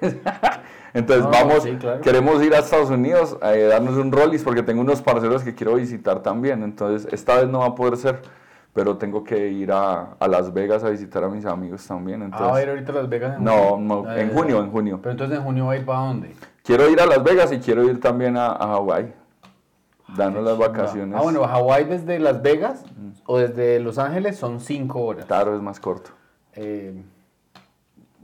entonces, 0.94 1.24
No, 1.24 1.32
vamos, 1.32 1.64
sí, 1.64 1.78
claro. 1.80 2.02
queremos 2.02 2.44
ir 2.44 2.54
a 2.54 2.60
Estados 2.60 2.90
Unidos 2.90 3.38
a 3.42 3.52
darnos 3.54 3.96
un 3.96 4.12
rollis, 4.12 4.44
porque 4.44 4.64
tengo 4.64 4.82
unos 4.82 5.02
parceros 5.02 5.44
que 5.44 5.56
quiero 5.56 5.76
visitar 5.76 6.22
también. 6.22 6.62
Entonces, 6.62 7.08
esta 7.14 7.38
vez 7.38 7.48
no 7.48 7.60
va 7.60 7.68
a 7.68 7.76
poder 7.76 7.96
ser, 7.96 8.22
pero 8.74 8.98
tengo 8.98 9.24
que 9.24 9.50
ir 9.50 9.72
a, 9.72 10.16
a 10.20 10.28
Las 10.28 10.52
Vegas 10.54 10.84
a 10.84 10.90
visitar 10.90 11.24
a 11.24 11.30
mis 11.30 11.46
amigos 11.46 11.86
también. 11.86 12.24
Entonces, 12.24 12.48
Ah, 12.48 12.52
va 12.52 12.58
a 12.58 12.64
ir 12.64 12.70
ahorita 12.70 12.92
a 12.92 12.96
Las 12.96 13.10
Vegas 13.10 13.38
en 13.38 13.44
No, 13.44 13.52
junio. 13.70 13.96
no, 14.04 14.10
Ah, 14.10 14.20
en 14.20 14.30
junio, 14.34 14.60
en 14.64 14.72
junio. 14.72 15.00
Pero 15.02 15.12
entonces 15.12 15.38
en 15.38 15.44
junio 15.44 15.66
va 15.68 15.74
a 15.74 15.78
ir 15.78 15.86
para 15.86 16.00
dónde? 16.00 16.36
Quiero 16.64 16.90
ir 16.90 17.00
a 17.00 17.06
Las 17.06 17.24
Vegas 17.24 17.52
y 17.52 17.60
quiero 17.60 17.84
ir 17.84 18.00
también 18.00 18.36
a, 18.38 18.48
a 18.48 18.68
Hawái. 18.68 19.14
Darnos 20.18 20.44
las 20.44 20.58
vacaciones. 20.58 21.18
Ah, 21.18 21.24
bueno, 21.24 21.44
Hawái 21.48 21.86
desde 21.86 22.20
Las 22.20 22.42
Vegas 22.42 22.84
o 23.26 23.38
desde 23.40 23.80
Los 23.80 23.98
Ángeles 23.98 24.38
son 24.38 24.60
cinco 24.60 25.02
horas. 25.02 25.26
Claro, 25.26 25.56
es 25.56 25.62
más 25.62 25.80
corto. 25.80 26.12
Eh, 26.56 26.94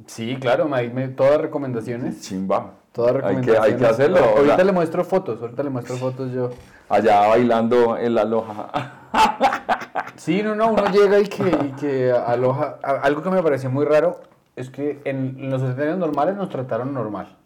sí, 0.05 0.37
claro, 0.39 0.67
me, 0.67 0.87
me- 0.89 1.07
todas 1.09 1.39
recomendaciones. 1.41 2.21
Chimba. 2.21 2.73
Todas 2.91 3.15
Hay 3.15 3.21
que, 3.21 3.27
recomendaciones. 3.27 3.71
hay 3.73 3.77
que 3.79 3.85
hacerlo. 3.85 4.17
Ahorita 4.37 4.63
le 4.63 4.71
muestro 4.71 5.03
fotos, 5.03 5.41
ahorita 5.41 5.63
le 5.63 5.69
muestro 5.69 5.95
fotos 5.97 6.31
yo. 6.31 6.49
allá 6.89 7.27
bailando 7.27 7.97
en 7.97 8.13
la 8.15 8.23
loja. 8.25 8.69
Sí, 10.19 10.43
no, 10.43 10.53
no, 10.53 10.73
uno 10.73 10.85
llega 10.91 11.17
y 11.19 11.27
que, 11.27 11.73
que 11.79 12.11
aloja. 12.11 12.77
Algo 12.83 13.23
que 13.23 13.29
me 13.29 13.41
pareció 13.41 13.69
muy 13.69 13.85
raro 13.85 14.19
es 14.57 14.69
que 14.69 14.99
en, 15.05 15.49
los 15.49 15.61
hoteles 15.61 15.97
normales 15.97 16.35
nos 16.35 16.49
trataron 16.49 16.93
normal. 16.93 17.37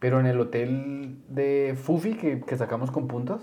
Pero 0.00 0.18
en 0.18 0.26
el 0.26 0.40
hotel 0.40 1.22
de 1.28 1.78
Fufi 1.80 2.14
que, 2.14 2.40
que 2.40 2.56
sacamos 2.56 2.90
con 2.90 3.06
puntos, 3.06 3.40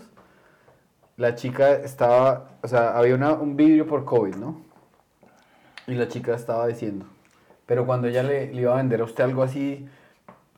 la 1.16 1.36
chica 1.36 1.72
estaba. 1.72 2.50
O 2.62 2.68
sea, 2.68 2.98
había 2.98 3.16
una- 3.16 3.32
un 3.32 3.56
vidrio 3.56 3.88
por 3.88 4.04
COVID, 4.04 4.36
¿no? 4.36 4.60
Y 5.88 5.94
la 5.96 6.10
chica 6.10 6.36
estaba 6.36 6.68
diciendo. 6.68 7.06
Pero 7.66 7.86
cuando 7.86 8.08
ella 8.10 8.24
le, 8.24 8.54
le 8.54 8.62
iba 8.62 8.74
a 8.74 8.78
vender 8.78 9.00
a 9.00 9.06
usted 9.06 9.24
algo 9.24 9.42
así, 9.42 9.88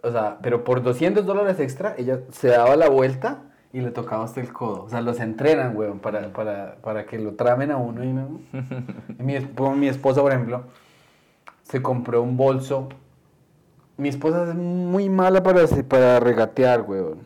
o 0.02 0.12
sea, 0.12 0.40
pero 0.42 0.64
por 0.64 0.82
200 0.82 1.24
dólares 1.24 1.60
extra, 1.60 1.94
ella 2.00 2.22
se 2.32 2.48
daba 2.48 2.76
la 2.76 2.90
vuelta 2.90 3.44
y 3.76 3.82
le 3.82 3.92
tocaba 3.92 4.22
a 4.22 4.26
usted 4.26 4.42
el 4.42 4.54
codo. 4.54 4.84
O 4.84 4.90
sea, 4.90 5.02
los 5.02 5.20
entrenan, 5.20 5.76
weón, 5.76 6.00
para, 6.00 6.32
para, 6.32 6.76
para 6.82 7.06
que 7.06 7.20
lo 7.20 7.34
tramen 7.34 7.72
a 7.72 7.76
uno. 7.78 8.06
Y 8.06 8.14
no. 8.14 8.40
Y 9.20 9.22
mi, 9.22 9.36
mi 9.76 9.88
esposa, 9.90 10.22
por 10.22 10.32
ejemplo, 10.32 10.64
se 11.64 11.82
compró 11.82 12.22
un 12.22 12.38
bolso. 12.38 12.88
Mi 13.98 14.08
esposa 14.08 14.44
es 14.48 14.56
muy 14.56 15.10
mala 15.10 15.44
para, 15.44 15.66
para 15.90 16.22
regatear, 16.22 16.84
weón. 16.84 17.20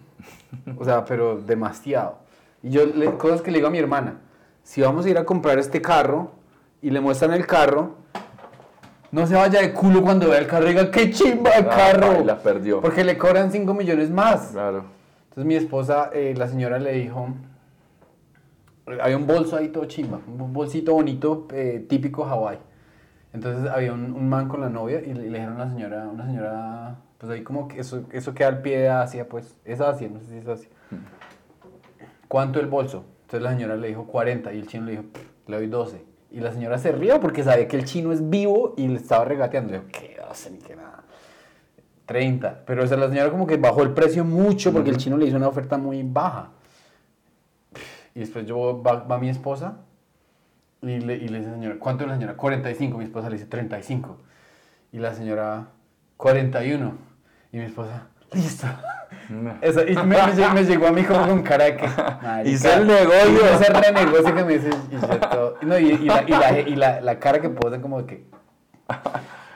O 0.79 0.83
sea, 0.83 1.05
pero 1.05 1.39
demasiado. 1.39 2.17
Y 2.63 2.71
yo, 2.71 2.83
le, 2.87 3.13
cosas 3.17 3.43
que 3.43 3.51
le 3.51 3.59
digo 3.59 3.67
a 3.67 3.71
mi 3.71 3.77
hermana, 3.77 4.15
si 4.63 4.81
vamos 4.81 5.05
a 5.05 5.09
ir 5.09 5.19
a 5.19 5.25
comprar 5.25 5.59
este 5.59 5.83
carro 5.83 6.31
y 6.81 6.89
le 6.89 6.99
muestran 6.99 7.31
el 7.33 7.45
carro, 7.45 7.91
no 9.11 9.27
se 9.27 9.35
vaya 9.35 9.61
de 9.61 9.71
culo 9.71 10.01
cuando 10.01 10.29
vea 10.29 10.39
el 10.39 10.47
carro 10.47 10.65
y 10.65 10.69
diga, 10.69 10.89
qué 10.89 11.11
chimba 11.11 11.51
el 11.51 11.65
Ah, 11.65 11.69
carro. 11.69 12.23
la 12.23 12.39
perdió. 12.39 12.81
Porque 12.81 13.03
le 13.03 13.19
cobran 13.19 13.51
5 13.51 13.71
millones 13.75 14.09
más. 14.09 14.47
Claro. 14.51 14.97
Entonces 15.39 15.57
mi 15.57 15.63
esposa, 15.63 16.09
eh, 16.11 16.33
la 16.35 16.49
señora 16.49 16.79
le 16.79 16.91
dijo, 16.91 17.29
había 19.01 19.15
un 19.15 19.25
bolso 19.25 19.55
ahí 19.55 19.69
todo 19.69 19.85
chimba, 19.85 20.19
un 20.27 20.51
bolsito 20.51 20.93
bonito, 20.93 21.47
eh, 21.53 21.85
típico 21.87 22.25
Hawái. 22.25 22.57
Entonces 23.31 23.71
había 23.71 23.93
un, 23.93 24.11
un 24.11 24.27
man 24.27 24.49
con 24.49 24.59
la 24.59 24.67
novia 24.67 24.99
y 24.99 25.13
le, 25.13 25.29
dijeron 25.29 25.55
a 25.55 25.63
la 25.63 25.71
señora, 25.71 26.09
una 26.09 26.25
señora, 26.25 26.97
pues 27.17 27.31
ahí 27.31 27.43
como 27.43 27.69
que 27.69 27.79
eso, 27.79 28.03
eso 28.11 28.33
queda 28.33 28.49
al 28.49 28.61
pie 28.61 28.79
de 28.79 28.89
Asia, 28.89 29.29
pues 29.29 29.55
es 29.63 29.79
Asia, 29.79 30.09
no 30.09 30.19
sé 30.19 30.25
si 30.25 30.37
es 30.39 30.47
Asia. 30.49 30.69
¿Cuánto 32.27 32.59
el 32.59 32.67
bolso? 32.67 33.05
Entonces 33.21 33.41
la 33.41 33.51
señora 33.51 33.77
le 33.77 33.87
dijo 33.87 34.07
40 34.07 34.51
y 34.51 34.59
el 34.59 34.67
chino 34.67 34.87
le 34.87 34.91
dijo, 34.91 35.03
"Pff, 35.03 35.47
le 35.47 35.55
doy 35.55 35.67
12. 35.67 36.03
Y 36.31 36.41
la 36.41 36.51
señora 36.51 36.77
se 36.79 36.91
rió 36.91 37.21
porque 37.21 37.45
sabía 37.45 37.65
que 37.69 37.77
el 37.77 37.85
chino 37.85 38.11
es 38.11 38.29
vivo 38.29 38.73
y 38.75 38.89
le 38.89 38.97
estaba 38.97 39.23
regateando. 39.23 39.71
Le 39.71 39.79
dijo, 39.79 39.89
¿qué 39.89 40.17
12 40.21 40.51
ni 40.51 40.57
qué 40.57 40.75
nada? 40.75 40.88
30. 42.09 42.63
Pero 42.65 42.83
o 42.83 42.87
sea, 42.87 42.97
la 42.97 43.07
señora 43.07 43.29
como 43.29 43.45
que 43.45 43.57
bajó 43.57 43.83
el 43.83 43.91
precio 43.91 44.25
mucho 44.25 44.73
porque 44.73 44.89
el 44.89 44.97
chino 44.97 45.15
le 45.15 45.27
hizo 45.27 45.37
una 45.37 45.47
oferta 45.47 45.77
muy 45.77 46.01
baja. 46.03 46.49
Y 48.15 48.21
después 48.21 48.47
yo, 48.47 48.81
va, 48.81 49.03
va 49.03 49.19
mi 49.19 49.29
esposa 49.29 49.77
y 50.81 50.99
le, 50.99 51.15
y 51.17 51.27
le 51.27 51.37
dice, 51.39 51.51
señora, 51.51 51.75
¿cuánto 51.79 52.03
es 52.03 52.09
la 52.09 52.15
señora? 52.15 52.33
45. 52.35 52.97
Mi 52.97 53.03
esposa 53.03 53.29
le 53.29 53.35
dice 53.35 53.45
35. 53.47 54.17
Y 54.91 54.97
la 54.97 55.13
señora, 55.13 55.67
41. 56.17 56.93
Y 57.53 57.57
mi 57.57 57.63
esposa, 57.65 58.07
listo. 58.33 58.65
Eso, 59.61 59.81
y 59.87 59.93
me, 59.95 60.03
me 60.03 60.15
llegó- 60.33 60.53
me 60.53 60.63
llegó 60.63 60.87
a 60.87 60.91
mí 60.91 61.03
como 61.03 61.27
con 61.27 61.43
cara 61.43 61.65
de 61.65 61.77
que. 61.77 61.85
Hice 62.49 62.73
el 62.73 62.87
negocio. 62.87 63.45
Ese 63.53 63.71
renegocio 63.71 64.33
que 64.35 64.43
me 64.43 64.53
dice. 64.57 64.69
Y, 64.91 64.95
yo 64.99 65.07
todo- 65.19 65.55
no, 65.61 65.77
y, 65.77 65.89
y 65.91 66.05
la, 66.05 66.23
y, 66.23 66.31
la, 66.31 66.59
y 66.59 66.75
la- 66.75 67.01
la 67.01 67.19
cara 67.19 67.39
que 67.39 67.49
posa 67.49 67.79
como 67.79 68.01
de 68.01 68.07
que. 68.07 68.25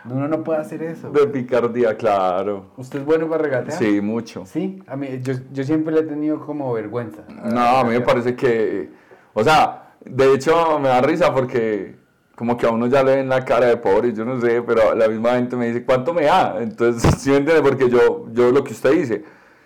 Uno 0.10 0.28
no 0.28 0.43
puede 0.43 0.60
hacer 0.60 0.84
eso. 0.84 1.10
De 1.12 1.28
picardía, 1.28 1.95
claro. 1.95 2.66
¿Usted 2.78 2.99
es 2.99 3.06
bueno 3.06 3.30
para 3.30 3.43
regatear? 3.43 3.78
Sí, 3.78 4.01
mucho. 4.01 4.45
Sí, 4.45 4.82
a 4.88 4.95
mí, 4.95 5.08
yo, 5.22 5.34
yo 5.51 5.64
siempre 5.64 5.93
le 5.93 6.01
he 6.01 6.04
tenido 6.04 6.45
como 6.45 6.74
vergüenza. 6.74 7.24
No, 7.28 7.62
a 7.62 7.84
mí 7.84 7.91
me 7.91 8.01
parece 8.01 8.36
que, 8.36 8.89
o 9.34 9.43
sea, 9.43 9.93
de 10.04 10.34
hecho 10.34 10.80
me 10.80 10.89
da 10.89 11.01
risa 11.01 11.34
porque 11.34 11.95
como 12.36 12.58
que 12.58 12.66
a 12.66 12.72
uno 12.72 12.88
ya 12.88 13.04
le 13.04 13.18
ven 13.18 13.30
la 13.30 13.45
cara 13.45 13.68
de 13.68 13.78
pobre, 13.78 14.14
yo 14.14 14.26
no 14.26 14.39
sé, 14.41 14.62
pero 14.62 14.93
la 14.95 15.08
misma 15.08 15.32
gente 15.32 15.56
me 15.56 15.68
dice, 15.68 15.86
¿cuánto 15.86 16.14
me 16.14 16.24
da? 16.24 16.62
Entonces, 16.62 17.14
¿sí 17.20 17.30
me 17.30 17.38
entiende? 17.38 17.62
Porque 17.62 17.89
yo, 17.89 18.28
yo 18.32 18.51
lo 18.51 18.64
que 18.64 18.74
usted 18.74 18.91
dice, 18.91 19.24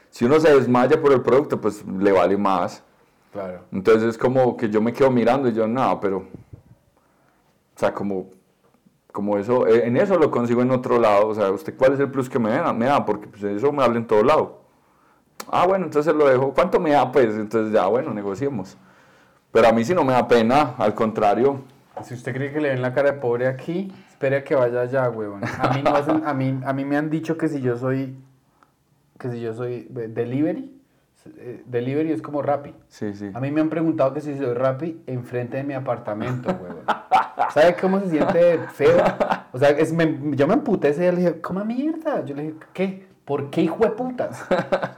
si 0.09 0.25
uno 0.25 0.39
se 0.39 0.53
desmaya 0.53 1.01
por 1.01 1.11
el 1.13 1.21
producto, 1.21 1.59
pues 1.59 1.83
le 1.85 2.11
vale 2.11 2.37
más. 2.37 2.83
Claro. 3.31 3.61
Entonces 3.71 4.09
es 4.09 4.17
como 4.17 4.57
que 4.57 4.69
yo 4.69 4.81
me 4.81 4.93
quedo 4.93 5.11
mirando 5.11 5.49
y 5.49 5.53
yo, 5.53 5.67
no, 5.67 5.99
pero, 5.99 6.17
o 6.17 6.25
sea, 7.79 7.93
como, 7.93 8.29
como 9.17 9.39
eso, 9.39 9.65
eh, 9.65 9.87
en 9.87 9.97
eso 9.97 10.15
lo 10.19 10.29
consigo 10.29 10.61
en 10.61 10.69
otro 10.69 10.99
lado, 10.99 11.27
o 11.27 11.33
sea, 11.33 11.49
¿usted 11.49 11.75
cuál 11.75 11.93
es 11.93 11.99
el 11.99 12.11
plus 12.11 12.29
que 12.29 12.37
me 12.37 12.51
da? 12.51 12.71
Me 12.71 12.85
da, 12.85 13.03
porque 13.03 13.25
pues, 13.25 13.41
eso 13.41 13.71
me 13.71 13.81
habla 13.83 13.97
en 13.97 14.05
todo 14.05 14.21
lado. 14.23 14.61
Ah, 15.51 15.65
bueno, 15.65 15.85
entonces 15.85 16.13
lo 16.13 16.27
dejo, 16.27 16.53
¿cuánto 16.53 16.79
me 16.79 16.91
da? 16.91 17.11
Pues, 17.11 17.33
entonces 17.35 17.73
ya, 17.73 17.87
bueno, 17.87 18.13
negociemos. 18.13 18.77
Pero 19.51 19.69
a 19.69 19.71
mí 19.71 19.83
sí 19.83 19.95
no 19.95 20.03
me 20.03 20.13
da 20.13 20.27
pena, 20.27 20.75
al 20.77 20.93
contrario. 20.93 21.61
Si 22.03 22.13
usted 22.13 22.31
cree 22.31 22.53
que 22.53 22.61
le 22.61 22.69
ven 22.69 22.83
la 22.83 22.93
cara 22.93 23.13
de 23.13 23.17
pobre 23.17 23.47
aquí, 23.47 23.91
espere 24.07 24.35
a 24.35 24.43
que 24.43 24.53
vaya 24.53 24.81
allá, 24.81 25.09
huevón. 25.09 25.41
A 25.43 25.73
mí, 25.73 25.81
no 25.81 25.95
hacen- 25.95 26.21
a 26.23 26.33
mí, 26.35 26.59
a 26.63 26.71
mí 26.73 26.85
me 26.85 26.95
han 26.95 27.09
dicho 27.09 27.39
que 27.39 27.47
si 27.47 27.59
yo 27.59 27.75
soy, 27.75 28.15
que 29.17 29.31
si 29.31 29.41
yo 29.41 29.55
soy 29.55 29.87
eh, 29.97 30.07
delivery, 30.09 30.76
delivery 31.65 32.11
es 32.11 32.21
como 32.21 32.41
Rappi. 32.41 32.73
Sí, 32.87 33.13
sí. 33.13 33.29
A 33.33 33.39
mí 33.39 33.51
me 33.51 33.61
han 33.61 33.69
preguntado 33.69 34.13
que 34.13 34.21
si 34.21 34.37
soy 34.37 34.53
Rappi 34.53 35.01
enfrente 35.07 35.57
de 35.57 35.63
mi 35.63 35.73
apartamento, 35.73 36.49
huevón. 36.49 36.83
¿Sabe 37.53 37.75
cómo 37.79 37.99
se 37.99 38.09
siente 38.09 38.59
feo? 38.73 39.03
O 39.51 39.57
sea, 39.59 39.69
es, 39.69 39.91
me- 39.93 40.19
yo 40.35 40.47
me 40.47 40.53
emputé 40.55 40.89
ese 40.89 41.01
día, 41.01 41.11
le 41.11 41.17
dije, 41.19 41.41
¿cómo 41.41 41.63
mierda? 41.65 42.23
Yo 42.25 42.35
le 42.35 42.43
dije, 42.43 42.55
¿qué? 42.73 43.07
¿Por 43.25 43.49
qué 43.49 43.61
hijo 43.63 43.83
de 43.83 43.91
putas? 43.91 44.45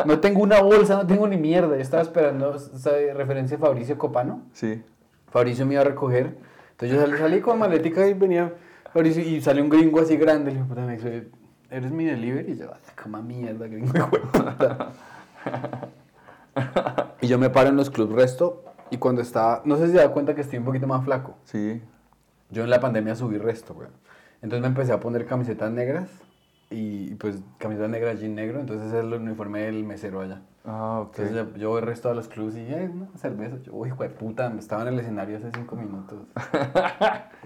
No 0.05 0.19
tengo 0.19 0.41
una 0.43 0.61
bolsa, 0.61 0.95
no 0.97 1.07
tengo 1.07 1.27
ni 1.27 1.37
mierda. 1.37 1.75
Yo 1.75 1.81
estaba 1.81 2.03
esperando, 2.03 2.57
¿sabe? 2.59 3.13
Referencia 3.13 3.57
a 3.57 3.59
Fabricio 3.59 3.97
Copano. 3.97 4.43
Sí. 4.53 4.83
Fabricio 5.31 5.65
me 5.65 5.73
iba 5.73 5.81
a 5.81 5.85
recoger. 5.85 6.37
Entonces 6.71 6.95
yo 6.97 7.01
salí, 7.05 7.17
salí 7.17 7.41
con 7.41 7.57
maletica 7.59 8.07
y 8.07 8.13
venía 8.13 8.53
Fabricio 8.93 9.23
y 9.23 9.41
sale 9.41 9.61
un 9.61 9.69
gringo 9.69 9.99
así 9.99 10.15
grande. 10.17 10.51
Le 10.51 10.57
dije, 10.57 10.69
puta, 10.69 10.81
me 10.81 10.93
dice, 10.97 11.27
¿eres 11.71 11.91
mi 11.91 12.05
delivery? 12.05 12.51
Y 12.53 12.57
yo, 12.57 12.71
"Ay, 12.71 12.79
coma 13.01 13.21
mierda, 13.21 13.67
gringo, 13.67 13.91
hijo 13.97 14.09
de 14.11 14.19
puta. 14.19 14.91
Y 17.21 17.27
yo 17.27 17.37
me 17.37 17.49
paro 17.49 17.69
en 17.69 17.75
los 17.75 17.89
clubs 17.89 18.13
resto 18.13 18.63
y 18.91 18.97
cuando 18.97 19.21
estaba, 19.21 19.61
no 19.65 19.77
sé 19.77 19.87
si 19.87 19.91
se 19.93 19.97
da 19.99 20.09
cuenta 20.09 20.35
que 20.35 20.41
estoy 20.41 20.59
un 20.59 20.65
poquito 20.65 20.87
más 20.87 21.03
flaco. 21.03 21.35
Sí. 21.43 21.81
Yo 22.49 22.63
en 22.63 22.69
la 22.69 22.79
pandemia 22.79 23.15
subí 23.15 23.37
resto, 23.37 23.73
güey. 23.73 23.89
Entonces 24.41 24.61
me 24.61 24.67
empecé 24.67 24.91
a 24.91 24.99
poner 24.99 25.25
camisetas 25.25 25.71
negras 25.71 26.09
y 26.69 27.15
pues 27.15 27.41
camisetas 27.57 27.89
negras, 27.89 28.19
jean 28.19 28.35
negro. 28.35 28.59
Entonces 28.59 28.87
ese 28.87 28.99
es 28.99 29.05
el 29.05 29.13
uniforme 29.13 29.61
del 29.61 29.83
mesero 29.83 30.21
allá. 30.21 30.41
Ah, 30.65 31.01
ok. 31.01 31.19
Entonces 31.19 31.35
yo, 31.35 31.57
yo 31.57 31.69
voy 31.69 31.81
resto 31.81 32.09
a 32.09 32.13
los 32.13 32.27
clubs 32.27 32.55
y, 32.55 32.61
eh, 32.61 32.89
una 32.91 33.07
cerveza. 33.17 33.57
Yo, 33.63 33.73
uy, 33.73 33.89
hijo 33.89 34.03
de 34.03 34.09
puta, 34.09 34.53
estaba 34.57 34.83
en 34.83 34.89
el 34.89 34.99
escenario 34.99 35.37
hace 35.37 35.51
cinco 35.53 35.75
minutos. 35.75 36.19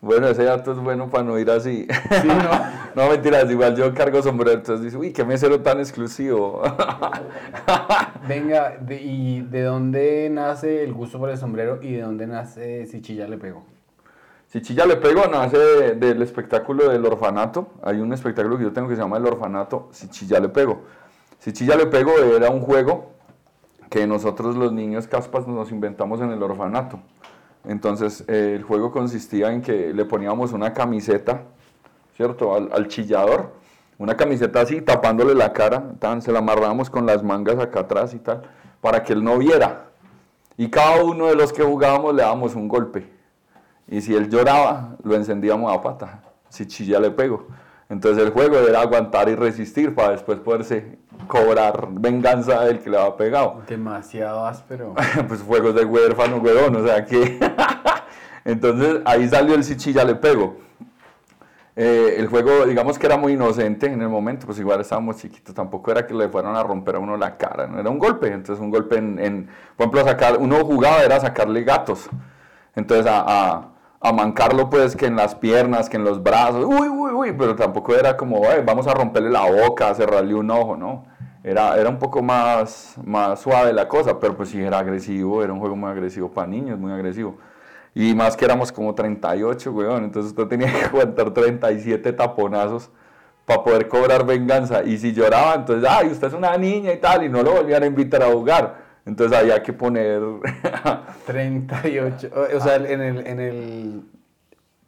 Bueno, 0.00 0.28
ese 0.28 0.44
dato 0.44 0.70
es 0.72 0.78
bueno 0.78 1.08
para 1.10 1.24
no 1.24 1.38
ir 1.38 1.50
así. 1.50 1.86
Sí, 2.22 2.28
¿no? 2.94 3.04
no, 3.04 3.10
mentiras, 3.10 3.50
igual 3.50 3.74
yo 3.76 3.92
cargo 3.94 4.22
sombrero, 4.22 4.52
entonces 4.58 4.84
dice, 4.84 4.96
uy, 4.96 5.12
qué 5.12 5.24
mesero 5.24 5.60
tan 5.60 5.80
exclusivo. 5.80 6.62
Venga, 8.28 8.76
de- 8.80 9.00
¿y 9.02 9.40
de 9.42 9.62
dónde 9.62 10.28
nace 10.30 10.84
el 10.84 10.92
gusto 10.92 11.18
por 11.18 11.30
el 11.30 11.38
sombrero 11.38 11.80
y 11.82 11.92
de 11.94 12.02
dónde 12.02 12.26
nace 12.26 12.86
Si 12.86 13.00
Chilla 13.02 13.26
le 13.26 13.38
pegó? 13.38 13.64
Si 14.48 14.62
Chilla 14.62 14.86
le 14.86 14.96
pego, 14.96 15.26
nace 15.26 15.58
de- 15.58 15.94
del 15.94 16.22
espectáculo 16.22 16.88
del 16.88 17.04
orfanato. 17.04 17.68
Hay 17.82 18.00
un 18.00 18.12
espectáculo 18.12 18.56
que 18.56 18.64
yo 18.64 18.72
tengo 18.72 18.88
que 18.88 18.94
se 18.96 19.02
llama 19.02 19.16
El 19.18 19.26
Orfanato, 19.26 19.88
Si 19.90 20.08
Chilla 20.08 20.40
le 20.40 20.48
pego. 20.48 20.82
Si 21.38 21.52
Chilla 21.52 21.76
le 21.76 21.86
pego 21.86 22.12
era 22.18 22.50
un 22.50 22.60
juego 22.60 23.10
que 23.90 24.06
nosotros 24.06 24.56
los 24.56 24.72
niños 24.72 25.06
caspas 25.06 25.46
nos 25.46 25.70
inventamos 25.70 26.20
en 26.20 26.30
el 26.30 26.42
orfanato. 26.42 26.98
Entonces 27.68 28.24
eh, 28.28 28.54
el 28.56 28.62
juego 28.62 28.90
consistía 28.90 29.52
en 29.52 29.60
que 29.60 29.92
le 29.92 30.06
poníamos 30.06 30.52
una 30.52 30.72
camiseta, 30.72 31.42
¿cierto? 32.16 32.54
Al, 32.54 32.88
chillador, 32.88 33.52
una 33.98 34.16
camiseta 34.16 34.62
así 34.62 34.80
tapándole 34.80 35.34
la 35.34 35.52
cara, 35.52 35.92
tan, 35.98 36.22
se 36.22 36.32
la 36.32 36.38
amarrábamos 36.38 36.88
con 36.88 37.04
las 37.04 37.22
mangas 37.22 37.58
acá 37.58 37.80
atrás 37.80 38.14
y 38.14 38.20
tal, 38.20 38.42
para 38.80 39.02
que 39.02 39.12
él 39.12 39.22
no 39.22 39.36
viera. 39.36 39.90
Y 40.56 40.70
cada 40.70 41.04
uno 41.04 41.26
de 41.26 41.36
los 41.36 41.52
que 41.52 41.62
jugábamos 41.62 42.14
le 42.14 42.22
dábamos 42.22 42.54
un 42.54 42.68
golpe. 42.68 43.06
Y 43.86 44.00
si 44.00 44.14
él 44.14 44.30
lloraba, 44.30 44.96
lo 45.02 45.14
encendíamos 45.14 45.70
a 45.70 45.82
pata. 45.82 46.22
Si 46.48 46.66
chilla 46.66 46.98
le 46.98 47.10
pego. 47.10 47.48
Entonces 47.90 48.24
el 48.24 48.30
juego 48.30 48.56
era 48.56 48.80
aguantar 48.80 49.28
y 49.28 49.34
resistir 49.34 49.94
para 49.94 50.12
después 50.12 50.40
poderse 50.40 50.98
cobrar 51.26 51.88
venganza 51.90 52.64
del 52.64 52.80
que 52.80 52.90
le 52.90 52.98
había 52.98 53.16
pegado. 53.16 53.62
Demasiado 53.66 54.46
áspero. 54.46 54.94
pues 55.28 55.42
juegos 55.42 55.74
de 55.74 55.84
huérfano, 55.84 56.36
huevón, 56.38 56.76
o 56.76 56.86
sea 56.86 57.04
que... 57.04 57.38
Entonces 58.44 59.02
ahí 59.04 59.28
salió 59.28 59.54
el 59.54 59.62
si 59.64 59.76
chilla 59.76 60.04
le 60.04 60.14
pego. 60.14 60.56
Eh, 61.76 62.16
el 62.18 62.26
juego, 62.26 62.66
digamos 62.66 62.98
que 62.98 63.06
era 63.06 63.16
muy 63.16 63.34
inocente 63.34 63.86
en 63.86 64.02
el 64.02 64.08
momento, 64.08 64.46
pues 64.46 64.58
igual 64.58 64.80
estábamos 64.80 65.18
chiquitos, 65.18 65.54
tampoco 65.54 65.92
era 65.92 66.04
que 66.06 66.12
le 66.12 66.28
fueran 66.28 66.56
a 66.56 66.62
romper 66.64 66.96
a 66.96 66.98
uno 66.98 67.16
la 67.16 67.36
cara, 67.36 67.68
no 67.68 67.78
era 67.78 67.88
un 67.88 68.00
golpe, 68.00 68.26
entonces 68.32 68.60
un 68.60 68.70
golpe 68.70 68.96
en, 68.96 69.16
en- 69.20 69.46
por 69.76 69.84
ejemplo, 69.86 70.04
sacar, 70.04 70.38
uno 70.38 70.64
jugaba 70.64 71.04
era 71.04 71.20
sacarle 71.20 71.62
gatos, 71.62 72.08
entonces 72.74 73.06
a, 73.06 73.20
a, 73.52 73.68
a 74.00 74.12
mancarlo 74.12 74.70
pues 74.70 74.96
que 74.96 75.06
en 75.06 75.16
las 75.16 75.34
piernas, 75.34 75.88
que 75.88 75.96
en 75.96 76.04
los 76.04 76.22
brazos, 76.22 76.64
uy, 76.64 76.88
uy, 76.88 77.12
uy, 77.12 77.32
pero 77.32 77.56
tampoco 77.56 77.94
era 77.94 78.16
como, 78.16 78.48
"Ay, 78.48 78.62
vamos 78.64 78.86
a 78.86 78.94
romperle 78.94 79.30
la 79.30 79.50
boca, 79.50 79.94
cerrarle 79.94 80.34
un 80.34 80.50
ojo, 80.50 80.76
¿no? 80.76 81.04
Era, 81.42 81.76
era 81.78 81.88
un 81.88 81.98
poco 81.98 82.22
más, 82.22 82.96
más 83.04 83.40
suave 83.40 83.72
la 83.72 83.88
cosa, 83.88 84.18
pero 84.20 84.36
pues 84.36 84.50
sí 84.50 84.60
era 84.62 84.78
agresivo, 84.78 85.42
era 85.42 85.52
un 85.52 85.60
juego 85.60 85.76
muy 85.76 85.90
agresivo 85.90 86.30
para 86.30 86.46
niños, 86.46 86.78
muy 86.78 86.92
agresivo. 86.92 87.36
Y 87.94 88.14
más 88.14 88.36
que 88.36 88.44
éramos 88.44 88.70
como 88.72 88.94
38, 88.94 89.72
weón. 89.72 90.04
Entonces 90.04 90.30
usted 90.32 90.46
tenía 90.46 90.72
que 90.72 90.84
aguantar 90.86 91.32
37 91.32 92.12
taponazos 92.12 92.90
para 93.44 93.62
poder 93.64 93.88
cobrar 93.88 94.24
venganza. 94.26 94.82
Y 94.84 94.98
si 94.98 95.12
lloraba, 95.12 95.54
entonces, 95.54 95.88
ay, 95.90 96.08
usted 96.08 96.28
es 96.28 96.34
una 96.34 96.56
niña 96.58 96.92
y 96.92 96.98
tal, 96.98 97.24
y 97.24 97.28
no 97.28 97.42
lo 97.42 97.52
volvían 97.52 97.82
a 97.82 97.86
invitar 97.86 98.22
a 98.22 98.26
jugar. 98.30 98.87
Entonces 99.08 99.36
había 99.38 99.62
que 99.62 99.72
poner. 99.72 100.20
38. 101.26 102.30
O 102.34 102.56
o 102.56 102.60
sea, 102.60 102.76
en 102.76 103.00
el, 103.00 103.26
en 103.26 103.40
el, 103.40 104.02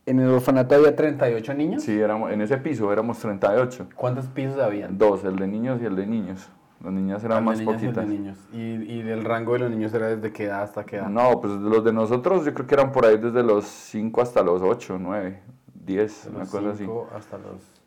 en 0.07 0.21
el 0.21 0.29
orfanato 0.29 0.75
había 0.75 0.95
38 0.95 1.55
niños. 1.55 1.83
sí, 1.83 1.99
éramos, 1.99 2.31
en 2.33 2.41
ese 2.43 2.59
piso 2.59 2.93
éramos 2.93 3.19
38. 3.19 3.89
¿Cuántos 3.97 4.27
pisos 4.27 4.59
habían? 4.59 4.99
Dos, 4.99 5.25
el 5.25 5.37
de 5.37 5.47
niños 5.47 5.81
y 5.83 5.87
el 5.87 5.97
de 5.97 6.07
niños. 6.07 6.49
Las 6.83 6.93
niñas 6.95 7.23
eran 7.25 7.45
más 7.45 7.59
niñas 7.59 7.83
y 7.83 7.87
el 7.87 7.95
de 7.95 8.01
poquitas. 8.01 8.07
niños. 8.09 8.39
Y, 8.53 8.59
y 8.95 9.01
el 9.01 9.25
rango 9.25 9.53
de 9.55 9.59
los 9.61 9.71
niños 9.71 9.93
era 9.93 10.09
desde 10.09 10.33
qué 10.33 10.45
edad 10.45 10.63
hasta 10.63 10.85
qué 10.85 10.97
edad. 10.97 11.09
No, 11.09 11.41
pues 11.41 11.53
los 11.55 11.85
de 11.85 11.93
nosotros 11.93 12.45
yo 12.45 12.55
creo 12.55 12.67
que 12.67 12.75
eran 12.75 12.91
por 12.93 13.05
ahí 13.05 13.19
desde 13.19 13.43
los 13.43 13.65
5 13.67 14.21
hasta 14.23 14.43
los 14.43 14.63
8, 14.63 14.97
9, 14.99 15.43
10, 15.75 16.25
De 16.25 16.31
una 16.31 16.39
los 16.41 16.49
cosa 16.51 16.71
así. 16.71 16.79
cinco 16.79 17.09
hasta 17.15 17.37
los... 17.39 17.80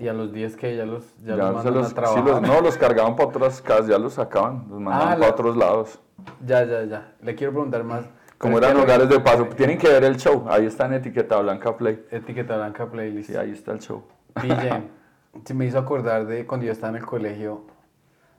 Y 0.00 0.08
a 0.08 0.14
los 0.14 0.32
10 0.32 0.56
que 0.56 0.74
ya 0.76 0.86
los, 0.86 1.14
ya 1.18 1.36
Ya 1.36 1.36
los 1.36 1.54
mandan 1.56 1.74
los, 1.74 1.92
a 1.92 1.94
trabajar. 1.94 2.24
los- 2.24 2.40
no, 2.42 2.60
los 2.62 2.76
cargaban 2.78 3.14
para 3.16 3.28
otras 3.28 3.60
casas, 3.60 3.86
ya 3.86 3.98
los 3.98 4.14
sacaban, 4.14 4.64
los 4.70 4.80
mandaban 4.80 5.08
Ah, 5.08 5.10
para 5.10 5.18
la- 5.18 5.28
otros 5.28 5.56
lados. 5.56 6.00
Ya, 6.46 6.64
ya, 6.64 6.84
ya. 6.84 7.12
Le 7.22 7.34
quiero 7.34 7.52
preguntar 7.52 7.84
más. 7.84 8.06
Como 8.38 8.56
eran 8.56 8.74
lugares 8.78 9.08
de 9.10 9.20
paso, 9.20 9.44
tienen 9.48 9.76
que 9.76 9.88
ver 9.88 10.02
el 10.04 10.16
show, 10.16 10.46
ahí 10.48 10.64
está 10.64 10.86
en 10.86 10.94
etiqueta 10.94 11.36
blanca 11.38 11.76
play. 11.76 12.02
Etiqueta 12.10 12.56
blanca 12.56 12.90
playlist. 12.90 13.28
Sí, 13.30 13.36
ahí 13.36 13.50
está 13.50 13.72
el 13.72 13.80
show. 13.80 14.02
PJ, 14.34 14.80
se 15.44 15.52
me 15.52 15.66
hizo 15.66 15.78
acordar 15.78 16.24
de 16.26 16.46
cuando 16.46 16.64
yo 16.64 16.72
estaba 16.72 16.88
en 16.96 16.96
el 17.02 17.06
colegio. 17.06 17.66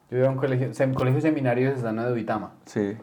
Yo 0.10 0.18
iba 0.18 0.28
a 0.28 0.32
un 0.32 0.38
colegio, 0.38 0.70
sem- 0.70 0.96
colegio 0.96 1.22
seminario 1.22 1.70
de 1.70 1.76
Susana 1.76 2.08
de 2.08 2.14
Uitama. 2.14 2.54
Sí. 2.66 2.98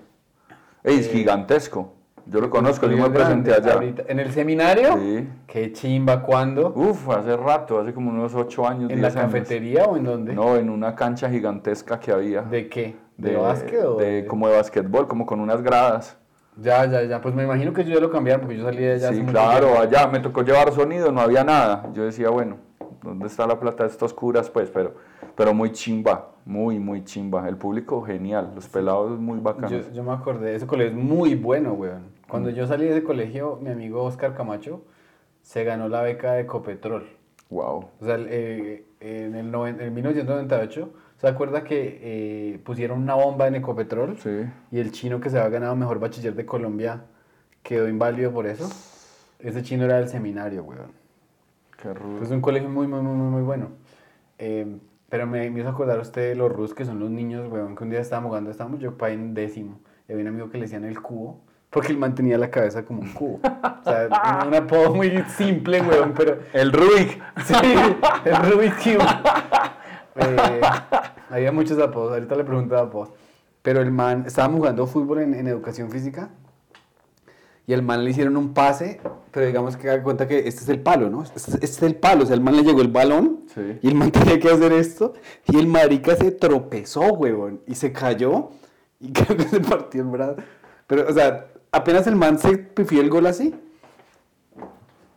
Ey, 0.83 0.99
es 0.99 1.07
Eh, 1.07 1.11
gigantesco. 1.13 1.95
Yo 2.31 2.41
lo 2.41 2.51
conozco, 2.51 2.87
yo 2.87 2.97
me 2.99 3.09
presenté 3.09 3.55
allá. 3.55 3.75
ahorita. 3.75 4.03
¿En 4.07 4.21
el 4.21 4.31
seminario? 4.33 4.99
Sí. 4.99 5.27
Qué 5.47 5.73
chimba, 5.73 6.23
¿cuándo? 6.23 6.73
Uf, 6.75 7.09
hace 7.09 7.35
rato, 7.37 7.81
hace 7.81 7.95
como 7.95 8.11
unos 8.11 8.35
8 8.35 8.67
años, 8.69 8.91
¿En 8.91 9.01
la 9.01 9.09
10 9.09 9.17
años. 9.17 9.33
cafetería 9.33 9.85
o 9.85 9.97
en 9.97 10.05
dónde? 10.05 10.35
No, 10.35 10.57
en 10.57 10.69
una 10.69 10.95
cancha 10.95 11.31
gigantesca 11.31 11.99
que 11.99 12.13
había. 12.13 12.43
¿De 12.43 12.69
qué? 12.69 12.97
¿De, 13.17 13.35
básquet 13.35 13.83
o 13.83 13.97
de- 13.97 14.27
Como 14.27 14.47
de 14.49 14.57
basquetbol, 14.57 15.09
como 15.09 15.25
con 15.25 15.41
unas 15.41 15.63
gradas. 15.63 16.19
Ya, 16.61 16.85
ya, 16.87 17.03
ya. 17.05 17.21
Pues 17.21 17.35
me 17.35 17.45
imagino 17.45 17.73
que 17.73 17.85
yo 17.85 17.95
ya 17.95 18.01
lo 18.01 18.11
cambiaron 18.11 18.43
porque 18.43 18.59
yo 18.59 18.65
salí 18.65 18.79
de 18.83 18.93
allá 18.95 19.13
Sí, 19.13 19.23
claro, 19.23 19.79
allá 19.79 20.07
me 20.09 20.21
tocó 20.21 20.43
llevar 20.43 20.71
sonido, 20.73 21.11
no 21.11 21.21
había 21.21 21.45
nada. 21.45 21.89
Yo 21.95 22.05
decía, 22.05 22.29
bueno, 22.31 22.57
¿dónde 23.03 23.27
está 23.27 23.47
la 23.47 23.59
plata 23.59 23.85
de 23.85 23.91
estos 23.91 24.13
curas? 24.13 24.51
Pues, 24.51 24.69
pero, 24.71 24.95
pero 25.35 25.55
muy 25.55 25.73
chimba, 25.73 26.31
muy, 26.45 26.79
muy 26.79 27.05
chimba. 27.05 27.49
El 27.49 27.57
público 27.57 28.03
genial, 28.03 28.53
los 28.55 28.69
pelados 28.69 29.19
muy 29.19 29.39
bacanos. 29.41 29.71
Yo, 29.71 29.93
yo 29.93 30.03
me 30.03 30.13
acordé, 30.13 30.57
ese 30.57 30.67
colegio 30.67 30.99
es 30.99 31.03
muy 31.05 31.35
bueno, 31.37 31.73
weón. 31.73 32.18
Mm. 32.29 32.31
Cuando 32.31 32.51
yo 32.51 32.67
salí 32.67 32.85
de 32.85 32.93
ese 32.93 33.03
colegio, 33.03 33.59
mi 33.63 33.71
amigo 33.71 34.03
Oscar 34.05 34.35
Camacho 34.35 34.83
se 35.43 35.65
ganó 35.65 35.89
la 35.89 36.03
beca 36.03 36.33
de 36.35 36.43
Ecopetrol. 36.43 37.09
Wow. 37.51 37.89
O 38.01 38.05
sea, 38.05 38.17
eh, 38.19 38.85
en, 39.01 39.35
el 39.35 39.51
noven- 39.51 39.81
en 39.81 39.95
1998, 39.95 40.93
¿se 41.17 41.27
acuerda 41.27 41.65
que 41.65 41.99
eh, 42.03 42.59
pusieron 42.65 43.01
una 43.03 43.15
bomba 43.15 43.47
en 43.49 43.55
Ecopetrol? 43.57 44.19
Sí. 44.19 44.45
Y 44.71 44.79
el 44.79 44.93
chino 44.93 45.21
que 45.21 45.31
se 45.31 45.39
había 45.39 45.49
ganado 45.51 45.75
mejor 45.77 45.99
bachiller 45.99 46.35
de 46.35 46.45
Colombia 46.45 47.05
quedó 47.63 47.89
inválido 47.89 48.33
por 48.33 48.47
eso. 48.47 48.69
Ese 49.39 49.63
chino 49.63 49.85
era 49.85 49.97
del 49.99 50.09
seminario, 50.09 50.65
weón. 50.65 50.93
Qué 51.81 51.95
rudo. 51.95 52.23
Es 52.23 52.31
un 52.31 52.41
colegio 52.41 52.69
muy, 52.69 52.87
muy, 52.87 53.01
muy, 53.01 53.15
muy, 53.15 53.43
bueno. 53.43 53.69
Eh, 54.39 54.79
pero 55.09 55.27
me, 55.27 55.49
me 55.51 55.61
hizo 55.61 55.69
acordar 55.71 55.99
usted 56.01 56.29
de 56.31 56.35
los 56.35 56.53
rus 56.53 56.75
que 56.75 56.85
son 56.85 57.01
los 57.01 57.11
niños, 57.11 57.51
weón, 57.51 57.75
que 57.77 57.85
un 57.85 57.91
día 57.91 58.01
estábamos 58.01 58.29
jugando, 58.31 58.51
estábamos 58.51 58.81
yo 58.81 58.99
pa' 58.99 59.11
en 59.11 59.33
décimo, 59.33 59.79
y 60.09 60.13
había 60.13 60.25
un 60.25 60.29
amigo 60.29 60.51
que 60.51 60.59
le 60.59 60.65
decían 60.65 60.85
el 60.85 61.01
cubo, 61.01 61.41
porque 61.71 61.93
él 61.93 61.99
mantenía 61.99 62.39
la 62.39 62.51
cabeza 62.51 62.85
como 62.85 63.01
un 63.03 63.13
cubo. 63.13 63.41
O 63.43 63.85
sea, 63.85 64.45
un 64.47 64.55
apodo 64.55 64.95
muy 64.95 65.23
simple, 65.37 65.81
weón, 65.83 66.15
pero 66.17 66.39
El 66.53 66.73
Rubik. 66.73 67.23
sí, 67.45 67.55
el 68.25 68.37
Rubik's 68.51 68.77
Cube. 68.83 69.05
Eh, 70.17 70.61
había 71.31 71.53
muchos 71.53 71.79
apodos, 71.79 72.13
ahorita 72.15 72.35
le 72.37 72.45
pregunto 72.45 72.75
de 72.75 72.81
apodos. 72.81 73.11
Pero 73.63 73.81
el 73.83 73.91
man, 73.91 74.25
estábamos 74.27 74.59
jugando 74.59 74.87
fútbol 74.87 75.21
en, 75.21 75.35
en 75.35 75.47
educación 75.47 75.91
física 75.91 76.31
y 77.67 77.75
el 77.75 77.83
man 77.83 78.03
le 78.03 78.11
hicieron 78.11 78.37
un 78.39 78.55
pase, 78.55 79.01
pero 79.31 79.45
digamos 79.45 79.77
que 79.77 79.91
haga 79.91 80.03
cuenta 80.03 80.27
que 80.27 80.39
este 80.39 80.63
es 80.63 80.69
el 80.71 80.81
palo, 80.81 81.11
¿no? 81.11 81.23
Este, 81.23 81.39
este 81.39 81.67
es 81.67 81.83
el 81.83 81.97
palo, 81.97 82.23
o 82.23 82.27
sea, 82.27 82.35
el 82.35 82.41
man 82.41 82.57
le 82.57 82.63
llegó 82.63 82.81
el 82.81 82.89
balón 82.89 83.41
Sí. 83.55 83.79
y 83.83 83.89
el 83.89 83.95
man 83.95 84.11
tenía 84.13 84.41
que 84.41 84.49
hacer 84.49 84.73
esto 84.73 85.13
y 85.47 85.59
el 85.59 85.67
marica 85.67 86.17
se 86.17 86.31
tropezó, 86.33 87.03
huevón, 87.13 87.61
y 87.67 87.75
se 87.75 87.93
cayó 87.93 88.51
y 89.01 89.13
creo 89.13 89.37
que 89.37 89.45
se 89.45 89.61
partió 89.61 90.01
el 90.03 90.09
brazo. 90.09 90.37
Pero, 90.87 91.07
o 91.09 91.13
sea, 91.13 91.47
apenas 91.73 92.07
el 92.07 92.17
man 92.17 92.39
se 92.39 92.59
pifió 92.59 93.01
el 93.01 93.11
gol 93.11 93.27
así, 93.27 93.55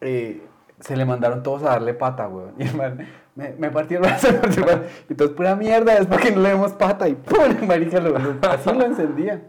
eh, 0.02 0.41
se 0.80 0.95
le 0.97 1.06
mandaron 1.06 1.43
todos 1.43 1.64
a 1.64 1.70
darle 1.70 1.93
pata, 1.93 2.28
weón. 2.28 2.54
Y 2.58 2.64
el 2.64 2.76
man, 2.76 3.08
me, 3.36 3.54
me 3.58 3.70
partió 3.72 3.97
el 3.97 4.04
brazo, 4.04 4.28
me 4.32 4.38
partió 4.39 4.60
el 4.62 4.66
brazo. 4.66 4.84
Entonces, 5.10 5.36
pura 5.36 5.56
mierda, 5.56 5.97
es 5.97 6.08
porque 6.08 6.32
no 6.32 6.41
le 6.41 6.49
demos 6.49 6.74
pata. 6.74 7.08
Y 7.08 7.14
¡pum! 7.16 7.68
marica 7.68 7.99
lo, 7.99 8.18
lo- 8.18 8.36
así 8.49 8.72
lo 8.74 8.84
encendía. 8.86 9.41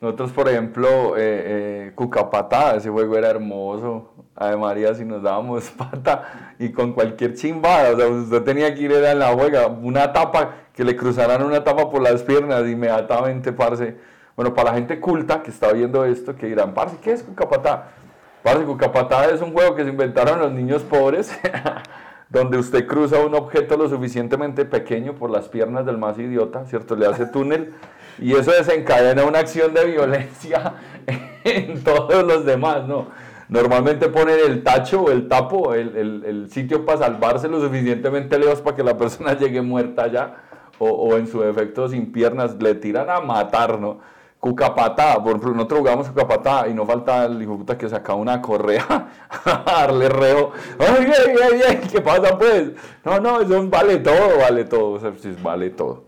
Nosotros, 0.00 0.32
por 0.32 0.48
ejemplo, 0.48 1.16
eh, 1.16 1.20
eh, 1.20 1.92
Cucapatada, 1.94 2.74
ese 2.76 2.90
juego 2.90 3.16
era 3.16 3.30
hermoso. 3.30 4.08
Ave 4.34 4.56
María, 4.56 4.94
si 4.94 5.04
nos 5.04 5.22
dábamos 5.22 5.70
pata 5.78 6.54
y 6.58 6.72
con 6.72 6.92
cualquier 6.92 7.34
chimbada, 7.34 7.90
o 7.92 7.96
sea, 7.96 8.08
usted 8.08 8.42
tenía 8.42 8.74
que 8.74 8.80
ir 8.82 8.92
era 8.92 9.12
en 9.12 9.20
la 9.20 9.32
juega, 9.32 9.68
una 9.68 10.12
tapa, 10.12 10.54
que 10.74 10.82
le 10.82 10.96
cruzaran 10.96 11.44
una 11.44 11.62
tapa 11.62 11.88
por 11.90 12.02
las 12.02 12.22
piernas, 12.22 12.66
inmediatamente, 12.66 13.52
parce. 13.52 13.96
Bueno, 14.36 14.54
para 14.54 14.70
la 14.70 14.76
gente 14.76 14.98
culta 15.00 15.42
que 15.42 15.50
está 15.50 15.72
viendo 15.72 16.04
esto, 16.04 16.34
que 16.36 16.46
dirán, 16.46 16.72
parce, 16.74 16.96
¿qué 17.02 17.12
es 17.12 17.22
Cucapatada? 17.22 17.92
Parce, 18.42 18.64
Cucapatada 18.64 19.26
es 19.26 19.40
un 19.42 19.52
juego 19.52 19.74
que 19.74 19.84
se 19.84 19.90
inventaron 19.90 20.38
los 20.40 20.52
niños 20.52 20.82
pobres, 20.82 21.38
donde 22.30 22.56
usted 22.58 22.86
cruza 22.86 23.18
un 23.18 23.34
objeto 23.34 23.76
lo 23.76 23.88
suficientemente 23.88 24.64
pequeño 24.64 25.14
por 25.14 25.30
las 25.30 25.48
piernas 25.48 25.84
del 25.84 25.98
más 25.98 26.18
idiota, 26.18 26.64
¿cierto? 26.64 26.96
Le 26.96 27.06
hace 27.06 27.26
túnel 27.26 27.74
y 28.18 28.32
eso 28.34 28.50
desencadena 28.52 29.24
una 29.24 29.40
acción 29.40 29.74
de 29.74 29.84
violencia 29.84 30.74
en 31.44 31.82
todos 31.84 32.24
los 32.24 32.44
demás, 32.46 32.86
¿no? 32.86 33.08
Normalmente 33.50 34.08
ponen 34.08 34.36
el 34.46 34.62
tacho 34.62 35.02
o 35.02 35.10
el 35.10 35.28
tapo, 35.28 35.74
el, 35.74 35.94
el- 36.24 36.50
sitio 36.50 36.86
para 36.86 36.98
salvarse 37.00 37.48
lo 37.48 37.60
suficientemente 37.60 38.38
lejos 38.38 38.62
para 38.62 38.76
que 38.76 38.82
la 38.82 38.96
persona 38.96 39.34
llegue 39.38 39.60
muerta 39.60 40.06
ya, 40.06 40.36
o, 40.78 40.88
o 40.88 41.16
en 41.18 41.26
su 41.26 41.40
defecto 41.40 41.86
sin 41.88 42.12
piernas, 42.12 42.56
le 42.60 42.74
tiran 42.74 43.10
a 43.10 43.20
matar, 43.20 43.78
¿no? 43.78 44.00
Cucapatada, 44.46 45.22
por 45.22 45.28
ejemplo, 45.28 45.52
nosotros 45.52 45.78
jugamos 45.78 46.08
cucapatada 46.08 46.66
y 46.66 46.74
no 46.74 46.84
falta 46.84 47.26
el 47.26 47.40
hijo 47.40 47.56
puta 47.58 47.78
que 47.78 47.88
saca 47.88 48.12
una 48.14 48.42
correa 48.42 48.84
a 49.44 49.62
darle 49.64 50.08
reo. 50.08 50.50
¡Ay, 50.80 51.06
ay, 51.06 51.34
ay, 51.52 51.60
ay! 51.68 51.80
¿Qué 51.88 52.00
pasa 52.00 52.36
pues? 52.36 52.72
No, 53.04 53.20
no, 53.20 53.40
eso 53.40 53.64
vale 53.70 53.98
todo, 53.98 54.38
vale 54.40 54.64
todo, 54.64 54.90
o 54.94 54.98
sea, 54.98 55.12
sí, 55.16 55.36
vale 55.40 55.70
todo. 55.70 56.06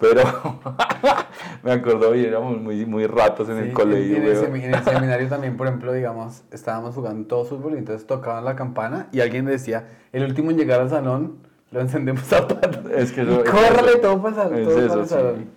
Pero 0.00 0.22
me 1.62 1.72
acuerdo, 1.72 2.14
y 2.14 2.24
éramos 2.24 2.58
muy, 2.58 2.86
muy 2.86 3.06
ratos 3.06 3.50
en 3.50 3.58
Sí, 3.58 3.68
el 3.68 3.72
colegio, 3.74 4.16
en, 4.16 4.22
el 4.22 4.28
weón. 4.32 4.44
semi- 4.46 4.64
en 4.64 4.74
el 4.74 4.82
seminario 4.84 5.28
también, 5.28 5.58
por 5.58 5.66
ejemplo, 5.66 5.92
digamos, 5.92 6.42
estábamos 6.52 6.94
jugando 6.94 7.28
todo 7.28 7.44
fútbol 7.44 7.74
y 7.74 7.78
entonces 7.80 8.06
tocaban 8.06 8.46
la 8.46 8.56
campana 8.56 9.08
y 9.12 9.20
alguien 9.20 9.44
decía, 9.44 9.88
el 10.14 10.24
último 10.24 10.50
en 10.50 10.56
llegar 10.56 10.80
al 10.80 10.88
salón, 10.88 11.36
lo 11.70 11.82
encendemos 11.82 12.32
a 12.32 12.48
patas. 12.48 12.80
Es 12.96 13.12
que 13.12 13.20
eso- 13.20 13.44
es 13.44 13.50
córrele 13.50 13.90
eso. 13.90 13.98
todo 14.00 14.22
para 14.22 14.28
el 14.30 14.34
salón. 14.42 14.58
Es 14.58 14.64
todo 14.68 14.88
para 14.88 15.02
eso, 15.04 15.28
el 15.28 15.36
sí. 15.36 15.48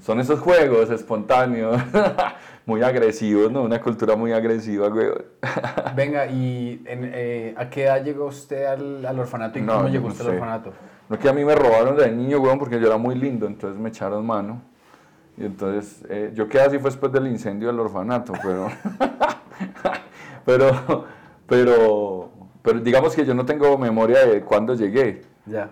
Son 0.00 0.20
esos 0.20 0.38
juegos 0.40 0.90
espontáneos, 0.90 1.80
muy 2.66 2.82
agresivos, 2.82 3.50
¿no? 3.50 3.62
Una 3.62 3.80
cultura 3.80 4.14
muy 4.14 4.32
agresiva, 4.32 4.88
güey. 4.88 5.08
Venga, 5.96 6.26
¿y 6.26 6.82
en, 6.86 7.10
eh, 7.12 7.54
a 7.56 7.68
qué 7.68 7.84
edad 7.84 8.04
llegó 8.04 8.26
usted 8.26 8.64
al, 8.66 9.04
al 9.04 9.18
orfanato 9.18 9.58
y 9.58 9.62
No, 9.62 9.74
cómo 9.76 9.88
llegó 9.88 10.06
no 10.06 10.12
usted 10.12 10.24
sé. 10.24 10.30
al 10.30 10.36
orfanato? 10.36 10.72
No 11.08 11.18
que 11.18 11.28
a 11.28 11.32
mí 11.32 11.44
me 11.44 11.54
robaron 11.54 11.96
de 11.96 12.10
niño, 12.12 12.38
weón, 12.40 12.58
porque 12.58 12.78
yo 12.78 12.86
era 12.86 12.96
muy 12.96 13.16
lindo, 13.16 13.46
entonces 13.46 13.78
me 13.80 13.88
echaron 13.88 14.24
mano. 14.24 14.62
Y 15.36 15.44
entonces, 15.44 16.04
eh, 16.08 16.30
yo 16.34 16.48
quedé 16.48 16.62
así 16.62 16.78
fue 16.78 16.90
después 16.90 17.12
del 17.12 17.26
incendio 17.26 17.68
del 17.68 17.80
orfanato, 17.80 18.32
pero... 18.42 18.68
pero, 20.44 21.04
pero, 21.46 22.30
pero 22.62 22.80
digamos 22.80 23.14
que 23.14 23.24
yo 23.24 23.34
no 23.34 23.44
tengo 23.44 23.76
memoria 23.78 24.26
de 24.26 24.42
cuándo 24.42 24.74
llegué. 24.74 25.22
Ya. 25.46 25.70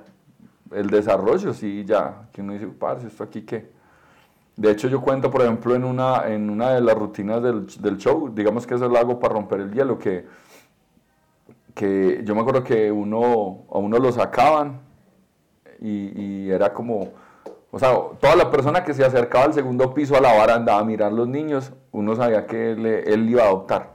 El 0.72 0.88
desarrollo, 0.88 1.52
sí, 1.54 1.84
ya. 1.84 2.28
Que 2.32 2.42
uno 2.42 2.54
dice, 2.54 2.66
parce, 2.66 3.06
¿esto 3.06 3.22
aquí 3.24 3.42
qué? 3.42 3.75
De 4.56 4.70
hecho, 4.70 4.88
yo 4.88 5.02
cuento, 5.02 5.30
por 5.30 5.42
ejemplo, 5.42 5.74
en 5.74 5.84
una, 5.84 6.26
en 6.28 6.48
una 6.48 6.70
de 6.70 6.80
las 6.80 6.94
rutinas 6.94 7.42
del, 7.42 7.66
del 7.66 7.98
show, 7.98 8.30
digamos 8.34 8.66
que 8.66 8.74
eso 8.74 8.88
lo 8.88 8.98
hago 8.98 9.20
para 9.20 9.34
romper 9.34 9.60
el 9.60 9.72
hielo, 9.72 9.98
que, 9.98 10.26
que 11.74 12.22
yo 12.24 12.34
me 12.34 12.40
acuerdo 12.40 12.64
que 12.64 12.90
uno, 12.90 13.66
a 13.70 13.78
uno 13.78 13.98
lo 13.98 14.10
sacaban 14.12 14.80
y, 15.78 16.46
y 16.46 16.50
era 16.50 16.72
como, 16.72 17.12
o 17.70 17.78
sea, 17.78 17.94
toda 18.18 18.34
la 18.34 18.50
persona 18.50 18.82
que 18.82 18.94
se 18.94 19.04
acercaba 19.04 19.44
al 19.44 19.52
segundo 19.52 19.92
piso 19.92 20.16
a 20.16 20.20
la 20.22 20.32
baranda 20.32 20.78
a 20.78 20.84
mirar 20.84 21.12
los 21.12 21.28
niños, 21.28 21.74
uno 21.92 22.16
sabía 22.16 22.46
que 22.46 22.72
él, 22.72 22.86
él 22.86 23.28
iba 23.28 23.42
a 23.42 23.46
adoptar, 23.48 23.90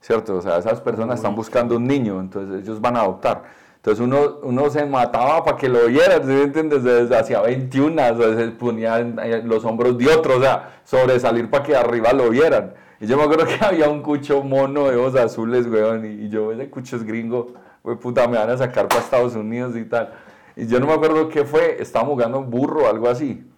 ¿cierto? 0.00 0.36
O 0.36 0.40
sea, 0.40 0.56
esas 0.56 0.80
personas 0.80 1.16
están 1.16 1.34
buscando 1.34 1.76
un 1.76 1.84
niño, 1.84 2.18
entonces 2.18 2.62
ellos 2.62 2.80
van 2.80 2.96
a 2.96 3.00
adoptar. 3.00 3.42
Entonces 3.86 4.04
uno, 4.04 4.40
uno 4.42 4.68
se 4.68 4.84
mataba 4.84 5.44
para 5.44 5.56
que 5.56 5.68
lo 5.68 5.86
vieran, 5.86 6.24
¿sí 6.24 6.32
entiendes? 6.32 6.82
Desde 6.82 7.16
hacía 7.16 7.40
21, 7.40 8.02
o 8.02 8.36
se 8.36 8.48
ponía 8.48 8.98
los 9.44 9.64
hombros 9.64 9.96
de 9.96 10.08
otro, 10.08 10.38
o 10.38 10.40
sea, 10.40 10.80
sobresalir 10.82 11.48
para 11.48 11.62
que 11.62 11.76
arriba 11.76 12.12
lo 12.12 12.30
vieran. 12.30 12.74
Y 12.98 13.06
yo 13.06 13.16
me 13.16 13.22
acuerdo 13.22 13.46
que 13.46 13.56
había 13.64 13.88
un 13.88 14.02
cucho 14.02 14.42
mono 14.42 14.88
de 14.88 14.96
ojos 14.96 15.14
azules, 15.14 15.68
weón, 15.68 16.04
y, 16.04 16.28
yo, 16.28 16.50
ese 16.50 16.68
cucho 16.68 16.96
es 16.96 17.04
gringo, 17.04 17.54
güey, 17.84 17.96
puta, 17.96 18.26
me 18.26 18.36
van 18.36 18.50
a 18.50 18.56
sacar 18.56 18.88
para 18.88 19.02
Estados 19.02 19.36
Unidos 19.36 19.76
y 19.76 19.84
tal. 19.84 20.14
Y 20.56 20.66
yo 20.66 20.80
no 20.80 20.86
me 20.86 20.94
acuerdo 20.94 21.28
qué 21.28 21.44
fue, 21.44 21.80
estábamos 21.80 22.14
jugando 22.14 22.42
burro 22.42 22.86
o 22.86 22.88
algo 22.88 23.08
así. 23.08 23.48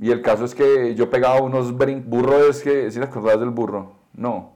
Y 0.00 0.12
el 0.12 0.22
caso 0.22 0.44
es 0.44 0.54
que 0.54 0.94
yo 0.94 1.10
pegaba 1.10 1.40
unos 1.40 1.76
brincos, 1.76 2.08
burro 2.08 2.48
es 2.48 2.62
que, 2.62 2.92
¿sí 2.92 3.00
te 3.00 3.06
acordás 3.06 3.40
del 3.40 3.50
burro? 3.50 3.94
No. 4.14 4.52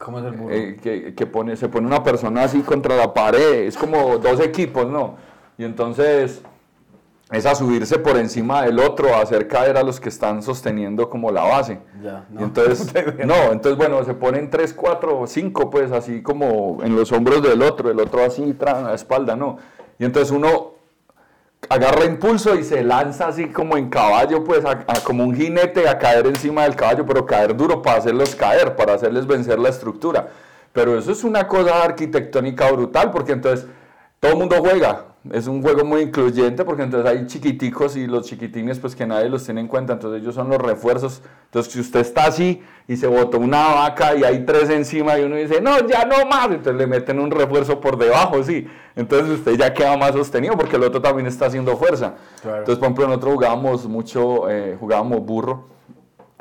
¿Cómo 0.00 0.18
es 0.18 0.24
el 0.24 0.32
burro? 0.32 0.54
Eh, 0.54 0.78
que, 0.82 1.14
que 1.14 1.26
pone, 1.26 1.56
se 1.56 1.68
pone 1.68 1.86
una 1.86 2.02
persona 2.02 2.44
así 2.44 2.62
contra 2.62 2.96
la 2.96 3.12
pared, 3.12 3.64
es 3.64 3.76
como 3.76 4.16
dos 4.16 4.40
equipos, 4.40 4.86
¿no? 4.86 5.16
Y 5.58 5.64
entonces 5.64 6.40
es 7.30 7.44
a 7.44 7.54
subirse 7.54 7.98
por 7.98 8.16
encima 8.16 8.62
del 8.62 8.78
otro, 8.78 9.14
a 9.14 9.20
hacer 9.20 9.46
caer 9.46 9.76
a 9.76 9.82
los 9.82 10.00
que 10.00 10.08
están 10.08 10.42
sosteniendo 10.42 11.10
como 11.10 11.30
la 11.30 11.42
base. 11.42 11.80
ya, 12.02 12.24
Y 12.32 12.42
entonces, 12.42 12.94
no, 13.26 13.52
entonces 13.52 13.76
bueno, 13.76 14.02
se 14.04 14.14
ponen 14.14 14.48
tres, 14.48 14.72
cuatro, 14.72 15.26
cinco, 15.26 15.68
pues 15.68 15.92
así 15.92 16.22
como 16.22 16.78
en 16.82 16.96
los 16.96 17.12
hombros 17.12 17.42
del 17.42 17.60
otro, 17.60 17.90
el 17.90 18.00
otro 18.00 18.24
así, 18.24 18.42
en 18.42 18.84
la 18.84 18.94
espalda, 18.94 19.36
¿no? 19.36 19.58
Y 19.98 20.06
entonces 20.06 20.32
uno 20.32 20.79
agarra 21.68 22.04
impulso 22.04 22.54
y 22.56 22.64
se 22.64 22.82
lanza 22.82 23.28
así 23.28 23.46
como 23.48 23.76
en 23.76 23.90
caballo, 23.90 24.42
pues 24.44 24.64
a- 24.64 24.84
a- 24.86 25.00
como 25.04 25.24
un 25.24 25.34
jinete 25.34 25.88
a 25.88 25.98
caer 25.98 26.26
encima 26.26 26.62
del 26.64 26.74
caballo, 26.74 27.04
pero 27.06 27.26
caer 27.26 27.56
duro 27.56 27.82
para 27.82 27.98
hacerlos 27.98 28.34
caer, 28.34 28.74
para 28.76 28.94
hacerles 28.94 29.26
vencer 29.26 29.58
la 29.58 29.68
estructura. 29.68 30.28
Pero 30.72 30.98
eso 30.98 31.12
es 31.12 31.22
una 31.24 31.46
cosa 31.46 31.82
arquitectónica 31.82 32.70
brutal, 32.72 33.10
porque 33.10 33.32
entonces 33.32 33.66
todo 34.20 34.32
el 34.32 34.38
mundo 34.38 34.56
juega. 34.60 35.06
Es 35.32 35.46
un 35.46 35.60
juego 35.60 35.84
muy 35.84 36.00
incluyente 36.00 36.64
porque 36.64 36.82
entonces 36.82 37.10
hay 37.10 37.26
chiquiticos 37.26 37.94
y 37.96 38.06
los 38.06 38.26
chiquitines 38.26 38.78
pues 38.78 38.96
que 38.96 39.06
nadie 39.06 39.28
los 39.28 39.44
tiene 39.44 39.60
en 39.60 39.68
cuenta, 39.68 39.92
entonces 39.92 40.22
ellos 40.22 40.34
son 40.34 40.48
los 40.48 40.58
refuerzos. 40.58 41.20
Entonces 41.44 41.72
si 41.72 41.80
usted 41.80 42.00
está 42.00 42.24
así 42.24 42.62
y 42.88 42.96
se 42.96 43.06
botó 43.06 43.38
una 43.38 43.66
vaca 43.68 44.14
y 44.14 44.24
hay 44.24 44.46
tres 44.46 44.70
encima 44.70 45.18
y 45.18 45.24
uno 45.24 45.36
dice, 45.36 45.60
no, 45.60 45.86
ya 45.86 46.06
no 46.06 46.24
más, 46.26 46.46
entonces 46.46 46.74
le 46.74 46.86
meten 46.86 47.18
un 47.18 47.30
refuerzo 47.30 47.80
por 47.80 47.98
debajo, 47.98 48.42
sí. 48.42 48.66
Entonces 48.96 49.38
usted 49.38 49.58
ya 49.58 49.74
queda 49.74 49.96
más 49.98 50.12
sostenido 50.12 50.56
porque 50.56 50.76
el 50.76 50.84
otro 50.84 51.02
también 51.02 51.26
está 51.26 51.46
haciendo 51.46 51.76
fuerza. 51.76 52.14
Claro. 52.40 52.58
Entonces 52.60 52.78
por 52.78 52.86
ejemplo 52.86 53.06
nosotros 53.08 53.34
jugábamos 53.34 53.86
mucho, 53.86 54.48
eh, 54.48 54.76
jugábamos 54.80 55.20
burro 55.20 55.68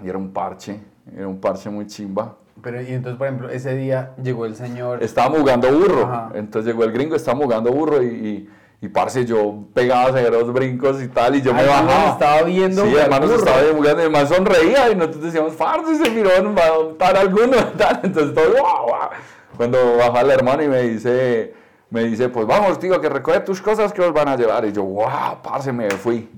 y 0.01 0.07
era 0.07 0.17
un 0.17 0.31
parche, 0.31 0.79
era 1.13 1.27
un 1.27 1.39
parche 1.41 1.69
muy 1.69 1.85
chimba. 1.85 2.37
Pero, 2.61 2.81
y 2.81 2.93
entonces, 2.93 3.17
por 3.17 3.27
ejemplo, 3.27 3.49
ese 3.49 3.75
día 3.75 4.13
llegó 4.21 4.45
el 4.45 4.55
señor... 4.55 5.03
Estábamos 5.03 5.39
jugando 5.39 5.71
burro. 5.71 6.03
Ajá. 6.03 6.31
Entonces 6.33 6.71
llegó 6.71 6.83
el 6.83 6.91
gringo, 6.91 7.15
estábamos 7.15 7.45
jugando 7.45 7.71
burro 7.71 8.01
y, 8.01 8.07
y, 8.07 8.49
y, 8.81 8.89
parce, 8.89 9.25
yo 9.25 9.65
pegaba 9.73 10.11
severos 10.13 10.51
brincos 10.53 11.01
y 11.01 11.07
tal, 11.07 11.35
y 11.35 11.41
yo 11.41 11.53
me 11.53 11.65
bajaba. 11.65 12.11
estaba 12.11 12.41
viendo 12.43 12.85
Sí, 12.85 12.95
hermano, 12.95 13.27
se 13.27 13.35
estaba 13.35 13.57
jugando, 13.75 14.05
y 14.05 14.09
man 14.09 14.27
sonreía 14.27 14.91
y 14.91 14.95
nosotros 14.95 15.23
decíamos, 15.23 15.53
parce, 15.55 15.95
se 15.95 16.09
miró, 16.11 16.29
nos 16.41 16.57
va 16.57 16.63
a 16.63 16.67
adoptar 16.67 17.17
alguno 17.17 17.57
tal. 17.77 17.99
Entonces 18.03 18.33
todo, 18.33 18.51
guau, 18.51 18.87
guau. 18.87 19.09
Cuando 19.57 19.97
baja 19.97 20.21
el 20.21 20.31
hermano 20.31 20.63
y 20.63 20.67
me 20.67 20.81
dice, 20.83 21.53
me 21.89 22.03
dice, 22.03 22.29
pues 22.29 22.45
vamos, 22.47 22.79
tío, 22.79 22.99
que 23.01 23.09
recoge 23.09 23.41
tus 23.41 23.61
cosas 23.61 23.91
que 23.91 24.01
os 24.01 24.13
van 24.13 24.29
a 24.29 24.37
llevar. 24.37 24.65
Y 24.65 24.71
yo, 24.71 24.83
wow, 24.83 25.41
parce, 25.43 25.71
me 25.71 25.89
fui. 25.91 26.29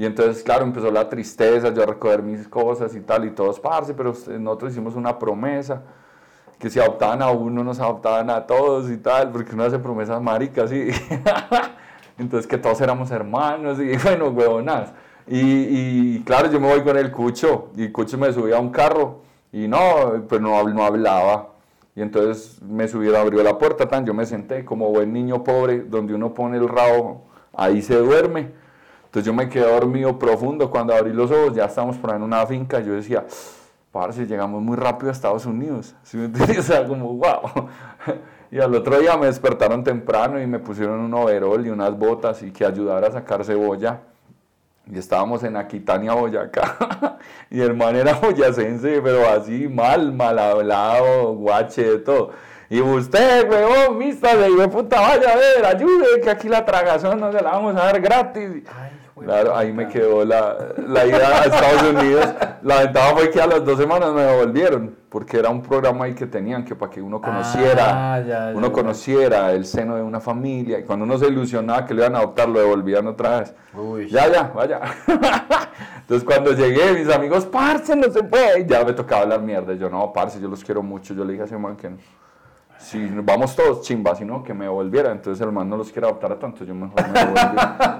Y 0.00 0.06
entonces, 0.06 0.42
claro, 0.42 0.64
empezó 0.64 0.90
la 0.90 1.10
tristeza, 1.10 1.74
yo 1.74 1.82
a 1.82 1.86
recoger 1.86 2.22
mis 2.22 2.48
cosas 2.48 2.96
y 2.96 3.00
tal, 3.00 3.26
y 3.26 3.32
todos, 3.32 3.60
parce, 3.60 3.92
pero 3.92 4.14
nosotros 4.38 4.72
hicimos 4.72 4.94
una 4.94 5.18
promesa 5.18 5.82
que 6.58 6.70
si 6.70 6.80
adoptaban 6.80 7.20
a 7.20 7.30
uno, 7.30 7.62
nos 7.62 7.80
adoptaban 7.80 8.30
a 8.30 8.46
todos 8.46 8.90
y 8.90 8.96
tal, 8.96 9.30
porque 9.30 9.52
uno 9.54 9.64
hace 9.64 9.78
promesas 9.78 10.22
maricas, 10.22 10.72
y 10.72 10.88
entonces 12.18 12.46
que 12.46 12.56
todos 12.56 12.80
éramos 12.80 13.10
hermanos, 13.10 13.78
y 13.78 13.94
bueno, 14.02 14.28
huevonas. 14.30 14.90
Y, 15.26 15.38
y 15.38 16.22
claro, 16.24 16.50
yo 16.50 16.58
me 16.60 16.68
voy 16.68 16.82
con 16.82 16.96
el 16.96 17.12
Cucho, 17.12 17.68
y 17.76 17.90
Cucho 17.90 18.16
me 18.16 18.32
subía 18.32 18.56
a 18.56 18.60
un 18.60 18.70
carro, 18.70 19.20
y 19.52 19.68
no, 19.68 20.24
pues 20.26 20.40
no 20.40 20.56
hablaba. 20.82 21.50
Y 21.94 22.00
entonces 22.00 22.62
me 22.62 22.88
subieron, 22.88 23.20
abrió 23.20 23.42
la 23.42 23.58
puerta, 23.58 23.86
tan, 23.86 24.06
yo 24.06 24.14
me 24.14 24.24
senté 24.24 24.64
como 24.64 24.88
buen 24.88 25.12
niño 25.12 25.44
pobre, 25.44 25.80
donde 25.80 26.14
uno 26.14 26.32
pone 26.32 26.56
el 26.56 26.70
rabo, 26.70 27.26
ahí 27.52 27.82
se 27.82 27.96
duerme. 27.96 28.69
Entonces 29.10 29.26
yo 29.26 29.34
me 29.34 29.48
quedé 29.48 29.68
dormido 29.68 30.16
profundo. 30.16 30.70
Cuando 30.70 30.94
abrí 30.94 31.12
los 31.12 31.32
ojos, 31.32 31.52
ya 31.52 31.64
estábamos 31.64 31.98
por 31.98 32.10
ahí 32.10 32.16
en 32.16 32.22
una 32.22 32.46
finca. 32.46 32.78
Yo 32.78 32.92
decía, 32.92 33.26
parce, 33.90 34.24
llegamos 34.24 34.62
muy 34.62 34.76
rápido 34.76 35.08
a 35.08 35.12
Estados 35.12 35.46
Unidos. 35.46 35.96
¿Sí 36.04 36.16
me? 36.16 36.28
O 36.56 36.62
sea, 36.62 36.86
como, 36.86 37.14
wow. 37.14 37.68
Y 38.52 38.60
al 38.60 38.74
otro 38.74 38.98
día 38.98 39.16
me 39.16 39.26
despertaron 39.26 39.84
temprano 39.84 40.40
y 40.40 40.46
me 40.46 40.58
pusieron 40.58 41.00
un 41.00 41.14
overol 41.14 41.64
y 41.64 41.70
unas 41.70 41.96
botas 41.96 42.42
y 42.42 42.52
que 42.52 42.64
ayudara 42.64 43.08
a 43.08 43.12
sacar 43.12 43.44
cebolla. 43.44 44.00
Y 44.86 44.98
estábamos 44.98 45.42
en 45.44 45.56
Aquitania, 45.56 46.14
Boyacá. 46.14 47.18
y 47.50 47.60
el 47.60 47.74
man 47.74 47.94
era 47.94 48.14
boyacense, 48.14 49.00
pero 49.02 49.28
así 49.28 49.68
mal, 49.68 50.12
mal 50.12 50.38
hablado, 50.38 51.34
guache, 51.34 51.82
de 51.82 51.98
todo. 51.98 52.32
Y 52.68 52.80
usted, 52.80 53.48
huevón, 53.50 53.98
mista 53.98 54.36
de 54.36 54.68
puta, 54.68 55.00
vaya 55.00 55.32
a 55.32 55.36
ver, 55.36 55.64
ayude, 55.64 56.20
que 56.22 56.30
aquí 56.30 56.48
la 56.48 56.64
tragazón 56.64 57.18
no 57.18 57.32
se 57.32 57.40
la 57.40 57.50
vamos 57.50 57.74
a 57.74 57.84
dar 57.84 58.00
gratis. 58.00 58.62
Claro, 59.24 59.56
ahí 59.56 59.72
me 59.72 59.88
quedó 59.88 60.24
la, 60.24 60.56
la 60.86 61.06
ida 61.06 61.42
a 61.42 61.44
Estados 61.44 61.82
Unidos. 61.94 62.26
La 62.62 62.80
ventaja 62.80 63.14
fue 63.14 63.30
que 63.30 63.40
a 63.40 63.46
las 63.46 63.64
dos 63.64 63.78
semanas 63.78 64.12
me 64.12 64.22
devolvieron, 64.22 64.96
porque 65.08 65.38
era 65.38 65.50
un 65.50 65.62
programa 65.62 66.04
ahí 66.06 66.14
que 66.14 66.26
tenían 66.26 66.64
que 66.64 66.74
para 66.74 66.90
que 66.90 67.00
uno 67.00 67.20
conociera, 67.20 68.14
Ah, 68.14 68.52
uno 68.54 68.72
conociera 68.72 69.52
el 69.52 69.64
seno 69.66 69.96
de 69.96 70.02
una 70.02 70.20
familia. 70.20 70.78
Y 70.78 70.84
cuando 70.84 71.04
uno 71.04 71.18
se 71.18 71.26
ilusionaba 71.28 71.86
que 71.86 71.94
lo 71.94 72.02
iban 72.02 72.14
a 72.16 72.18
adoptar, 72.18 72.48
lo 72.48 72.60
devolvían 72.60 73.06
otra 73.06 73.40
vez. 73.40 73.54
Uy. 73.74 74.08
Ya, 74.08 74.30
ya, 74.30 74.52
vaya. 74.54 74.80
Entonces 76.00 76.24
cuando 76.24 76.52
llegué, 76.52 76.92
mis 76.92 77.08
amigos, 77.14 77.46
parce, 77.46 77.94
no 77.96 78.10
se 78.10 78.22
puede. 78.22 78.66
Ya 78.66 78.84
me 78.84 78.92
tocaba 78.92 79.22
hablar 79.22 79.40
mierda. 79.42 79.74
Yo, 79.74 79.88
no, 79.88 80.12
parce, 80.12 80.40
yo 80.40 80.48
los 80.48 80.64
quiero 80.64 80.82
mucho. 80.82 81.14
Yo 81.14 81.24
le 81.24 81.32
dije 81.32 81.42
a 81.42 81.46
ese 81.46 81.58
man 81.58 81.76
que 81.76 81.90
no. 81.90 81.96
Si 82.80 83.06
vamos 83.22 83.54
todos, 83.54 83.82
chimba, 83.82 84.14
si 84.14 84.24
no, 84.24 84.42
que 84.42 84.54
me 84.54 84.66
volviera. 84.66 85.12
Entonces 85.12 85.44
el 85.44 85.52
man 85.52 85.68
no 85.68 85.76
los 85.76 85.92
quiere 85.92 86.08
adoptar 86.08 86.32
a 86.32 86.38
tanto, 86.38 86.64
yo 86.64 86.74
mejor 86.74 87.06
me 87.08 87.18
devolví. 87.20 87.40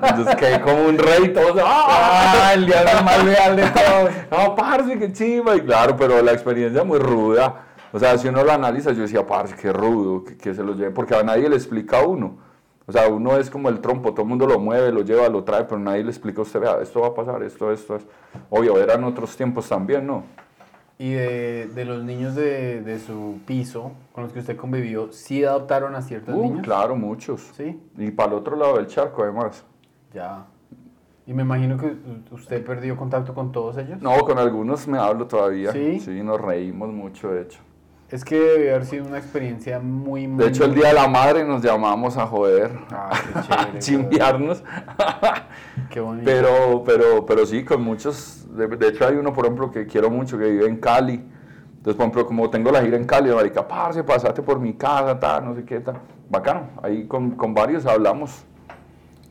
Entonces 0.08 0.36
quedé 0.36 0.60
como 0.60 0.84
un 0.86 0.98
rey, 0.98 1.32
todos, 1.32 1.60
¡ah! 1.62 2.48
Ah, 2.48 2.54
el 2.54 2.66
diablo 2.66 3.02
más 3.04 3.24
leal 3.24 3.56
de 3.56 3.62
todos. 3.62 4.10
No, 4.30 4.54
parce, 4.56 4.98
qué 4.98 5.12
chimba. 5.12 5.56
Y 5.56 5.60
claro, 5.60 5.96
pero 5.96 6.22
la 6.22 6.32
experiencia 6.32 6.82
muy 6.82 6.98
ruda. 6.98 7.66
O 7.92 7.98
sea, 7.98 8.16
si 8.16 8.28
uno 8.28 8.42
lo 8.42 8.52
analiza, 8.52 8.92
yo 8.92 9.02
decía, 9.02 9.26
parce, 9.26 9.54
qué 9.54 9.72
rudo, 9.72 10.24
que, 10.24 10.36
que 10.36 10.54
se 10.54 10.62
lo 10.62 10.74
lleve, 10.74 10.90
porque 10.92 11.14
a 11.14 11.22
nadie 11.22 11.48
le 11.48 11.56
explica 11.56 11.98
a 11.98 12.06
uno. 12.06 12.38
O 12.86 12.92
sea, 12.92 13.06
uno 13.08 13.36
es 13.36 13.50
como 13.50 13.68
el 13.68 13.80
trompo, 13.80 14.10
todo 14.12 14.22
el 14.22 14.28
mundo 14.28 14.46
lo 14.46 14.58
mueve, 14.58 14.90
lo 14.90 15.02
lleva, 15.02 15.28
lo 15.28 15.44
trae, 15.44 15.64
pero 15.64 15.78
nadie 15.78 16.02
le 16.02 16.10
explica 16.10 16.40
a 16.40 16.42
usted, 16.42 16.58
vea, 16.58 16.80
esto 16.82 17.00
va 17.00 17.08
a 17.08 17.14
pasar, 17.14 17.42
esto, 17.42 17.70
esto, 17.70 17.96
es. 17.96 18.06
Obvio, 18.48 18.78
eran 18.78 19.04
otros 19.04 19.36
tiempos 19.36 19.68
también, 19.68 20.06
¿no? 20.06 20.24
Y 21.02 21.12
de, 21.12 21.66
de 21.74 21.84
los 21.86 22.04
niños 22.04 22.34
de, 22.34 22.82
de 22.82 22.98
su 22.98 23.38
piso 23.46 23.92
con 24.12 24.24
los 24.24 24.34
que 24.34 24.40
usted 24.40 24.54
convivió, 24.54 25.10
¿sí 25.12 25.42
adoptaron 25.42 25.94
a 25.94 26.02
ciertos 26.02 26.34
Uh, 26.34 26.42
niños? 26.42 26.60
claro, 26.62 26.94
muchos. 26.94 27.40
Sí, 27.56 27.80
Y 27.96 28.10
para 28.10 28.32
el 28.32 28.34
otro 28.38 28.54
lado 28.54 28.76
del 28.76 28.86
charco, 28.86 29.22
además. 29.22 29.64
ya. 30.12 30.44
Y 31.26 31.32
me 31.32 31.42
imagino 31.42 31.78
que 31.78 31.94
usted 32.32 32.62
perdió 32.66 32.96
contacto 32.96 33.32
con 33.32 33.50
todos 33.52 33.78
ellos. 33.78 34.02
No, 34.02 34.18
con 34.24 34.36
algunos 34.38 34.86
me 34.88 34.98
hablo 34.98 35.26
todavía. 35.26 35.72
¿Sí? 35.72 36.00
Sí, 36.00 36.22
nos 36.22 36.38
reímos 36.40 36.90
mucho, 36.92 37.30
de 37.30 37.42
hecho. 37.42 37.60
Es 38.10 38.24
que 38.24 38.36
debe 38.36 38.70
haber 38.70 38.86
sido 38.86 39.06
una 39.06 39.18
experiencia 39.18 39.78
muy, 39.78 40.26
muy... 40.26 40.42
De 40.42 40.50
hecho, 40.50 40.64
el 40.64 40.74
Día 40.74 40.88
de 40.88 40.94
la 40.94 41.06
Madre 41.06 41.44
nos 41.44 41.62
llamamos 41.62 42.16
a 42.16 42.26
joder, 42.26 42.72
Ah, 42.90 43.10
qué 43.46 43.54
a 43.54 43.78
chimbiarnos. 43.78 44.64
Qué 45.90 46.00
bonito. 46.00 46.24
Pero, 46.24 46.82
pero, 46.84 47.24
pero 47.24 47.46
sí, 47.46 47.64
con 47.64 47.82
muchos. 47.82 48.48
De, 48.56 48.66
de 48.66 48.88
hecho, 48.88 49.06
hay 49.06 49.14
uno, 49.14 49.32
por 49.32 49.44
ejemplo, 49.44 49.70
que 49.70 49.86
quiero 49.86 50.10
mucho, 50.10 50.36
que 50.36 50.50
vive 50.50 50.66
en 50.66 50.78
Cali. 50.78 51.14
Entonces, 51.76 51.94
por 51.94 52.02
ejemplo, 52.02 52.26
como 52.26 52.50
tengo 52.50 52.72
la 52.72 52.82
gira 52.82 52.96
en 52.96 53.04
Cali, 53.04 53.30
marica, 53.30 53.66
parce, 53.66 54.02
pasate 54.02 54.42
por 54.42 54.58
mi 54.58 54.74
casa, 54.74 55.18
tal, 55.18 55.44
no 55.44 55.54
sé 55.54 55.64
qué, 55.64 55.78
tal. 55.78 56.00
Bacano. 56.28 56.68
Ahí 56.82 57.06
con, 57.06 57.30
con 57.32 57.54
varios 57.54 57.86
hablamos. 57.86 58.44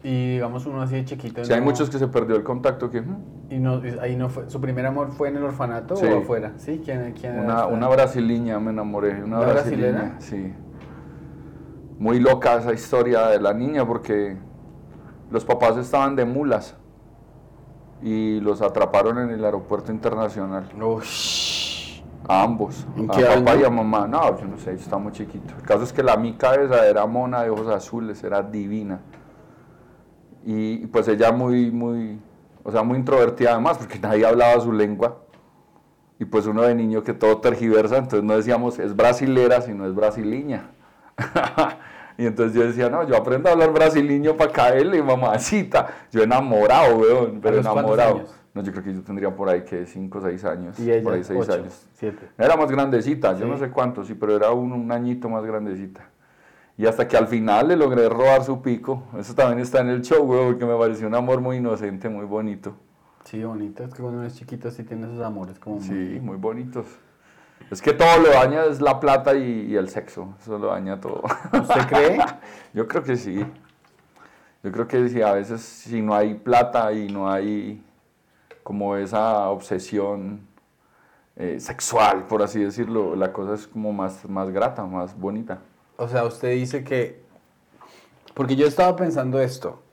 Y 0.01 0.33
digamos 0.33 0.65
uno 0.65 0.81
así 0.81 0.95
de 0.95 1.05
chiquito. 1.05 1.43
Si 1.43 1.51
hay 1.51 1.59
muchos 1.61 1.89
que 1.89 1.99
se 1.99 2.07
perdió 2.07 2.35
el 2.37 2.43
contacto, 2.43 2.89
que 2.89 3.01
mm, 3.01 3.17
Y 3.49 3.59
no, 3.59 3.81
ahí 4.01 4.15
no 4.15 4.29
fue... 4.29 4.49
¿Su 4.49 4.61
primer 4.61 4.85
amor 4.85 5.11
fue 5.11 5.27
en 5.27 5.37
el 5.37 5.43
orfanato 5.43 5.95
Sí. 5.97 6.05
o 6.05 6.19
afuera? 6.19 6.53
¿Sí? 6.57 6.81
¿Quién, 6.83 7.13
quién 7.19 7.35
era 7.39 7.65
una, 7.67 7.87
brasileña 7.89 8.59
me 8.59 8.71
enamoré, 8.71 9.23
una, 9.23 9.39
¿Una 9.39 9.47
brasileña, 9.51 10.15
sí. 10.19 10.53
Muy 11.97 12.19
loca 12.19 12.55
esa 12.55 12.73
historia 12.73 13.27
de 13.27 13.41
la 13.41 13.53
niña 13.53 13.85
porque 13.85 14.37
los 15.31 15.43
papás 15.43 15.75
estaban 15.75 16.15
de 16.15 16.23
mulas 16.23 16.77
y 18.01 18.39
los 18.39 18.61
atraparon 18.61 19.17
en 19.19 19.31
el 19.31 19.43
aeropuerto 19.43 19.91
internacional. 19.91 20.69
Ush. 20.81 22.01
A 22.27 22.43
ambos, 22.43 22.85
¿En 22.95 23.09
a 23.09 23.13
qué 23.15 23.23
papá 23.23 23.51
año? 23.51 23.61
y 23.61 23.63
a 23.65 23.69
mamá. 23.71 24.07
No, 24.07 24.39
yo 24.39 24.45
no 24.45 24.57
sé, 24.57 24.73
está 24.73 24.97
muy 24.97 25.11
chiquito. 25.11 25.53
El 25.57 25.63
caso 25.63 25.83
es 25.83 25.91
que 25.91 26.03
la 26.03 26.15
mica 26.15 26.53
esa 26.55 26.85
era 26.87 27.05
mona 27.07 27.41
de 27.41 27.49
ojos 27.49 27.67
azules, 27.67 28.23
era 28.23 28.43
divina. 28.43 28.99
Y 30.45 30.87
pues 30.87 31.07
ella 31.07 31.31
muy, 31.31 31.69
muy, 31.71 32.19
o 32.63 32.71
sea, 32.71 32.83
muy 32.83 32.97
introvertida 32.97 33.51
además, 33.53 33.77
porque 33.77 33.99
nadie 33.99 34.25
hablaba 34.25 34.59
su 34.61 34.71
lengua. 34.71 35.17
Y 36.17 36.25
pues 36.25 36.45
uno 36.47 36.63
de 36.63 36.75
niño 36.75 37.03
que 37.03 37.13
todo 37.13 37.39
tergiversa, 37.39 37.97
entonces 37.97 38.23
no 38.23 38.35
decíamos 38.35 38.77
es 38.79 38.95
brasilera, 38.95 39.61
sino 39.61 39.85
es 39.85 39.95
brasiliña. 39.95 40.71
y 42.17 42.25
entonces 42.25 42.53
yo 42.55 42.65
decía, 42.67 42.89
no, 42.89 43.07
yo 43.07 43.15
aprendo 43.15 43.49
a 43.49 43.53
hablar 43.53 43.71
brasiliño 43.71 44.35
para 44.35 44.51
caerle, 44.51 45.01
mamacita. 45.01 45.87
Yo 46.11 46.23
enamorado, 46.23 46.97
weón, 46.97 47.39
pero 47.41 47.57
enamorado. 47.59 48.15
años? 48.17 48.35
No, 48.53 48.63
yo 48.63 48.71
creo 48.71 48.83
que 48.83 48.93
yo 48.93 49.01
tendría 49.03 49.33
por 49.33 49.47
ahí 49.47 49.61
que 49.63 49.85
5 49.85 50.17
o 50.17 50.21
6 50.21 50.43
años. 50.45 50.79
Y 50.79 50.91
ella, 50.91 51.03
por 51.03 51.13
ahí 51.13 51.23
6 51.23 51.39
ocho, 51.41 51.53
años. 51.53 51.87
siete. 51.93 52.27
Era 52.37 52.57
más 52.57 52.69
grandecita, 52.71 53.33
yo 53.33 53.45
Sí. 53.45 53.51
no 53.51 53.57
sé 53.57 53.69
cuánto, 53.69 54.03
sí, 54.03 54.15
pero 54.15 54.35
era 54.35 54.51
un, 54.51 54.73
un 54.73 54.91
añito 54.91 55.29
más 55.29 55.45
grandecita. 55.45 56.09
Y 56.79 56.85
hasta 56.87 57.07
que 57.09 57.17
al 57.17 57.27
final 57.27 57.67
le 57.67 57.75
logré 57.75 58.07
robar 58.07 58.41
su 58.43 58.61
pico. 58.61 59.03
Eso 59.19 59.35
también 59.35 59.59
está 59.59 59.81
en 59.81 59.89
el 59.89 60.01
show, 60.01 60.25
güey, 60.25 60.45
porque 60.47 60.65
me 60.65 60.77
pareció 60.77 61.07
un 61.07 61.13
amor 61.15 61.41
muy 61.41 61.57
inocente, 61.57 62.07
muy 62.07 62.25
bonito. 62.25 62.73
Sí, 63.25 63.43
bonito. 63.43 63.83
Es 63.83 63.93
que 63.93 64.01
cuando 64.01 64.19
uno 64.19 64.27
es 64.27 64.35
chiquito 64.37 64.71
sí 64.71 64.83
tiene 64.85 65.05
esos 65.07 65.21
amores 65.21 65.59
como... 65.59 65.75
muy- 65.75 65.85
Sí, 65.85 66.19
muy 66.21 66.37
bonitos. 66.37 66.85
Es 67.69 67.81
que 67.81 67.91
todo 67.91 68.19
lo 68.21 68.29
daña 68.29 68.63
es 68.63 68.79
la 68.79 68.97
plata 69.01 69.35
y, 69.35 69.67
y 69.69 69.75
el 69.75 69.89
sexo. 69.89 70.33
Eso 70.41 70.57
lo 70.57 70.67
daña 70.67 71.01
todo. 71.01 71.21
¿Usted 71.51 71.85
cree? 71.89 72.17
Yo 72.73 72.87
creo 72.87 73.03
que 73.03 73.17
sí. 73.17 73.45
Yo 74.63 74.71
creo 74.71 74.87
que 74.87 75.09
sí, 75.09 75.21
a 75.21 75.33
veces 75.33 75.61
si 75.61 76.01
no 76.01 76.15
hay 76.15 76.33
plata 76.35 76.93
y 76.93 77.09
no 77.11 77.29
hay 77.29 77.83
como 78.63 78.95
esa 78.95 79.49
obsesión 79.49 80.47
eh, 81.35 81.59
sexual, 81.59 82.23
por 82.27 82.41
así 82.41 82.63
decirlo, 82.63 83.17
la 83.17 83.33
cosa 83.33 83.53
es 83.55 83.67
como 83.67 83.91
más, 83.91 84.27
más 84.29 84.49
grata, 84.49 84.85
más 84.85 85.17
bonita. 85.19 85.59
O 85.99 86.07
sea, 86.07 86.23
usted 86.23 86.53
dice 86.53 86.85
que... 86.85 87.19
Porque 88.33 88.55
yo 88.55 88.65
estaba 88.65 88.95
pensando 88.95 89.41
esto. 89.41 89.83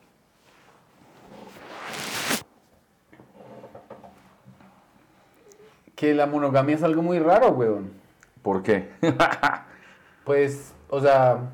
Que 5.97 6.15
la 6.15 6.27
monogamia 6.27 6.77
es 6.77 6.85
algo 6.85 7.03
muy 7.03 7.19
raro, 7.19 7.49
weón. 7.51 7.91
¿Por 8.41 8.63
qué? 8.63 8.91
Pues, 10.25 10.73
o 10.89 11.01
sea... 11.01 11.51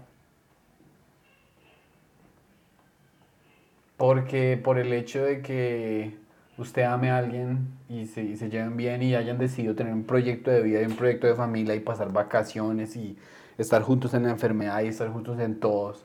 Porque 3.97 4.61
por 4.63 4.79
el 4.79 4.93
hecho 4.93 5.25
de 5.25 5.41
que 5.41 6.19
usted 6.59 6.83
ame 6.83 7.11
a 7.11 7.19
alguien 7.19 7.69
y 7.89 8.07
se, 8.07 8.23
y 8.23 8.37
se 8.37 8.51
lleven 8.51 8.77
bien 8.77 9.03
y 9.03 9.15
hayan 9.15 9.39
decidido 9.39 9.75
tener 9.75 9.95
un 9.95 10.05
proyecto 10.05 10.51
de 10.51 10.63
vida 10.63 10.83
y 10.83 10.87
un 10.87 10.97
proyecto 10.97 11.27
de 11.27 11.35
familia 11.35 11.75
y 11.75 11.81
pasar 11.81 12.13
vacaciones 12.13 12.97
y 12.97 13.17
estar 13.59 13.83
juntos 13.83 14.15
en 14.15 14.25
la 14.25 14.31
enfermedad 14.31 14.83
y 14.83 14.89
estar 14.89 15.09
juntos 15.11 15.39
en 15.41 15.61
todos. 15.61 16.05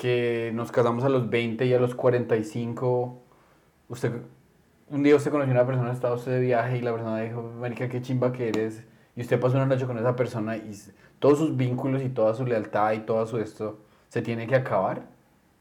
Que 0.00 0.52
nos 0.54 0.70
casamos 0.70 1.04
a 1.04 1.08
los 1.08 1.28
20 1.28 1.66
y 1.66 1.74
a 1.74 1.80
los 1.80 1.94
45. 1.94 3.18
Usted, 3.88 4.12
un 4.90 5.02
día 5.02 5.16
usted 5.16 5.30
conoció 5.30 5.52
a 5.52 5.56
una 5.56 5.66
persona, 5.66 5.92
estaba 5.92 6.14
usted 6.14 6.32
de 6.32 6.40
viaje 6.40 6.78
y 6.78 6.80
la 6.82 6.92
persona 6.92 7.20
dijo, 7.20 7.42
marica, 7.58 7.88
qué 7.88 8.00
chimba 8.00 8.32
que 8.32 8.48
eres. 8.48 8.84
Y 9.16 9.22
usted 9.22 9.40
pasó 9.40 9.56
una 9.56 9.66
noche 9.66 9.86
con 9.86 9.98
esa 9.98 10.14
persona 10.14 10.56
y 10.56 10.72
todos 11.18 11.38
sus 11.38 11.56
vínculos 11.56 12.02
y 12.02 12.08
toda 12.08 12.34
su 12.34 12.46
lealtad 12.46 12.92
y 12.92 13.00
todo 13.00 13.26
su 13.26 13.38
esto 13.38 13.78
se 14.08 14.22
tiene 14.22 14.46
que 14.46 14.54
acabar. 14.54 15.02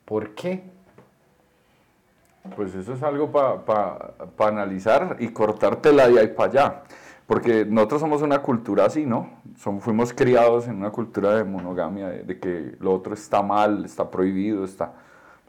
¿Por 0.05 0.35
qué? 0.35 0.63
Pues 2.55 2.75
eso 2.75 2.93
es 2.93 3.03
algo 3.03 3.31
para 3.31 4.13
analizar 4.37 5.17
y 5.19 5.29
cortártela 5.29 6.07
de 6.07 6.19
ahí 6.19 6.27
para 6.27 6.49
allá. 6.49 6.83
Porque 7.27 7.65
nosotros 7.65 7.99
somos 8.01 8.21
una 8.21 8.39
cultura 8.41 8.85
así, 8.85 9.05
¿no? 9.05 9.29
Fuimos 9.57 10.13
criados 10.13 10.67
en 10.67 10.77
una 10.77 10.91
cultura 10.91 11.35
de 11.35 11.43
monogamia, 11.43 12.07
de, 12.07 12.23
de 12.23 12.39
que 12.39 12.75
lo 12.79 12.93
otro 12.93 13.13
está 13.13 13.41
mal, 13.43 13.83
está 13.85 14.09
prohibido, 14.09 14.63
está... 14.63 14.93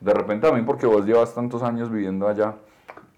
De 0.01 0.13
repente 0.13 0.47
también 0.47 0.67
porque 0.67 0.87
vos 0.87 1.05
llevas 1.07 1.35
tantos 1.35 1.63
años 1.63 1.91
viviendo 1.91 2.27
allá, 2.29 2.55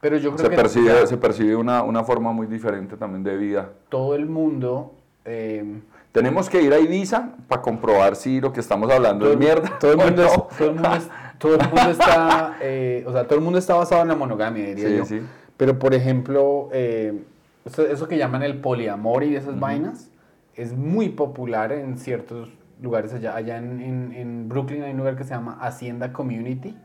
Pero 0.01 0.17
yo 0.19 0.31
creo 0.33 0.45
se 0.45 0.51
que 0.51 0.57
percibe, 0.57 1.07
se 1.07 1.17
percibe 1.17 1.57
una, 1.57 1.83
una 1.83 2.05
forma 2.05 2.33
muy 2.33 2.47
diferente 2.47 2.97
también 2.97 3.23
de 3.23 3.37
vida. 3.37 3.71
todo 3.89 4.15
el 4.15 4.27
mundo... 4.27 4.93
eh, 5.25 5.81
Tenemos 6.13 6.49
que 6.51 6.61
ir 6.63 6.73
a 6.75 6.79
Ibiza 6.79 7.31
para 7.49 7.63
comprobar 7.63 8.15
si 8.17 8.41
lo 8.43 8.53
que 8.53 8.61
estamos 8.61 8.91
hablando 8.91 9.31
es 9.31 9.39
mierda. 9.39 9.79
Todo 9.81 9.93
el 9.93 10.01
o 10.01 10.05
mundo, 10.05 10.23
no. 10.23 10.29
es- 10.29 10.57
todo 10.59 10.69
el 10.69 10.75
mundo, 10.75 10.95
es- 10.97 11.09
todo 11.39 11.55
el 11.55 11.61
mundo 11.67 11.91
está, 11.91 12.57
eh, 12.61 13.05
o 13.07 13.13
sea, 13.13 13.25
todo 13.27 13.39
el 13.39 13.45
mundo 13.45 13.59
está 13.59 13.75
basado 13.75 14.03
en 14.03 14.09
la 14.09 14.17
monogamia, 14.17 14.67
diría 14.67 14.89
Sí, 14.89 14.97
yo. 14.97 15.05
sí. 15.07 15.23
Pero, 15.57 15.79
por 15.79 15.95
ejemplo, 15.95 16.69
eh, 16.73 17.23
eso, 17.65 17.87
eso 17.87 18.09
que 18.09 18.17
llaman 18.19 18.43
el 18.43 18.61
poliamor 18.61 19.25
y 19.25 19.37
esas 19.37 19.59
vainas 19.61 20.11
es 20.57 20.73
muy 20.77 21.09
popular 21.11 21.73
en 21.73 21.99
ciertos 21.99 22.51
lugares 22.83 23.13
allá. 23.15 23.35
Allá 23.37 23.59
en, 23.59 23.81
en- 23.81 24.13
en 24.13 24.49
Brooklyn 24.49 24.83
hay 24.83 24.93
un 24.93 24.99
lugar 24.99 25.17
que 25.17 25.25
se 25.25 25.31
llama 25.31 25.59
Hacienda 25.61 26.13
Community 26.13 26.77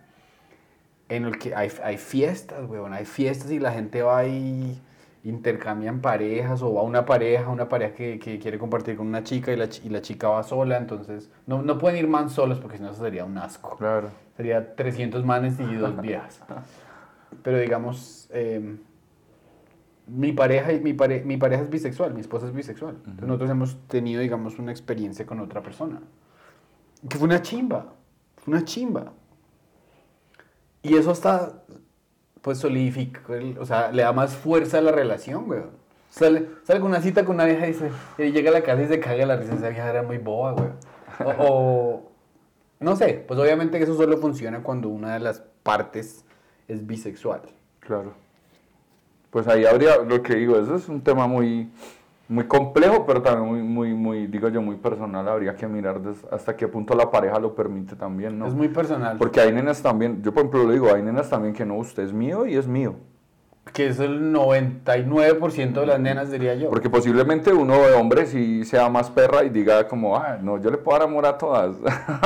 en 1.10 1.26
el 1.26 1.38
que 1.38 1.56
hay, 1.56 1.70
hay 1.84 1.98
fiestas, 1.98 2.68
weón, 2.68 2.94
hay 2.94 3.06
fiestas 3.06 3.52
y 3.52 3.60
la 3.60 3.72
gente 3.72 4.02
va 4.02 4.26
y 4.26 4.82
intercambian 5.24 6.02
parejas 6.02 6.62
o 6.62 6.74
va 6.74 6.82
una 6.84 7.06
pareja, 7.06 7.50
una 7.50 7.68
pareja 7.70 7.94
que, 7.96 8.20
que 8.20 8.40
quiere 8.40 8.58
compartir 8.60 8.96
con 8.96 9.08
una 9.08 9.24
chica 9.24 9.52
y 9.52 9.56
la, 9.56 9.68
y 9.84 9.90
la 9.90 10.02
chica 10.02 10.30
va 10.30 10.44
sola, 10.44 10.78
entonces 10.78 11.30
no, 11.48 11.62
no 11.62 11.78
pueden 11.78 11.98
ir 12.00 12.08
man 12.08 12.30
solos 12.30 12.60
porque 12.60 12.78
si 12.78 12.84
no 12.84 12.92
eso 12.92 13.02
sería 13.04 13.26
un 13.26 13.38
asco. 13.38 13.76
Claro. 13.78 14.10
Sería 14.38 14.76
300 14.76 15.24
manes 15.26 15.60
y 15.60 15.76
dos 15.76 15.96
viejas. 16.02 16.42
Pero 17.44 17.60
digamos, 17.60 18.28
eh, 18.34 18.78
mi, 20.08 20.32
pareja, 20.32 20.72
mi, 20.82 20.94
pare- 20.94 21.24
mi 21.24 21.38
pareja 21.38 21.64
es 21.64 21.70
bisexual, 21.70 22.14
mi 22.14 22.22
esposa 22.22 22.48
es 22.48 22.54
bisexual. 22.54 22.96
Entonces 22.98 23.26
nosotros 23.26 23.50
hemos 23.50 23.78
tenido, 23.88 24.22
digamos, 24.22 24.60
una 24.60 24.72
experiencia 24.72 25.26
con 25.26 25.40
otra 25.40 25.62
persona. 25.62 26.02
Que 27.10 27.18
fue 27.18 27.28
una 27.28 27.42
chimba, 27.42 27.94
fue 28.38 28.54
una 28.54 28.64
chimba. 28.66 29.14
Y 30.82 30.96
eso 30.96 31.12
hasta, 31.12 31.64
pues, 32.42 32.60
solidifica, 32.60 33.22
o 33.60 33.66
sea, 33.66 33.92
le 33.92 34.04
da 34.04 34.14
más 34.14 34.36
fuerza 34.36 34.78
a 34.78 34.82
la 34.82 34.92
relación, 34.92 35.46
güey. 35.46 35.62
Sale, 36.10 36.48
sale 36.64 36.80
con 36.80 36.90
una 36.92 37.02
cita 37.02 37.26
con 37.26 37.36
una 37.36 37.46
vieja 37.46 37.66
y, 37.68 37.74
dice, 37.74 37.90
y 38.20 38.32
llega 38.32 38.50
a 38.50 38.54
la 38.54 38.62
casa 38.64 38.84
y 38.84 38.88
se 38.88 39.00
caga 39.00 39.26
la 39.26 39.36
risa, 39.36 39.56
esa 39.56 39.70
vieja 39.70 39.90
era 39.90 40.04
muy 40.04 40.18
boba, 40.18 40.52
güey. 40.54 40.70
O, 41.26 41.44
o- 41.48 42.12
no 42.80 42.96
sé, 42.96 43.24
pues 43.28 43.40
obviamente 43.40 43.82
eso 43.82 43.96
solo 43.96 44.18
funciona 44.18 44.62
cuando 44.62 44.90
una 44.90 45.14
de 45.14 45.20
las 45.20 45.42
partes 45.64 46.24
es 46.68 46.86
bisexual. 46.86 47.42
Claro. 47.80 48.14
Pues 49.36 49.50
ahí 49.50 49.66
habría, 49.66 49.98
lo 49.98 50.24
que 50.24 50.34
digo, 50.36 50.58
eso 50.58 50.76
es 50.76 50.88
un 50.88 51.02
tema 51.02 51.28
muy, 51.28 51.70
muy 52.30 52.46
complejo, 52.46 53.06
pero 53.06 53.22
también 53.22 53.50
muy, 53.50 53.64
muy, 53.64 53.94
muy, 53.94 54.28
digo 54.28 54.48
yo, 54.48 54.62
muy 54.62 54.78
personal. 54.78 55.28
Habría 55.28 55.54
que 55.58 55.68
mirar 55.68 56.00
hasta 56.32 56.56
qué 56.56 56.70
punto 56.70 56.96
la 56.96 57.12
pareja 57.12 57.38
lo 57.38 57.54
permite 57.54 57.98
también, 57.98 58.40
¿no? 58.40 58.48
Es 58.48 58.54
muy 58.54 58.70
personal. 58.70 59.18
Porque 59.18 59.42
hay 59.42 59.52
nenas 59.52 59.82
también, 59.82 60.24
yo 60.24 60.34
por 60.34 60.44
ejemplo 60.44 60.64
lo 60.64 60.72
digo, 60.72 60.88
hay 60.88 61.02
nenas 61.02 61.30
también 61.30 61.54
que 61.54 61.66
no, 61.66 61.76
usted 61.76 62.04
es 62.04 62.14
mío 62.14 62.46
y 62.46 62.56
es 62.56 62.66
mío. 62.66 62.96
Que 63.74 63.88
es 63.88 64.00
el 64.00 64.34
99% 64.34 65.74
de 65.74 65.86
las 65.86 66.00
nenas, 66.00 66.32
diría 66.32 66.56
yo. 66.56 66.70
Porque 66.70 66.90
posiblemente 66.90 67.52
uno 67.52 67.76
de 67.76 67.94
hombre 67.94 68.26
sí 68.26 68.64
sea 68.64 68.90
más 68.90 69.10
perra 69.10 69.44
y 69.44 69.50
diga 69.50 69.88
como, 69.88 70.16
ah, 70.16 70.38
no, 70.42 70.58
yo 70.60 70.70
le 70.70 70.78
puedo 70.78 70.98
dar 70.98 71.08
amor 71.08 71.26
a 71.26 71.38
todas. 71.38 71.76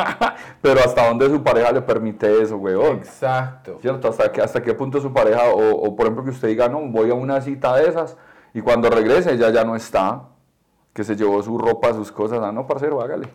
Pero 0.61 0.79
hasta 0.81 1.07
dónde 1.07 1.27
su 1.27 1.41
pareja 1.41 1.71
le 1.71 1.81
permite 1.81 2.41
eso, 2.41 2.57
weón. 2.57 2.97
Exacto. 2.97 3.79
¿Cierto? 3.81 4.09
¿Hasta 4.09 4.31
qué, 4.31 4.41
hasta 4.41 4.61
qué 4.61 4.73
punto 4.73 4.99
su 4.99 5.11
pareja, 5.11 5.49
o, 5.49 5.71
o, 5.71 5.95
por 5.95 6.05
ejemplo 6.05 6.23
que 6.23 6.31
usted 6.31 6.49
diga, 6.49 6.67
no, 6.69 6.81
voy 6.81 7.09
a 7.09 7.13
una 7.13 7.41
cita 7.41 7.75
de 7.77 7.87
esas 7.87 8.17
y 8.53 8.61
cuando 8.61 8.89
regrese 8.89 9.33
ella 9.33 9.49
ya 9.49 9.63
no 9.63 9.75
está, 9.75 10.23
que 10.93 11.03
se 11.03 11.15
llevó 11.15 11.41
su 11.43 11.57
ropa, 11.57 11.93
sus 11.93 12.11
cosas, 12.11 12.39
ah, 12.41 12.51
no, 12.51 12.65
parcero, 12.65 13.01
hágale. 13.01 13.29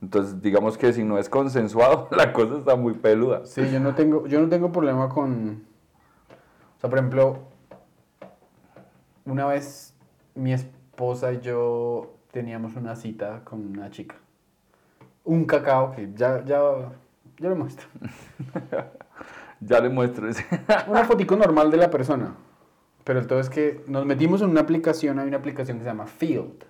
Entonces, 0.00 0.40
digamos 0.40 0.76
que 0.76 0.92
si 0.92 1.02
no 1.02 1.18
es 1.18 1.28
consensuado, 1.28 2.08
la 2.16 2.32
cosa 2.32 2.58
está 2.58 2.76
muy 2.76 2.94
peluda. 2.94 3.44
Sí, 3.44 3.68
yo 3.72 3.80
no 3.80 3.94
tengo, 3.94 4.26
yo 4.26 4.40
no 4.40 4.48
tengo 4.48 4.70
problema 4.70 5.08
con... 5.08 5.64
Sea, 6.84 6.90
por 6.90 6.98
ejemplo, 6.98 7.38
una 9.24 9.46
vez 9.46 9.94
mi 10.34 10.52
esposa 10.52 11.32
y 11.32 11.40
yo 11.40 12.12
teníamos 12.30 12.76
una 12.76 12.94
cita 12.94 13.40
con 13.42 13.66
una 13.70 13.88
chica. 13.90 14.16
Un 15.24 15.46
cacao 15.46 15.92
que 15.92 16.10
ya, 16.14 16.44
ya, 16.44 16.58
yo 17.38 17.48
le 17.48 17.54
muestro. 17.54 17.86
Ya 19.60 19.80
le 19.80 19.88
muestro 19.88 20.28
ese. 20.28 20.44
Una 20.88 21.04
fotico 21.06 21.36
normal 21.36 21.70
de 21.70 21.78
la 21.78 21.88
persona. 21.88 22.34
Pero 23.02 23.18
el 23.20 23.26
todo 23.26 23.40
es 23.40 23.48
que 23.48 23.82
nos 23.86 24.04
metimos 24.04 24.42
en 24.42 24.50
una 24.50 24.60
aplicación, 24.60 25.18
hay 25.18 25.28
una 25.28 25.38
aplicación 25.38 25.78
que 25.78 25.84
se 25.84 25.88
llama 25.88 26.06
Field, 26.06 26.64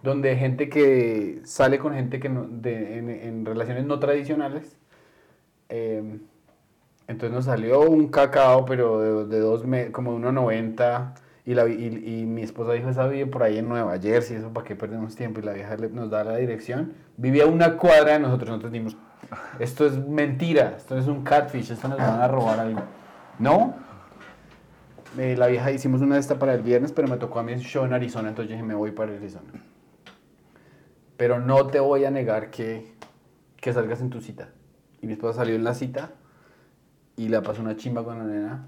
donde 0.00 0.36
gente 0.36 0.68
que 0.68 1.40
sale 1.42 1.80
con 1.80 1.92
gente 1.94 2.20
que 2.20 2.28
no- 2.28 2.46
de- 2.46 2.98
en, 2.98 3.08
en 3.10 3.44
relaciones 3.44 3.84
no 3.84 3.98
tradicionales. 3.98 4.76
eh, 5.70 6.20
entonces 7.06 7.34
nos 7.34 7.44
salió 7.44 7.80
un 7.82 8.08
cacao, 8.08 8.64
pero 8.64 9.00
de, 9.00 9.26
de 9.36 9.40
dos 9.40 9.64
me- 9.66 9.92
como 9.92 10.12
de 10.18 10.26
1,90. 10.26 11.14
Y, 11.46 11.52
la, 11.54 11.68
y, 11.68 11.84
y 12.22 12.24
mi 12.26 12.42
esposa 12.42 12.72
dijo, 12.72 12.88
esa 12.88 13.06
vive 13.06 13.26
por 13.26 13.42
ahí 13.42 13.58
en 13.58 13.68
Nueva 13.68 13.98
Jersey, 13.98 14.36
eso 14.38 14.48
para 14.52 14.66
qué 14.66 14.74
perdemos 14.76 15.14
tiempo. 15.14 15.40
Y 15.40 15.42
la 15.42 15.52
vieja 15.52 15.76
le- 15.76 15.90
nos 15.90 16.08
da 16.10 16.24
la 16.24 16.36
dirección. 16.36 16.94
Vivía 17.18 17.46
una 17.46 17.76
cuadra 17.76 18.12
de 18.14 18.20
nosotros, 18.20 18.48
nosotros 18.48 18.72
dijimos, 18.72 18.96
esto 19.58 19.86
es 19.86 19.98
mentira, 20.06 20.74
esto 20.78 20.96
es 20.96 21.06
un 21.06 21.22
catfish, 21.22 21.70
esto 21.72 21.88
nos 21.88 21.98
van 21.98 22.20
a 22.22 22.28
robar 22.28 22.60
algo. 22.60 22.80
No, 23.38 23.74
eh, 25.18 25.36
la 25.36 25.46
vieja 25.48 25.70
hicimos 25.70 26.00
una 26.00 26.14
de 26.14 26.20
esta 26.20 26.38
para 26.38 26.54
el 26.54 26.62
viernes, 26.62 26.92
pero 26.92 27.08
me 27.08 27.16
tocó 27.18 27.38
a 27.40 27.42
mí 27.42 27.52
el 27.52 27.60
show 27.60 27.84
en 27.84 27.92
Arizona, 27.92 28.30
entonces 28.30 28.50
dije, 28.52 28.62
me 28.62 28.74
voy 28.74 28.92
para 28.92 29.12
Arizona. 29.12 29.44
Pero 31.16 31.40
no 31.40 31.66
te 31.68 31.78
voy 31.80 32.04
a 32.04 32.10
negar 32.10 32.50
que, 32.50 32.92
que 33.60 33.72
salgas 33.72 34.00
en 34.00 34.10
tu 34.10 34.20
cita. 34.20 34.48
Y 35.00 35.06
mi 35.06 35.12
esposa 35.12 35.38
salió 35.40 35.54
en 35.54 35.64
la 35.64 35.74
cita 35.74 36.10
y 37.16 37.28
la 37.28 37.42
pasó 37.42 37.62
una 37.62 37.76
chimba 37.76 38.04
con 38.04 38.18
la 38.18 38.24
nena. 38.24 38.66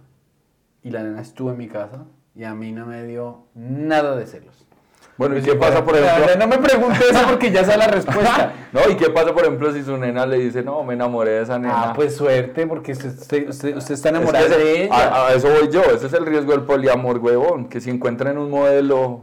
Y 0.82 0.90
la 0.90 1.03
nena 1.03 1.20
estuvo 1.20 1.51
en 1.51 1.59
mi 1.59 1.68
casa 1.68 2.05
y 2.34 2.44
a 2.44 2.55
mí 2.55 2.70
no 2.72 2.86
me 2.86 3.03
dio 3.05 3.44
nada 3.55 4.14
de 4.16 4.26
celos. 4.26 4.66
Bueno, 5.18 5.38
¿y 5.38 5.40
qué 5.42 5.55
pasa, 5.55 5.82
por 5.82 5.97
ejemplo? 5.97 6.36
No 6.38 6.47
me 6.47 6.59
preguntes 6.59 7.01
eso 7.11 7.20
porque 7.26 7.51
ya 7.51 7.64
sé 7.64 7.76
la 7.76 7.86
respuesta. 7.88 8.53
No, 8.72 8.80
¿y 8.90 8.97
qué 8.97 9.09
pasa, 9.09 9.32
por 9.32 9.42
ejemplo, 9.44 9.72
si 9.72 9.82
su 9.82 9.97
nena 9.97 10.26
le 10.26 10.36
dice, 10.36 10.62
no, 10.62 10.84
me 10.84 10.92
enamoré 10.92 11.30
de 11.30 11.42
esa 11.44 11.59
nena? 11.59 11.90
Ah, 11.90 11.92
pues 11.94 12.14
suerte, 12.14 12.66
porque 12.66 12.92
usted, 12.92 13.09
usted, 13.18 13.49
usted- 13.49 13.76
está 13.78 13.92
Es 13.94 14.03
que 14.03 14.09
enamorado 14.11 14.47
ese- 14.47 14.59
de 14.59 14.84
ella. 14.84 14.94
A, 14.94 15.28
a 15.28 15.32
eso 15.32 15.49
voy 15.49 15.70
yo, 15.72 15.80
ese 15.82 16.09
es 16.09 16.12
el 16.12 16.26
riesgo 16.26 16.53
del 16.53 16.62
poliamor, 16.62 17.16
huevón, 17.18 17.70
que 17.70 17.80
si 17.80 17.88
encuentran 17.88 18.36
un 18.36 18.51
modelo 18.51 19.22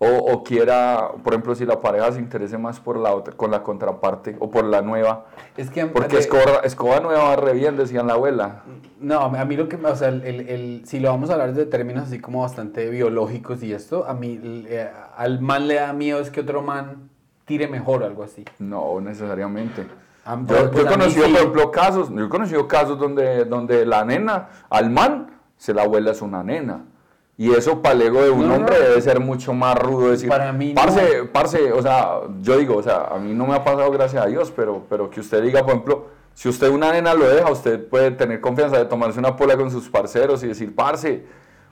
o, 0.00 0.06
o 0.06 0.44
quiera, 0.44 1.10
por 1.24 1.32
ejemplo, 1.32 1.54
si 1.54 1.64
la 1.66 1.80
pareja 1.80 2.12
se 2.12 2.20
interese 2.20 2.56
más 2.56 2.78
por 2.78 2.96
la 2.96 3.12
otra, 3.14 3.34
con 3.34 3.50
la 3.50 3.62
contraparte 3.62 4.36
o 4.38 4.48
por 4.50 4.64
la 4.64 4.80
nueva, 4.80 5.26
es 5.56 5.70
que 5.70 5.86
porque 5.86 6.16
de- 6.16 6.20
escoba, 6.22 6.60
escoba 6.62 7.00
nueva 7.00 7.24
va 7.24 7.36
re 7.36 7.52
bien, 7.54 7.76
decían 7.76 8.06
la 8.06 8.12
abuela. 8.14 8.62
No, 9.00 9.20
a 9.20 9.44
mí 9.44 9.56
lo 9.56 9.68
que, 9.68 9.76
o 9.76 9.96
sea, 9.96 10.08
el, 10.08 10.22
el- 10.24 10.48
el- 10.48 10.82
si 10.86 11.00
lo 11.00 11.10
vamos 11.10 11.30
a 11.30 11.32
hablar 11.32 11.52
de 11.52 11.66
términos 11.66 12.04
así 12.04 12.20
como 12.20 12.42
bastante 12.42 12.88
biológicos 12.90 13.62
y 13.62 13.72
esto, 13.72 14.06
a 14.08 14.14
mí, 14.14 14.38
eh, 14.68 14.88
al 15.16 15.40
man 15.40 15.66
le 15.66 15.74
da 15.74 15.92
miedo 15.92 16.20
es 16.20 16.30
que 16.30 16.40
otro 16.42 16.62
man 16.62 17.08
tire 17.44 17.66
mejor 17.66 18.02
o 18.02 18.06
algo 18.06 18.22
así. 18.22 18.44
No, 18.60 19.00
necesariamente. 19.00 19.82
Yo, 19.82 20.44
pues, 20.46 20.60
yo 20.60 20.70
pues 20.70 20.84
he 20.84 20.88
conocido, 20.88 21.24
sí. 21.24 21.30
por 21.32 21.40
ejemplo, 21.40 21.70
casos, 21.70 22.10
yo 22.10 22.24
he 22.26 22.28
conocido 22.28 22.68
casos 22.68 22.98
donde, 22.98 23.46
donde 23.46 23.86
la 23.86 24.04
nena, 24.04 24.48
al 24.68 24.90
man, 24.90 25.30
se 25.56 25.72
la 25.74 25.82
abuela 25.82 26.10
es 26.12 26.20
una 26.22 26.44
nena. 26.44 26.82
Y 27.40 27.52
eso 27.52 27.80
para 27.80 27.94
el 27.94 28.02
ego 28.02 28.20
de 28.20 28.30
un 28.30 28.48
No, 28.48 28.56
hombre 28.56 28.74
no. 28.76 28.84
debe 28.88 29.00
ser 29.00 29.20
mucho 29.20 29.52
más 29.54 29.78
rudo 29.78 30.10
decir, 30.10 30.28
Para 30.28 30.52
mí 30.52 30.74
no. 30.74 30.80
parce, 30.82 31.22
parce, 31.32 31.72
o 31.72 31.80
sea, 31.80 32.20
yo 32.42 32.56
digo, 32.58 32.76
o 32.76 32.82
sea, 32.82 33.06
a 33.12 33.18
mí 33.18 33.32
no 33.32 33.46
me 33.46 33.54
ha 33.54 33.62
pasado 33.62 33.88
gracias 33.92 34.24
a 34.24 34.26
Dios, 34.26 34.52
pero, 34.54 34.82
pero 34.90 35.08
que 35.08 35.20
usted 35.20 35.40
diga, 35.42 35.60
por 35.62 35.70
ejemplo, 35.70 36.06
si 36.34 36.48
usted 36.48 36.68
una 36.68 36.90
nena 36.92 37.14
lo 37.14 37.28
deja, 37.28 37.48
usted 37.50 37.88
puede 37.88 38.10
tener 38.10 38.40
confianza 38.40 38.76
de 38.76 38.86
tomarse 38.86 39.20
una 39.20 39.36
pola 39.36 39.56
con 39.56 39.70
sus 39.70 39.88
parceros 39.88 40.42
y 40.42 40.48
decir, 40.48 40.74
parce, 40.74 41.24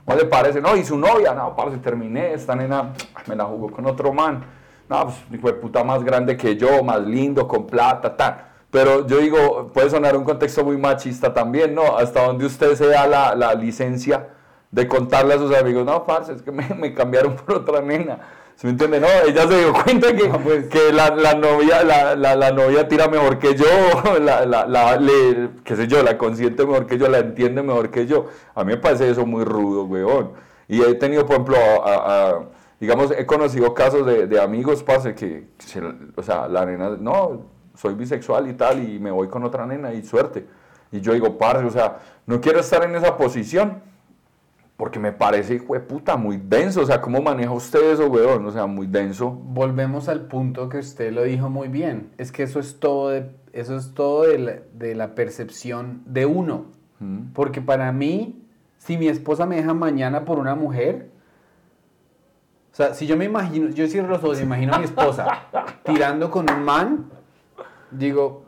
¿cómo 0.05 0.17
le 0.17 0.25
parece? 0.27 0.61
No, 0.61 0.77
y 0.77 0.85
su 0.85 0.97
novia, 0.97 1.35
no, 1.35 1.57
parce, 1.57 1.79
terminé, 1.79 2.33
esta 2.35 2.55
nena 2.55 2.93
me 3.27 3.35
la 3.35 3.45
jugó 3.45 3.69
con 3.73 3.87
otro 3.87 4.13
man. 4.13 4.45
No, 4.89 5.03
pues, 5.07 5.17
hijo 5.33 5.49
de 5.49 5.55
puta 5.55 5.83
más 5.83 6.05
grande 6.05 6.37
que 6.37 6.57
yo, 6.57 6.85
más 6.85 7.01
lindo, 7.01 7.49
con 7.49 7.67
plata, 7.67 8.17
tal. 8.17 8.37
Pero 8.71 9.05
yo 9.05 9.19
digo, 9.19 9.67
puede 9.75 9.91
sonar 9.91 10.17
un 10.17 10.23
contexto 10.23 10.65
muy 10.65 10.77
machista 10.77 11.35
también, 11.35 11.75
¿no? 11.75 11.97
Hasta 11.99 12.25
donde 12.25 12.47
usted 12.47 12.75
se 12.77 12.87
da 12.87 13.05
la, 13.09 13.35
la 13.35 13.53
licencia 13.55 14.29
de 14.71 14.89
contarle 14.89 15.35
a 15.35 15.39
sus 15.39 15.55
amigos, 15.55 15.85
no, 15.85 16.05
parce, 16.05 16.33
es 16.33 16.43
que 16.43 16.53
me, 16.53 16.69
me 16.75 16.93
cambiaron 16.95 17.37
por 17.37 17.57
otra 17.57 17.81
nena. 17.81 18.19
¿Se 18.57 18.67
me 18.67 18.71
entiende? 18.73 19.01
No, 19.01 19.07
ella 19.27 19.47
se 19.47 19.59
dio 19.59 19.73
cuenta 19.75 20.17
que, 20.17 20.29
No, 20.29 20.39
pues. 20.39 20.67
que 20.69 20.91
la, 20.91 21.11
la 21.15 21.35
novia, 21.35 21.85
la, 21.85 22.17
la, 22.17 22.35
la 22.35 22.53
novia 22.53 22.89
tira 22.89 23.07
mejor 23.07 23.39
que 23.39 23.55
yo, 23.55 23.67
la, 24.21 24.47
la, 24.47 24.67
la- 24.67 24.97
le- 24.97 25.51
qué 25.63 25.77
sé 25.77 25.87
yo, 25.87 26.03
la 26.03 26.17
consiente 26.17 26.65
mejor 26.65 26.87
que 26.87 26.97
yo, 26.97 27.07
la 27.09 27.19
entiende 27.19 27.63
mejor 27.63 27.91
que 27.91 28.07
yo. 28.07 28.29
A 28.55 28.65
mí 28.65 28.73
me 28.73 28.79
parece 28.79 29.11
eso 29.11 29.27
muy 29.27 29.45
rudo, 29.45 29.85
weón. 29.85 30.33
Y 30.69 30.81
he 30.83 30.95
tenido, 30.95 31.27
por 31.27 31.33
ejemplo, 31.35 31.57
a- 31.85 32.29
a- 32.31 32.41
digamos, 32.81 33.11
he 33.11 33.27
conocido 33.27 33.75
casos 33.75 34.07
de, 34.07 34.27
de 34.27 34.41
amigos, 34.41 34.83
parce, 34.83 35.15
que, 35.15 35.49
se- 35.59 35.83
o 36.17 36.23
sea, 36.23 36.49
la 36.49 36.65
nena, 36.65 36.97
no, 36.99 37.43
soy 37.75 37.93
bisexual 37.95 38.49
y 38.49 38.55
tal, 38.55 38.83
y 38.89 38.99
me 38.99 39.11
voy 39.11 39.29
con 39.29 39.45
otra 39.45 39.67
nena, 39.67 39.93
y 39.93 40.03
suerte. 40.03 40.47
Y 40.91 41.03
yo 41.03 41.13
digo, 41.13 41.37
parce, 41.37 41.63
o 41.67 41.71
sea, 41.71 41.99
no 42.25 42.41
quiero 42.41 42.61
estar 42.61 42.83
en 42.85 42.97
esa 42.97 43.19
posición, 43.19 43.83
porque 44.77 44.99
me 44.99 45.13
parece, 45.13 45.55
hijo 45.55 45.75
de 45.75 45.81
puta, 45.81 46.17
muy 46.17 46.37
denso. 46.37 46.83
O 46.83 46.87
sea, 46.87 47.01
¿cómo 47.01 47.23
maneja 47.23 47.51
usted 47.53 47.93
eso, 47.93 48.09
weón? 48.09 48.45
O 48.45 48.51
sea, 48.51 48.67
muy 48.67 48.87
denso. 48.87 49.31
Volvemos 49.31 50.09
al 50.09 50.27
punto 50.27 50.69
que 50.69 50.79
usted 50.79 51.13
lo 51.13 51.23
dijo 51.23 51.49
muy 51.49 51.69
bien. 51.69 52.11
Es 52.19 52.31
que 52.31 52.43
eso 52.43 52.61
es 52.61 52.79
todo 52.79 53.09
de, 53.09 53.31
eso 53.53 53.77
es 53.77 53.95
todo 53.95 54.25
de 54.25 54.39
la, 54.39 54.53
de 54.75 54.95
la 54.95 55.15
percepción 55.15 56.03
de 56.05 56.27
uno. 56.27 56.67
Mm. 56.99 57.33
Porque 57.33 57.63
para 57.63 57.91
mí, 57.91 58.45
si 58.77 58.99
mi 58.99 59.09
esposa 59.09 59.47
me 59.47 59.57
deja 59.57 59.73
mañana 59.73 60.27
por 60.27 60.39
una 60.39 60.55
mujer, 60.55 61.11
o 62.73 62.77
sea, 62.77 62.93
si 62.93 63.07
yo 63.07 63.17
me 63.17 63.25
imagino, 63.25 63.71
yo 63.71 63.89
cierro 63.89 64.09
los 64.09 64.23
ojos 64.23 64.41
y 64.41 64.43
imagino 64.43 64.75
a 64.75 64.79
mi 64.79 64.85
esposa 64.85 65.47
tirando 65.85 66.31
con 66.31 66.51
un 66.51 66.63
man, 66.63 67.11
digo, 67.91 68.45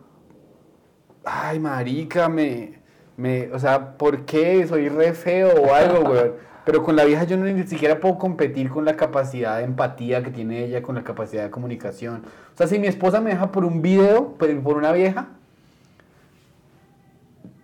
ay, 1.24 1.58
marica, 1.58 2.28
me, 2.28 2.77
me, 3.18 3.50
o 3.52 3.58
sea, 3.58 3.98
¿por 3.98 4.24
qué? 4.24 4.66
Soy 4.66 4.88
re 4.88 5.12
feo 5.12 5.50
o 5.60 5.74
algo, 5.74 6.02
güey. 6.08 6.32
Pero 6.64 6.82
con 6.82 6.96
la 6.96 7.04
vieja 7.04 7.24
yo 7.24 7.36
no 7.36 7.44
ni 7.44 7.66
siquiera 7.66 7.98
puedo 7.98 8.18
competir 8.18 8.70
con 8.70 8.84
la 8.84 8.96
capacidad 8.96 9.58
de 9.58 9.64
empatía 9.64 10.22
que 10.22 10.30
tiene 10.30 10.64
ella, 10.64 10.82
con 10.82 10.94
la 10.94 11.02
capacidad 11.02 11.42
de 11.42 11.50
comunicación. 11.50 12.22
O 12.54 12.56
sea, 12.56 12.66
si 12.66 12.78
mi 12.78 12.86
esposa 12.86 13.20
me 13.20 13.30
deja 13.30 13.50
por 13.52 13.64
un 13.64 13.82
video, 13.82 14.34
por 14.34 14.60
por 14.60 14.76
una 14.76 14.92
vieja, 14.92 15.28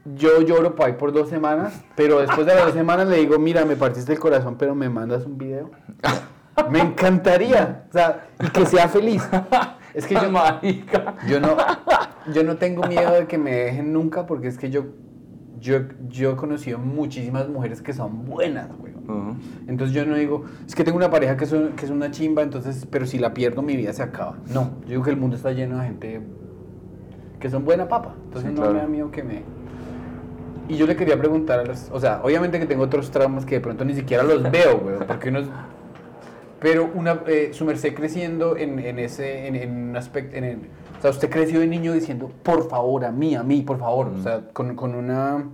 yo 0.05 0.43
lloro 0.43 0.75
por 0.75 0.87
ahí 0.87 0.95
por 0.95 1.13
dos 1.13 1.29
semanas, 1.29 1.83
pero 1.97 2.19
después 2.21 2.47
de 2.47 2.55
las 2.55 2.67
dos 2.67 2.75
semanas 2.75 3.09
le 3.09 3.17
digo, 3.19 3.39
mira, 3.39 3.65
me 3.65 3.77
partiste 3.77 4.13
el 4.13 4.19
corazón, 4.19 4.57
pero 4.59 4.75
me 4.75 4.89
mandas 4.89 5.25
un 5.25 5.39
video. 5.39 5.71
Me 6.71 6.81
encantaría, 6.81 7.85
o 7.89 7.93
sea, 7.93 8.27
y 8.41 8.49
que 8.49 8.67
sea 8.67 8.89
feliz. 8.89 9.27
Es 9.95 10.07
que 10.07 10.15
yo, 10.15 10.23
yo 11.29 11.41
no, 11.41 11.57
yo 12.33 12.43
no 12.43 12.57
tengo 12.57 12.83
miedo 12.85 13.13
de 13.13 13.27
que 13.27 13.39
me 13.39 13.53
dejen 13.53 13.93
nunca, 13.93 14.27
porque 14.27 14.49
es 14.49 14.59
que 14.59 14.71
yo, 14.71 14.87
yo, 15.65 15.79
yo 16.11 16.33
he 16.33 16.37
conocido 16.37 16.79
muchísimas 16.79 17.49
mujeres 17.49 17.81
que 17.81 17.95
son 17.95 18.27
buenas, 18.27 18.69
güey. 18.77 18.93
Entonces 19.67 19.95
yo 19.95 20.05
no 20.05 20.15
digo, 20.15 20.45
es 20.67 20.75
que 20.75 20.85
tengo 20.85 20.99
una 20.99 21.11
pareja 21.11 21.39
que 21.39 21.45
es, 21.45 21.55
que 21.77 21.87
es 21.87 21.91
una 21.91 22.11
chimba, 22.11 22.43
entonces, 22.43 22.87
pero 22.91 23.07
si 23.07 23.19
la 23.19 23.33
pierdo 23.33 23.63
mi 23.63 23.75
vida 23.75 23.93
se 23.95 24.03
acaba. 24.03 24.37
No, 24.53 24.73
yo 24.83 24.89
digo 24.89 25.03
que 25.03 25.11
el 25.11 25.17
mundo 25.17 25.37
está 25.37 25.53
lleno 25.53 25.79
de 25.79 25.87
gente 25.87 26.21
que 27.41 27.49
son 27.49 27.65
buena 27.65 27.89
papa. 27.89 28.15
Entonces 28.27 28.53
no 28.53 28.71
me 28.71 28.79
da 28.79 28.87
miedo 28.87 29.11
que 29.11 29.23
me... 29.23 29.43
Y 30.69 30.77
yo 30.77 30.87
le 30.87 30.97
quería 30.97 31.19
preguntar 31.19 31.61
a 31.61 31.65
los... 31.65 31.91
O 31.91 31.99
sea, 31.99 32.21
obviamente 32.23 32.59
que 32.59 32.67
tengo 32.67 32.85
otros 32.85 33.11
traumas 33.11 33.47
que 33.47 33.55
de 33.55 33.61
pronto 33.63 33.87
ni 33.87 33.95
siquiera 33.95 34.23
los 34.23 34.43
veo, 34.51 34.79
güey. 34.83 34.97
Porque 35.07 35.31
uno... 35.31 35.41
Pero 36.61 36.91
una, 36.95 37.21
eh, 37.27 37.51
su 37.53 37.65
merced 37.65 37.95
creciendo 37.95 38.57
en, 38.59 38.79
en 38.79 38.99
ese... 38.99 39.47
En, 39.47 39.57
en, 39.57 39.89
un 39.91 39.97
aspecto... 39.97 40.37
En 40.37 40.45
o 40.45 40.84
sea, 41.05 41.11
usted 41.11 41.31
creció 41.31 41.61
de 41.61 41.67
niño 41.67 41.93
diciendo, 41.93 42.31
por 42.43 42.69
favor, 42.69 43.05
a 43.05 43.13
mí, 43.13 43.35
a 43.35 43.43
mí, 43.43 43.61
por 43.61 43.79
favor. 43.79 44.09
O 44.09 44.23
sea, 44.23 44.49
con, 44.53 44.75
con 44.75 44.95
una 44.95 45.45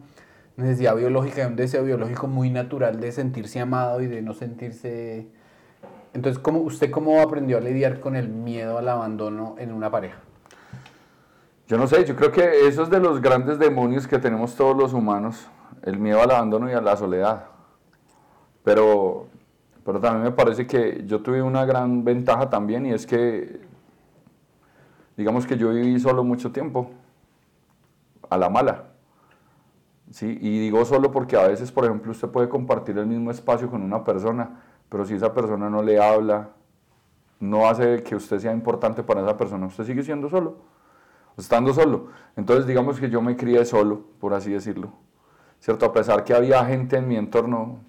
necesidad 0.56 0.94
biológica, 0.94 1.44
un 1.46 1.56
deseo 1.56 1.82
biológico 1.82 2.28
muy 2.28 2.50
natural 2.50 3.00
de 3.00 3.10
sentirse 3.10 3.58
amado 3.58 4.00
y 4.00 4.06
de 4.06 4.22
no 4.22 4.32
sentirse... 4.32 5.26
Entonces, 6.14 6.40
¿cómo, 6.40 6.60
¿usted 6.60 6.90
cómo 6.90 7.20
aprendió 7.20 7.58
a 7.58 7.60
lidiar 7.60 7.98
con 7.98 8.14
el 8.14 8.28
miedo 8.28 8.78
al 8.78 8.88
abandono 8.88 9.56
en 9.58 9.72
una 9.72 9.90
pareja? 9.90 10.18
Yo 11.66 11.78
no 11.78 11.86
sé, 11.86 12.04
yo 12.04 12.14
creo 12.14 12.30
que 12.30 12.66
eso 12.68 12.82
es 12.84 12.90
de 12.90 13.00
los 13.00 13.20
grandes 13.20 13.58
demonios 13.58 14.06
que 14.06 14.18
tenemos 14.18 14.54
todos 14.54 14.76
los 14.76 14.92
humanos, 14.92 15.48
el 15.82 15.98
miedo 15.98 16.22
al 16.22 16.30
abandono 16.30 16.70
y 16.70 16.74
a 16.74 16.80
la 16.80 16.96
soledad. 16.96 17.46
Pero, 18.62 19.26
pero 19.84 20.00
también 20.00 20.24
me 20.24 20.30
parece 20.32 20.66
que 20.66 21.02
yo 21.06 21.22
tuve 21.22 21.42
una 21.42 21.64
gran 21.64 22.04
ventaja 22.04 22.50
también 22.50 22.86
y 22.86 22.92
es 22.92 23.06
que, 23.06 23.60
digamos 25.20 25.46
que 25.46 25.56
yo 25.56 25.70
viví 25.70 26.00
solo 26.00 26.24
mucho 26.24 26.50
tiempo, 26.50 26.90
a 28.28 28.36
la 28.36 28.48
mala. 28.48 28.84
¿sí? 30.10 30.38
Y 30.40 30.58
digo 30.60 30.84
solo 30.84 31.10
porque 31.10 31.36
a 31.36 31.46
veces, 31.46 31.70
por 31.70 31.84
ejemplo, 31.84 32.12
usted 32.12 32.28
puede 32.28 32.48
compartir 32.48 32.98
el 32.98 33.06
mismo 33.06 33.30
espacio 33.30 33.70
con 33.70 33.82
una 33.82 34.02
persona, 34.02 34.62
pero 34.88 35.04
si 35.04 35.14
esa 35.14 35.32
persona 35.32 35.70
no 35.70 35.82
le 35.82 36.02
habla, 36.02 36.50
no 37.38 37.68
hace 37.68 38.02
que 38.02 38.16
usted 38.16 38.38
sea 38.38 38.52
importante 38.52 39.02
para 39.02 39.22
esa 39.22 39.36
persona, 39.36 39.66
usted 39.66 39.84
sigue 39.84 40.02
siendo 40.02 40.28
solo 40.28 40.70
estando 41.40 41.72
solo. 41.72 42.08
Entonces 42.36 42.66
digamos 42.66 43.00
que 43.00 43.10
yo 43.10 43.20
me 43.20 43.36
crié 43.36 43.64
solo, 43.64 44.02
por 44.20 44.34
así 44.34 44.52
decirlo. 44.52 44.92
¿Cierto? 45.58 45.86
A 45.86 45.92
pesar 45.92 46.24
que 46.24 46.34
había 46.34 46.64
gente 46.64 46.96
en 46.96 47.08
mi 47.08 47.16
entorno, 47.16 47.80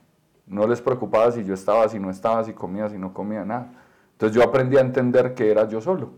no 0.47 0.67
les 0.67 0.81
preocupaba 0.81 1.31
si 1.31 1.43
yo 1.43 1.53
estaba, 1.53 1.87
si 1.87 1.99
no 1.99 2.09
estaba, 2.09 2.43
si 2.43 2.53
comía, 2.53 2.89
si 2.89 2.97
no 2.97 3.13
comía, 3.13 3.45
nada. 3.45 3.71
Entonces 4.13 4.35
yo 4.35 4.43
aprendí 4.43 4.77
a 4.77 4.81
entender 4.81 5.33
que 5.33 5.49
era 5.49 5.67
yo 5.67 5.79
solo. 5.79 6.11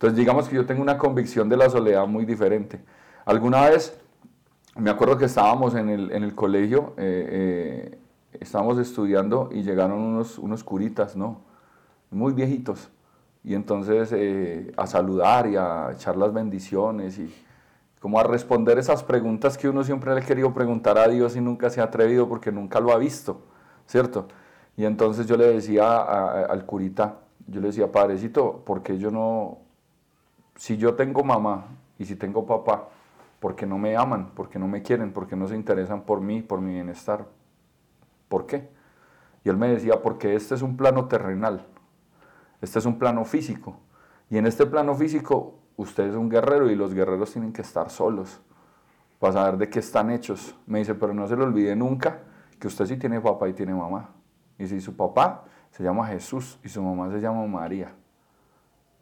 Entonces 0.00 0.16
digamos 0.16 0.48
que 0.48 0.56
yo 0.56 0.64
tengo 0.64 0.80
una 0.80 0.96
convicción 0.96 1.50
de 1.50 1.58
la 1.58 1.68
soledad 1.68 2.06
muy 2.06 2.24
diferente. 2.24 2.80
Alguna 3.26 3.68
vez, 3.68 4.00
me 4.74 4.88
acuerdo 4.88 5.18
que 5.18 5.26
estábamos 5.26 5.74
en 5.74 5.90
el, 5.90 6.10
en 6.12 6.22
el 6.22 6.34
colegio, 6.34 6.94
eh, 6.96 7.92
eh, 7.92 7.98
estábamos 8.40 8.78
estudiando 8.78 9.50
y 9.52 9.62
llegaron 9.62 9.98
unos, 9.98 10.38
unos 10.38 10.64
curitas, 10.64 11.16
¿no? 11.16 11.42
Muy 12.10 12.32
viejitos 12.32 12.88
y 13.44 13.52
entonces 13.52 14.10
eh, 14.12 14.72
a 14.78 14.86
saludar 14.86 15.46
y 15.46 15.56
a 15.56 15.90
echar 15.92 16.16
las 16.16 16.32
bendiciones 16.32 17.18
y 17.18 17.30
como 18.00 18.18
a 18.18 18.22
responder 18.22 18.78
esas 18.78 19.04
preguntas 19.04 19.58
que 19.58 19.68
uno 19.68 19.84
siempre 19.84 20.14
le 20.14 20.22
ha 20.22 20.24
querido 20.24 20.54
preguntar 20.54 20.96
a 20.96 21.08
Dios 21.08 21.36
y 21.36 21.42
nunca 21.42 21.68
se 21.68 21.82
ha 21.82 21.84
atrevido 21.84 22.26
porque 22.26 22.50
nunca 22.50 22.80
lo 22.80 22.90
ha 22.92 22.96
visto, 22.96 23.42
¿cierto? 23.86 24.28
Y 24.78 24.86
entonces 24.86 25.26
yo 25.26 25.36
le 25.36 25.44
decía 25.52 25.98
al 26.00 26.64
curita, 26.64 27.18
yo 27.46 27.60
le 27.60 27.66
decía, 27.66 27.92
padrecito, 27.92 28.62
¿por 28.64 28.82
qué 28.82 28.96
yo 28.96 29.10
no, 29.10 29.58
si 30.60 30.76
yo 30.76 30.92
tengo 30.94 31.24
mamá 31.24 31.68
y 31.98 32.04
si 32.04 32.16
tengo 32.16 32.44
papá, 32.44 32.90
¿por 33.38 33.56
qué 33.56 33.64
no 33.64 33.78
me 33.78 33.96
aman? 33.96 34.32
¿Por 34.34 34.50
qué 34.50 34.58
no 34.58 34.68
me 34.68 34.82
quieren? 34.82 35.10
¿Por 35.10 35.26
qué 35.26 35.34
no 35.34 35.48
se 35.48 35.56
interesan 35.56 36.02
por 36.02 36.20
mí, 36.20 36.42
por 36.42 36.60
mi 36.60 36.74
bienestar? 36.74 37.24
¿Por 38.28 38.44
qué? 38.44 38.68
Y 39.42 39.48
él 39.48 39.56
me 39.56 39.68
decía, 39.68 40.02
porque 40.02 40.34
este 40.34 40.54
es 40.54 40.60
un 40.60 40.76
plano 40.76 41.06
terrenal 41.06 41.66
este 42.60 42.78
es 42.78 42.84
un 42.84 42.98
plano 42.98 43.24
físico. 43.24 43.76
Y 44.28 44.36
en 44.36 44.46
este 44.46 44.66
plano 44.66 44.94
físico 44.94 45.54
usted 45.76 46.08
es 46.08 46.14
un 46.14 46.28
guerrero 46.28 46.70
y 46.70 46.76
los 46.76 46.92
guerreros 46.92 47.32
tienen 47.32 47.54
que 47.54 47.62
estar 47.62 47.88
solos 47.88 48.38
para 49.18 49.32
saber 49.32 49.56
de 49.56 49.70
qué 49.70 49.78
están 49.78 50.10
hechos. 50.10 50.54
Me 50.66 50.80
dice, 50.80 50.94
pero 50.94 51.14
no 51.14 51.26
se 51.26 51.36
le 51.36 51.42
olvide 51.44 51.74
nunca 51.74 52.20
que 52.58 52.68
usted 52.68 52.84
sí 52.84 52.98
tiene 52.98 53.18
papá 53.18 53.48
y 53.48 53.54
tiene 53.54 53.72
mamá. 53.72 54.10
Y 54.58 54.66
si 54.66 54.80
su 54.80 54.94
papá 54.94 55.44
se 55.70 55.82
llama 55.82 56.06
Jesús 56.06 56.58
y 56.62 56.68
su 56.68 56.82
mamá 56.82 57.10
se 57.10 57.20
llama 57.20 57.46
María. 57.46 57.94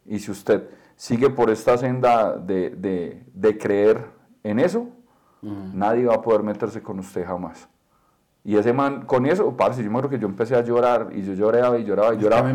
Y 0.07 0.21
si 0.21 0.31
usted 0.31 0.71
sigue 0.99 1.31
por 1.31 1.49
esta 1.49 1.79
senda 1.79 2.37
de, 2.37 3.57
creer 3.59 4.11
en 4.43 4.59
eso, 4.59 4.89
nadie 5.41 6.05
va 6.05 6.17
a 6.17 6.21
poder 6.21 6.43
meterse 6.43 6.83
con 6.83 6.99
usted 6.99 7.25
jamás. 7.25 7.69
Y 8.45 8.57
ese 8.57 8.73
man, 8.73 9.05
con 9.05 9.27
eso, 9.27 9.57
parce, 9.57 9.83
yo 9.83 9.91
me 9.91 9.99
acuerdo 9.99 10.11
que 10.11 10.19
yo 10.19 10.27
empecé 10.27 10.57
a 10.57 10.63
llorar 10.63 11.11
y 11.13 11.23
yo 11.23 11.35
lloraba 11.35 11.79
y 11.79 11.85
lloraba 11.85 12.15
y 12.15 12.19
lloraba. 12.19 12.51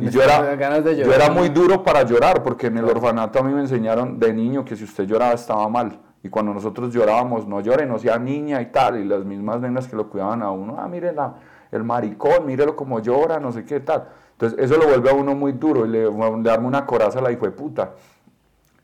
y 0.00 0.10
yo 0.10 0.22
era, 0.22 0.54
yo 0.92 1.12
era 1.12 1.30
muy 1.30 1.48
duro 1.48 1.82
para 1.82 2.02
llorar 2.04 2.42
porque 2.42 2.68
en 2.68 2.78
el 2.78 2.84
orfanato 2.84 3.40
a 3.40 3.42
mí 3.42 3.52
me 3.52 3.62
enseñaron 3.62 4.18
de 4.18 4.32
niño 4.32 4.64
que 4.64 4.76
si 4.76 4.84
usted 4.84 5.04
lloraba 5.04 5.32
estaba 5.32 5.68
mal. 5.68 6.00
Y 6.22 6.28
cuando 6.28 6.52
nosotros 6.52 6.92
llorábamos, 6.92 7.46
no 7.46 7.60
llore, 7.60 7.86
no 7.86 7.98
sea 7.98 8.18
niña 8.18 8.60
y 8.60 8.66
tal. 8.66 8.98
Y 8.98 9.04
las 9.04 9.24
mismas 9.24 9.60
nenas 9.60 9.88
que 9.88 9.96
lo 9.96 10.08
cuidaban 10.08 10.42
a 10.42 10.50
uno, 10.50 10.76
ah, 10.78 10.86
mire 10.86 11.12
la, 11.12 11.34
el 11.72 11.82
maricón, 11.82 12.46
mírelo 12.46 12.76
como 12.76 13.00
llora, 13.00 13.40
no 13.40 13.50
sé 13.50 13.64
qué 13.64 13.80
tal. 13.80 14.08
Entonces 14.38 14.56
eso 14.60 14.76
lo 14.76 14.86
vuelve 14.86 15.10
a 15.10 15.14
uno 15.14 15.34
muy 15.34 15.50
duro 15.50 15.84
y 15.84 15.88
le, 15.88 16.04
le 16.04 16.50
arma 16.50 16.68
una 16.68 16.86
coraza 16.86 17.18
a 17.18 17.22
la 17.22 17.32
hijo 17.32 17.44
de 17.44 17.50
puta. 17.50 17.94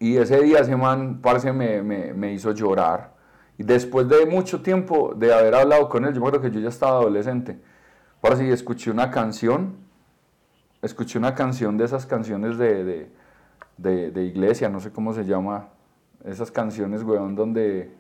Y 0.01 0.17
ese 0.17 0.43
día 0.43 0.59
ese 0.59 0.75
man, 0.75 1.21
parce, 1.23 1.53
me, 1.53 1.81
me, 1.81 2.33
hizo 2.33 2.51
llorar 2.51 3.13
y 3.57 3.63
después 3.63 4.09
de 4.09 4.27
mucho 4.27 4.63
tiempo 4.63 5.15
de 5.15 5.33
haber 5.33 5.55
hablado 5.55 5.89
con 5.89 6.05
él, 6.05 6.13
yo 6.13 6.19
acuerdo 6.19 6.41
que 6.41 6.51
yo 6.51 6.59
ya 6.59 6.71
estaba 6.71 6.99
adolescente, 6.99 7.57
ahora 8.21 8.35
sí, 8.35 8.51
escuché 8.51 8.91
una 8.91 9.13
canción, 9.13 9.77
escuché 10.83 11.21
una 11.21 11.37
canción 11.37 11.77
de 11.79 11.85
esas 11.85 12.05
canciones 12.05 12.59
de, 12.59 13.09
de, 13.77 14.11
de, 14.11 14.25
iglesia, 14.25 14.69
no 14.69 14.81
sé 14.81 14.91
cómo 14.91 15.13
se 15.13 15.25
llama, 15.25 15.69
esas 16.25 16.51
canciones, 16.51 17.05
weón, 17.05 17.37
donde, 17.37 17.95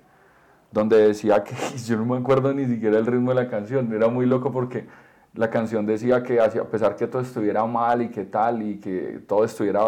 donde 0.73 0.97
decía 0.97 1.45
que, 1.45 1.55
yo 1.87 1.99
no 1.99 2.05
me 2.05 2.17
acuerdo 2.19 2.53
ni 2.53 2.67
siquiera 2.67 2.99
el 2.99 3.07
ritmo 3.07 3.31
de 3.31 3.37
la 3.37 3.49
canción, 3.49 3.93
era 3.93 4.09
muy 4.09 4.27
loco 4.27 4.51
porque 4.51 4.89
la 5.35 5.51
canción 5.51 5.85
decía 5.85 6.23
que 6.23 6.41
a 6.41 6.49
pesar 6.49 6.95
que 6.95 7.07
todo 7.07 7.23
estuviera 7.23 7.65
mal 7.67 8.03
y 8.03 8.09
que 8.09 8.25
tal, 8.25 8.63
y 8.63 8.79
que 8.79 9.21
todo 9.27 9.45
estuviera 9.45 9.81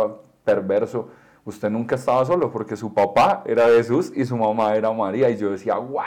perverso, 0.45 1.09
usted 1.45 1.71
nunca 1.71 1.95
estaba 1.95 2.25
solo 2.25 2.51
porque 2.51 2.77
su 2.77 2.93
papá 2.93 3.43
era 3.47 3.67
Jesús 3.67 4.13
y 4.15 4.25
su 4.25 4.37
mamá 4.37 4.75
era 4.75 4.93
María. 4.93 5.31
Y 5.31 5.37
yo 5.37 5.51
decía, 5.51 5.77
¡guau! 5.77 6.05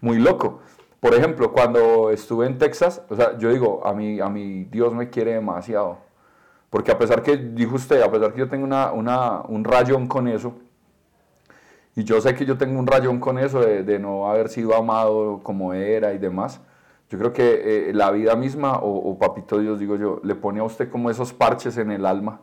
Muy 0.00 0.18
loco. 0.18 0.60
Por 0.98 1.14
ejemplo, 1.14 1.52
cuando 1.52 2.10
estuve 2.10 2.46
en 2.46 2.58
Texas, 2.58 3.02
o 3.08 3.14
sea, 3.14 3.38
yo 3.38 3.50
digo, 3.50 3.86
a 3.86 3.92
mí, 3.92 4.20
a 4.20 4.28
mí 4.28 4.64
Dios 4.64 4.92
me 4.92 5.08
quiere 5.10 5.34
demasiado. 5.34 5.98
Porque 6.68 6.90
a 6.90 6.98
pesar 6.98 7.22
que, 7.22 7.36
dijo 7.36 7.76
usted, 7.76 8.02
a 8.02 8.10
pesar 8.10 8.32
que 8.32 8.40
yo 8.40 8.48
tengo 8.48 8.64
una, 8.64 8.90
una, 8.90 9.42
un 9.42 9.62
rayón 9.62 10.08
con 10.08 10.26
eso, 10.26 10.54
y 11.94 12.02
yo 12.02 12.20
sé 12.20 12.34
que 12.34 12.44
yo 12.44 12.58
tengo 12.58 12.78
un 12.78 12.86
rayón 12.86 13.20
con 13.20 13.38
eso 13.38 13.60
de, 13.60 13.84
de 13.84 13.98
no 13.98 14.28
haber 14.28 14.48
sido 14.48 14.74
amado 14.74 15.40
como 15.42 15.72
era 15.72 16.12
y 16.12 16.18
demás, 16.18 16.60
yo 17.08 17.18
creo 17.18 17.32
que 17.32 17.90
eh, 17.90 17.94
la 17.94 18.10
vida 18.10 18.34
misma, 18.36 18.78
o, 18.78 19.10
o, 19.10 19.18
papito 19.18 19.58
Dios, 19.58 19.78
digo 19.78 19.96
yo, 19.96 20.20
le 20.24 20.34
pone 20.34 20.60
a 20.60 20.64
usted 20.64 20.90
como 20.90 21.10
esos 21.10 21.32
parches 21.32 21.78
en 21.78 21.90
el 21.90 22.04
alma, 22.04 22.40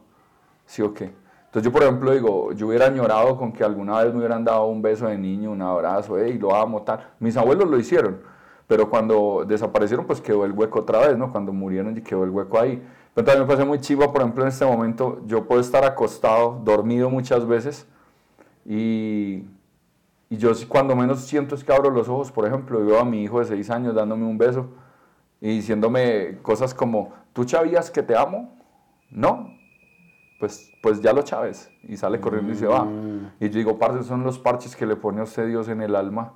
¿sí 0.65 0.81
o 0.81 0.93
qué? 0.93 1.13
Entonces 1.53 1.69
yo, 1.69 1.71
por 1.71 1.83
ejemplo, 1.83 2.11
digo, 2.11 2.51
yo 2.53 2.67
hubiera 2.67 2.87
añorado 2.87 3.37
con 3.37 3.53
que 3.53 3.63
alguna 3.63 4.03
vez 4.03 4.11
me 4.11 4.17
hubieran 4.17 4.43
dado 4.43 4.65
un 4.65 4.81
beso 4.81 5.05
de 5.05 5.19
niño, 5.19 5.51
un 5.51 5.61
abrazo, 5.61 6.17
y 6.25 6.39
lo 6.39 6.55
amo, 6.55 6.81
tal. 6.81 7.11
Mis 7.19 7.37
abuelos 7.37 7.69
lo 7.69 7.77
hicieron, 7.77 8.21
pero 8.65 8.89
cuando 8.89 9.45
desaparecieron, 9.47 10.07
pues 10.07 10.19
quedó 10.19 10.45
el 10.45 10.51
hueco 10.51 10.79
otra 10.79 10.97
vez, 11.05 11.15
¿no? 11.15 11.31
Cuando 11.31 11.53
murieron 11.53 11.95
y 11.95 12.01
quedó 12.01 12.23
el 12.23 12.31
hueco 12.31 12.59
ahí. 12.59 12.81
Pero 13.13 13.25
también 13.25 13.43
me 13.43 13.47
parece 13.47 13.65
muy 13.65 13.79
chiva, 13.79 14.11
por 14.11 14.21
ejemplo, 14.21 14.41
en 14.41 14.49
este 14.49 14.65
momento, 14.65 15.21
yo 15.27 15.45
puedo 15.45 15.61
estar 15.61 15.85
acostado, 15.85 16.59
dormido 16.63 17.11
muchas 17.11 17.45
veces, 17.45 17.85
y, 18.65 19.43
y 20.33 20.37
yo 20.37 20.51
cuando 20.67 20.95
menos 20.95 21.19
siento 21.19 21.53
es 21.53 21.63
que 21.63 21.71
abro 21.71 21.91
los 21.91 22.09
ojos, 22.09 22.31
por 22.31 22.47
ejemplo, 22.47 22.81
y 22.81 22.85
veo 22.85 22.99
a 22.99 23.05
mi 23.05 23.21
hijo 23.21 23.37
de 23.37 23.45
seis 23.45 23.69
años 23.69 23.93
dándome 23.93 24.25
un 24.25 24.39
beso 24.39 24.65
y 25.39 25.49
diciéndome 25.49 26.39
cosas 26.41 26.73
como, 26.73 27.13
¿tú 27.33 27.47
sabías 27.47 27.91
que 27.91 28.01
te 28.01 28.17
amo? 28.17 28.51
No, 29.11 29.53
pues, 30.39 30.71
pues 30.81 31.01
ya 31.01 31.13
lo 31.13 31.21
chaves. 31.21 31.69
Y 31.83 31.97
sale 31.97 32.19
corriendo 32.19 32.51
y 32.51 32.55
se 32.55 32.65
va. 32.65 32.83
Mm. 32.83 33.33
Y 33.41 33.49
yo 33.49 33.57
digo, 33.59 33.77
parce, 33.77 34.01
son 34.01 34.23
los 34.23 34.39
parches 34.39 34.75
que 34.75 34.87
le 34.87 34.95
pone 34.95 35.19
a 35.19 35.23
usted 35.23 35.47
Dios 35.47 35.67
en 35.67 35.83
el 35.83 35.95
alma. 35.95 36.33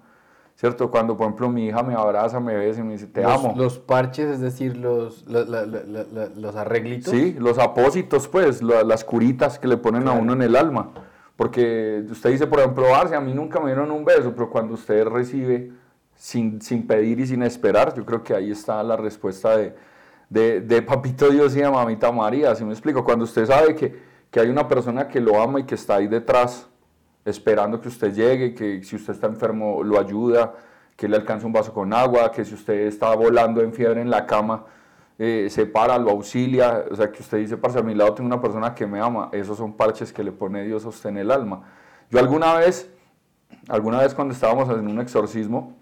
¿Cierto? 0.54 0.91
Cuando, 0.91 1.18
por 1.18 1.26
ejemplo, 1.26 1.50
mi 1.50 1.66
hija 1.66 1.82
me 1.82 1.95
abraza, 1.95 2.39
me 2.39 2.56
besa 2.56 2.82
y 2.82 2.84
me 2.84 2.93
dice, 2.93 3.08
te 3.08 3.26
amo. 3.26 3.56
Los 3.58 3.80
parches, 3.80 4.28
es 4.28 4.41
decir, 4.41 4.78
los, 4.78 5.26
los, 5.26 6.56
arreglitos. 6.56 7.12
Sí, 7.12 7.36
los 7.39 7.58
apósitos, 7.58 8.28
pues, 8.28 8.62
las 8.62 9.04
curitas 9.04 9.58
que 9.58 9.68
le 9.68 9.78
ponen 9.78 10.08
a 10.08 10.12
uno 10.12 10.34
en 10.34 10.43
el 10.43 10.56
alma. 10.56 10.91
Porque 11.38 12.04
usted 12.10 12.32
dice, 12.32 12.48
por 12.48 12.60
ejemplo, 12.60 12.94
a 12.94 13.22
mí 13.22 13.34
nunca 13.34 13.60
me 13.60 13.68
dieron 13.68 13.92
un 13.92 14.04
beso, 14.04 14.34
pero 14.34 14.50
cuando 14.50 14.74
usted 14.74 15.06
recibe 15.06 15.72
sin, 16.16 16.60
sin 16.60 16.86
pedir 16.88 17.20
y 17.20 17.28
sin 17.28 17.44
esperar, 17.44 17.94
yo 17.96 18.04
creo 18.04 18.24
que 18.24 18.34
ahí 18.34 18.50
está 18.52 18.82
la 18.82 18.98
respuesta 18.98 19.56
de, 19.56 19.76
de, 20.62 20.82
Papito 20.82 21.30
Dios 21.30 21.56
y 21.56 21.60
de 21.60 21.70
Mamita 21.70 22.12
María, 22.12 22.56
¿sí 22.56 22.66
me 22.66 22.74
explico? 22.74 23.06
Cuando 23.06 23.24
usted 23.24 23.46
sabe 23.46 23.76
que, 23.76 23.96
que 24.32 24.40
hay 24.40 24.50
una 24.50 24.68
persona 24.68 25.08
que 25.08 25.22
lo 25.22 25.40
ama 25.40 25.60
y 25.60 25.64
que 25.64 25.76
está 25.76 25.98
ahí 25.98 26.08
detrás, 26.08 26.68
esperando 27.24 27.80
que 27.80 27.88
usted 27.88 28.14
llegue, 28.14 28.56
que 28.56 28.84
si 28.84 28.96
usted 28.96 29.14
está 29.14 29.28
enfermo 29.28 29.84
lo 29.84 30.00
ayuda, 30.00 30.56
que 30.96 31.08
le 31.08 31.18
alcanza 31.18 31.46
un 31.46 31.54
vaso 31.54 31.72
con 31.72 31.94
agua, 31.94 32.32
que 32.32 32.44
si 32.44 32.56
usted 32.56 32.88
está 32.88 33.14
volando 33.16 33.62
en 33.62 33.74
fiebre 33.74 34.02
en 34.02 34.10
la 34.10 34.26
cama, 34.26 34.66
eh, 35.20 35.47
se 35.49 35.65
para, 35.65 35.97
lo 35.97 36.11
auxilia, 36.11 36.86
o 36.91 36.95
sea, 36.95 37.11
que 37.11 37.22
usted 37.22 37.39
dice, 37.39 37.57
parce, 37.57 37.80
a 37.80 37.82
mi 37.82 37.95
lado 37.95 38.13
tengo 38.13 38.28
una 38.28 38.39
persona 38.39 38.76
que 38.76 38.86
me 38.86 38.99
ama, 38.99 39.30
esos 39.32 39.57
son 39.57 39.74
parches 39.74 40.13
que 40.13 40.24
le 40.24 40.32
pone 40.32 40.63
Dios 40.63 40.86
a 40.86 41.09
en 41.09 41.18
el 41.18 41.32
alma. 41.32 41.63
Yo 42.09 42.20
alguna 42.20 42.53
vez, 42.53 42.89
alguna 43.68 43.99
vez 43.99 44.13
cuando 44.13 44.34
estábamos 44.34 44.70
en 44.70 44.88
un 44.88 44.99
exorcismo, 44.99 45.74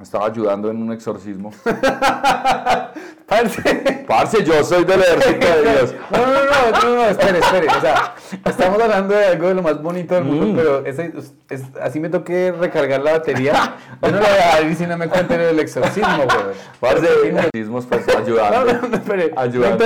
estaba 0.00 0.26
ayudando 0.26 0.70
en 0.70 0.82
un 0.82 0.92
exorcismo. 0.92 1.52
Parce. 3.32 4.04
Parce, 4.06 4.44
yo 4.44 4.62
soy 4.62 4.84
del 4.84 5.00
ejército 5.00 5.46
de 5.46 5.70
Dios. 5.72 5.94
No, 6.10 6.18
no, 6.18 6.26
no, 6.26 6.40
no, 6.44 6.82
no, 6.90 6.94
no, 6.96 7.04
espere, 7.06 7.38
espere. 7.38 7.66
O 7.68 7.80
sea, 7.80 8.14
estamos 8.44 8.80
hablando 8.82 9.14
de 9.14 9.26
algo 9.26 9.48
de 9.48 9.54
lo 9.54 9.62
más 9.62 9.80
bonito 9.82 10.14
del 10.14 10.24
mundo, 10.24 10.46
Mm. 10.52 10.56
pero 10.56 10.84
ese- 10.86 11.12
es- 11.48 11.62
así 11.80 11.98
me 12.00 12.10
toqué 12.10 12.52
recargar 12.52 13.00
la 13.00 13.12
batería. 13.12 13.76
Yo 14.02 14.10
no 14.10 14.18
lo 14.18 14.22
voy 14.22 14.28
a 14.28 14.60
dar 14.60 14.74
si 14.74 14.86
no 14.86 14.98
me 14.98 15.08
cuenten 15.08 15.40
el 15.40 15.58
exorcismo, 15.60 16.24
güey. 16.24 16.54
Parce, 16.80 17.06
exorcismos, 17.24 17.86
pues 17.86 18.06
ayudando. 18.14 18.72
no, 18.74 18.88
no, 18.88 18.96
espere. 18.96 19.30
No 19.34 19.40
Ayudando. 19.40 19.84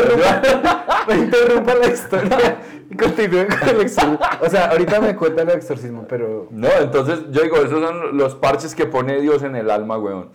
no 1.09 1.15
interrumpa 1.15 1.75
la 1.75 1.87
historia 1.87 2.57
y 2.91 2.97
continúe 2.97 3.47
con 3.47 3.69
el 3.69 3.81
exorcismo. 3.83 4.19
O 4.41 4.49
sea, 4.51 4.67
ahorita 4.67 5.01
me 5.01 5.15
cuenta 5.15 5.43
el 5.43 5.51
exorcismo, 5.51 6.05
pero. 6.09 6.49
No, 6.51 6.69
entonces 6.81 7.21
yo 7.31 7.43
digo, 7.43 7.57
esos 7.59 7.81
son 7.81 8.17
los 8.17 8.35
parches 8.35 8.75
que 8.75 8.87
pone 8.87 9.21
Dios 9.21 9.43
en 9.45 9.55
el 9.55 9.71
alma, 9.71 9.99
weón. 9.99 10.31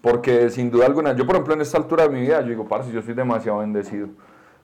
Porque 0.00 0.50
sin 0.50 0.70
duda 0.70 0.86
alguna, 0.86 1.14
yo 1.14 1.26
por 1.26 1.34
ejemplo 1.34 1.54
en 1.54 1.60
esta 1.60 1.76
altura 1.78 2.04
de 2.04 2.10
mi 2.10 2.20
vida, 2.20 2.40
yo 2.42 2.48
digo, 2.48 2.68
parce, 2.68 2.92
yo 2.92 3.02
soy 3.02 3.14
demasiado 3.14 3.58
bendecido 3.58 4.08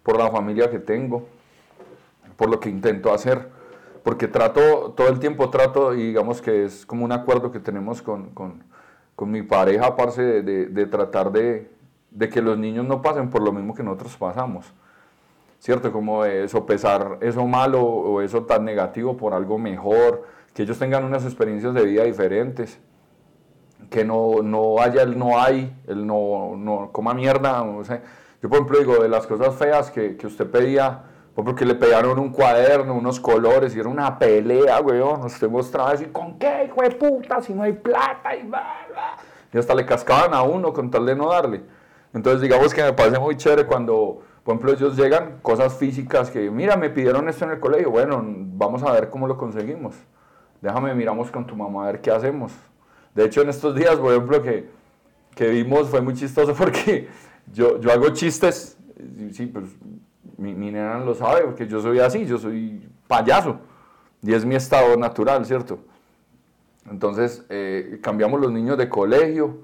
por 0.02 0.16
la 0.18 0.30
familia 0.30 0.70
que 0.70 0.78
tengo, 0.78 1.26
por 2.36 2.48
lo 2.50 2.60
que 2.60 2.68
intento 2.68 3.12
hacer, 3.12 3.48
porque 4.02 4.28
trato, 4.28 4.92
todo 4.96 5.08
el 5.08 5.18
tiempo 5.18 5.50
trato, 5.50 5.94
y 5.94 6.08
digamos 6.08 6.40
que 6.42 6.64
es 6.64 6.86
como 6.86 7.04
un 7.04 7.12
acuerdo 7.12 7.50
que 7.50 7.58
tenemos 7.58 8.02
con, 8.02 8.30
con, 8.30 8.62
con 9.16 9.30
mi 9.30 9.42
pareja, 9.42 9.96
parce, 9.96 10.22
de, 10.42 10.66
de- 10.66 10.86
tratar 10.86 11.32
de, 11.32 11.70
de 12.10 12.28
que 12.28 12.40
los 12.42 12.56
niños 12.58 12.86
no 12.86 13.02
pasen 13.02 13.30
por 13.30 13.42
lo 13.42 13.50
mismo 13.50 13.74
que 13.74 13.82
nosotros 13.82 14.16
pasamos. 14.16 14.72
¿cierto? 15.58 15.90
Como 15.92 16.24
de 16.24 16.46
sopesar 16.46 17.16
eso 17.22 17.46
malo 17.46 17.80
o 17.82 18.20
eso 18.20 18.42
tan 18.44 18.66
negativo 18.66 19.16
por 19.16 19.32
algo 19.32 19.56
mejor, 19.58 20.24
que 20.52 20.62
ellos 20.64 20.78
tengan 20.78 21.04
unas 21.04 21.24
experiencias 21.24 21.72
de 21.72 21.82
vida 21.86 22.04
diferentes, 22.04 22.78
que 23.90 24.04
no, 24.04 24.42
no 24.42 24.80
haya 24.80 25.02
el 25.02 25.18
no 25.18 25.38
hay, 25.40 25.74
el 25.86 26.06
no, 26.06 26.54
no 26.56 26.90
coma 26.92 27.14
mierda, 27.14 27.62
o 27.62 27.84
sea, 27.84 28.02
yo 28.42 28.48
por 28.48 28.58
ejemplo 28.58 28.78
digo, 28.78 29.02
de 29.02 29.08
las 29.08 29.26
cosas 29.26 29.54
feas 29.54 29.90
que, 29.90 30.16
que 30.16 30.26
usted 30.26 30.50
pedía, 30.50 31.02
porque 31.34 31.64
le 31.64 31.74
pegaron 31.74 32.18
un 32.18 32.30
cuaderno, 32.30 32.94
unos 32.94 33.18
colores, 33.18 33.74
y 33.74 33.80
era 33.80 33.88
una 33.88 34.18
pelea, 34.18 34.80
weón, 34.80 35.24
usted 35.24 35.48
mostraba 35.48 35.92
eso, 35.92 36.04
y 36.04 36.06
con 36.06 36.38
qué, 36.38 36.66
hijo 36.66 36.82
de 36.82 36.90
puta, 36.90 37.40
si 37.40 37.54
no 37.54 37.64
hay 37.64 37.72
plata, 37.72 38.36
y 38.36 38.42
bla, 38.44 38.86
bla. 38.90 39.16
Y 39.52 39.58
hasta 39.58 39.74
le 39.74 39.84
cascaban 39.84 40.32
a 40.32 40.42
uno 40.42 40.72
con 40.72 40.90
tal 40.90 41.06
de 41.06 41.16
no 41.16 41.30
darle. 41.30 41.62
Entonces, 42.12 42.40
digamos 42.40 42.72
que 42.72 42.82
me 42.82 42.92
parece 42.92 43.18
muy 43.18 43.36
chévere 43.36 43.66
cuando, 43.66 44.22
por 44.44 44.54
ejemplo, 44.54 44.72
ellos 44.72 44.96
llegan, 44.96 45.38
cosas 45.42 45.74
físicas 45.74 46.30
que, 46.30 46.50
mira, 46.50 46.76
me 46.76 46.90
pidieron 46.90 47.28
esto 47.28 47.44
en 47.44 47.50
el 47.52 47.60
colegio, 47.60 47.90
bueno, 47.90 48.22
vamos 48.24 48.84
a 48.84 48.92
ver 48.92 49.10
cómo 49.10 49.26
lo 49.26 49.36
conseguimos. 49.36 49.96
Déjame, 50.60 50.94
miramos 50.94 51.30
con 51.30 51.46
tu 51.46 51.56
mamá 51.56 51.84
a 51.84 51.86
ver 51.86 52.00
qué 52.00 52.10
hacemos. 52.12 52.52
De 53.14 53.24
hecho, 53.24 53.42
en 53.42 53.48
estos 53.48 53.74
días, 53.74 53.96
por 53.96 54.12
ejemplo, 54.12 54.42
que, 54.42 54.68
que 55.34 55.48
vimos, 55.48 55.88
fue 55.88 56.00
muy 56.00 56.14
chistoso 56.14 56.54
porque 56.58 57.08
yo, 57.52 57.80
yo 57.80 57.92
hago 57.92 58.10
chistes, 58.10 58.76
sí, 59.32 59.46
pues 59.46 59.64
mi, 60.36 60.54
mi 60.54 60.70
nena 60.70 60.98
lo 60.98 61.14
sabe, 61.14 61.42
porque 61.42 61.66
yo 61.66 61.80
soy 61.80 62.00
así, 62.00 62.26
yo 62.26 62.38
soy 62.38 62.88
payaso, 63.06 63.58
y 64.22 64.32
es 64.32 64.44
mi 64.44 64.54
estado 64.54 64.96
natural, 64.96 65.44
¿cierto? 65.44 65.78
Entonces, 66.90 67.44
eh, 67.48 67.98
cambiamos 68.02 68.40
los 68.40 68.52
niños 68.52 68.76
de 68.76 68.88
colegio, 68.88 69.58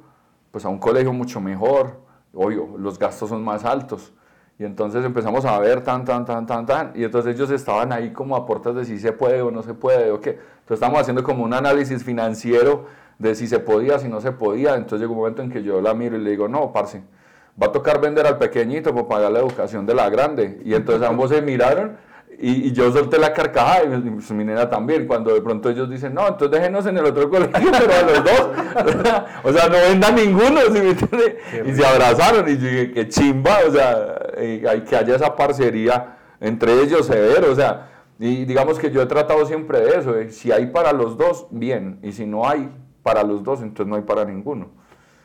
pues 0.50 0.64
a 0.64 0.68
un 0.68 0.78
colegio 0.78 1.12
mucho 1.12 1.40
mejor, 1.40 2.00
obvio, 2.32 2.76
los 2.78 2.98
gastos 2.98 3.28
son 3.28 3.44
más 3.44 3.64
altos. 3.64 4.12
Y 4.58 4.64
entonces 4.64 5.04
empezamos 5.04 5.46
a 5.46 5.58
ver 5.58 5.82
tan, 5.82 6.04
tan, 6.04 6.26
tan, 6.26 6.46
tan, 6.46 6.66
tan. 6.66 6.92
Y 6.94 7.04
entonces 7.04 7.34
ellos 7.34 7.50
estaban 7.50 7.92
ahí 7.92 8.12
como 8.12 8.36
a 8.36 8.44
puertas 8.44 8.74
de 8.74 8.84
si 8.84 8.98
se 8.98 9.12
puede 9.12 9.40
o 9.40 9.50
no 9.50 9.62
se 9.62 9.72
puede 9.72 10.10
o 10.10 10.20
qué. 10.20 10.30
Entonces 10.30 10.74
estamos 10.74 11.00
haciendo 11.00 11.22
como 11.22 11.44
un 11.44 11.54
análisis 11.54 12.04
financiero 12.04 12.84
de 13.20 13.34
si 13.34 13.46
se 13.46 13.58
podía, 13.60 13.98
si 13.98 14.08
no 14.08 14.20
se 14.20 14.32
podía. 14.32 14.74
Entonces 14.74 15.00
llegó 15.00 15.12
un 15.12 15.18
momento 15.18 15.42
en 15.42 15.50
que 15.50 15.62
yo 15.62 15.80
la 15.80 15.94
miro 15.94 16.16
y 16.16 16.20
le 16.20 16.30
digo, 16.30 16.48
no, 16.48 16.72
parce, 16.72 17.02
va 17.62 17.66
a 17.66 17.72
tocar 17.72 18.00
vender 18.00 18.26
al 18.26 18.38
pequeñito 18.38 18.94
para 18.94 19.08
pagar 19.08 19.32
la 19.32 19.40
educación 19.40 19.84
de 19.86 19.94
la 19.94 20.08
grande. 20.08 20.60
Y 20.64 20.74
entonces 20.74 21.06
ambos 21.06 21.30
se 21.30 21.42
miraron 21.42 21.98
y, 22.38 22.68
y 22.68 22.72
yo 22.72 22.90
solté 22.90 23.18
la 23.18 23.34
carcajada 23.34 23.84
y 23.84 23.88
mi, 23.88 24.10
pues, 24.12 24.30
mi 24.30 24.42
nena 24.42 24.70
también. 24.70 25.06
Cuando 25.06 25.34
de 25.34 25.42
pronto 25.42 25.68
ellos 25.68 25.90
dicen, 25.90 26.14
no, 26.14 26.26
entonces 26.28 26.50
déjenos 26.58 26.86
en 26.86 26.96
el 26.96 27.04
otro 27.04 27.28
colegio, 27.28 27.52
pero 27.72 27.92
a 27.92 28.02
los 28.02 28.24
dos. 28.24 28.50
o 29.44 29.52
sea, 29.52 29.68
no 29.68 29.76
venda 29.76 30.10
ninguno, 30.10 30.60
¿sí 30.72 30.80
me? 30.80 31.70
Y 31.70 31.74
se 31.74 31.86
abrazaron 31.86 32.48
y 32.48 32.56
yo 32.56 32.68
dije, 32.68 32.92
qué 32.92 33.08
chimba, 33.08 33.58
o 33.68 33.70
sea, 33.70 34.16
eh, 34.38 34.64
hay 34.66 34.80
que 34.80 34.96
haya 34.96 35.16
esa 35.16 35.36
parcería 35.36 36.16
entre 36.40 36.72
ellos 36.80 37.06
severo, 37.06 37.52
o 37.52 37.54
sea. 37.54 37.88
Y 38.18 38.44
digamos 38.44 38.78
que 38.78 38.90
yo 38.90 39.00
he 39.00 39.06
tratado 39.06 39.46
siempre 39.46 39.80
de 39.80 39.98
eso, 39.98 40.14
si 40.28 40.52
hay 40.52 40.66
para 40.66 40.92
los 40.92 41.16
dos, 41.16 41.46
bien, 41.50 41.98
y 42.02 42.12
si 42.12 42.26
no 42.26 42.46
hay 42.46 42.70
para 43.02 43.22
los 43.22 43.42
dos, 43.42 43.62
entonces 43.62 43.86
no 43.86 43.96
hay 43.96 44.02
para 44.02 44.24
ninguno. 44.24 44.68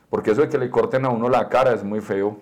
Porque 0.09 0.31
eso 0.31 0.41
de 0.41 0.49
que 0.49 0.57
le 0.57 0.69
corten 0.69 1.05
a 1.05 1.09
uno 1.09 1.29
la 1.29 1.49
cara 1.49 1.73
es 1.73 1.83
muy 1.83 2.01
feo. 2.01 2.39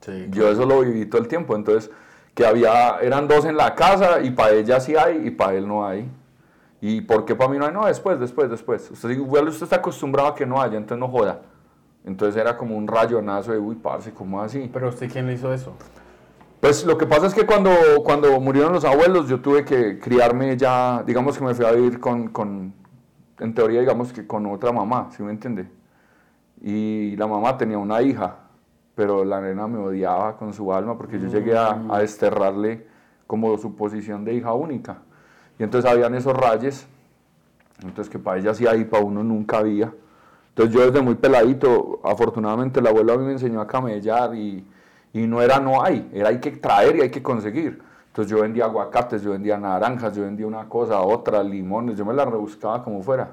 Sí. 0.00 0.26
Yo 0.30 0.48
eso 0.48 0.66
lo 0.66 0.80
viví 0.80 1.06
todo 1.06 1.20
el 1.20 1.28
tiempo, 1.28 1.56
entonces 1.56 1.90
que 2.36 2.44
había, 2.44 2.98
eran 3.00 3.26
dos 3.26 3.46
en 3.46 3.56
la 3.56 3.74
casa 3.74 4.20
y 4.20 4.30
para 4.30 4.52
ella 4.52 4.78
sí 4.78 4.94
hay 4.94 5.26
y 5.26 5.30
para 5.30 5.54
él 5.54 5.66
no 5.66 5.86
hay. 5.86 6.06
¿Y 6.82 7.00
por 7.00 7.24
qué 7.24 7.34
para 7.34 7.50
mí 7.50 7.58
no 7.58 7.64
hay? 7.64 7.72
No, 7.72 7.86
después, 7.86 8.20
después, 8.20 8.50
después. 8.50 8.90
Usted, 8.90 9.08
igual 9.08 9.48
usted 9.48 9.64
está 9.64 9.76
acostumbrado 9.76 10.28
a 10.28 10.34
que 10.34 10.44
no 10.44 10.60
haya, 10.60 10.76
entonces 10.76 10.98
no 10.98 11.08
joda. 11.08 11.40
Entonces 12.04 12.38
era 12.38 12.56
como 12.56 12.76
un 12.76 12.86
rayonazo 12.86 13.52
de, 13.52 13.58
uy, 13.58 13.76
parce, 13.76 14.12
¿cómo 14.12 14.42
así? 14.42 14.70
Pero 14.70 14.90
usted, 14.90 15.10
¿quién 15.10 15.26
le 15.26 15.32
hizo 15.32 15.50
eso? 15.52 15.72
Pues 16.60 16.84
lo 16.84 16.98
que 16.98 17.06
pasa 17.06 17.26
es 17.26 17.34
que 17.34 17.46
cuando, 17.46 17.70
cuando 18.04 18.38
murieron 18.38 18.72
los 18.72 18.84
abuelos, 18.84 19.28
yo 19.28 19.40
tuve 19.40 19.64
que 19.64 19.98
criarme 19.98 20.56
ya, 20.58 21.02
digamos 21.06 21.38
que 21.38 21.44
me 21.44 21.54
fui 21.54 21.64
a 21.64 21.72
vivir 21.72 21.98
con, 21.98 22.28
con 22.28 22.74
en 23.38 23.54
teoría, 23.54 23.80
digamos 23.80 24.12
que 24.12 24.26
con 24.26 24.46
otra 24.46 24.72
mamá, 24.72 25.08
¿sí 25.10 25.22
me 25.22 25.30
entiende? 25.30 25.68
Y 26.62 27.16
la 27.16 27.26
mamá 27.26 27.56
tenía 27.58 27.78
una 27.78 28.02
hija, 28.02 28.36
pero 28.94 29.24
la 29.24 29.40
nena 29.40 29.66
me 29.66 29.78
odiaba 29.78 30.36
con 30.36 30.54
su 30.54 30.72
alma 30.72 30.96
porque 30.96 31.20
yo 31.20 31.28
llegué 31.28 31.56
a, 31.56 31.82
a 31.88 31.98
desterrarle 31.98 32.86
como 33.26 33.56
su 33.58 33.76
posición 33.76 34.24
de 34.24 34.34
hija 34.34 34.52
única. 34.54 34.98
Y 35.58 35.62
entonces 35.62 35.90
habían 35.90 36.14
esos 36.14 36.34
rayes, 36.34 36.86
entonces 37.82 38.10
que 38.10 38.18
para 38.18 38.38
ella 38.38 38.54
sí 38.54 38.66
hay, 38.66 38.84
para 38.84 39.04
uno 39.04 39.22
nunca 39.22 39.58
había. 39.58 39.92
Entonces 40.50 40.74
yo 40.74 40.86
desde 40.86 41.02
muy 41.02 41.16
peladito, 41.16 42.00
afortunadamente 42.02 42.80
el 42.80 42.86
abuelo 42.86 43.12
a 43.12 43.18
mí 43.18 43.26
me 43.26 43.32
enseñó 43.32 43.60
a 43.60 43.66
camellar 43.66 44.34
y, 44.34 44.66
y 45.12 45.26
no 45.26 45.42
era 45.42 45.60
no 45.60 45.82
hay, 45.82 46.08
era 46.14 46.30
hay 46.30 46.40
que 46.40 46.52
traer 46.52 46.96
y 46.96 47.00
hay 47.02 47.10
que 47.10 47.22
conseguir. 47.22 47.82
Entonces 48.16 48.34
yo 48.34 48.40
vendía 48.40 48.64
aguacates, 48.64 49.20
yo 49.20 49.32
vendía 49.32 49.58
naranjas, 49.58 50.16
yo 50.16 50.22
vendía 50.22 50.46
una 50.46 50.66
cosa, 50.70 51.02
otra, 51.02 51.42
limones, 51.42 51.98
yo 51.98 52.04
me 52.06 52.14
la 52.14 52.24
rebuscaba 52.24 52.82
como 52.82 53.02
fuera. 53.02 53.32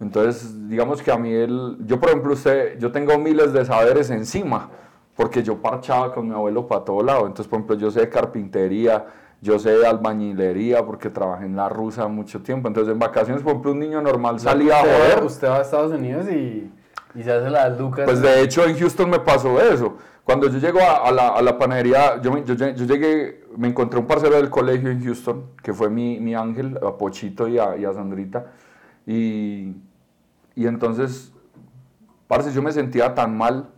Entonces, 0.00 0.68
digamos 0.68 1.00
que 1.00 1.12
a 1.12 1.16
mí 1.16 1.32
él, 1.32 1.76
yo 1.86 2.00
por 2.00 2.08
ejemplo, 2.08 2.32
usted, 2.32 2.76
yo 2.80 2.90
tengo 2.90 3.16
miles 3.18 3.52
de 3.52 3.64
saberes 3.64 4.10
encima, 4.10 4.68
porque 5.14 5.44
yo 5.44 5.62
parchaba 5.62 6.12
con 6.12 6.26
mi 6.26 6.34
abuelo 6.34 6.66
para 6.66 6.84
todo 6.84 7.04
lado. 7.04 7.20
Entonces, 7.20 7.46
por 7.46 7.60
ejemplo, 7.60 7.76
yo 7.76 7.88
sé 7.92 8.00
de 8.00 8.08
carpintería, 8.08 9.06
yo 9.40 9.60
sé 9.60 9.70
de 9.70 9.86
albañilería, 9.86 10.84
porque 10.84 11.08
trabajé 11.08 11.46
en 11.46 11.54
la 11.54 11.68
rusa 11.68 12.08
mucho 12.08 12.42
tiempo. 12.42 12.66
Entonces, 12.66 12.92
en 12.92 12.98
vacaciones, 12.98 13.44
por 13.44 13.52
ejemplo, 13.52 13.70
un 13.70 13.78
niño 13.78 14.02
normal 14.02 14.40
salía 14.40 14.80
a 14.80 14.82
usted, 14.82 15.12
joder. 15.12 15.24
Usted 15.24 15.48
va 15.48 15.58
a 15.58 15.62
Estados 15.62 15.92
Unidos 15.92 16.26
y, 16.28 16.68
y 17.14 17.22
se 17.22 17.30
hace 17.30 17.48
las 17.48 17.78
lucas. 17.78 18.06
Pues 18.06 18.20
de 18.20 18.42
hecho 18.42 18.64
en 18.64 18.76
Houston 18.76 19.08
me 19.08 19.20
pasó 19.20 19.60
eso. 19.60 19.98
Cuando 20.24 20.48
yo 20.48 20.58
llego 20.58 20.80
a, 20.80 21.06
a 21.08 21.12
la, 21.12 21.28
a 21.28 21.42
la 21.42 21.58
panadería, 21.58 22.20
yo, 22.22 22.32
me- 22.32 22.44
yo, 22.44 22.54
yo 22.54 22.84
llegué, 22.86 23.44
me 23.56 23.68
encontré 23.68 23.98
un 23.98 24.06
parcero 24.06 24.36
del 24.36 24.48
colegio 24.48 24.90
en 24.90 25.04
Houston, 25.04 25.44
que 25.62 25.74
fue 25.74 25.90
mi, 25.90 26.18
mi 26.18 26.34
ángel, 26.34 26.78
a 26.82 26.96
Pochito 26.96 27.46
y 27.46 27.58
a, 27.58 27.76
y 27.76 27.84
a 27.84 27.92
Sandrita. 27.92 28.46
Y, 29.06 29.74
y 30.54 30.66
entonces, 30.66 31.30
parce, 32.26 32.52
yo 32.52 32.62
me 32.62 32.72
sentía 32.72 33.14
tan 33.14 33.36
mal, 33.36 33.68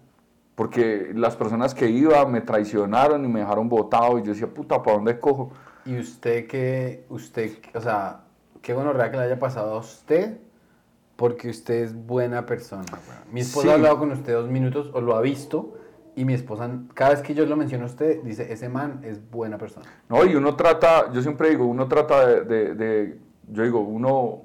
porque 0.55 1.11
las 1.15 1.35
personas 1.37 1.75
que 1.75 1.89
iba 1.91 2.25
me 2.27 2.41
traicionaron 2.41 3.25
y 3.25 3.29
me 3.29 3.41
dejaron 3.41 3.69
botado. 3.69 4.19
Y 4.19 4.23
yo 4.23 4.29
decía, 4.33 4.47
puta, 4.47 4.83
¿para 4.83 4.97
dónde 4.99 5.19
cojo? 5.19 5.51
Y 5.85 5.99
usted 5.99 6.47
que, 6.47 7.05
usted, 7.11 7.51
o 7.75 7.81
sea, 7.81 8.21
qué 8.63 8.73
bueno 8.73 8.93
que 8.93 8.99
le 9.17 9.19
haya 9.19 9.39
pasado 9.39 9.75
a 9.75 9.79
usted, 9.79 10.39
porque 11.17 11.51
usted 11.51 11.83
es 11.83 12.07
buena 12.07 12.47
persona. 12.47 12.85
Mi 13.33 13.41
esposa 13.41 13.67
Sí. 13.67 13.71
ha 13.71 13.75
hablado 13.75 13.99
con 13.99 14.13
usted 14.13 14.33
dos 14.33 14.49
minutos, 14.49 14.91
o 14.95 15.01
lo 15.01 15.17
ha 15.17 15.21
visto, 15.21 15.75
Y 16.17 16.25
mi 16.25 16.33
esposa, 16.33 16.69
cada 16.95 17.11
vez 17.11 17.21
que 17.21 17.35
yo 17.35 17.45
lo 17.45 17.57
menciono 17.57 17.85
a 17.85 17.89
usted, 17.89 18.23
dice, 18.23 18.51
ese 18.51 18.69
man 18.71 19.01
es 19.05 19.21
buena 19.31 19.59
persona. 19.59 19.85
No, 20.09 20.25
y 20.25 20.35
uno 20.35 20.57
trata, 20.57 21.13
yo 21.13 21.21
siempre 21.21 21.51
digo, 21.51 21.67
uno 21.67 21.87
trata 21.89 22.27
de, 22.27 22.45
de- 22.45 22.75
de- 22.75 23.21
yo 23.53 23.63
digo, 23.63 23.81
uno, 23.81 24.43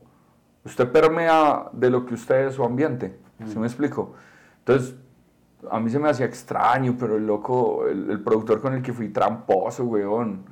usted 0.66 0.92
permea 0.92 1.70
de 1.72 1.90
lo 1.90 2.06
que 2.06 2.14
usted 2.16 2.48
es 2.48 2.56
su 2.56 2.64
ambiente, 2.66 3.18
¿sí 3.48 3.58
me 3.58 3.66
explico? 3.68 4.14
Entonces, 4.60 4.96
a 5.72 5.80
mí 5.80 5.90
se 5.90 5.98
me 5.98 6.10
hacía 6.10 6.26
extraño, 6.26 6.96
pero 7.00 7.16
el 7.16 7.26
loco, 7.26 7.88
el, 7.88 8.10
el 8.12 8.20
productor 8.22 8.62
con 8.62 8.74
el 8.74 8.82
que 8.84 8.92
fui 8.92 9.08
tramposo, 9.10 9.86
weón, 9.86 10.44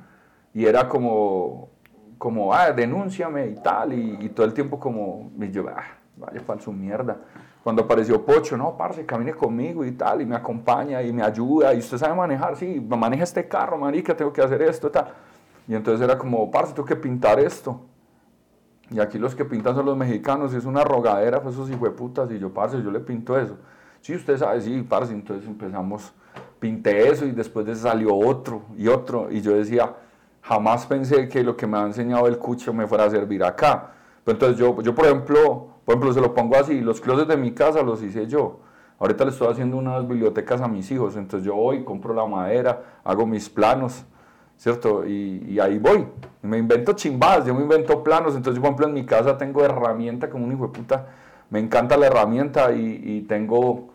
y 0.54 0.64
era 0.64 0.88
como, 0.88 1.68
como, 2.16 2.54
ah, 2.54 2.72
denúnciame 2.72 3.46
y 3.48 3.54
tal, 3.56 3.92
y, 3.92 4.16
y 4.20 4.28
todo 4.30 4.46
el 4.46 4.54
tiempo 4.54 4.80
como, 4.80 5.30
y 5.38 5.50
yo, 5.50 5.66
ah, 5.68 5.84
vaya 6.16 6.40
para 6.46 6.60
su 6.60 6.72
mierda. 6.72 7.18
Cuando 7.62 7.82
apareció 7.82 8.24
Pocho, 8.24 8.56
no, 8.56 8.76
parce, 8.76 9.04
camine 9.04 9.34
conmigo 9.34 9.84
y 9.84 9.92
tal, 9.92 10.22
y 10.22 10.26
me 10.26 10.34
acompaña 10.34 11.02
y 11.02 11.12
me 11.12 11.22
ayuda, 11.22 11.74
y 11.74 11.78
usted 11.78 11.98
sabe 11.98 12.14
manejar, 12.14 12.56
sí, 12.56 12.80
maneja 12.80 13.24
este 13.24 13.46
carro, 13.46 13.76
marica, 13.76 14.16
tengo 14.16 14.32
que 14.32 14.40
hacer 14.40 14.62
esto, 14.62 14.90
tal. 14.90 15.12
Y 15.68 15.74
entonces 15.74 16.02
era 16.02 16.16
como, 16.16 16.50
parce, 16.50 16.72
tengo 16.72 16.86
que 16.86 16.96
pintar 16.96 17.38
esto. 17.38 17.80
Y 18.90 18.98
aquí 18.98 19.18
los 19.18 19.34
que 19.34 19.44
pintan 19.44 19.74
son 19.74 19.86
los 19.86 19.96
mexicanos, 19.96 20.54
y 20.54 20.56
es 20.56 20.64
una 20.64 20.82
rogadera, 20.84 21.42
pues 21.42 21.54
esos 21.54 21.70
hijueputas, 21.70 22.30
y 22.30 22.38
yo, 22.38 22.52
parce, 22.52 22.82
yo 22.82 22.90
le 22.90 23.00
pinto 23.00 23.38
eso. 23.38 23.56
Sí, 24.00 24.14
usted 24.14 24.38
sabe, 24.38 24.60
sí, 24.62 24.82
parce, 24.88 25.12
entonces 25.12 25.46
empezamos, 25.46 26.14
pinté 26.58 27.08
eso, 27.08 27.26
y 27.26 27.32
después 27.32 27.66
de 27.66 27.72
eso 27.72 27.82
salió 27.82 28.14
otro, 28.16 28.62
y 28.76 28.88
otro, 28.88 29.30
y 29.30 29.42
yo 29.42 29.52
decía, 29.52 29.94
jamás 30.42 30.86
pensé 30.86 31.28
que 31.28 31.44
lo 31.44 31.56
que 31.56 31.66
me 31.66 31.78
ha 31.78 31.82
enseñado 31.82 32.26
el 32.26 32.38
cucho 32.38 32.72
me 32.72 32.86
fuera 32.86 33.04
a 33.04 33.10
servir 33.10 33.44
acá. 33.44 33.90
Pero 34.24 34.36
entonces 34.36 34.58
yo, 34.58 34.80
yo 34.82 34.94
por 34.94 35.04
ejemplo, 35.06 35.68
por 35.84 35.94
ejemplo, 35.94 36.12
se 36.12 36.20
lo 36.20 36.34
pongo 36.34 36.56
así, 36.56 36.80
los 36.80 37.00
closets 37.00 37.28
de 37.28 37.36
mi 37.36 37.52
casa 37.52 37.82
los 37.82 38.02
hice 38.02 38.26
yo. 38.26 38.60
Ahorita 38.98 39.24
le 39.24 39.30
estoy 39.30 39.48
haciendo 39.48 39.76
unas 39.78 40.06
bibliotecas 40.06 40.60
a 40.60 40.68
mis 40.68 40.90
hijos, 40.90 41.16
entonces 41.16 41.46
yo 41.46 41.54
voy, 41.54 41.84
compro 41.84 42.12
la 42.12 42.26
madera, 42.26 42.82
hago 43.02 43.26
mis 43.26 43.48
planos, 43.48 44.04
¿cierto? 44.56 45.06
Y, 45.06 45.46
y 45.48 45.58
ahí 45.58 45.78
voy. 45.78 46.06
Me 46.42 46.58
invento 46.58 46.92
chimbadas, 46.92 47.46
yo 47.46 47.54
me 47.54 47.62
invento 47.62 48.04
planos, 48.04 48.36
entonces 48.36 48.60
por 48.60 48.66
ejemplo, 48.66 48.86
en 48.88 48.92
mi 48.92 49.06
casa 49.06 49.38
tengo 49.38 49.64
herramienta 49.64 50.28
como 50.28 50.44
un 50.44 50.52
hijo 50.52 50.66
de 50.66 50.72
puta, 50.72 51.06
me 51.48 51.60
encanta 51.60 51.96
la 51.96 52.06
herramienta 52.06 52.72
y, 52.72 53.00
y 53.02 53.22
tengo 53.22 53.88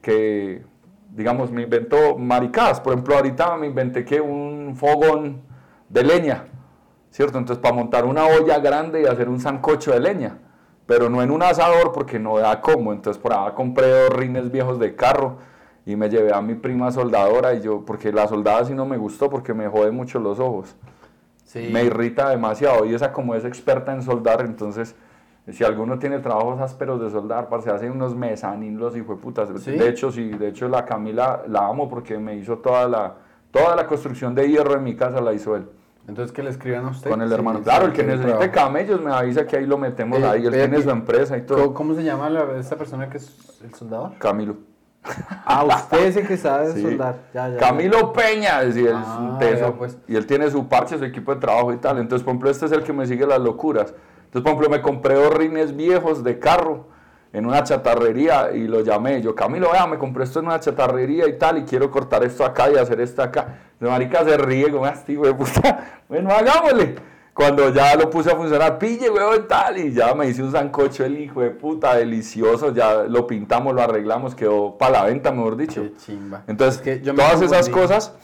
que, 0.00 0.64
digamos, 1.10 1.50
me 1.50 1.62
invento 1.62 2.16
maricadas. 2.16 2.80
Por 2.80 2.94
ejemplo, 2.94 3.16
ahorita 3.16 3.56
me 3.56 3.66
inventé 3.66 4.04
que 4.04 4.20
un 4.20 4.74
fogón 4.76 5.42
de 5.88 6.02
leña, 6.02 6.44
¿cierto? 7.10 7.38
Entonces, 7.38 7.60
para 7.62 7.74
montar 7.74 8.04
una 8.04 8.24
olla 8.24 8.58
grande 8.58 9.02
y 9.02 9.06
hacer 9.06 9.28
un 9.28 9.38
sancocho 9.40 9.92
de 9.92 10.00
leña, 10.00 10.38
pero 10.86 11.10
no 11.10 11.22
en 11.22 11.30
un 11.30 11.42
asador 11.42 11.92
porque 11.92 12.18
no 12.18 12.38
da 12.38 12.60
como. 12.60 12.92
Entonces, 12.92 13.20
por 13.20 13.32
ahí 13.32 13.52
compré 13.54 13.88
dos 13.88 14.10
rines 14.10 14.50
viejos 14.50 14.78
de 14.78 14.94
carro 14.94 15.38
y 15.84 15.96
me 15.96 16.08
llevé 16.08 16.34
a 16.34 16.40
mi 16.40 16.54
prima 16.54 16.90
soldadora 16.90 17.54
y 17.54 17.60
yo, 17.60 17.84
porque 17.84 18.12
la 18.12 18.26
soldada 18.26 18.64
sí 18.64 18.74
no 18.74 18.86
me 18.86 18.96
gustó 18.96 19.28
porque 19.30 19.54
me 19.54 19.68
jode 19.68 19.90
mucho 19.90 20.18
los 20.18 20.38
ojos. 20.40 20.74
Sí. 21.44 21.68
Me 21.72 21.84
irrita 21.84 22.28
demasiado 22.30 22.84
y 22.84 22.94
esa 22.94 23.12
como 23.12 23.34
es 23.34 23.44
experta 23.44 23.92
en 23.92 24.02
soldar, 24.02 24.40
entonces 24.40 24.96
si 25.52 25.62
alguno 25.62 25.98
tiene 25.98 26.18
trabajos 26.18 26.60
ásperos 26.60 27.00
de 27.00 27.10
soldar, 27.10 27.48
parce, 27.48 27.70
hace 27.70 27.88
unos 27.88 28.16
mezanín 28.16 28.78
los 28.78 28.96
hijueputas. 28.96 29.48
¿Sí? 29.62 29.72
De 29.72 29.88
hecho, 29.88 30.10
sí, 30.10 30.30
de 30.30 30.48
hecho 30.48 30.68
la 30.68 30.84
Camila 30.84 31.44
la 31.46 31.68
amo 31.68 31.88
porque 31.88 32.18
me 32.18 32.34
hizo 32.34 32.58
toda 32.58 32.88
la, 32.88 33.14
toda 33.52 33.76
la 33.76 33.86
construcción 33.86 34.34
de 34.34 34.48
hierro 34.48 34.74
en 34.74 34.82
mi 34.82 34.96
casa 34.96 35.20
la 35.20 35.32
hizo 35.32 35.54
él. 35.54 35.68
Entonces 36.08 36.32
que 36.32 36.42
le 36.42 36.50
escriban 36.50 36.84
a 36.86 36.90
usted. 36.90 37.10
Con 37.10 37.20
el 37.20 37.28
Sí, 37.28 37.34
hermano. 37.34 37.58
sí, 37.58 37.64
Claro, 37.64 37.86
el 37.86 37.92
que 37.92 38.02
necesite 38.04 38.28
trabajo. 38.30 38.52
camellos 38.52 39.00
me 39.00 39.12
avisa 39.12 39.46
que 39.46 39.56
ahí 39.56 39.66
lo 39.66 39.76
metemos 39.78 40.18
Eh, 40.20 40.24
ahí. 40.26 40.46
Él 40.46 40.52
tiene 40.52 40.80
su 40.82 40.90
empresa 40.90 41.36
y 41.36 41.42
¿Cómo, 41.42 41.60
todo. 41.62 41.74
cómo 41.74 41.94
se 41.94 42.04
llama 42.04 42.30
la, 42.30 42.44
esta 42.58 42.76
persona 42.76 43.08
que 43.10 43.16
es 43.18 43.60
el 43.64 43.74
soldador? 43.74 44.12
Camilo. 44.18 44.56
Ah, 45.44 45.64
usted 45.64 46.06
es 46.06 46.16
el 46.16 46.26
que 46.26 46.36
sabe 46.36 46.72
Sí. 46.72 46.82
soldar. 46.82 47.16
Ya, 47.34 47.48
ya, 47.48 47.54
ya. 47.54 47.60
Camilo 47.60 48.12
Peña, 48.12 48.60
decía 48.62 48.82
él, 48.90 48.96
es 48.96 49.06
Ah, 49.06 49.28
un 49.32 49.38
teso. 49.38 49.66
ya, 49.66 49.72
pues. 49.72 49.98
Y 50.08 50.16
él 50.16 50.26
tiene 50.26 50.50
su 50.50 50.68
parche, 50.68 50.98
su 50.98 51.04
equipo 51.04 51.32
de 51.34 51.40
trabajo 51.40 51.72
y 51.72 51.76
tal. 51.76 51.98
Entonces, 51.98 52.24
por 52.24 52.32
ejemplo, 52.32 52.50
este 52.50 52.66
es 52.66 52.72
el 52.72 52.82
que 52.82 52.92
me 52.92 53.06
sigue 53.06 53.26
las 53.26 53.40
locuras. 53.40 53.94
Entonces, 54.24 54.42
por 54.42 54.50
ejemplo, 54.50 54.68
me 54.70 54.82
compré 54.82 55.14
dos 55.14 55.32
rines 55.34 55.76
viejos 55.76 56.22
de 56.24 56.38
carro 56.40 56.88
en 57.32 57.46
una 57.46 57.62
chatarrería 57.62 58.52
y 58.52 58.66
lo 58.66 58.80
llamé. 58.82 59.20
Yo, 59.20 59.34
Camilo, 59.34 59.70
vea, 59.72 59.86
me 59.86 59.98
compré 59.98 60.24
esto 60.24 60.40
en 60.40 60.46
una 60.46 60.60
chatarrería 60.60 61.28
y 61.28 61.38
tal, 61.38 61.58
y 61.58 61.64
quiero 61.64 61.90
cortar 61.90 62.24
esto 62.24 62.44
acá 62.44 62.70
y 62.70 62.76
hacer 62.76 63.00
esto 63.00 63.22
acá. 63.22 63.58
La 63.80 63.90
marica 63.90 64.24
se 64.24 64.36
ríe 64.36 64.70
como, 64.70 64.86
este 64.86 65.12
hijo 65.12 65.26
de 65.26 65.34
puta. 65.34 66.02
Bueno, 66.08 66.30
hagámosle. 66.30 66.94
Cuando 67.34 67.68
ya 67.68 67.94
lo 67.96 68.08
puse 68.08 68.32
a 68.32 68.36
funcionar, 68.36 68.78
pille, 68.78 69.10
weón, 69.10 69.46
tal, 69.46 69.76
y 69.76 69.92
ya 69.92 70.14
me 70.14 70.26
hice 70.26 70.42
un 70.42 70.52
sancocho 70.52 71.04
el 71.04 71.20
hijo 71.20 71.42
de 71.42 71.50
puta, 71.50 71.94
delicioso, 71.94 72.72
ya 72.72 73.02
lo 73.02 73.26
pintamos, 73.26 73.74
lo 73.74 73.82
arreglamos, 73.82 74.34
quedó 74.34 74.78
para 74.78 74.92
la 74.92 75.04
venta, 75.04 75.32
mejor 75.32 75.58
dicho. 75.58 75.82
Qué 75.82 75.92
chimba. 75.96 76.44
Entonces, 76.46 76.76
Es 76.76 76.82
que 76.82 77.04
yo 77.04 77.12
me 77.12 77.22
todas 77.22 77.42
esas 77.42 77.68
cosas, 77.68 78.14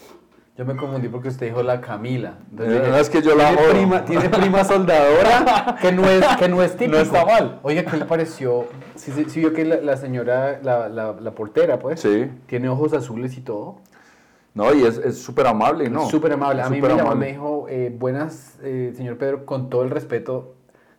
Yo 0.55 0.65
me 0.65 0.75
confundí 0.75 1.07
porque 1.07 1.29
usted 1.29 1.47
dijo 1.47 1.63
la 1.63 1.81
Camila. 1.81 2.37
Eh, 2.59 2.83
no, 2.87 2.95
es 2.95 3.09
que 3.09 3.23
yo 3.23 3.35
la 3.35 3.55
tiene 3.55 3.71
prima, 3.71 4.05
tiene 4.05 4.29
prima 4.29 4.63
soldadora 4.63 5.77
que 5.81 5.91
no 5.91 6.07
es, 6.07 6.23
que 6.37 6.47
no 6.47 6.61
es 6.61 6.77
típico. 6.77 6.97
No 6.97 7.01
está 7.03 7.25
mal. 7.25 7.59
Oiga, 7.63 7.83
¿qué 7.85 7.97
le 7.97 8.05
pareció? 8.05 8.67
Sí, 8.93 9.11
sí, 9.13 9.25
sí 9.29 9.39
vio 9.39 9.51
que 9.53 9.65
la, 9.65 9.77
la 9.77 9.97
señora, 9.97 10.59
la, 10.61 10.89
la, 10.89 11.13
la 11.19 11.31
portera, 11.31 11.79
pues, 11.79 12.01
sí, 12.01 12.29
tiene 12.45 12.69
ojos 12.69 12.93
azules 12.93 13.35
y 13.35 13.41
todo. 13.41 13.81
no, 14.53 14.71
y 14.75 14.83
es 14.85 14.97
es 14.99 15.23
súper 15.23 15.47
amable, 15.47 15.89
¿no? 15.89 16.07
Súper 16.07 16.33
amable. 16.33 16.61
A 16.61 16.69
mí 16.69 16.79
me 16.81 16.89
llamó 16.95 17.15
me 17.15 17.27
dijo, 17.29 17.65
eh, 17.69 17.91
buenas, 17.97 18.59
eh, 18.61 18.93
señor 18.95 19.17
Pedro, 19.17 19.45
con 19.47 19.69
todo 19.71 19.81
el 19.83 19.89
respeto. 19.89 20.52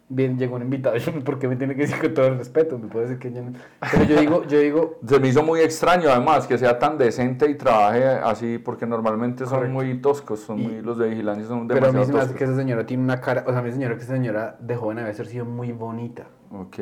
Bien, 0.08 0.38
llegó 0.38 0.56
un 0.56 0.62
invitado. 0.62 0.96
Yo, 0.98 1.12
¿por 1.24 1.38
qué 1.38 1.48
me 1.48 1.56
tiene 1.56 1.74
que 1.74 1.82
decir 1.82 1.98
con 2.00 2.12
todo 2.14 2.26
el 2.26 2.36
respeto? 2.38 2.78
Me 2.78 2.88
puede 2.88 3.06
decir 3.06 3.18
que 3.18 3.32
yo 3.32 3.42
no. 3.42 3.52
Pero 3.90 4.04
yo 4.04 4.20
digo, 4.20 4.44
yo 4.44 4.58
digo, 4.58 4.98
Se 5.06 5.18
me 5.18 5.28
hizo 5.28 5.42
muy 5.42 5.60
extraño, 5.60 6.10
además, 6.10 6.46
que 6.46 6.58
sea 6.58 6.78
tan 6.78 6.98
decente 6.98 7.48
y 7.48 7.54
trabaje 7.54 8.04
así, 8.04 8.58
porque 8.58 8.86
normalmente 8.86 9.44
son 9.46 9.54
Correcto. 9.60 9.72
muy 9.74 10.00
toscos, 10.00 10.40
son 10.40 10.58
Y- 10.58 10.66
muy, 10.68 10.82
los 10.82 10.98
de 10.98 11.08
vigilancia 11.08 11.46
son 11.46 11.66
pero 11.68 11.78
a 11.86 11.92
mí 11.92 11.94
demasiado 11.94 12.06
se 12.06 12.12
me 12.12 12.20
hace 12.20 12.34
que 12.34 12.44
esa 12.44 12.54
señora 12.56 12.84
tiene 12.86 13.02
una 13.02 13.20
cara, 13.20 13.44
o 13.46 13.50
sea, 13.50 13.60
a 13.60 13.62
mí 13.62 13.70
se 13.70 13.76
señora 13.76 13.96
que 13.96 14.02
esa 14.02 14.12
señora 14.12 14.56
de 14.60 14.76
joven 14.76 14.96
debe 14.98 15.10
haber 15.10 15.26
sido 15.26 15.44
muy 15.46 15.72
bonita. 15.72 16.24
Ok. 16.52 16.76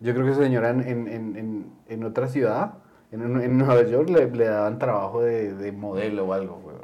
Yo 0.00 0.12
creo 0.14 0.24
que 0.26 0.32
esa 0.32 0.42
señora 0.42 0.70
en, 0.70 0.80
en, 0.82 1.08
en, 1.08 1.66
en, 1.88 2.04
otra 2.04 2.28
ciudad, 2.28 2.74
en, 3.10 3.22
en 3.40 3.58
Nueva 3.58 3.82
York, 3.82 4.08
le, 4.08 4.30
le 4.30 4.44
daban 4.44 4.78
trabajo 4.78 5.20
de, 5.22 5.52
de 5.54 5.72
modelo 5.72 6.26
o 6.26 6.32
algo, 6.32 6.60
güey. 6.62 6.76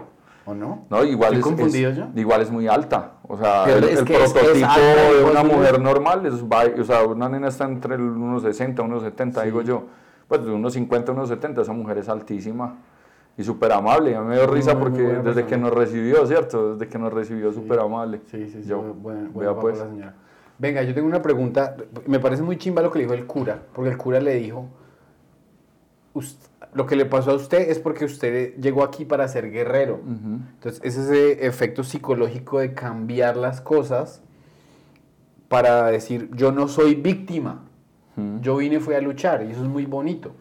¿O 0.44 0.54
no? 0.54 0.86
No, 0.90 1.04
igual 1.04 1.34
¿Estoy 1.34 1.38
es, 1.52 1.56
confundido 1.56 1.90
es- 1.90 1.96
yo? 1.98 2.06
igual 2.16 2.40
es 2.40 2.50
muy 2.50 2.66
alta. 2.66 3.11
O 3.34 3.38
sea, 3.38 3.64
el, 3.64 3.84
es 3.84 4.00
el 4.00 4.04
que 4.04 4.14
es- 4.16 4.22
es 4.24 4.32
prototipo 4.34 4.66
de 5.16 5.24
una 5.30 5.42
mujer 5.42 5.80
normal 5.80 6.26
es, 6.26 6.34
o 6.34 6.84
sea, 6.84 7.02
una 7.04 7.30
nena 7.30 7.48
está 7.48 7.64
entre 7.64 7.94
el 7.94 8.02
1,60, 8.02 8.82
1,70, 8.84 9.42
digo 9.44 9.62
yo. 9.62 9.84
Pues 10.28 10.44
de 10.44 10.52
1,50, 10.52 11.14
1,70, 11.14 11.62
esa 11.62 11.72
mujer 11.72 11.96
es 11.96 12.10
altísima 12.10 12.74
y 13.38 13.42
súper 13.42 13.72
amable. 13.72 14.14
A 14.14 14.20
mí 14.20 14.28
me 14.28 14.34
dio 14.34 14.46
risa 14.46 14.74
muy, 14.74 14.82
porque 14.90 15.02
desde 15.02 15.46
que 15.46 15.56
nos 15.56 15.72
recibió, 15.72 16.26
¿cierto? 16.26 16.74
Desde 16.74 16.90
que 16.92 16.98
nos 16.98 17.10
recibió, 17.10 17.52
súper 17.54 17.80
amable. 17.80 18.20
Sí, 18.30 18.50
sí, 18.50 18.62
sí. 18.62 18.68
Yo, 18.68 18.94
vea 19.34 19.48
papá 19.50 19.60
pues. 19.62 19.78
la 19.78 19.84
señora. 19.86 20.14
Venga, 20.58 20.82
yo 20.82 20.92
tengo 20.94 21.08
una 21.08 21.22
pregunta. 21.22 21.74
Me 22.06 22.20
parece 22.20 22.42
muy 22.42 22.58
chimba 22.58 22.82
lo 22.82 22.92
que 22.92 22.98
le 22.98 23.04
dijo 23.04 23.14
el 23.14 23.26
cura, 23.26 23.58
porque 23.72 23.90
el 23.90 23.96
cura 23.96 24.20
le 24.20 24.34
dijo, 24.34 24.66
"Ust- 26.14 26.48
lo 26.74 26.86
que 26.86 26.96
le 26.96 27.04
pasó 27.04 27.32
a 27.32 27.34
usted 27.34 27.70
es 27.70 27.78
porque 27.78 28.04
usted 28.04 28.56
llegó 28.56 28.82
aquí 28.82 29.04
para 29.04 29.28
ser 29.28 29.50
guerrero. 29.50 29.96
Ujú. 29.96 30.40
Entonces, 30.54 30.80
es 30.84 30.96
ese 30.96 31.46
efecto 31.46 31.84
psicológico 31.84 32.60
de 32.60 32.72
cambiar 32.72 33.36
las 33.36 33.60
cosas 33.60 34.22
para 35.48 35.86
decir, 35.86 36.30
yo 36.34 36.50
no 36.50 36.68
soy 36.68 36.94
víctima, 36.94 37.64
Ujú. 38.16 38.40
yo 38.40 38.56
vine 38.56 38.80
fue 38.80 38.96
a 38.96 39.00
luchar 39.00 39.44
y 39.44 39.50
eso 39.50 39.62
es 39.62 39.68
muy 39.68 39.84
bonito. 39.84 40.32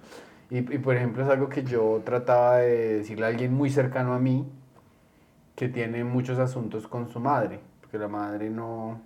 Y, 0.49 0.57
y, 0.57 0.77
por 0.79 0.95
ejemplo 0.95 1.23
es 1.23 1.29
algo 1.29 1.47
que 1.49 1.63
yo 1.63 2.01
trataba 2.05 2.57
de 2.57 2.97
decirle 2.99 3.25
a 3.25 3.29
alguien 3.29 3.53
muy 3.53 3.69
cercano 3.69 4.13
a 4.13 4.19
mí 4.19 4.45
que 5.55 5.69
tiene 5.69 6.03
muchos 6.03 6.39
asuntos 6.39 6.87
con 6.87 7.09
su 7.09 7.19
madre, 7.19 7.59
porque 7.79 7.97
la 7.97 8.07
madre 8.07 8.49
no... 8.49 9.01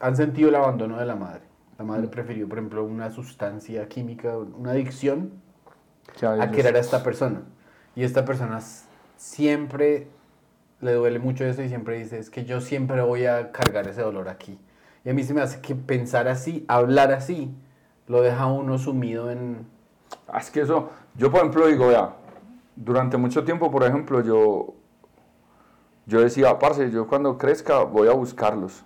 Han 0.00 0.16
sentido 0.16 0.48
el 0.48 0.54
abandono 0.54 0.98
de 0.98 1.06
la 1.06 1.14
madre. 1.14 1.49
La 1.80 1.86
madre 1.86 2.08
prefirió, 2.08 2.46
por 2.46 2.58
ejemplo, 2.58 2.84
una 2.84 3.08
sustancia 3.08 3.88
química, 3.88 4.36
una 4.36 4.72
adicción, 4.72 5.30
a 6.22 6.50
querer 6.50 6.76
a 6.76 6.78
esta 6.78 7.02
persona. 7.02 7.40
Y 7.96 8.04
esta 8.04 8.26
persona 8.26 8.60
siempre 9.16 10.06
le 10.82 10.92
duele 10.92 11.18
mucho 11.18 11.46
eso 11.46 11.62
y 11.62 11.70
siempre 11.70 11.96
dice, 11.96 12.18
es 12.18 12.28
que 12.28 12.44
yo 12.44 12.60
siempre 12.60 13.00
voy 13.00 13.24
a 13.24 13.50
cargar 13.50 13.88
ese 13.88 14.02
dolor 14.02 14.28
aquí. 14.28 14.58
Y 15.06 15.08
a 15.08 15.14
mí 15.14 15.24
se 15.24 15.32
me 15.32 15.40
hace 15.40 15.62
que 15.62 15.74
pensar 15.74 16.28
así, 16.28 16.66
hablar 16.68 17.12
así, 17.12 17.50
lo 18.08 18.20
deja 18.20 18.44
uno 18.44 18.76
sumido 18.76 19.30
en... 19.30 19.66
Ah, 20.28 20.36
Es 20.36 20.50
que 20.50 20.60
eso, 20.60 20.90
yo 21.14 21.30
por 21.30 21.40
ejemplo 21.40 21.66
digo, 21.66 21.88
vea, 21.88 22.14
durante 22.76 23.16
mucho 23.16 23.42
tiempo, 23.42 23.70
por 23.70 23.84
ejemplo, 23.84 24.22
yo, 24.22 24.74
yo 26.04 26.20
decía, 26.20 26.58
parce, 26.58 26.90
yo 26.90 27.06
cuando 27.06 27.38
crezca 27.38 27.84
voy 27.84 28.08
a 28.08 28.12
buscarlos, 28.12 28.84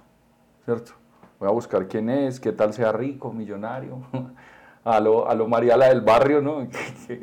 ¿cierto? 0.65 0.93
Voy 1.39 1.49
a 1.49 1.53
buscar 1.53 1.87
quién 1.89 2.09
es, 2.09 2.41
qué 2.41 2.53
tal 2.53 2.73
sea 2.73 2.93
rico, 2.93 3.33
millonario, 3.33 3.99
a 4.85 5.01
lo, 5.01 5.29
a 5.29 5.35
lo 5.35 5.49
Mariala 5.49 5.89
del 5.89 6.01
barrio, 6.01 6.41
¿no? 6.41 6.67
Que, 7.07 7.21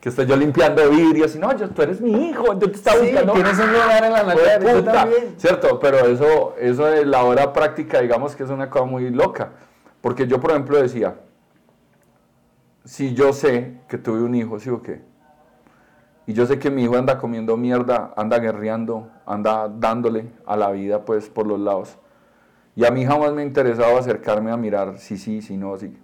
que 0.00 0.08
estoy 0.08 0.26
yo 0.26 0.36
limpiando 0.36 0.88
vidrios 0.88 1.34
y 1.34 1.38
no, 1.40 1.56
yo, 1.56 1.68
tú 1.70 1.82
eres 1.82 2.00
mi 2.00 2.28
hijo, 2.28 2.46
yo 2.58 2.70
te 2.70 2.76
estaba 2.76 2.98
Sí, 2.98 3.06
buscando. 3.06 3.32
tienes 3.32 3.58
un 3.58 3.72
lugar 3.72 4.04
en 4.04 4.12
la 4.12 4.84
también. 4.92 5.34
¿Cierto? 5.36 5.80
Pero 5.80 5.98
eso, 6.06 6.54
eso 6.58 6.84
de 6.86 7.04
la 7.04 7.24
hora 7.24 7.52
práctica, 7.52 8.00
digamos 8.00 8.36
que 8.36 8.44
es 8.44 8.50
una 8.50 8.70
cosa 8.70 8.84
muy 8.84 9.10
loca. 9.10 9.50
Porque 10.00 10.26
yo, 10.26 10.40
por 10.40 10.52
ejemplo, 10.52 10.80
decía, 10.80 11.16
si 12.84 13.14
yo 13.14 13.32
sé 13.32 13.80
que 13.88 13.98
tuve 13.98 14.22
un 14.22 14.34
hijo, 14.34 14.58
¿sí 14.58 14.70
o 14.70 14.82
qué? 14.82 15.02
Y 16.26 16.32
yo 16.32 16.46
sé 16.46 16.58
que 16.58 16.70
mi 16.70 16.84
hijo 16.84 16.96
anda 16.96 17.18
comiendo 17.18 17.56
mierda, 17.56 18.14
anda 18.16 18.38
guerreando, 18.38 19.08
anda 19.26 19.68
dándole 19.68 20.30
a 20.46 20.56
la 20.56 20.70
vida 20.70 21.04
pues 21.04 21.28
por 21.28 21.46
los 21.46 21.58
lados. 21.58 21.98
Y 22.80 22.86
a 22.86 22.90
mí 22.90 23.04
jamás 23.04 23.34
me 23.34 23.42
ha 23.42 23.44
interesado 23.44 23.98
acercarme 23.98 24.50
a 24.50 24.56
mirar 24.56 24.96
si 24.96 25.18
sí, 25.18 25.42
si 25.42 25.58
no, 25.58 25.76
si. 25.76 25.94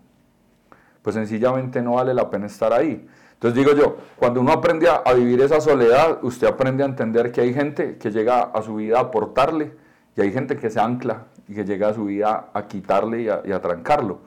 Pues 1.00 1.14
sencillamente 1.14 1.80
no 1.80 1.94
vale 1.94 2.12
la 2.12 2.28
pena 2.28 2.44
estar 2.44 2.70
ahí. 2.70 3.08
Entonces 3.32 3.56
digo 3.56 3.74
yo, 3.74 3.96
cuando 4.16 4.42
uno 4.42 4.52
aprende 4.52 4.86
a, 4.86 5.10
vivir 5.14 5.40
esa 5.40 5.58
soledad, 5.62 6.18
usted 6.22 6.46
aprende 6.46 6.82
a 6.82 6.86
entender 6.86 7.32
que 7.32 7.40
hay 7.40 7.54
gente 7.54 7.96
que 7.96 8.10
llega 8.10 8.42
a 8.42 8.60
su 8.60 8.74
vida 8.74 8.98
a 8.98 9.04
aportarle 9.04 9.72
y 10.16 10.20
hay 10.20 10.30
gente 10.30 10.58
que 10.58 10.68
se 10.68 10.78
ancla 10.78 11.28
y 11.48 11.54
que 11.54 11.64
llega 11.64 11.88
a 11.88 11.94
su 11.94 12.04
vida 12.04 12.50
a 12.52 12.66
quitarle 12.66 13.22
y 13.22 13.28
a, 13.30 13.40
y 13.42 13.52
a 13.52 13.62
trancarlo. 13.62 14.18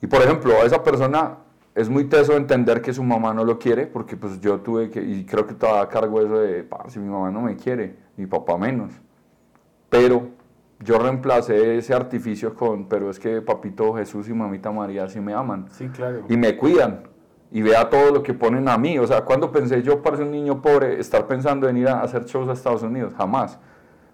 Y 0.00 0.06
por 0.06 0.22
ejemplo, 0.22 0.54
a 0.54 0.64
esa 0.64 0.82
persona 0.82 1.36
es 1.74 1.90
muy 1.90 2.04
teso 2.04 2.34
entender 2.34 2.80
que 2.80 2.94
su 2.94 3.02
mamá 3.02 3.34
no 3.34 3.44
lo 3.44 3.58
quiere, 3.58 3.86
porque 3.86 4.16
pues 4.16 4.40
yo 4.40 4.60
tuve 4.60 4.88
que, 4.88 5.02
y 5.02 5.26
creo 5.26 5.46
que 5.46 5.52
todavía 5.52 5.86
cargo 5.90 6.18
eso 6.18 6.38
de, 6.38 6.66
si 6.88 6.98
mi 6.98 7.10
mamá 7.10 7.30
no 7.30 7.42
me 7.42 7.56
quiere, 7.56 7.94
mi 8.16 8.24
papá 8.24 8.56
menos. 8.56 8.90
Pero 9.90 10.35
yo 10.80 10.98
reemplacé 10.98 11.78
ese 11.78 11.94
artificio 11.94 12.54
con, 12.54 12.86
pero 12.86 13.10
es 13.10 13.18
que 13.18 13.40
papito 13.40 13.94
Jesús 13.94 14.28
y 14.28 14.34
mamita 14.34 14.70
María 14.70 15.08
sí 15.08 15.20
me 15.20 15.32
aman. 15.32 15.66
Sí, 15.70 15.88
claro. 15.88 16.24
Y 16.28 16.36
me 16.36 16.56
cuidan. 16.56 17.04
Y 17.50 17.62
vea 17.62 17.88
todo 17.88 18.10
lo 18.10 18.22
que 18.22 18.34
ponen 18.34 18.68
a 18.68 18.76
mí. 18.76 18.98
O 18.98 19.06
sea, 19.06 19.22
cuando 19.22 19.52
pensé 19.52 19.82
yo, 19.82 20.02
para 20.02 20.16
ser 20.16 20.26
un 20.26 20.32
niño 20.32 20.60
pobre, 20.60 21.00
estar 21.00 21.26
pensando 21.26 21.68
en 21.68 21.76
ir 21.78 21.88
a 21.88 22.02
hacer 22.02 22.24
shows 22.24 22.48
a 22.48 22.52
Estados 22.52 22.82
Unidos? 22.82 23.14
Jamás. 23.16 23.58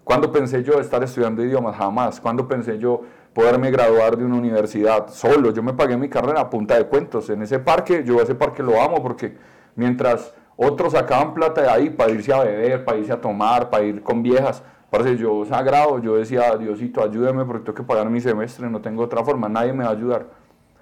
¿Cuándo 0.03 0.31
pensé 0.31 0.63
yo 0.63 0.79
estar 0.79 1.03
estudiando 1.03 1.43
idiomas? 1.43 1.75
Jamás. 1.75 2.21
¿Cuándo 2.21 2.47
pensé 2.47 2.77
yo 2.77 3.01
poderme 3.33 3.71
graduar 3.71 4.17
de 4.17 4.23
una 4.23 4.35
universidad 4.35 5.07
solo? 5.09 5.51
Yo 5.51 5.63
me 5.63 5.73
pagué 5.73 5.97
mi 5.97 6.09
carrera 6.09 6.41
a 6.41 6.49
punta 6.49 6.75
de 6.77 6.85
cuentos. 6.85 7.29
En 7.29 7.41
ese 7.41 7.59
parque, 7.59 8.03
yo 8.05 8.21
ese 8.21 8.35
parque 8.35 8.61
lo 8.61 8.81
amo 8.81 9.01
porque 9.01 9.35
mientras 9.75 10.33
otros 10.55 10.93
sacaban 10.93 11.33
plata 11.33 11.61
de 11.61 11.69
ahí 11.69 11.89
para 11.89 12.11
irse 12.11 12.33
a 12.33 12.43
beber, 12.43 12.85
para 12.85 12.97
irse 12.97 13.11
a 13.11 13.19
tomar, 13.19 13.69
para 13.69 13.83
ir 13.83 14.03
con 14.03 14.21
viejas, 14.21 14.63
parece 14.93 15.17
yo 15.17 15.43
sagrado, 15.43 15.97
yo 15.97 16.17
decía, 16.17 16.55
Diosito, 16.55 17.01
ayúdeme 17.01 17.45
porque 17.45 17.65
tengo 17.65 17.75
que 17.75 17.81
pagar 17.81 18.11
mi 18.11 18.21
semestre, 18.21 18.69
no 18.69 18.79
tengo 18.79 19.01
otra 19.01 19.23
forma, 19.23 19.49
nadie 19.49 19.73
me 19.73 19.83
va 19.83 19.89
a 19.89 19.93
ayudar. 19.93 20.27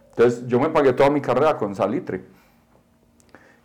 Entonces 0.10 0.46
yo 0.48 0.60
me 0.60 0.68
pagué 0.68 0.92
toda 0.92 1.10
mi 1.10 1.22
carrera 1.22 1.56
con 1.56 1.74
salitre. 1.74 2.22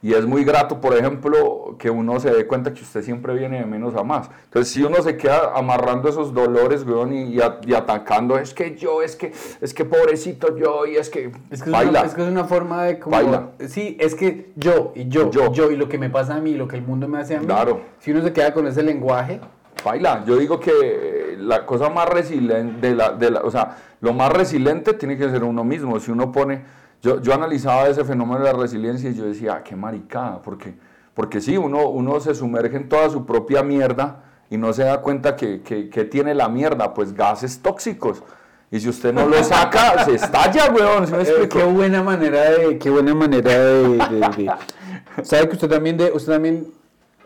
Y 0.02 0.14
es 0.14 0.24
muy 0.24 0.44
grato, 0.44 0.81
por 0.81 0.94
ejemplo, 0.94 1.74
que 1.81 1.90
uno 1.90 2.20
se 2.20 2.31
dé 2.31 2.47
cuenta 2.47 2.73
que 2.73 2.82
usted 2.82 3.02
siempre 3.02 3.35
viene 3.35 3.59
de 3.59 3.66
menos 3.66 3.97
a 3.97 4.05
más. 4.05 4.31
Entonces, 4.44 4.73
si 4.73 4.85
uno 4.85 5.02
se 5.02 5.16
queda 5.16 5.51
amarrando 5.56 6.09
esos 6.09 6.32
dolores, 6.32 6.86
weón, 6.86 7.12
y, 7.12 7.40
atacando, 7.40 8.39
es 8.39 8.55
que 8.55 8.77
yo, 8.77 9.02
es 9.02 9.16
que, 9.16 9.32
es 9.60 9.74
que 9.74 9.85
pobrecito 9.85 10.56
yo, 10.56 10.86
y 10.86 10.94
es 10.94 11.10
que. 11.10 11.32
Es 11.51 11.60
que, 11.60 11.70
baila. 11.70 11.90
Es, 11.90 12.05
una, 12.05 12.06
es, 12.06 12.14
que 12.14 12.23
es 12.23 12.28
una 12.28 12.44
forma 12.44 12.85
de. 12.85 13.01
Como, 13.01 13.16
baila. 13.16 13.48
Sí, 13.66 13.97
es 13.98 14.14
que 14.14 14.52
yo, 14.55 14.93
y 14.94 15.09
yo, 15.09 15.28
yo, 15.32 15.52
yo, 15.52 15.73
y 15.73 15.77
lo 15.77 15.89
que 15.89 15.98
me 15.98 16.09
pasa 16.09 16.36
a 16.36 16.40
mí, 16.40 16.55
lo 16.55 16.68
que 16.68 16.77
el 16.77 16.82
mundo 16.82 17.09
me 17.09 17.18
hace 17.18 17.35
a 17.35 17.40
mí. 17.40 17.47
Claro. 17.47 17.81
Si 17.98 18.12
uno 18.12 18.23
se 18.23 18.32
queda 18.32 18.55
con 18.55 18.68
ese 18.68 18.85
lenguaje. 18.85 19.40
Baila. 19.86 20.24
Yo 20.26 20.36
digo 20.36 20.58
que 20.58 21.36
la 21.38 21.64
cosa 21.64 21.88
más 21.88 22.08
resiliente, 22.08 22.88
de 22.88 22.94
la, 22.96 23.12
de 23.12 23.30
la, 23.30 23.40
o 23.42 23.50
sea, 23.52 23.76
lo 24.00 24.12
más 24.12 24.32
resiliente 24.32 24.94
tiene 24.94 25.16
que 25.16 25.30
ser 25.30 25.44
uno 25.44 25.62
mismo. 25.62 26.00
Si 26.00 26.10
uno 26.10 26.32
pone 26.32 26.64
yo, 27.00 27.20
yo 27.20 27.32
analizaba 27.32 27.86
ese 27.86 28.04
fenómeno 28.04 28.40
de 28.40 28.52
la 28.52 28.58
resiliencia 28.58 29.10
y 29.10 29.14
yo 29.14 29.26
decía, 29.26 29.54
ah, 29.54 29.62
qué 29.62 29.76
maricada, 29.76 30.42
porque, 30.42 30.74
porque 31.14 31.40
sí, 31.40 31.56
uno, 31.56 31.88
uno 31.88 32.18
se 32.18 32.34
sumerge 32.34 32.76
en 32.76 32.88
toda 32.88 33.08
su 33.10 33.24
propia 33.24 33.62
mierda 33.62 34.24
y 34.50 34.56
no 34.56 34.72
se 34.72 34.82
da 34.82 35.00
cuenta 35.02 35.36
que, 35.36 35.62
que, 35.62 35.88
que 35.88 36.04
tiene 36.04 36.34
la 36.34 36.48
mierda, 36.48 36.92
pues 36.92 37.12
gases 37.12 37.60
tóxicos. 37.62 38.24
Y 38.72 38.80
si 38.80 38.88
usted 38.88 39.12
no 39.12 39.26
lo 39.26 39.44
saca, 39.44 40.04
se 40.04 40.16
estalla, 40.16 40.72
weón. 40.72 41.04
Eh, 41.04 41.48
qué 41.48 41.62
buena 41.62 42.02
manera 42.02 42.50
de, 42.50 42.76
qué 42.78 42.90
buena 42.90 43.14
manera 43.14 43.50
de, 43.52 44.50
sabe 45.22 45.48
que 45.48 45.54
usted 45.54 45.68
también 45.68 45.96
de, 45.96 46.10
usted 46.12 46.32
también 46.32 46.66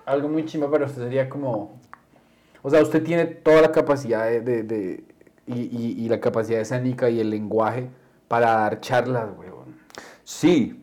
algo 0.04 0.28
muy 0.28 0.44
chimba 0.44 0.70
para 0.70 0.84
usted 0.84 1.02
sería 1.02 1.28
como, 1.30 1.80
o 2.62 2.70
sea, 2.70 2.82
usted 2.82 3.02
tiene 3.02 3.26
toda 3.26 3.62
la 3.62 3.72
capacidad 3.72 4.26
de, 4.26 4.62
de 4.62 5.04
y, 5.46 5.60
y, 5.60 6.04
y, 6.04 6.08
la 6.08 6.20
capacidad 6.20 6.60
escénica 6.60 7.10
y 7.10 7.20
el 7.20 7.30
lenguaje 7.30 7.88
para 8.28 8.52
dar 8.52 8.80
charlas, 8.80 9.26
weón. 9.36 9.74
Sí, 10.22 10.80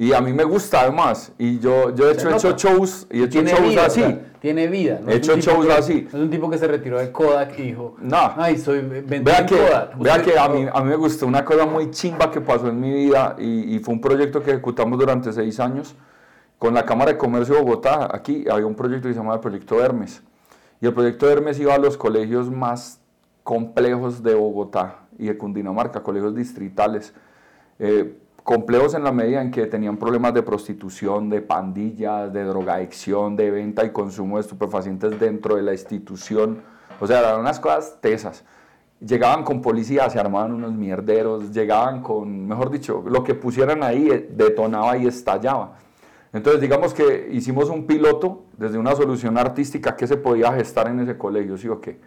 y 0.00 0.14
a 0.14 0.20
mí 0.22 0.32
me 0.32 0.44
gusta 0.44 0.80
además. 0.80 1.30
Y 1.36 1.58
yo, 1.58 1.94
yo 1.94 2.08
he 2.08 2.14
hecho, 2.14 2.30
hecho 2.30 2.56
shows 2.56 3.06
y 3.10 3.20
he 3.20 3.24
hecho 3.24 3.42
shows 3.42 3.76
así. 3.76 4.02
tiene 4.40 4.66
vida. 4.66 4.98
he 5.06 5.16
hecho 5.16 5.36
shows 5.36 5.68
así. 5.68 6.08
No 6.10 6.18
es 6.18 6.24
un 6.24 6.30
tipo 6.30 6.48
que 6.48 6.56
se 6.56 6.66
retiró 6.66 6.98
de 6.98 7.12
Kodak 7.12 7.58
y 7.58 7.64
dijo, 7.64 7.96
no. 8.00 8.32
ay, 8.36 8.56
soy 8.56 8.80
vea 8.80 9.44
que, 9.44 9.58
Kodak. 9.58 9.98
Vea 9.98 10.22
que 10.22 10.38
a 10.38 10.48
mí, 10.48 10.66
a 10.72 10.80
mí 10.80 10.88
me 10.88 10.96
gustó 10.96 11.26
una 11.26 11.44
cosa 11.44 11.66
muy 11.66 11.90
chimba 11.90 12.30
que 12.30 12.40
pasó 12.40 12.68
en 12.68 12.80
mi 12.80 12.90
vida 12.90 13.36
y, 13.38 13.76
y, 13.76 13.78
fue 13.80 13.92
un 13.92 14.00
proyecto 14.00 14.42
que 14.42 14.52
ejecutamos 14.52 14.98
durante 14.98 15.34
seis 15.34 15.60
años 15.60 15.94
con 16.56 16.72
la 16.72 16.86
Cámara 16.86 17.12
de 17.12 17.18
Comercio 17.18 17.56
de 17.56 17.60
Bogotá. 17.60 18.08
Aquí 18.10 18.46
había 18.50 18.64
un 18.64 18.74
proyecto 18.74 19.06
que 19.06 19.12
se 19.12 19.18
llamaba 19.18 19.34
el 19.34 19.42
Proyecto 19.42 19.84
Hermes. 19.84 20.22
Y 20.80 20.86
el 20.86 20.94
Proyecto 20.94 21.28
Hermes 21.28 21.60
iba 21.60 21.74
a 21.74 21.78
los 21.78 21.96
colegios 21.98 22.50
más 22.50 23.00
complejos 23.42 24.22
de 24.22 24.34
Bogotá 24.34 25.00
y 25.18 25.26
de 25.26 25.36
Cundinamarca, 25.36 26.02
colegios 26.02 26.34
distritales. 26.34 27.12
Eh, 27.78 28.16
complejos 28.42 28.94
en 28.94 29.04
la 29.04 29.12
medida 29.12 29.42
en 29.42 29.50
que 29.50 29.66
tenían 29.66 29.98
problemas 29.98 30.32
de 30.32 30.42
prostitución, 30.42 31.28
de 31.28 31.42
pandillas, 31.42 32.32
de 32.32 32.44
drogadicción, 32.44 33.36
de 33.36 33.50
venta 33.50 33.84
y 33.84 33.90
consumo 33.90 34.36
de 34.36 34.42
estupefacientes 34.42 35.20
dentro 35.20 35.56
de 35.56 35.62
la 35.62 35.72
institución. 35.72 36.62
O 36.98 37.06
sea, 37.06 37.20
eran 37.20 37.40
unas 37.40 37.60
cosas 37.60 37.98
tesas. 38.00 38.44
Llegaban 39.00 39.44
con 39.44 39.60
policía, 39.60 40.08
se 40.08 40.18
armaban 40.18 40.52
unos 40.52 40.72
mierderos, 40.72 41.52
llegaban 41.52 42.02
con, 42.02 42.46
mejor 42.46 42.70
dicho, 42.70 43.02
lo 43.06 43.22
que 43.22 43.34
pusieran 43.34 43.82
ahí 43.82 44.08
eh, 44.10 44.30
detonaba 44.32 44.96
y 44.96 45.06
estallaba. 45.06 45.76
Entonces, 46.32 46.60
digamos 46.60 46.94
que 46.94 47.28
hicimos 47.32 47.68
un 47.70 47.86
piloto 47.86 48.44
desde 48.56 48.78
una 48.78 48.94
solución 48.94 49.36
artística 49.36 49.96
que 49.96 50.06
se 50.06 50.16
podía 50.16 50.52
gestar 50.52 50.88
en 50.88 51.00
ese 51.00 51.18
colegio, 51.18 51.56
¿sí 51.56 51.68
o 51.68 51.80
qué? 51.80 51.98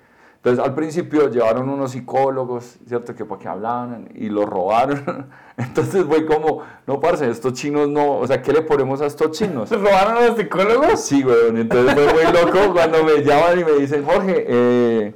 Entonces, 0.44 0.64
al 0.64 0.76
principio 0.76 1.30
llevaron 1.30 1.70
unos 1.70 1.92
psicólogos, 1.92 2.78
¿cierto? 2.86 3.16
Que 3.16 3.24
para 3.24 3.40
que 3.40 3.48
hablaban 3.48 4.10
y 4.14 4.28
los 4.28 4.46
robaron. 4.46 5.30
Entonces 5.58 6.04
fue 6.04 6.26
como, 6.26 6.64
no, 6.86 7.00
parce, 7.00 7.30
estos 7.30 7.54
chinos 7.54 7.88
no, 7.88 8.18
o 8.18 8.28
sea, 8.28 8.42
¿qué 8.42 8.52
le 8.52 8.62
ponemos 8.62 9.00
a 9.02 9.06
estos 9.06 9.32
chinos? 9.32 9.72
¿Robaron 9.72 10.18
a 10.18 10.28
los 10.28 10.38
psicólogos? 10.38 11.00
Sí, 11.00 11.24
weón. 11.24 11.58
Entonces 11.58 11.94
fue 11.94 12.14
muy 12.14 12.34
loco 12.34 12.74
cuando 12.74 13.06
me 13.06 13.24
llaman 13.24 13.60
y 13.60 13.64
me 13.64 13.72
dicen, 13.74 14.04
Jorge, 14.04 14.46
eh, 14.48 15.16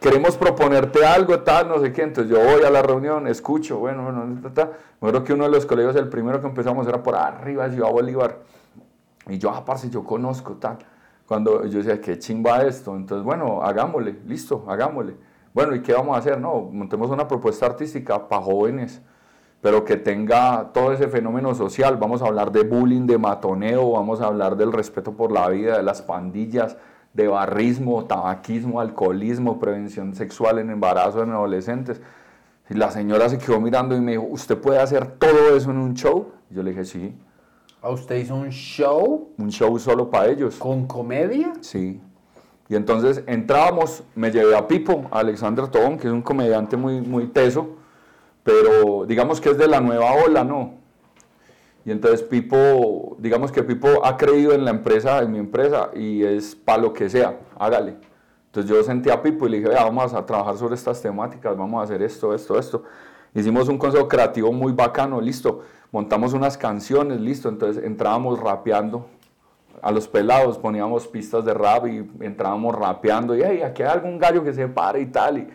queremos 0.00 0.36
proponerte 0.36 1.04
algo, 1.04 1.40
tal, 1.40 1.68
no 1.68 1.78
sé 1.80 1.92
qué. 1.92 2.02
Entonces 2.02 2.32
yo 2.32 2.42
voy 2.42 2.62
a 2.62 2.70
la 2.70 2.82
reunión, 2.82 3.26
escucho, 3.26 3.78
bueno, 3.78 4.04
bueno, 4.04 4.52
ta, 4.52 4.66
Me 5.00 5.08
acuerdo 5.08 5.24
que 5.24 5.32
uno 5.32 5.44
de 5.44 5.50
los 5.50 5.66
colegios, 5.66 5.94
el 5.96 6.08
primero 6.08 6.40
que 6.40 6.46
empezamos 6.46 6.86
era 6.86 7.02
por 7.02 7.14
arriba 7.14 7.68
Ciudad 7.70 7.90
Bolívar. 7.90 8.38
Y 9.28 9.38
yo, 9.38 9.50
ah, 9.50 9.64
parce, 9.64 9.90
yo 9.90 10.02
conozco, 10.02 10.54
tal 10.54 10.78
cuando 11.30 11.64
yo 11.66 11.78
decía, 11.78 12.00
qué 12.00 12.18
chimba 12.18 12.64
esto, 12.64 12.96
entonces 12.96 13.24
bueno, 13.24 13.62
hagámosle, 13.62 14.18
listo, 14.26 14.64
hagámosle. 14.66 15.14
Bueno, 15.54 15.76
¿y 15.76 15.80
qué 15.80 15.92
vamos 15.92 16.16
a 16.16 16.18
hacer? 16.18 16.40
No, 16.40 16.62
montemos 16.62 17.08
una 17.08 17.28
propuesta 17.28 17.66
artística 17.66 18.26
para 18.26 18.42
jóvenes, 18.42 19.00
pero 19.60 19.84
que 19.84 19.96
tenga 19.96 20.72
todo 20.74 20.92
ese 20.92 21.06
fenómeno 21.06 21.54
social. 21.54 21.98
Vamos 21.98 22.20
a 22.20 22.26
hablar 22.26 22.50
de 22.50 22.64
bullying, 22.64 23.06
de 23.06 23.16
matoneo, 23.16 23.92
vamos 23.92 24.20
a 24.20 24.26
hablar 24.26 24.56
del 24.56 24.72
respeto 24.72 25.12
por 25.12 25.30
la 25.30 25.48
vida, 25.50 25.76
de 25.76 25.84
las 25.84 26.02
pandillas, 26.02 26.76
de 27.12 27.28
barrismo, 27.28 28.04
tabaquismo, 28.04 28.80
alcoholismo, 28.80 29.58
prevención 29.58 30.14
sexual 30.14 30.58
en 30.58 30.70
embarazo 30.70 31.22
en 31.22 31.30
adolescentes. 31.30 32.00
Y 32.68 32.74
la 32.74 32.90
señora 32.90 33.28
se 33.28 33.38
quedó 33.38 33.60
mirando 33.60 33.96
y 33.96 34.00
me 34.00 34.12
dijo, 34.12 34.26
¿usted 34.30 34.56
puede 34.56 34.78
hacer 34.78 35.06
todo 35.18 35.56
eso 35.56 35.70
en 35.70 35.78
un 35.78 35.94
show? 35.94 36.28
Y 36.50 36.54
yo 36.54 36.62
le 36.62 36.70
dije, 36.70 36.84
sí. 36.84 37.14
¿A 37.82 37.90
usted 37.90 38.16
hizo 38.16 38.36
un 38.36 38.50
show? 38.50 39.30
Un 39.38 39.50
show 39.50 39.76
solo 39.78 40.08
para 40.10 40.28
ellos. 40.28 40.56
¿Con 40.56 40.86
comedia? 40.86 41.52
Sí. 41.60 42.00
Y 42.68 42.76
entonces 42.76 43.24
entrábamos, 43.26 44.04
me 44.14 44.30
llevé 44.30 44.56
a 44.56 44.68
Pipo, 44.68 45.06
a 45.10 45.18
Alexander 45.18 45.66
Tobón, 45.66 45.98
que 45.98 46.06
es 46.06 46.12
un 46.12 46.22
comediante 46.22 46.76
muy, 46.76 47.00
muy 47.00 47.26
teso, 47.26 47.70
pero 48.44 49.04
digamos 49.06 49.40
que 49.40 49.50
es 49.50 49.58
de 49.58 49.66
la 49.66 49.80
nueva 49.80 50.12
ola, 50.24 50.44
¿no? 50.44 50.79
Y 51.84 51.90
entonces 51.90 52.22
Pipo, 52.22 53.16
digamos 53.18 53.52
que 53.52 53.62
Pipo 53.62 54.04
ha 54.04 54.16
creído 54.16 54.52
en 54.52 54.64
la 54.64 54.70
empresa, 54.70 55.20
en 55.20 55.32
mi 55.32 55.38
empresa, 55.38 55.90
y 55.94 56.22
es 56.22 56.54
para 56.54 56.82
lo 56.82 56.92
que 56.92 57.08
sea, 57.08 57.38
hágale. 57.58 57.96
Entonces 58.46 58.70
yo 58.70 58.82
sentí 58.82 59.10
a 59.10 59.22
Pipo 59.22 59.46
y 59.46 59.50
le 59.50 59.60
dije, 59.60 59.70
vamos 59.70 60.12
a 60.12 60.26
trabajar 60.26 60.56
sobre 60.56 60.74
estas 60.74 61.00
temáticas, 61.00 61.56
vamos 61.56 61.80
a 61.80 61.84
hacer 61.84 62.02
esto, 62.02 62.34
esto, 62.34 62.58
esto. 62.58 62.82
Hicimos 63.34 63.68
un 63.68 63.78
consejo 63.78 64.08
creativo 64.08 64.52
muy 64.52 64.72
bacano, 64.72 65.20
listo 65.20 65.62
montamos 65.92 66.32
unas 66.32 66.56
canciones, 66.56 67.20
listo, 67.20 67.48
entonces 67.48 67.82
entrábamos 67.84 68.38
rapeando 68.38 69.06
a 69.82 69.90
los 69.90 70.08
pelados, 70.08 70.58
poníamos 70.58 71.06
pistas 71.08 71.44
de 71.44 71.54
rap 71.54 71.86
y 71.86 71.98
entrábamos 72.20 72.74
rapeando 72.74 73.34
y 73.34 73.42
hey, 73.42 73.62
aquí 73.62 73.82
hay 73.82 73.88
algún 73.88 74.18
gallo 74.18 74.44
que 74.44 74.52
se 74.52 74.68
pare 74.68 75.00
y 75.00 75.06
tal 75.06 75.48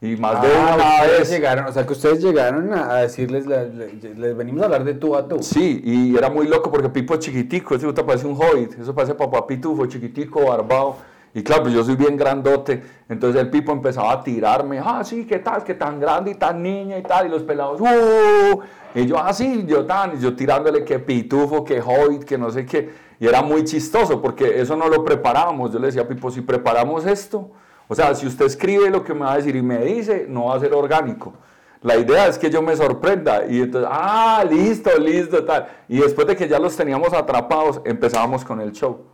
y 0.00 0.16
más 0.16 0.40
de 0.40 0.48
ah, 0.54 0.76
una 0.76 1.02
vez 1.02 1.28
llegaron, 1.28 1.66
o 1.66 1.72
sea 1.72 1.84
que 1.84 1.92
ustedes 1.92 2.22
llegaron 2.22 2.72
a 2.72 2.98
decirles 2.98 3.46
les, 3.46 4.36
venimos 4.36 4.62
a 4.62 4.66
hablar 4.66 4.84
de 4.84 4.94
tú 4.94 5.16
a 5.16 5.26
tú. 5.26 5.42
Sí, 5.42 5.80
y 5.84 6.16
era 6.16 6.30
muy 6.30 6.46
loco 6.46 6.70
porque 6.70 6.88
Pipo 6.88 7.14
es 7.14 7.20
chiquitico, 7.20 7.74
ese 7.74 7.86
puta 7.86 8.06
parece 8.06 8.26
un 8.26 8.36
hobbit, 8.36 8.78
eso 8.78 8.94
parece 8.94 9.14
papá 9.14 9.44
pitufo, 9.44 9.86
chiquitico, 9.86 10.46
barbado 10.46 10.98
Y 11.34 11.42
claro, 11.42 11.64
pues 11.64 11.74
yo 11.74 11.82
soy 11.82 11.96
bien 11.96 12.16
grandote, 12.16 12.80
entonces 13.08 13.40
el 13.40 13.50
Pipo 13.50 13.72
empezaba 13.72 14.12
a 14.12 14.22
tirarme, 14.22 14.78
ah, 14.78 15.02
sí, 15.02 15.26
¿qué 15.26 15.40
tal? 15.40 15.64
Que 15.64 15.74
tan 15.74 15.98
grande 15.98 16.30
y 16.30 16.34
tan 16.36 16.62
niña 16.62 16.96
y 16.96 17.02
tal, 17.02 17.26
y 17.26 17.30
los 17.30 17.42
pelados, 17.42 17.80
¡uh! 17.80 18.60
Y 18.94 19.04
yo, 19.04 19.18
ah, 19.18 19.32
sí, 19.32 19.64
yo 19.66 19.84
tan, 19.84 20.16
y 20.16 20.20
yo 20.20 20.36
tirándole 20.36 20.84
que 20.84 21.00
pitufo, 21.00 21.64
que 21.64 21.80
hobbit, 21.80 22.22
que 22.22 22.38
no 22.38 22.50
sé 22.50 22.64
qué. 22.64 23.08
Y 23.18 23.26
era 23.26 23.42
muy 23.42 23.64
chistoso 23.64 24.22
porque 24.22 24.60
eso 24.60 24.76
no 24.76 24.88
lo 24.88 25.04
preparábamos. 25.04 25.72
Yo 25.72 25.80
le 25.80 25.86
decía 25.86 26.02
a 26.02 26.08
Pipo, 26.08 26.30
si 26.30 26.40
preparamos 26.40 27.04
esto, 27.04 27.50
o 27.88 27.94
sea, 27.94 28.14
si 28.14 28.26
usted 28.26 28.44
escribe 28.44 28.90
lo 28.90 29.02
que 29.02 29.14
me 29.14 29.20
va 29.20 29.32
a 29.32 29.36
decir 29.36 29.56
y 29.56 29.62
me 29.62 29.78
dice, 29.78 30.26
no 30.28 30.46
va 30.46 30.56
a 30.56 30.60
ser 30.60 30.74
orgánico. 30.74 31.32
La 31.80 31.96
idea 31.96 32.26
es 32.26 32.38
que 32.38 32.50
yo 32.50 32.60
me 32.60 32.76
sorprenda 32.76 33.46
y 33.46 33.60
entonces, 33.60 33.88
ah, 33.92 34.44
listo, 34.48 34.90
listo, 34.98 35.44
tal. 35.44 35.68
Y 35.88 35.98
después 35.98 36.26
de 36.26 36.36
que 36.36 36.48
ya 36.48 36.58
los 36.58 36.76
teníamos 36.76 37.12
atrapados, 37.12 37.80
empezábamos 37.84 38.44
con 38.44 38.60
el 38.60 38.72
show. 38.72 39.04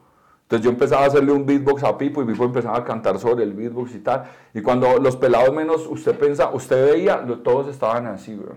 Entonces 0.42 0.64
yo 0.64 0.70
empezaba 0.70 1.04
a 1.04 1.06
hacerle 1.06 1.32
un 1.32 1.46
beatbox 1.46 1.84
a 1.84 1.96
Pipo 1.96 2.22
y 2.22 2.26
Pipo 2.26 2.44
empezaba 2.44 2.76
a 2.78 2.84
cantar 2.84 3.18
sobre 3.18 3.44
el 3.44 3.52
beatbox 3.52 3.94
y 3.94 3.98
tal. 4.00 4.24
Y 4.52 4.60
cuando 4.60 4.98
los 4.98 5.16
pelados 5.16 5.54
menos, 5.54 5.86
usted 5.86 6.18
pensa, 6.18 6.50
usted 6.50 6.92
veía, 6.92 7.24
todos 7.42 7.68
estaban 7.68 8.06
así, 8.06 8.34
bro. 8.34 8.54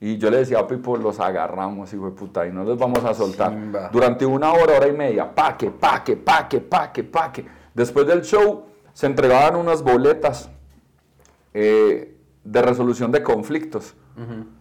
Y 0.00 0.16
yo 0.16 0.30
le 0.30 0.38
decía 0.38 0.60
a 0.60 0.66
Pipo, 0.66 0.96
los 0.96 1.20
agarramos, 1.20 1.92
hijo 1.92 2.06
de 2.06 2.12
puta, 2.12 2.46
y 2.46 2.52
no 2.52 2.64
los 2.64 2.78
vamos 2.78 3.04
a 3.04 3.12
soltar. 3.12 3.90
Durante 3.92 4.24
una 4.24 4.52
hora, 4.52 4.76
hora 4.76 4.88
y 4.88 4.92
media, 4.92 5.32
paque, 5.32 5.70
paque, 5.70 6.16
paque, 6.16 6.60
paque, 6.60 7.04
paque. 7.04 7.46
Después 7.74 8.06
del 8.06 8.22
show, 8.22 8.64
se 8.92 9.06
entregaban 9.06 9.56
unas 9.56 9.82
boletas. 9.82 10.50
Eh, 11.54 12.16
de 12.44 12.62
resolución 12.62 13.12
de 13.12 13.22
conflictos, 13.22 13.94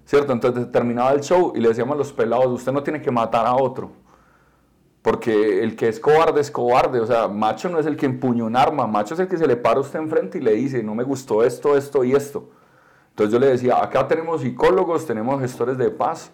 ¿cierto? 0.06 0.34
Entonces 0.34 0.72
terminaba 0.72 1.12
el 1.12 1.22
show 1.22 1.54
y 1.56 1.60
le 1.60 1.70
decíamos 1.70 1.96
a 1.96 1.98
los 1.98 2.14
pelados, 2.14 2.48
usted 2.48 2.72
no 2.72 2.84
tiene 2.84 3.02
que 3.02 3.12
matar 3.12 3.46
a 3.46 3.56
otro, 3.56 3.92
porque 5.02 5.64
el 5.64 5.76
que 5.76 5.88
es 5.88 6.00
cobarde 6.00 6.42
es 6.42 6.52
cobarde, 6.52 7.00
o 7.00 7.06
sea, 7.06 7.28
macho 7.28 7.70
no 7.70 7.80
es 7.80 7.86
el 7.86 7.96
que 7.96 8.06
empuña 8.06 8.44
un 8.44 8.56
arma, 8.56 8.86
macho 8.86 9.14
es 9.14 9.20
el 9.22 9.28
que 9.28 9.38
se 9.38 9.48
le 9.48 9.56
para 9.56 9.78
a 9.78 9.82
usted 9.82 10.00
enfrente 10.00 10.40
y 10.40 10.42
le 10.42 10.54
dice, 10.54 10.84
no 10.84 10.94
me 10.94 11.04
gustó 11.04 11.44
esto, 11.44 11.78
esto 11.78 12.04
y 12.04 12.14
esto. 12.14 12.50
Entonces 13.12 13.34
yo 13.34 13.40
le 13.40 13.48
decía, 13.48 13.82
acá 13.82 14.08
tenemos 14.08 14.42
psicólogos, 14.42 15.06
tenemos 15.06 15.40
gestores 15.42 15.78
de 15.78 15.90
paz, 15.90 16.32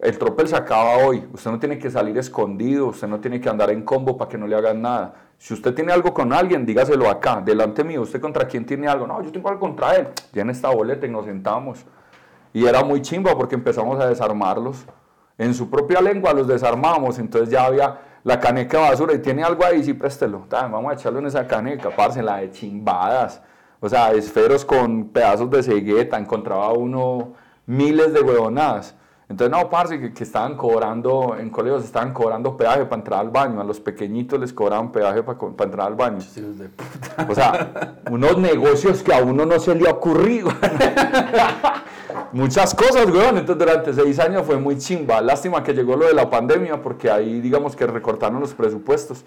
el 0.00 0.18
tropel 0.18 0.48
se 0.48 0.56
acaba 0.56 0.98
hoy, 0.98 1.26
usted 1.32 1.50
no 1.50 1.58
tiene 1.58 1.78
que 1.78 1.90
salir 1.90 2.16
escondido, 2.18 2.88
usted 2.88 3.08
no 3.08 3.20
tiene 3.20 3.40
que 3.40 3.48
andar 3.48 3.70
en 3.70 3.82
combo 3.82 4.18
para 4.18 4.28
que 4.28 4.36
no 4.36 4.46
le 4.46 4.54
hagan 4.54 4.82
nada. 4.82 5.14
Si 5.38 5.52
usted 5.54 5.74
tiene 5.74 5.92
algo 5.92 6.14
con 6.14 6.32
alguien, 6.32 6.64
dígaselo 6.64 7.08
acá, 7.08 7.42
delante 7.44 7.84
mío. 7.84 8.02
¿Usted 8.02 8.20
contra 8.20 8.46
quién 8.46 8.64
tiene 8.64 8.88
algo? 8.88 9.06
No, 9.06 9.22
yo 9.22 9.30
tengo 9.30 9.48
algo 9.48 9.60
contra 9.60 9.96
él. 9.96 10.08
Ya 10.32 10.42
en 10.42 10.50
esta 10.50 10.70
boleta 10.70 11.06
y 11.06 11.10
nos 11.10 11.26
sentamos. 11.26 11.84
Y 12.52 12.66
era 12.66 12.82
muy 12.84 13.02
chimba 13.02 13.36
porque 13.36 13.54
empezamos 13.54 14.00
a 14.00 14.08
desarmarlos. 14.08 14.84
En 15.36 15.52
su 15.52 15.68
propia 15.68 16.00
lengua 16.00 16.32
los 16.32 16.46
desarmamos. 16.46 17.18
Entonces 17.18 17.50
ya 17.50 17.64
había 17.64 18.00
la 18.22 18.40
caneca 18.40 18.80
basura 18.80 19.14
y 19.14 19.18
tiene 19.18 19.42
algo 19.42 19.64
ahí, 19.64 19.84
sí, 19.84 19.92
préstelo. 19.92 20.46
vamos 20.50 20.90
a 20.90 20.94
echarlo 20.94 21.18
en 21.18 21.26
esa 21.26 21.46
caneca, 21.46 21.90
la 22.22 22.36
de 22.38 22.50
chimbadas. 22.50 23.42
O 23.80 23.88
sea, 23.88 24.12
esferos 24.12 24.64
con 24.64 25.08
pedazos 25.08 25.50
de 25.50 25.62
cegueta. 25.62 26.16
Encontraba 26.18 26.72
uno 26.72 27.34
miles 27.66 28.12
de 28.14 28.20
huevonadas. 28.20 28.94
Entonces, 29.28 29.56
no, 29.56 29.70
parce, 29.70 29.98
que, 30.12 30.22
estaban 30.22 30.56
cobrando, 30.56 31.36
en 31.38 31.48
colegios 31.48 31.84
estaban 31.84 32.12
cobrando 32.12 32.56
peaje 32.56 32.84
para 32.84 32.96
entrar 33.00 33.20
al 33.20 33.30
baño, 33.30 33.60
a 33.60 33.64
los 33.64 33.80
pequeñitos 33.80 34.38
les 34.38 34.52
cobraban 34.52 34.92
peaje 34.92 35.22
para, 35.22 35.38
entrar 35.64 35.86
al 35.86 35.94
baño. 35.94 36.18
O 37.28 37.34
sea, 37.34 38.00
unos 38.10 38.36
negocios 38.36 39.02
que 39.02 39.14
a 39.14 39.22
uno 39.22 39.46
no 39.46 39.58
se 39.58 39.74
le 39.74 39.88
ha 39.88 39.92
ocurrido. 39.92 40.50
Muchas 42.32 42.74
cosas, 42.74 43.06
weón. 43.06 43.38
Entonces, 43.38 43.66
durante 43.66 43.94
seis 43.94 44.18
años 44.18 44.44
fue 44.44 44.58
muy 44.58 44.76
chimba. 44.76 45.22
Lástima 45.22 45.62
que 45.62 45.72
llegó 45.72 45.96
lo 45.96 46.06
de 46.06 46.14
la 46.14 46.28
pandemia, 46.28 46.82
porque 46.82 47.10
ahí, 47.10 47.40
digamos 47.40 47.74
que 47.74 47.86
recortaron 47.86 48.40
los 48.40 48.52
presupuestos. 48.52 49.24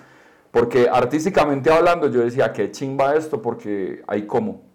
Porque 0.51 0.87
artísticamente 0.91 1.71
hablando, 1.71 2.07
yo 2.07 2.21
decía, 2.21 2.53
qué 2.53 2.69
chimba 2.71 3.15
esto, 3.15 3.41
porque 3.41 4.03
hay 4.07 4.27
como 4.27 4.66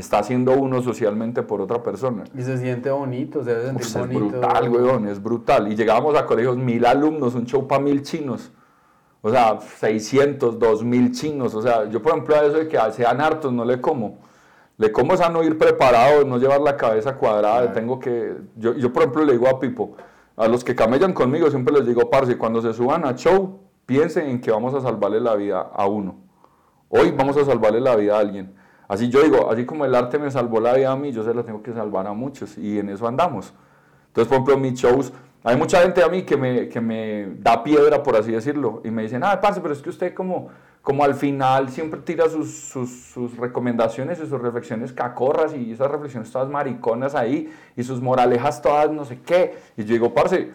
está 0.00 0.18
haciendo 0.18 0.52
uno 0.52 0.82
socialmente 0.82 1.42
por 1.42 1.60
otra 1.60 1.82
persona. 1.82 2.24
Y 2.36 2.42
se 2.42 2.58
siente 2.58 2.90
bonito, 2.90 3.44
se 3.44 3.54
debe 3.54 3.82
sentir 3.82 4.16
Es 4.16 4.30
brutal, 4.30 4.68
weón, 4.68 5.08
es 5.08 5.22
brutal. 5.22 5.72
Y 5.72 5.76
llegábamos 5.76 6.16
a 6.16 6.26
colegios, 6.26 6.56
mil 6.56 6.84
alumnos, 6.84 7.34
un 7.34 7.46
show 7.46 7.66
para 7.66 7.82
mil 7.82 8.02
chinos. 8.02 8.52
O 9.22 9.30
sea, 9.30 9.60
600, 9.60 10.58
2000 10.58 11.12
chinos. 11.12 11.54
O 11.54 11.62
sea, 11.62 11.88
yo 11.88 12.00
por 12.02 12.12
ejemplo 12.12 12.34
a 12.36 12.44
eso 12.44 12.56
de 12.56 12.68
que 12.68 12.78
sean 12.92 13.20
hartos 13.20 13.52
no 13.52 13.64
le 13.64 13.80
como. 13.80 14.18
Le 14.78 14.90
como 14.90 15.12
es 15.12 15.20
a 15.20 15.28
no 15.28 15.42
ir 15.42 15.58
preparado, 15.58 16.24
no 16.24 16.38
llevar 16.38 16.60
la 16.62 16.76
cabeza 16.76 17.14
cuadrada. 17.14 17.72
Tengo 17.72 18.00
que... 18.00 18.34
Yo, 18.56 18.74
yo 18.74 18.92
por 18.92 19.02
ejemplo 19.02 19.24
le 19.24 19.32
digo 19.32 19.46
a 19.46 19.60
Pipo, 19.60 19.94
a 20.36 20.48
los 20.48 20.64
que 20.64 20.74
camellan 20.74 21.12
conmigo 21.12 21.50
siempre 21.50 21.74
les 21.74 21.86
digo, 21.86 22.08
parce, 22.08 22.38
cuando 22.38 22.62
se 22.62 22.72
suban 22.72 23.04
a 23.04 23.14
show, 23.14 23.60
piensen 23.84 24.28
en 24.28 24.40
que 24.40 24.50
vamos 24.50 24.72
a 24.72 24.80
salvarle 24.80 25.20
la 25.20 25.34
vida 25.34 25.60
a 25.60 25.86
uno. 25.86 26.16
Hoy 26.88 27.10
vamos 27.10 27.36
a 27.36 27.44
salvarle 27.44 27.80
la 27.80 27.94
vida 27.94 28.16
a 28.16 28.20
alguien. 28.20 28.54
Así 28.90 29.08
yo 29.08 29.22
digo, 29.22 29.52
así 29.52 29.64
como 29.64 29.84
el 29.84 29.94
arte 29.94 30.18
me 30.18 30.32
salvó 30.32 30.58
la 30.58 30.74
vida 30.74 30.90
a 30.90 30.96
mí, 30.96 31.12
yo 31.12 31.22
se 31.22 31.32
la 31.32 31.44
tengo 31.44 31.62
que 31.62 31.72
salvar 31.72 32.08
a 32.08 32.12
muchos 32.12 32.58
y 32.58 32.80
en 32.80 32.88
eso 32.88 33.06
andamos. 33.06 33.54
Entonces, 34.08 34.26
por 34.26 34.38
ejemplo, 34.38 34.58
mis 34.58 34.72
shows, 34.80 35.12
hay 35.44 35.56
mucha 35.56 35.80
gente 35.80 36.02
a 36.02 36.08
mí 36.08 36.22
que 36.24 36.36
me, 36.36 36.68
que 36.68 36.80
me 36.80 37.36
da 37.38 37.62
piedra, 37.62 38.02
por 38.02 38.16
así 38.16 38.32
decirlo, 38.32 38.82
y 38.84 38.90
me 38.90 39.02
dicen, 39.02 39.22
ah, 39.22 39.40
parce, 39.40 39.60
pero 39.60 39.74
es 39.74 39.80
que 39.80 39.90
usted 39.90 40.12
como, 40.12 40.48
como 40.82 41.04
al 41.04 41.14
final 41.14 41.68
siempre 41.68 42.00
tira 42.00 42.28
sus, 42.28 42.50
sus, 42.50 43.36
recomendaciones 43.36 44.18
y 44.18 44.26
sus 44.26 44.42
reflexiones 44.42 44.92
cacorras 44.92 45.54
y 45.54 45.70
esas 45.70 45.88
reflexiones 45.88 46.32
todas 46.32 46.48
mariconas 46.48 47.14
ahí 47.14 47.48
y 47.76 47.84
sus 47.84 48.00
moralejas 48.00 48.60
todas 48.60 48.90
no 48.90 49.04
sé 49.04 49.20
qué. 49.24 49.54
Y 49.76 49.84
yo 49.84 49.92
digo, 49.92 50.12
parce, 50.12 50.50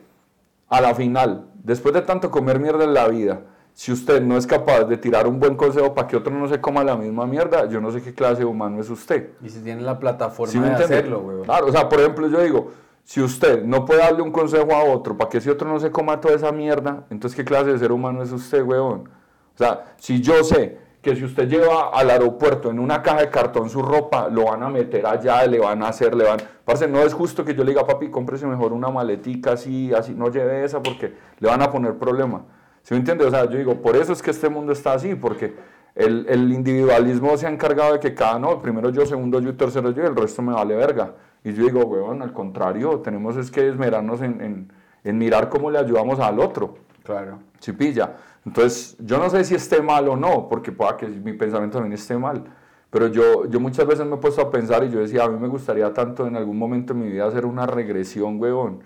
a 0.67 0.81
la 0.81 0.93
final, 0.93 1.47
después 1.63 1.93
de 1.93 2.01
tanto 2.01 2.29
comer 2.29 2.59
mierda 2.59 2.83
en 2.83 2.93
la 2.93 3.07
vida, 3.07 3.43
si 3.75 3.91
usted 3.91 4.21
no 4.21 4.37
es 4.37 4.47
capaz 4.47 4.85
de 4.85 4.95
tirar 4.95 5.27
un 5.27 5.37
buen 5.37 5.55
consejo 5.55 5.93
para 5.93 6.07
que 6.07 6.15
otro 6.15 6.33
no 6.33 6.47
se 6.47 6.61
coma 6.61 6.81
la 6.81 6.95
misma 6.95 7.27
mierda, 7.27 7.67
yo 7.67 7.81
no 7.81 7.91
sé 7.91 8.01
qué 8.01 8.13
clase 8.13 8.39
de 8.39 8.45
humano 8.45 8.79
es 8.79 8.89
usted. 8.89 9.31
Y 9.43 9.49
si 9.49 9.59
tiene 9.59 9.81
la 9.81 9.99
plataforma 9.99 10.69
de 10.69 10.83
hacerlo, 10.83 11.19
güey. 11.19 11.41
Claro, 11.43 11.67
o 11.67 11.71
sea, 11.73 11.89
por 11.89 11.99
ejemplo, 11.99 12.29
yo 12.29 12.41
digo, 12.41 12.71
si 13.03 13.21
usted 13.21 13.65
no 13.65 13.83
puede 13.83 13.99
darle 13.99 14.21
un 14.21 14.31
consejo 14.31 14.73
a 14.73 14.85
otro 14.85 15.17
para 15.17 15.29
que 15.29 15.41
si 15.41 15.49
otro 15.49 15.67
no 15.67 15.77
se 15.81 15.91
coma 15.91 16.21
toda 16.21 16.35
esa 16.35 16.53
mierda, 16.53 17.03
entonces 17.09 17.35
qué 17.35 17.43
clase 17.43 17.73
de 17.73 17.77
ser 17.77 17.91
humano 17.91 18.23
es 18.23 18.31
usted, 18.31 18.63
weón. 18.63 19.09
O 19.53 19.57
sea, 19.57 19.93
si 19.97 20.21
yo 20.21 20.41
sé 20.45 20.77
que 21.01 21.13
si 21.13 21.25
usted 21.25 21.49
lleva 21.49 21.89
al 21.89 22.09
aeropuerto 22.09 22.71
en 22.71 22.79
una 22.79 23.03
caja 23.03 23.19
de 23.19 23.29
cartón 23.29 23.69
su 23.69 23.81
ropa, 23.81 24.29
lo 24.29 24.45
van 24.45 24.63
a 24.63 24.69
meter 24.69 25.05
allá, 25.05 25.45
le 25.47 25.59
van 25.59 25.83
a 25.83 25.89
hacer, 25.89 26.15
le 26.15 26.23
van... 26.23 26.39
Parce, 26.63 26.87
no 26.87 27.01
es 27.01 27.13
justo 27.13 27.43
que 27.43 27.53
yo 27.53 27.65
le 27.65 27.71
diga, 27.71 27.85
papi, 27.85 28.09
cómprese 28.09 28.47
mejor 28.47 28.71
una 28.71 28.89
maletica 28.89 29.51
así, 29.51 29.93
así, 29.93 30.13
no 30.13 30.31
lleve 30.31 30.63
esa 30.63 30.81
porque 30.81 31.13
le 31.39 31.49
van 31.49 31.61
a 31.61 31.69
poner 31.69 31.95
problema. 31.95 32.45
¿Sí 32.85 32.93
me 32.93 32.99
entiende? 32.99 33.25
O 33.25 33.31
sea, 33.31 33.49
yo 33.49 33.57
digo, 33.57 33.81
por 33.81 33.95
eso 33.95 34.13
es 34.13 34.21
que 34.21 34.29
este 34.29 34.47
mundo 34.47 34.71
está 34.71 34.93
así, 34.93 35.15
porque 35.15 35.55
el, 35.95 36.27
el 36.29 36.53
individualismo 36.53 37.35
se 37.35 37.47
ha 37.47 37.49
encargado 37.49 37.93
de 37.93 37.99
que 37.99 38.13
cada 38.13 38.37
no, 38.37 38.61
primero 38.61 38.91
yo, 38.91 39.07
segundo 39.07 39.39
yo 39.39 39.49
y 39.49 39.53
tercero 39.53 39.89
yo, 39.89 40.03
y 40.03 40.05
el 40.05 40.15
resto 40.15 40.43
me 40.43 40.53
vale 40.53 40.75
verga. 40.75 41.15
Y 41.43 41.51
yo 41.53 41.63
digo, 41.63 41.83
weón, 41.83 42.21
al 42.21 42.31
contrario, 42.31 42.99
tenemos 42.99 43.37
es 43.37 43.49
que 43.49 43.67
esmerarnos 43.67 44.21
en, 44.21 44.39
en, 44.39 44.71
en 45.03 45.17
mirar 45.17 45.49
cómo 45.49 45.71
le 45.71 45.79
ayudamos 45.79 46.19
al 46.19 46.39
otro. 46.39 46.75
Claro. 47.03 47.39
¿Sí 47.59 47.71
pilla? 47.71 48.17
Entonces, 48.45 48.95
yo 48.99 49.17
no 49.17 49.31
sé 49.31 49.43
si 49.45 49.55
esté 49.55 49.81
mal 49.81 50.07
o 50.07 50.15
no, 50.15 50.47
porque 50.47 50.71
pueda 50.71 50.95
que 50.95 51.07
mi 51.07 51.33
pensamiento 51.33 51.79
también 51.79 51.93
esté 51.93 52.15
mal. 52.19 52.43
Pero 52.91 53.07
yo, 53.07 53.49
yo 53.49 53.59
muchas 53.59 53.87
veces 53.87 54.05
me 54.05 54.13
he 54.13 54.19
puesto 54.19 54.43
a 54.43 54.51
pensar 54.51 54.83
y 54.83 54.91
yo 54.91 54.99
decía, 54.99 55.23
a 55.23 55.29
mí 55.29 55.39
me 55.39 55.47
gustaría 55.47 55.91
tanto 55.91 56.27
en 56.27 56.35
algún 56.35 56.59
momento 56.59 56.93
en 56.93 56.99
mi 56.99 57.09
vida 57.09 57.25
hacer 57.25 57.47
una 57.47 57.65
regresión, 57.65 58.39
weón 58.39 58.83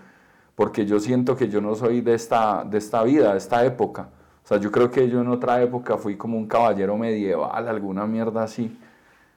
porque 0.60 0.86
yo 0.86 0.99
siento 0.99 1.38
que 1.38 1.48
yo 1.48 1.61
no 1.61 1.73
soy 1.73 2.02
de 2.02 2.14
esta, 2.14 2.65
de 2.65 2.80
esta 2.80 3.02
vida, 3.03 3.31
de 3.31 3.38
esta 3.38 3.64
época. 3.64 4.10
O 4.44 4.45
sea, 4.49 4.57
yo 4.57 4.69
creo 4.73 4.91
que 4.91 5.07
yo 5.07 5.22
en 5.22 5.30
otra 5.30 5.61
época 5.61 5.98
fui 5.98 6.18
como 6.18 6.38
un 6.38 6.49
caballero 6.49 6.98
medieval, 6.98 7.65
alguna 7.65 8.06
mierda 8.06 8.44
así. 8.44 8.77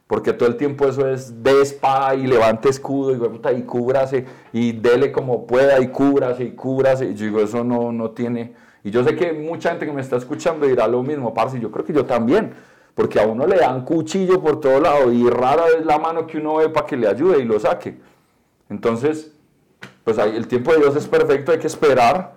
Porque 0.09 0.33
todo 0.33 0.49
el 0.49 0.57
tiempo 0.57 0.85
eso 0.85 1.09
es 1.09 1.41
de 1.41 1.63
espada 1.63 2.17
y 2.17 2.27
levante 2.27 2.71
escudo 2.71 3.13
y, 3.13 3.57
y 3.57 3.63
cúbrase 3.63 4.25
y 4.53 4.73
dele 4.73 5.13
como 5.13 5.47
pueda 5.47 5.79
y 5.81 5.93
cúbrase 5.93 6.43
y 6.43 6.51
cúbrase. 6.57 7.11
Y 7.11 7.15
yo 7.15 7.27
digo, 7.27 7.41
eso 7.41 7.63
no, 7.63 7.93
no 7.93 8.11
tiene... 8.11 8.55
Y 8.83 8.91
yo 8.91 9.05
sé 9.05 9.15
que 9.15 9.33
mucha 9.33 9.71
gente 9.71 9.87
que 9.87 9.93
me 9.93 10.01
está 10.01 10.17
escuchando 10.17 10.67
dirá 10.67 10.89
lo 10.89 11.05
mismo, 11.05 11.33
parce, 11.33 11.61
yo 11.61 11.71
creo 11.71 11.85
que 11.85 11.93
yo 11.93 12.05
también. 12.05 12.53
Porque 12.97 13.21
a 13.21 13.27
uno 13.29 13.47
le 13.47 13.59
dan 13.59 13.85
cuchillo 13.85 14.41
por 14.41 14.59
todo 14.59 14.81
lado 14.81 15.13
y 15.13 15.31
rara 15.31 15.67
es 15.79 15.87
la 15.87 16.01
mano 16.01 16.27
que 16.27 16.39
uno 16.39 16.57
ve 16.57 16.69
para 16.69 16.85
que 16.85 16.97
le 16.97 17.07
ayude 17.07 17.39
y 17.39 17.45
lo 17.45 17.61
saque. 17.61 17.97
Entonces, 18.69 19.32
pues 20.05 20.19
ahí 20.19 20.37
el 20.37 20.47
tiempo 20.47 20.73
de 20.73 20.79
Dios 20.79 20.97
es 20.97 21.07
perfecto, 21.07 21.53
hay 21.53 21.59
que 21.59 21.67
esperar, 21.67 22.35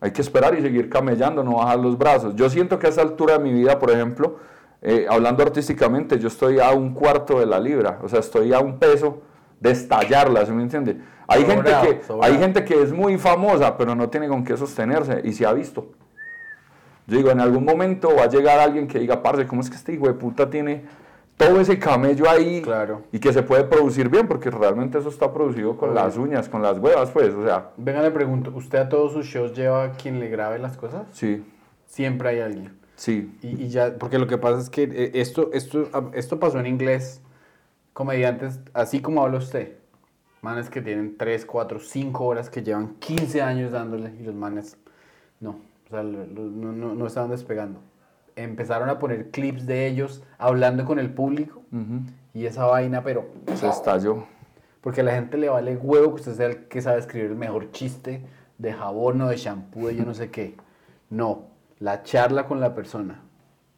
hay 0.00 0.12
que 0.12 0.22
esperar 0.22 0.58
y 0.58 0.62
seguir 0.62 0.88
camellando, 0.88 1.42
no 1.42 1.56
bajar 1.56 1.78
los 1.78 1.98
brazos. 1.98 2.34
Yo 2.36 2.48
siento 2.48 2.78
que 2.78 2.86
a 2.86 2.90
esa 2.90 3.02
altura 3.02 3.38
de 3.38 3.44
mi 3.44 3.52
vida, 3.52 3.78
por 3.78 3.90
ejemplo, 3.90 4.38
eh, 4.82 5.06
hablando 5.08 5.42
artísticamente, 5.42 6.18
yo 6.18 6.28
estoy 6.28 6.58
a 6.58 6.70
un 6.70 6.94
cuarto 6.94 7.40
de 7.40 7.46
la 7.46 7.58
libra, 7.58 7.98
o 8.02 8.08
sea, 8.08 8.20
estoy 8.20 8.52
a 8.52 8.60
un 8.60 8.78
peso 8.78 9.22
de 9.60 9.72
estallarla, 9.72 10.46
¿se 10.46 10.52
me 10.52 10.62
entiende? 10.62 10.98
Hay, 11.26 11.44
gente 11.44 11.70
que, 11.70 12.00
hay 12.22 12.38
gente 12.38 12.64
que 12.64 12.82
es 12.82 12.92
muy 12.92 13.18
famosa, 13.18 13.76
pero 13.76 13.94
no 13.94 14.08
tiene 14.08 14.26
con 14.26 14.42
qué 14.42 14.56
sostenerse 14.56 15.20
y 15.22 15.32
se 15.32 15.46
ha 15.46 15.52
visto. 15.52 15.92
Yo 17.06 17.16
digo, 17.16 17.30
en 17.30 17.40
algún 17.40 17.64
momento 17.64 18.14
va 18.16 18.24
a 18.24 18.28
llegar 18.28 18.58
alguien 18.58 18.88
que 18.88 18.98
diga, 18.98 19.22
parce, 19.22 19.46
¿cómo 19.46 19.60
es 19.60 19.68
que 19.68 19.76
este 19.76 19.92
hijo 19.92 20.06
de 20.06 20.14
puta 20.14 20.48
tiene 20.48 20.84
todo 21.40 21.60
ese 21.60 21.78
camello 21.78 22.28
ahí 22.28 22.60
claro. 22.60 23.02
y 23.10 23.18
que 23.18 23.32
se 23.32 23.42
puede 23.42 23.64
producir 23.64 24.10
bien, 24.10 24.28
porque 24.28 24.50
realmente 24.50 24.98
eso 24.98 25.08
está 25.08 25.32
producido 25.32 25.76
con 25.76 25.94
las 25.94 26.18
uñas, 26.18 26.48
con 26.48 26.62
las 26.62 26.78
huevas, 26.78 27.10
pues, 27.10 27.32
o 27.32 27.42
sea. 27.42 27.70
Venga, 27.78 28.02
le 28.02 28.10
pregunto, 28.10 28.52
¿usted 28.54 28.78
a 28.78 28.88
todos 28.88 29.12
sus 29.12 29.26
shows 29.26 29.56
lleva 29.56 29.84
a 29.84 29.92
quien 29.92 30.20
le 30.20 30.28
grabe 30.28 30.58
las 30.58 30.76
cosas? 30.76 31.08
Sí. 31.12 31.42
Siempre 31.86 32.28
hay 32.28 32.40
alguien. 32.40 32.78
Sí. 32.94 33.34
Y, 33.42 33.64
y 33.64 33.68
ya, 33.70 33.96
porque 33.98 34.18
lo 34.18 34.26
que 34.26 34.36
pasa 34.36 34.60
es 34.60 34.68
que 34.68 34.82
eh, 34.82 35.12
esto, 35.14 35.50
esto, 35.54 35.88
esto 36.12 36.38
pasó 36.38 36.60
en 36.60 36.66
inglés. 36.66 37.22
Comediantes, 37.94 38.60
así 38.74 39.00
como 39.00 39.22
habla 39.22 39.38
usted. 39.38 39.78
Manes 40.42 40.68
que 40.68 40.82
tienen 40.82 41.16
3, 41.16 41.46
4, 41.46 41.80
5 41.80 42.24
horas 42.24 42.50
que 42.50 42.62
llevan 42.62 42.94
15 42.96 43.42
años 43.42 43.72
dándole 43.72 44.12
y 44.18 44.22
los 44.22 44.34
manes 44.34 44.76
no, 45.40 45.50
o 45.86 45.90
sea, 45.90 46.02
no, 46.02 46.72
no, 46.72 46.94
no 46.94 47.06
estaban 47.06 47.30
despegando. 47.30 47.80
Empezaron 48.36 48.88
a 48.88 48.98
poner 48.98 49.30
clips 49.30 49.66
de 49.66 49.86
ellos 49.86 50.22
hablando 50.38 50.84
con 50.84 50.98
el 50.98 51.10
público 51.12 51.62
Ujú. 51.72 52.00
y 52.34 52.46
esa 52.46 52.64
vaina, 52.66 53.02
pero 53.02 53.26
Se 53.54 53.68
estalló. 53.68 54.24
porque 54.80 55.00
a 55.02 55.04
la 55.04 55.14
gente 55.14 55.36
le 55.36 55.48
vale 55.48 55.76
huevo 55.76 56.14
que 56.14 56.20
usted 56.20 56.34
sea 56.34 56.46
el 56.46 56.64
que 56.68 56.80
sabe 56.82 56.98
escribir 57.00 57.30
el 57.30 57.36
mejor 57.36 57.70
chiste 57.72 58.22
de 58.58 58.72
jabón 58.72 59.20
o 59.22 59.28
de 59.28 59.36
shampoo, 59.36 59.88
de 59.88 59.96
yo 59.96 60.04
no 60.04 60.14
sé 60.14 60.30
qué. 60.30 60.54
No, 61.10 61.46
la 61.78 62.02
charla 62.02 62.46
con 62.46 62.60
la 62.60 62.74
persona. 62.74 63.22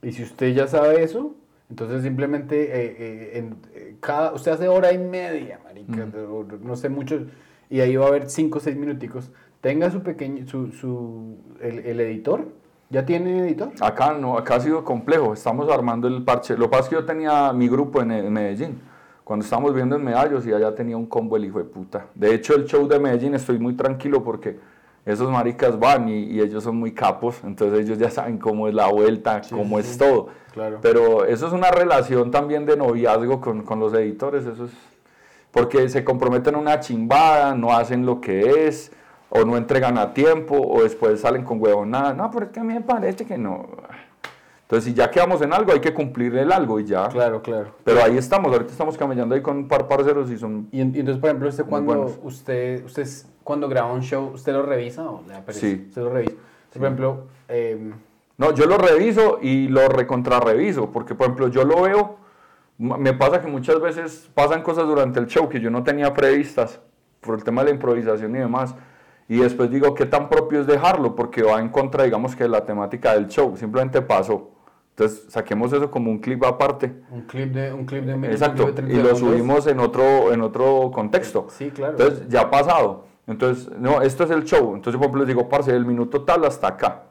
Y 0.02 0.12
si 0.12 0.22
usted 0.24 0.52
ya 0.54 0.66
sabe 0.66 1.02
eso, 1.02 1.34
entonces 1.70 2.02
simplemente 2.02 2.64
eh, 2.64 2.96
eh, 2.98 3.38
en, 3.38 3.56
eh, 3.74 3.96
cada, 4.00 4.32
usted 4.32 4.52
hace 4.52 4.68
hora 4.68 4.92
y 4.92 4.98
media, 4.98 5.60
marica, 5.64 6.08
o 6.28 6.44
no 6.60 6.76
sé 6.76 6.88
mucho, 6.88 7.26
y 7.70 7.80
ahí 7.80 7.96
va 7.96 8.06
a 8.06 8.08
haber 8.08 8.28
cinco 8.28 8.58
o 8.58 8.60
seis 8.60 8.76
minuticos. 8.76 9.30
Tenga 9.60 9.90
su 9.90 10.02
pequeño, 10.02 10.46
su, 10.48 10.72
su, 10.72 11.36
el, 11.60 11.78
el 11.80 12.00
editor, 12.00 12.48
¿ya 12.92 13.04
tiene 13.06 13.40
editor? 13.40 13.70
Acá 13.80 14.12
no, 14.12 14.36
acá 14.36 14.56
ha 14.56 14.60
sido 14.60 14.84
complejo. 14.84 15.32
Estamos 15.32 15.68
armando 15.72 16.06
el 16.06 16.22
parche. 16.22 16.56
Lo 16.56 16.66
que 16.66 16.70
pasa 16.70 16.82
es 16.84 16.88
que 16.90 16.94
yo 16.96 17.04
tenía 17.04 17.52
mi 17.52 17.66
grupo 17.66 18.02
en, 18.02 18.32
Medellín. 18.32 18.80
Cuando 19.24 19.44
estábamos 19.44 19.74
viendo 19.74 19.96
en 19.96 20.04
Medallos 20.04 20.46
y 20.46 20.52
allá 20.52 20.74
tenía 20.74 20.96
un 20.96 21.06
combo 21.06 21.36
el 21.36 21.46
hijo 21.46 21.58
de 21.58 21.64
puta. 21.64 22.06
De 22.14 22.34
hecho, 22.34 22.54
el 22.54 22.66
show 22.66 22.86
de 22.86 22.98
Medellín 22.98 23.34
estoy 23.34 23.58
muy 23.58 23.74
tranquilo 23.74 24.22
porque 24.22 24.58
esos 25.06 25.30
maricas 25.30 25.78
van 25.78 26.08
y, 26.08 26.24
y 26.24 26.40
ellos 26.40 26.62
son 26.62 26.76
muy 26.76 26.92
capos. 26.92 27.40
Entonces 27.44 27.86
ellos 27.86 27.98
ya 27.98 28.10
saben 28.18 28.36
cómo 28.38 28.68
es 28.68 28.74
la 28.74 28.88
vuelta, 28.88 29.42
Sí, 29.42 29.54
cómo 29.54 29.80
sí, 29.80 29.88
es 29.88 29.98
todo. 29.98 30.28
Claro. 30.52 30.78
Pero 30.82 31.24
eso 31.24 31.46
es 31.46 31.52
una 31.54 31.70
relación 31.70 32.30
también 32.30 32.66
de 32.66 32.76
noviazgo 32.76 33.40
con, 33.40 33.62
con 33.62 33.80
los 33.80 33.94
editores. 33.94 34.44
Eso 34.44 34.66
es 34.66 34.72
porque 35.50 35.88
se 35.88 36.02
comprometen 36.02 36.56
a 36.56 36.58
una 36.58 36.80
chimbada, 36.80 37.54
no 37.54 37.72
hacen 37.72 38.04
lo 38.04 38.20
que 38.20 38.66
es, 38.66 38.90
o 39.34 39.44
no 39.46 39.56
entregan 39.56 39.96
a 39.96 40.12
tiempo, 40.12 40.56
o 40.60 40.82
después 40.82 41.20
salen 41.20 41.42
con 41.42 41.58
huevonada. 41.60 42.12
No, 42.12 42.30
pero 42.30 42.46
es 42.46 42.52
que 42.52 42.60
a 42.60 42.64
mí 42.64 42.74
me 42.74 42.82
parece 42.82 43.24
que 43.24 43.38
no. 43.38 43.66
Entonces, 44.62 44.84
si 44.90 44.94
ya 44.94 45.10
quedamos 45.10 45.40
en 45.42 45.52
algo, 45.54 45.72
hay 45.72 45.80
que 45.80 45.92
cumplir 45.94 46.36
el 46.36 46.52
algo 46.52 46.78
y 46.80 46.84
ya. 46.84 47.08
Claro, 47.08 47.40
claro. 47.42 47.72
Pero 47.84 48.02
ahí 48.02 48.16
estamos, 48.18 48.52
ahorita 48.52 48.72
estamos 48.72 48.96
camellando 48.98 49.34
ahí 49.34 49.40
con 49.42 49.56
un 49.56 49.68
par 49.68 49.86
parceros 49.88 50.30
y 50.30 50.36
son... 50.38 50.68
Y, 50.70 50.80
en- 50.80 50.94
y 50.94 51.00
entonces, 51.00 51.18
por 51.20 51.28
ejemplo, 51.30 51.48
usted 51.48 51.64
cuando 51.64 52.14
usted, 52.22 52.84
usted 52.84 53.06
cuando 53.42 53.68
graba 53.68 53.92
un 53.92 54.02
show, 54.02 54.30
¿usted 54.34 54.52
lo 54.52 54.62
revisa 54.62 55.02
o 55.02 55.22
le 55.26 55.32
da 55.34 55.40
pereza? 55.40 55.60
Sí. 55.66 55.84
Usted 55.88 56.02
lo 56.02 56.10
revisa. 56.10 56.32
Entonces, 56.32 56.78
Por 56.78 56.82
ejemplo, 56.84 57.24
em, 57.48 57.92
No, 58.38 58.52
yo 58.54 58.66
lo 58.66 58.76
reviso 58.78 59.38
y 59.42 59.68
lo 59.68 59.88
recontrarreviso, 59.88 60.90
porque 60.90 61.14
por 61.14 61.26
ejemplo 61.26 61.48
yo 61.48 61.64
lo 61.64 61.82
veo, 61.82 62.16
me 62.78 63.12
pasa 63.12 63.40
que 63.40 63.46
muchas 63.46 63.78
veces 63.80 64.28
pasan 64.34 64.62
cosas 64.62 64.86
durante 64.86 65.20
el 65.20 65.26
show 65.26 65.48
que 65.48 65.60
yo 65.60 65.70
no 65.70 65.82
tenía 65.84 66.12
previstas 66.14 66.80
por 67.20 67.34
el 67.36 67.44
tema 67.44 67.62
de 67.62 67.68
la 67.68 67.74
improvisación 67.74 68.34
y 68.34 68.38
demás, 68.38 68.74
y 69.28 69.38
después 69.38 69.70
digo, 69.70 69.94
¿qué 69.94 70.06
tan 70.06 70.28
propio 70.28 70.60
es 70.60 70.66
dejarlo? 70.66 71.14
Porque 71.14 71.42
va 71.42 71.60
en 71.60 71.68
contra, 71.68 72.04
digamos 72.04 72.36
que 72.36 72.44
de 72.44 72.50
la 72.50 72.64
temática 72.64 73.14
del 73.14 73.28
show, 73.28 73.56
simplemente 73.56 74.02
pasó. 74.02 74.50
Entonces 74.90 75.24
saquemos 75.28 75.72
eso 75.72 75.90
como 75.90 76.10
un 76.10 76.18
clip 76.18 76.44
aparte. 76.44 76.92
un 77.10 77.22
clip 77.22 77.52
de 77.52 77.72
un 77.72 77.86
clip 77.86 78.04
de 78.04 78.30
Exacto, 78.30 78.66
de 78.66 78.72
30 78.72 78.94
y 78.94 79.02
lo 79.02 79.16
subimos 79.16 79.66
en 79.66 79.80
otro, 79.80 80.32
en 80.32 80.42
otro 80.42 80.90
contexto. 80.92 81.46
Sí, 81.50 81.70
claro. 81.70 81.92
Entonces 81.92 82.28
ya 82.28 82.42
ha 82.42 82.50
pasado. 82.50 83.06
Entonces, 83.26 83.70
no, 83.78 84.02
esto 84.02 84.24
es 84.24 84.30
el 84.30 84.44
show. 84.44 84.74
Entonces, 84.74 84.94
por 84.98 85.04
ejemplo, 85.04 85.20
les 85.20 85.28
digo, 85.28 85.48
parce, 85.48 85.72
del 85.72 85.86
minuto 85.86 86.22
tal 86.22 86.44
hasta 86.44 86.68
acá. 86.68 87.04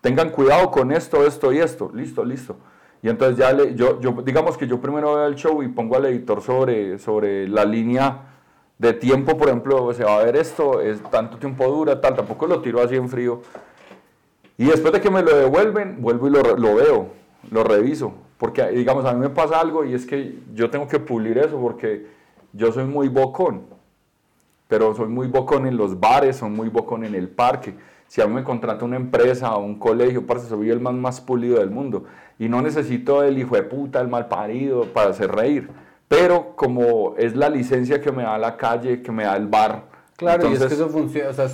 Tengan 0.00 0.30
cuidado 0.30 0.70
con 0.70 0.92
esto, 0.92 1.26
esto 1.26 1.52
y 1.52 1.58
esto. 1.58 1.90
Listo, 1.92 2.24
listo. 2.24 2.56
Y 3.02 3.08
entonces 3.08 3.36
ya 3.36 3.52
le, 3.52 3.74
yo, 3.74 4.00
yo, 4.00 4.12
digamos 4.24 4.56
que 4.56 4.66
yo 4.66 4.80
primero 4.80 5.14
veo 5.14 5.26
el 5.26 5.34
show 5.34 5.62
y 5.62 5.68
pongo 5.68 5.96
al 5.96 6.06
editor 6.06 6.40
sobre, 6.40 6.98
sobre 6.98 7.48
la 7.48 7.64
línea 7.64 8.33
de 8.78 8.92
tiempo, 8.92 9.36
por 9.36 9.48
ejemplo, 9.48 9.92
se 9.92 10.04
va 10.04 10.18
a 10.18 10.24
ver 10.24 10.36
esto, 10.36 10.80
es 10.80 11.02
tanto 11.10 11.38
tiempo 11.38 11.66
dura, 11.68 12.00
tal, 12.00 12.14
tampoco 12.16 12.46
lo 12.46 12.60
tiro 12.60 12.82
así 12.82 12.96
en 12.96 13.08
frío. 13.08 13.42
Y 14.56 14.66
después 14.66 14.92
de 14.92 15.00
que 15.00 15.10
me 15.10 15.22
lo 15.22 15.36
devuelven, 15.36 16.00
vuelvo 16.00 16.28
y 16.28 16.30
lo, 16.30 16.42
lo 16.56 16.74
veo, 16.74 17.08
lo 17.50 17.64
reviso. 17.64 18.14
Porque, 18.38 18.66
digamos, 18.68 19.04
a 19.04 19.12
mí 19.12 19.20
me 19.20 19.30
pasa 19.30 19.60
algo 19.60 19.84
y 19.84 19.94
es 19.94 20.06
que 20.06 20.38
yo 20.54 20.70
tengo 20.70 20.88
que 20.88 20.98
pulir 20.98 21.38
eso 21.38 21.58
porque 21.58 22.06
yo 22.52 22.72
soy 22.72 22.84
muy 22.84 23.08
bocón. 23.08 23.62
Pero 24.68 24.94
soy 24.94 25.08
muy 25.08 25.28
bocón 25.28 25.66
en 25.66 25.76
los 25.76 25.98
bares, 25.98 26.36
soy 26.36 26.50
muy 26.50 26.68
bocón 26.68 27.04
en 27.04 27.14
el 27.14 27.28
parque. 27.28 27.74
Si 28.06 28.20
a 28.20 28.26
mí 28.26 28.34
me 28.34 28.44
contrata 28.44 28.84
una 28.84 28.96
empresa 28.96 29.54
o 29.54 29.64
un 29.64 29.78
colegio, 29.78 30.26
parce, 30.26 30.48
soy 30.48 30.70
el 30.70 30.80
más, 30.80 30.94
más 30.94 31.20
pulido 31.20 31.58
del 31.58 31.70
mundo. 31.70 32.04
Y 32.38 32.48
no 32.48 32.60
necesito 32.60 33.22
el 33.22 33.38
hijo 33.38 33.56
de 33.56 33.62
puta, 33.62 34.00
el 34.00 34.08
mal 34.08 34.28
parido 34.28 34.84
para 34.92 35.10
hacer 35.10 35.32
reír. 35.32 35.68
Pero 36.08 36.54
como 36.56 37.14
es 37.16 37.34
la 37.34 37.48
licencia 37.48 38.00
que 38.00 38.12
me 38.12 38.22
da 38.22 38.38
la 38.38 38.56
calle, 38.56 39.02
que 39.02 39.10
me 39.10 39.24
da 39.24 39.36
el 39.36 39.46
bar. 39.48 39.84
Claro, 40.16 40.44
y 40.48 40.52
es 40.52 40.58
que 40.58 40.64
entonces- 40.64 40.78
eso 40.78 40.88
funciona, 40.90 41.30
o 41.30 41.32
sea, 41.32 41.48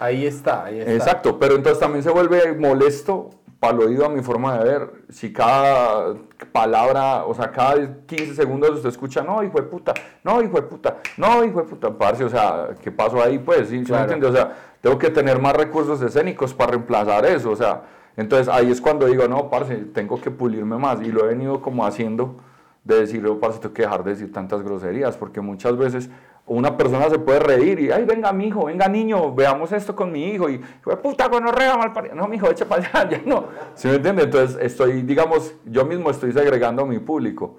ahí 0.00 0.26
está, 0.26 0.64
ahí 0.64 0.80
está. 0.80 0.92
Exacto, 0.92 1.38
pero 1.38 1.54
entonces 1.54 1.78
también 1.78 2.02
se 2.02 2.10
vuelve 2.10 2.52
molesto 2.58 3.30
para 3.60 3.74
el 3.74 3.80
oído 3.82 4.06
a 4.06 4.08
mi 4.08 4.22
forma 4.22 4.58
de 4.58 4.64
ver. 4.64 4.92
Si 5.08 5.32
cada 5.32 6.14
palabra, 6.50 7.24
o 7.24 7.32
sea, 7.34 7.52
cada 7.52 7.76
15 8.06 8.34
segundos 8.34 8.70
usted 8.72 8.88
escucha, 8.88 9.22
no, 9.22 9.40
hijo 9.44 9.56
de 9.58 9.62
puta, 9.68 9.94
no, 10.24 10.42
hijo 10.42 10.56
de 10.56 10.62
puta, 10.62 10.96
no, 11.16 11.44
hijo 11.44 11.60
de 11.62 11.68
puta, 11.68 11.96
parce, 11.96 12.24
o 12.24 12.28
sea, 12.28 12.70
¿qué 12.82 12.90
pasó 12.90 13.22
ahí? 13.22 13.38
Pues, 13.38 13.68
¿sí, 13.68 13.76
¿Sí 13.76 13.78
me 13.78 13.84
Claro. 13.84 14.02
entiende? 14.04 14.26
O 14.26 14.32
sea, 14.32 14.52
tengo 14.80 14.98
que 14.98 15.10
tener 15.10 15.40
más 15.40 15.54
recursos 15.54 16.02
escénicos 16.02 16.52
para 16.54 16.72
reemplazar 16.72 17.24
eso, 17.24 17.50
o 17.52 17.56
sea, 17.56 17.82
entonces 18.16 18.48
ahí 18.48 18.68
es 18.72 18.80
cuando 18.80 19.06
digo, 19.06 19.28
no, 19.28 19.48
parce, 19.48 19.76
tengo 19.76 20.20
que 20.20 20.32
pulirme 20.32 20.76
más, 20.76 21.00
y 21.02 21.12
lo 21.12 21.24
he 21.24 21.28
venido 21.28 21.60
como 21.62 21.86
haciendo, 21.86 22.38
de 22.84 23.00
decir, 23.00 23.24
oh, 23.26 23.38
parce, 23.38 23.60
tengo 23.60 23.74
que 23.74 23.82
dejar 23.82 24.02
de 24.04 24.10
decir 24.10 24.32
tantas 24.32 24.62
groserías, 24.62 25.16
porque 25.16 25.40
muchas 25.40 25.76
veces 25.76 26.10
una 26.46 26.76
persona 26.76 27.08
se 27.08 27.18
puede 27.18 27.38
reír 27.38 27.78
y, 27.78 27.90
ay, 27.92 28.04
venga, 28.04 28.32
mi 28.32 28.48
hijo, 28.48 28.64
venga, 28.64 28.88
niño, 28.88 29.32
veamos 29.32 29.70
esto 29.72 29.94
con 29.94 30.10
mi 30.10 30.30
hijo. 30.30 30.48
Y, 30.48 30.60
puta, 31.02 31.28
gonorrea, 31.28 31.76
mal 31.76 31.92
parido. 31.92 32.14
No, 32.14 32.26
mi 32.26 32.36
hijo, 32.36 32.50
echa 32.50 32.64
para 32.64 32.82
allá, 32.92 33.10
ya 33.10 33.22
no. 33.24 33.46
¿Sí 33.74 33.88
me 33.88 33.94
entiende? 33.94 34.24
Entonces, 34.24 34.58
estoy, 34.60 35.02
digamos, 35.02 35.54
yo 35.64 35.84
mismo 35.84 36.10
estoy 36.10 36.32
segregando 36.32 36.82
a 36.82 36.86
mi 36.86 36.98
público. 36.98 37.58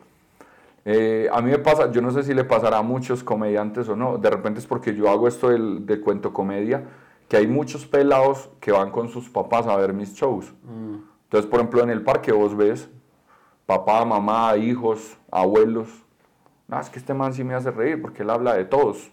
Eh, 0.85 1.29
a 1.31 1.41
mí 1.41 1.49
me 1.49 1.59
pasa, 1.59 1.89
yo 1.91 2.01
no 2.01 2.11
sé 2.11 2.23
si 2.23 2.33
le 2.33 2.43
pasará 2.43 2.79
a 2.79 2.81
muchos 2.81 3.23
comediantes 3.23 3.87
o 3.87 3.95
no, 3.95 4.17
de 4.17 4.29
repente 4.29 4.59
es 4.59 4.67
porque 4.67 4.93
yo 4.93 5.09
hago 5.09 5.29
esto 5.29 5.47
del, 5.47 5.85
de 5.85 6.01
cuento 6.01 6.33
comedia, 6.33 6.83
que 7.29 7.37
hay 7.37 7.47
muchos 7.47 7.85
pelados 7.85 8.49
que 8.59 8.73
van 8.73 8.91
con 8.91 9.07
sus 9.07 9.29
papás 9.29 9.65
a 9.65 9.77
ver 9.77 9.93
mis 9.93 10.13
shows. 10.13 10.53
Mm. 10.63 10.95
Entonces, 11.23 11.49
por 11.49 11.61
ejemplo, 11.61 11.81
en 11.83 11.89
el 11.89 12.01
parque 12.01 12.33
vos 12.33 12.55
ves 12.57 12.89
papá, 13.65 14.03
mamá, 14.05 14.55
hijos, 14.57 15.17
abuelos. 15.31 15.87
No, 16.67 16.79
es 16.79 16.89
que 16.89 16.99
este 16.99 17.13
man 17.13 17.33
sí 17.33 17.43
me 17.43 17.53
hace 17.53 17.71
reír 17.71 18.01
porque 18.01 18.23
él 18.23 18.29
habla 18.29 18.53
de 18.53 18.65
todos. 18.65 19.09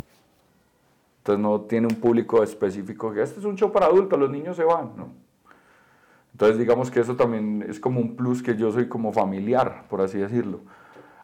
Entonces 1.19 1.43
no 1.43 1.61
tiene 1.63 1.87
un 1.87 1.97
público 1.97 2.43
específico 2.43 3.13
que 3.13 3.23
este 3.23 3.41
es 3.41 3.45
un 3.45 3.57
show 3.57 3.71
para 3.71 3.87
adultos, 3.87 4.19
los 4.19 4.31
niños 4.31 4.57
se 4.57 4.65
van. 4.65 4.93
Entonces 6.33 6.59
digamos 6.59 6.91
que 6.91 7.01
eso 7.01 7.17
también 7.17 7.65
es 7.69 7.79
como 7.79 8.01
un 8.01 8.17
plus 8.17 8.43
que 8.43 8.57
yo 8.57 8.73
soy 8.73 8.89
como 8.89 9.13
familiar, 9.13 9.85
por 9.91 10.01
así 10.01 10.19
decirlo. 10.19 10.61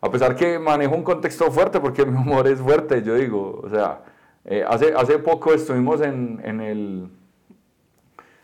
A 0.01 0.11
pesar 0.11 0.37
que 0.37 0.59
manejo 0.59 0.95
un 0.95 1.03
contexto 1.03 1.51
fuerte 1.51 1.81
porque 1.81 2.05
mi 2.07 2.17
humor 2.17 2.47
es 2.47 2.61
fuerte, 2.61 3.03
yo 3.03 3.15
digo, 3.15 3.61
o 3.65 3.71
sea, 3.71 4.03
eh, 4.45 4.65
hace, 4.69 4.93
hace 4.95 5.19
poco 5.19 5.53
estuvimos 5.53 6.01
en, 6.01 6.41
en 6.45 6.61
el... 6.61 7.09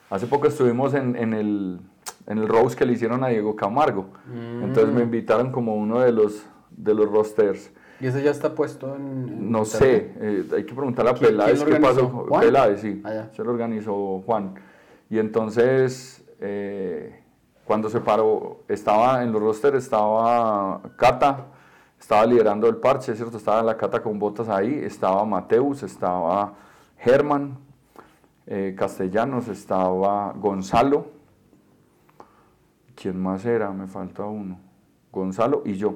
Hace 0.08 0.26
poco 0.26 0.46
estuvimos 0.46 0.94
en, 0.94 1.16
en 1.16 1.32
el, 1.32 1.80
en 2.26 2.38
el 2.38 2.48
roast 2.48 2.78
que 2.78 2.86
le 2.86 2.92
hicieron 2.92 3.22
a 3.24 3.28
Diego 3.28 3.56
Camargo. 3.56 4.06
Entonces 4.32 4.92
me 4.94 5.02
invitaron 5.02 5.50
como 5.52 5.74
uno 5.76 6.00
de 6.00 6.12
los, 6.12 6.44
de 6.70 6.94
los 6.94 7.10
rosters. 7.10 7.70
Y 8.00 8.06
eso 8.06 8.18
ya 8.18 8.30
está 8.32 8.54
puesto 8.54 8.94
en... 8.96 9.28
en 9.28 9.50
No 9.52 9.64
sé, 9.64 10.12
eh, 10.20 10.44
hay 10.54 10.64
que 10.64 10.74
preguntarle 10.74 11.10
a 11.12 11.14
¿Quién- 11.14 11.30
Peláez 11.30 11.62
qué 11.64 11.76
pasó. 11.76 12.08
¿Juan? 12.08 12.40
Peláez, 12.40 12.80
sí, 12.80 13.00
Ah, 13.04 13.12
ya. 13.12 13.30
se 13.32 13.44
lo 13.44 13.50
organizó 13.52 14.22
Juan. 14.26 14.54
Y 15.08 15.18
entonces, 15.18 16.24
eh, 16.40 17.20
cuando 17.64 17.88
se 17.90 18.00
paró, 18.00 18.62
estaba 18.68 19.22
en 19.22 19.30
los 19.32 19.40
rosters, 19.40 19.76
estaba 19.84 20.80
Cata, 20.96 21.46
estaba 22.00 22.26
liderando 22.26 22.66
el 22.68 22.76
parche, 22.76 23.14
¿cierto? 23.14 23.36
Estaba 23.36 23.62
la 23.62 23.76
Cata 23.76 24.02
con 24.02 24.18
botas 24.18 24.48
ahí, 24.48 24.80
estaba 24.82 25.24
Mateus, 25.24 25.82
estaba 25.84 26.54
Germán 26.98 27.58
eh, 28.46 28.74
Castellanos, 28.76 29.46
estaba 29.46 30.32
Gonzalo. 30.32 31.06
¿Quién 33.02 33.20
más 33.20 33.44
era? 33.44 33.72
Me 33.72 33.88
falta 33.88 34.24
uno. 34.24 34.60
Gonzalo 35.10 35.62
y 35.64 35.74
yo. 35.74 35.94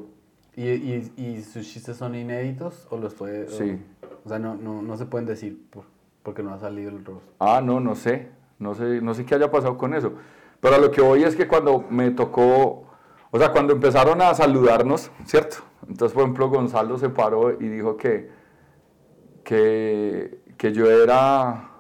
¿Y, 0.57 0.65
y, 0.71 1.13
y 1.17 1.41
sus 1.43 1.65
chistes 1.73 1.97
son 1.97 2.17
inéditos 2.17 2.89
o 2.91 2.97
los 2.99 3.15
puede...? 3.15 3.47
Sí. 3.49 3.81
O, 4.25 4.29
sea, 4.29 4.41
no, 4.41 4.57
no, 4.57 4.83
no 4.83 4.97
se 4.97 5.07
pueden 5.07 5.25
decir 5.25 5.69
por- 5.71 5.85
porque 6.25 6.43
no 6.43 6.53
ha 6.53 6.59
salido 6.59 6.91
el 6.91 7.05
rostro. 7.05 7.33
Ah, 7.39 7.61
no, 7.63 7.79
no 7.79 7.95
sé. 7.95 8.31
No 8.59 8.75
sé, 8.75 9.01
no 9.01 9.15
sé 9.15 9.25
qué 9.25 9.37
haya 9.37 9.53
pasado 9.53 9.79
con 9.79 9.95
eso. 9.95 10.15
Pero 10.61 10.75
a 10.75 10.79
lo 10.79 10.91
que 10.91 11.01
voy 11.01 11.23
es 11.23 11.37
que 11.37 11.47
cuando 11.47 11.85
me 11.91 12.11
tocó, 12.11 12.89
o 13.31 13.39
sea, 13.39 13.53
cuando 13.53 13.73
empezaron 13.75 14.21
a 14.21 14.35
saludarnos, 14.35 15.13
¿cierto? 15.27 15.59
Entonces, 15.89 16.13
por 16.13 16.23
ejemplo, 16.25 16.49
Gonzalo 16.49 16.99
se 16.99 17.09
paró 17.09 17.53
y 17.53 17.69
dijo 17.69 17.97
que, 17.97 18.29
que, 19.45 20.41
que 20.57 20.73
yo 20.73 20.91
era, 20.91 21.71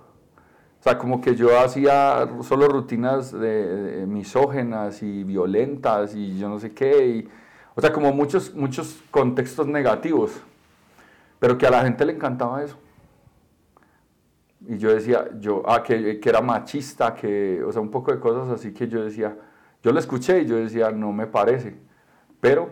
sea, 0.87 0.99
como 0.99 1.21
que 1.21 1.35
yo 1.35 1.59
hacía 1.59 2.29
solo 2.43 2.69
rutinas 2.69 3.33
de 3.33 4.05
misógenas 4.07 5.03
y 5.03 5.25
violentas 5.25 6.15
y 6.15 6.39
yo 6.39 6.49
no 6.49 6.59
sé 6.61 6.73
qué. 6.73 7.07
Y, 7.07 7.29
o 7.75 7.81
sea, 7.81 7.93
como 7.93 8.13
muchos, 8.13 8.55
muchos 8.55 9.03
contextos 9.11 9.67
negativos. 9.67 10.33
Pero 11.41 11.59
que 11.59 11.67
a 11.67 11.71
la 11.71 11.83
gente 11.83 12.05
le 12.05 12.13
encantaba 12.13 12.63
eso. 12.63 12.79
Y 14.69 14.79
yo 14.79 14.95
decía, 14.95 15.29
yo, 15.41 15.63
ah, 15.67 15.83
que, 15.83 16.21
que 16.21 16.29
era 16.29 16.41
machista, 16.41 17.15
que, 17.15 17.63
o 17.65 17.73
sea, 17.73 17.83
un 17.83 17.91
poco 17.91 18.13
de 18.13 18.21
cosas 18.21 18.49
así 18.49 18.73
que 18.73 18.89
yo 18.89 19.05
decía, 19.05 19.37
yo 19.83 19.93
lo 19.93 19.99
escuché 19.99 20.43
y 20.43 20.47
yo 20.47 20.57
decía, 20.57 20.91
no 20.91 21.13
me 21.13 21.27
parece. 21.27 21.77
Pero, 22.41 22.71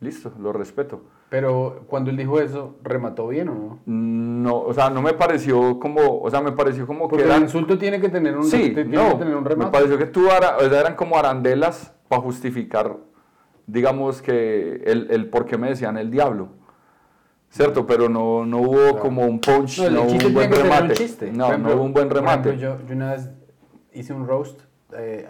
listo, 0.00 0.32
lo 0.38 0.52
respeto. 0.52 1.02
Pero 1.34 1.80
cuando 1.88 2.10
él 2.10 2.16
dijo 2.16 2.38
eso, 2.38 2.76
¿remató 2.84 3.26
bien 3.26 3.48
o 3.48 3.54
no? 3.56 3.78
No, 3.86 4.60
o 4.60 4.72
sea, 4.72 4.88
no 4.88 5.02
me 5.02 5.14
pareció 5.14 5.80
como, 5.80 6.20
o 6.20 6.30
sea, 6.30 6.40
me 6.40 6.52
pareció 6.52 6.86
como 6.86 7.08
Porque 7.08 7.24
que 7.24 7.34
el 7.34 7.42
insulto 7.42 7.76
tiene 7.76 8.00
que 8.00 8.08
tener 8.08 8.36
un, 8.36 8.44
Sí, 8.44 8.70
tiene 8.72 8.84
no, 8.96 9.08
que 9.08 9.14
tener 9.24 9.34
un 9.34 9.42
me 9.42 9.48
remate. 9.48 9.72
pareció 9.72 9.98
que 9.98 10.06
tú 10.06 10.30
ara- 10.30 10.56
o 10.58 10.60
sea, 10.70 10.78
eran 10.78 10.94
como 10.94 11.16
arandelas 11.18 11.92
para 12.06 12.22
justificar, 12.22 12.98
digamos 13.66 14.22
que 14.22 14.80
el, 14.86 15.08
el 15.10 15.28
por 15.28 15.44
qué 15.44 15.58
me 15.58 15.70
decían 15.70 15.98
el 15.98 16.08
diablo. 16.12 16.50
¿Cierto? 17.48 17.84
Pero 17.84 18.08
no, 18.08 18.46
no 18.46 18.58
hubo 18.58 19.00
como 19.00 19.26
un 19.26 19.40
punch, 19.40 19.80
No, 19.90 20.02
hubo 20.02 20.12
un 20.28 20.34
buen 20.34 20.52
remate. 20.52 20.84
un 20.84 20.90
chiste. 20.92 21.32
No, 21.32 21.48
ejemplo- 21.48 21.70
no 21.70 21.74
hubo 21.74 21.82
un 21.84 21.92
buen 21.94 22.06
ejemplo, 22.12 22.30
remate. 22.30 22.58
yo, 22.58 22.78
yo 22.86 22.94
una 22.94 23.10
vez 23.10 23.28
hice 23.92 24.12
un 24.12 24.28
roast. 24.28 24.60
eh, 24.96 25.26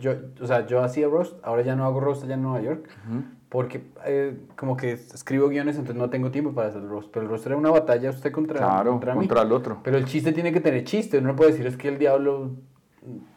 yo, 0.00 0.14
o 0.42 0.46
sea, 0.48 0.66
yo 0.66 0.82
hacía 0.82 1.06
roast, 1.06 1.36
ahora 1.44 1.62
ya 1.62 1.76
no 1.76 1.84
hago 1.84 2.00
roast 2.00 2.24
allá 2.24 2.34
en 2.34 2.42
Nueva 2.42 2.60
York. 2.60 2.88
Porque 3.48 3.82
eh, 4.04 4.36
como 4.56 4.76
que 4.76 4.92
escribo 4.92 5.48
guiones, 5.48 5.76
entonces 5.76 5.96
no 5.96 6.10
tengo 6.10 6.30
tiempo 6.30 6.52
para 6.52 6.68
hacer 6.68 6.82
el 6.82 6.88
roast. 6.88 7.08
Pero 7.12 7.24
el 7.24 7.30
roast 7.30 7.46
era 7.46 7.56
una 7.56 7.70
batalla 7.70 8.10
usted 8.10 8.30
contra, 8.30 8.58
Claro, 8.58 8.90
contra 8.92 9.14
mí. 9.14 9.20
contra 9.20 9.42
el 9.42 9.52
otro. 9.52 9.80
Pero 9.82 9.96
el 9.96 10.04
chiste 10.04 10.32
tiene 10.32 10.52
que 10.52 10.60
tener 10.60 10.84
chiste. 10.84 11.18
Uno 11.18 11.28
no 11.28 11.36
puede 11.36 11.52
decir 11.52 11.66
es 11.66 11.76
que 11.78 11.88
el 11.88 11.98
diablo, 11.98 12.50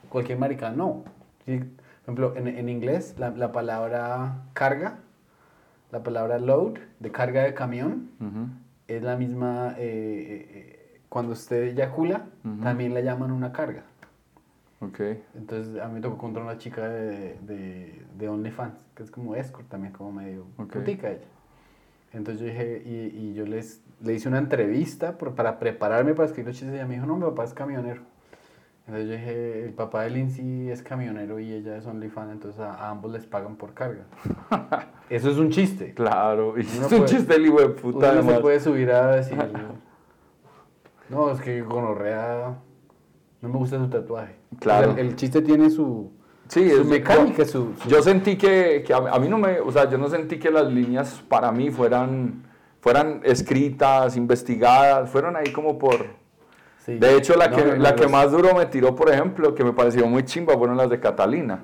cualquier 0.09 0.37
marica, 0.37 0.69
no. 0.71 1.05
Sí, 1.45 1.57
Por 1.59 2.03
ejemplo, 2.03 2.33
en, 2.35 2.47
en 2.47 2.67
inglés, 2.67 3.15
la, 3.17 3.29
la 3.29 3.51
palabra 3.53 4.41
carga, 4.53 4.99
la 5.91 6.03
palabra 6.03 6.39
load, 6.39 6.73
de 6.99 7.11
carga 7.11 7.43
de 7.43 7.53
camión, 7.53 8.09
Ujú. 8.19 8.47
es 8.89 9.01
la 9.03 9.15
misma, 9.15 9.75
eh, 9.77 10.47
eh, 10.97 10.99
cuando 11.07 11.31
usted 11.33 11.63
eyacula, 11.69 12.25
también 12.61 12.93
le 12.93 13.03
llaman 13.03 13.31
una 13.31 13.51
carga. 13.53 13.83
Ok. 14.81 14.99
Entonces 15.35 15.79
a 15.81 15.87
mí 15.87 15.95
me 15.95 16.01
tocó 16.01 16.17
contra 16.17 16.43
una 16.43 16.57
chica 16.57 16.89
de, 16.89 17.37
de, 17.41 18.01
de 18.17 18.29
OnlyFans, 18.29 18.83
que 19.01 19.05
es 19.05 19.11
como 19.11 19.35
escort 19.35 19.67
también, 19.67 19.93
como 19.93 20.11
medio 20.11 20.45
Ok. 20.57 20.73
putica 20.73 21.09
ella. 21.09 21.25
Entonces 22.13 22.41
yo 22.41 22.47
dije, 22.47 22.83
y, 22.85 23.17
y 23.17 23.33
yo 23.33 23.45
les, 23.45 23.81
le 24.01 24.13
hice 24.13 24.27
una 24.27 24.37
entrevista 24.37 25.17
por- 25.17 25.33
para 25.33 25.59
prepararme 25.59 26.13
para 26.13 26.27
escribir 26.27 26.47
los 26.49 26.55
chistes 26.57 26.73
y 26.73 26.77
ella 26.77 26.87
me 26.87 26.95
dijo, 26.95 27.05
no, 27.05 27.15
mi 27.15 27.23
papá 27.23 27.45
es 27.45 27.53
camionero. 27.53 28.01
Entonces 28.85 29.07
yo 29.09 29.13
dije, 29.15 29.63
el 29.63 29.73
papá 29.73 30.03
de 30.03 30.09
Lindsay 30.09 30.69
es 30.69 30.83
camionero 30.83 31.39
y 31.39 31.53
ella 31.53 31.77
es 31.77 31.85
OnlyFans, 31.85 32.31
entonces 32.33 32.59
a, 32.59 32.73
a 32.73 32.89
ambos 32.89 33.11
les 33.13 33.25
pagan 33.25 33.55
por 33.55 33.73
carga. 33.73 34.03
Eso 35.09 35.29
es 35.29 35.37
un 35.37 35.49
chiste. 35.49 35.93
Claro, 35.93 36.55
y 36.57 36.61
Uno 36.61 36.65
es 36.65 36.81
un 36.81 36.87
puede- 36.89 37.05
chiste 37.05 37.35
el 37.35 37.45
hijo 37.45 37.59
de 37.59 37.65
Uno 37.67 37.75
puta 37.75 38.13
no 38.13 38.23
se 38.23 38.39
puede 38.39 38.59
subir 38.59 38.91
a 38.91 39.15
decir, 39.15 39.37
no, 41.09 41.29
es 41.31 41.41
que 41.41 41.61
gonorrea, 41.61 42.57
no 43.41 43.49
me 43.49 43.57
gusta 43.57 43.77
su 43.77 43.89
tatuaje. 43.89 44.35
Claro. 44.59 44.91
El, 44.91 44.99
el 44.99 45.15
chiste 45.15 45.41
tiene 45.41 45.69
su, 45.69 46.11
Sí, 46.51 46.69
su 46.69 46.81
es- 46.81 46.85
mecánica, 46.87 47.45
su, 47.45 47.73
su- 47.81 47.87
Yo 47.87 48.01
sentí 48.03 48.35
que, 48.37 48.83
que 48.85 48.93
a, 48.93 48.97
a 48.97 49.19
mí 49.19 49.29
no 49.29 49.37
me, 49.37 49.61
o 49.61 49.71
sea, 49.71 49.89
yo 49.89 49.97
no 49.97 50.09
sentí 50.09 50.37
que 50.37 50.51
las 50.51 50.65
líneas 50.69 51.23
para 51.29 51.49
mí 51.49 51.69
fueran, 51.71 52.43
fueran 52.81 53.21
escritas, 53.23 54.17
investigadas, 54.17 55.09
fueron 55.09 55.37
ahí 55.37 55.53
como 55.53 55.79
por... 55.79 56.07
sí. 56.85 56.95
De 56.97 57.15
hecho, 57.15 57.35
la, 57.37 57.47
No, 57.47 57.55
que, 57.55 57.63
no, 57.63 57.71
no, 57.77 57.81
la 57.81 57.95
que 57.95 58.05
más 58.09 58.31
duro 58.33 58.53
me 58.53 58.65
tiró, 58.65 58.93
por 58.93 59.09
ejemplo, 59.09 59.55
que 59.55 59.63
me 59.63 59.71
pareció 59.71 60.05
muy 60.07 60.23
chimba, 60.25 60.57
fueron 60.57 60.75
las 60.75 60.89
de 60.89 60.99
Catalina. 60.99 61.61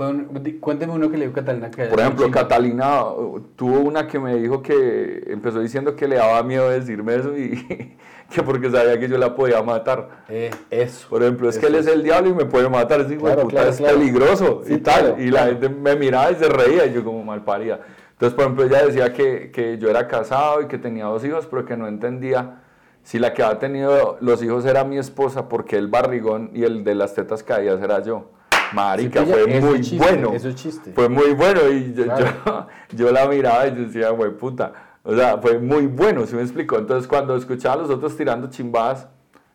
Fue 0.00 0.08
un- 0.08 0.42
di- 0.42 0.54
cuénteme 0.58 0.94
uno 0.94 1.10
que 1.10 1.18
le 1.18 1.26
dio 1.26 1.34
Catalina 1.34 1.70
que 1.70 1.84
Por 1.84 2.00
ejemplo. 2.00 2.30
Catalina 2.30 3.04
uh, 3.04 3.38
tuvo 3.54 3.80
una 3.80 4.06
que 4.06 4.18
me 4.18 4.34
dijo 4.36 4.62
que 4.62 5.24
empezó 5.26 5.60
diciendo 5.60 5.94
que 5.94 6.08
le 6.08 6.16
daba 6.16 6.42
miedo 6.42 6.70
decirme 6.70 7.16
eso 7.16 7.36
y 7.36 7.96
que 8.30 8.42
porque 8.42 8.70
sabía 8.70 8.98
que 8.98 9.10
yo 9.10 9.18
la 9.18 9.34
podía 9.34 9.62
matar. 9.62 10.24
Eh, 10.30 10.50
eso. 10.70 11.06
Por 11.10 11.22
ejemplo, 11.22 11.50
es 11.50 11.58
que 11.58 11.66
él 11.66 11.74
es 11.74 11.86
el 11.86 12.02
diablo 12.02 12.30
y 12.30 12.32
me 12.32 12.46
puede 12.46 12.70
matar. 12.70 13.02
Ese 13.02 13.12
hijo 13.12 13.26
de 13.26 13.32
Claro, 13.34 13.42
puta 13.42 13.56
claro, 13.56 13.68
es 13.72 13.76
claro. 13.76 13.98
peligroso 13.98 14.62
Sí, 14.64 14.72
y 14.72 14.78
tal. 14.78 15.16
y 15.20 15.30
la 15.30 15.44
gente 15.48 15.68
me 15.68 15.94
miraba 15.96 16.30
y 16.32 16.36
se 16.36 16.48
reía 16.48 16.86
y 16.86 16.94
yo 16.94 17.04
como 17.04 17.22
mal 17.22 17.44
paría. 17.44 17.80
Entonces, 18.12 18.34
por 18.34 18.44
ejemplo, 18.44 18.64
ella 18.64 18.86
decía 18.86 19.12
que, 19.12 19.50
que 19.50 19.76
yo 19.76 19.90
era 19.90 20.08
casado 20.08 20.62
y 20.62 20.66
que 20.66 20.78
tenía 20.78 21.04
dos 21.04 21.22
hijos, 21.26 21.46
pero 21.46 21.66
que 21.66 21.76
no 21.76 21.86
entendía 21.86 22.62
si 23.02 23.18
la 23.18 23.34
que 23.34 23.42
había 23.42 23.58
tenido 23.58 24.16
los 24.22 24.42
hijos 24.42 24.64
era 24.64 24.82
mi 24.82 24.96
esposa, 24.96 25.46
porque 25.50 25.76
el 25.76 25.88
barrigón 25.88 26.52
y 26.54 26.64
el 26.64 26.84
de 26.84 26.94
las 26.94 27.12
tetas 27.14 27.42
caídas 27.42 27.82
era 27.82 28.02
yo. 28.02 28.30
Marica, 28.72 29.24
Sí, 29.24 29.30
fue 29.32 29.56
eso 29.58 29.66
muy 29.66 29.80
chiste, 29.80 29.96
bueno. 30.06 30.32
eso 30.32 30.48
es 30.48 30.54
chiste. 30.54 30.92
Fue 30.92 31.08
muy 31.08 31.32
bueno 31.34 31.68
y 31.68 31.92
yo, 31.94 32.04
Claro. 32.04 32.26
yo, 32.46 32.66
yo 33.06 33.12
la 33.12 33.26
miraba 33.28 33.66
y 33.66 33.70
yo 33.76 33.82
decía, 33.82 34.10
güey, 34.10 34.30
puta. 34.32 34.72
O 35.02 35.14
sea, 35.16 35.38
fue 35.38 35.58
muy 35.58 35.86
bueno, 35.86 36.26
¿sí 36.26 36.36
me 36.36 36.42
explico? 36.42 36.76
Entonces, 36.78 37.08
cuando 37.08 37.34
escuchaba 37.36 37.74
a 37.76 37.78
los 37.78 37.90
otros 37.90 38.16
tirando 38.16 38.48
chimbadas, 38.50 39.08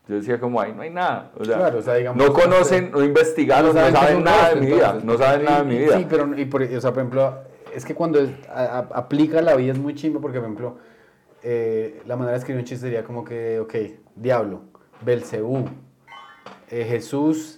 yo 0.07 0.15
decía 0.15 0.39
como, 0.39 0.59
ahí 0.59 0.73
no 0.73 0.81
hay 0.81 0.89
nada. 0.89 1.31
O 1.37 1.45
sea, 1.45 1.57
Claro, 1.57 1.79
o 1.79 1.81
sea, 1.81 1.93
digamos, 1.95 2.21
no 2.21 2.29
no 2.29 2.33
conocen, 2.33 2.91
no 2.91 3.03
investigaron, 3.03 3.73
no 3.75 3.81
saben, 3.89 3.95
es 4.11 4.15
un 4.17 4.23
nada 4.23 4.49
de 4.53 4.59
mi 4.59 4.65
vida. 4.67 4.85
entonces, 4.97 5.03
No 5.05 5.17
saben 5.17 5.41
y- 5.41 5.45
nada 5.45 5.57
de 5.59 5.65
mi 5.65 5.77
vida. 5.77 5.97
Sí, 5.97 6.05
pero, 6.09 6.37
y 6.37 6.45
por, 6.45 6.61
o 6.63 6.81
sea, 6.81 6.91
por 6.91 6.99
ejemplo, 6.99 7.37
es 7.73 7.85
que 7.85 7.95
cuando 7.95 8.19
es- 8.19 8.29
a- 8.49 8.79
a- 8.79 8.97
aplica 8.99 9.41
la 9.41 9.55
vida 9.55 9.71
es 9.73 9.79
muy 9.79 9.93
chimba 9.95 10.19
porque, 10.19 10.39
por 10.39 10.45
ejemplo, 10.45 10.77
eh, 11.43 12.01
la 12.05 12.15
manera 12.15 12.31
de 12.33 12.39
escribir 12.39 12.59
un 12.59 12.65
chiste 12.65 12.85
sería 12.87 13.03
como 13.03 13.23
que, 13.23 13.59
ok, 13.59 13.73
diablo, 14.15 14.61
Belcebú, 15.01 15.65
eh, 16.69 16.85
Jesús, 16.89 17.54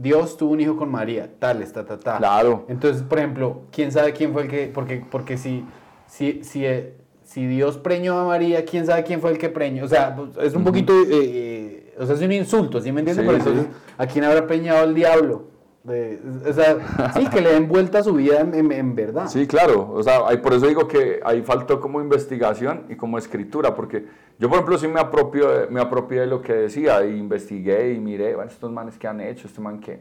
Dios 0.00 0.38
tuvo 0.38 0.52
un 0.52 0.60
hijo 0.60 0.76
con 0.76 0.90
María, 0.90 1.30
tales, 1.38 1.72
ta, 1.72 1.84
ta, 1.84 2.00
ta. 2.00 2.16
Claro. 2.16 2.64
Entonces, 2.68 3.02
por 3.02 3.18
ejemplo, 3.18 3.62
¿quién 3.70 3.92
sabe 3.92 4.14
quién 4.14 4.32
fue 4.32 4.42
el 4.42 4.48
que, 4.48 4.70
porque, 4.72 5.04
porque 5.10 5.36
si, 5.36 5.64
si, 6.06 6.42
si, 6.42 6.64
eh, 6.64 6.94
si 7.22 7.46
Dios 7.46 7.76
preñó 7.76 8.18
a 8.18 8.24
María, 8.24 8.64
¿quién 8.64 8.86
sabe 8.86 9.04
quién 9.04 9.20
fue 9.20 9.30
el 9.32 9.38
que 9.38 9.50
preñó? 9.50 9.84
O 9.84 9.88
sea, 9.88 10.16
pues, 10.16 10.30
es 10.40 10.54
un 10.54 10.64
poquito, 10.64 10.94
eh, 10.94 11.06
eh, 11.10 11.94
o 11.98 12.06
sea, 12.06 12.14
es 12.14 12.22
un 12.22 12.32
insulto, 12.32 12.80
¿sí 12.80 12.90
me 12.92 13.00
entiendes? 13.00 13.24
Sí, 13.24 13.30
Pero 13.30 13.38
entonces, 13.38 13.66
sí. 13.66 13.92
¿a 13.98 14.06
quién 14.06 14.24
habrá 14.24 14.46
preñado 14.46 14.84
el 14.84 14.94
diablo? 14.94 15.44
De- 15.82 16.20
o 16.46 16.52
sea, 16.52 17.12
sí, 17.14 17.26
que 17.30 17.40
le 17.40 17.52
den 17.54 17.66
vuelta 17.66 18.00
a 18.00 18.02
su 18.02 18.12
vida 18.12 18.40
en, 18.40 18.54
en- 18.54 18.70
en 18.72 18.94
verdad. 18.94 19.28
Sí, 19.28 19.46
claro. 19.46 19.90
O 19.92 20.02
sea, 20.02 20.26
ahí- 20.26 20.36
por 20.36 20.52
eso 20.52 20.66
digo 20.66 20.86
que 20.86 21.20
ahí 21.24 21.40
faltó 21.42 21.80
como 21.80 22.00
investigación 22.02 22.84
y 22.90 22.96
como 22.96 23.16
escritura, 23.16 23.74
porque 23.74 24.04
yo, 24.38 24.48
por 24.48 24.56
ejemplo, 24.58 24.76
sí 24.78 24.88
me 24.88 25.00
apropio, 25.00 25.48
de- 25.48 25.66
me 25.68 25.80
apropié 25.80 26.20
de 26.20 26.26
lo 26.26 26.42
que 26.42 26.52
decía 26.52 27.04
y 27.06 27.16
investigué 27.18 27.94
y 27.94 27.98
miré, 27.98 28.34
bueno, 28.34 28.50
estos 28.50 28.70
manes 28.70 28.98
que 28.98 29.08
han 29.08 29.20
hecho, 29.22 29.46
este 29.48 29.60
man 29.62 29.80
que, 29.80 30.00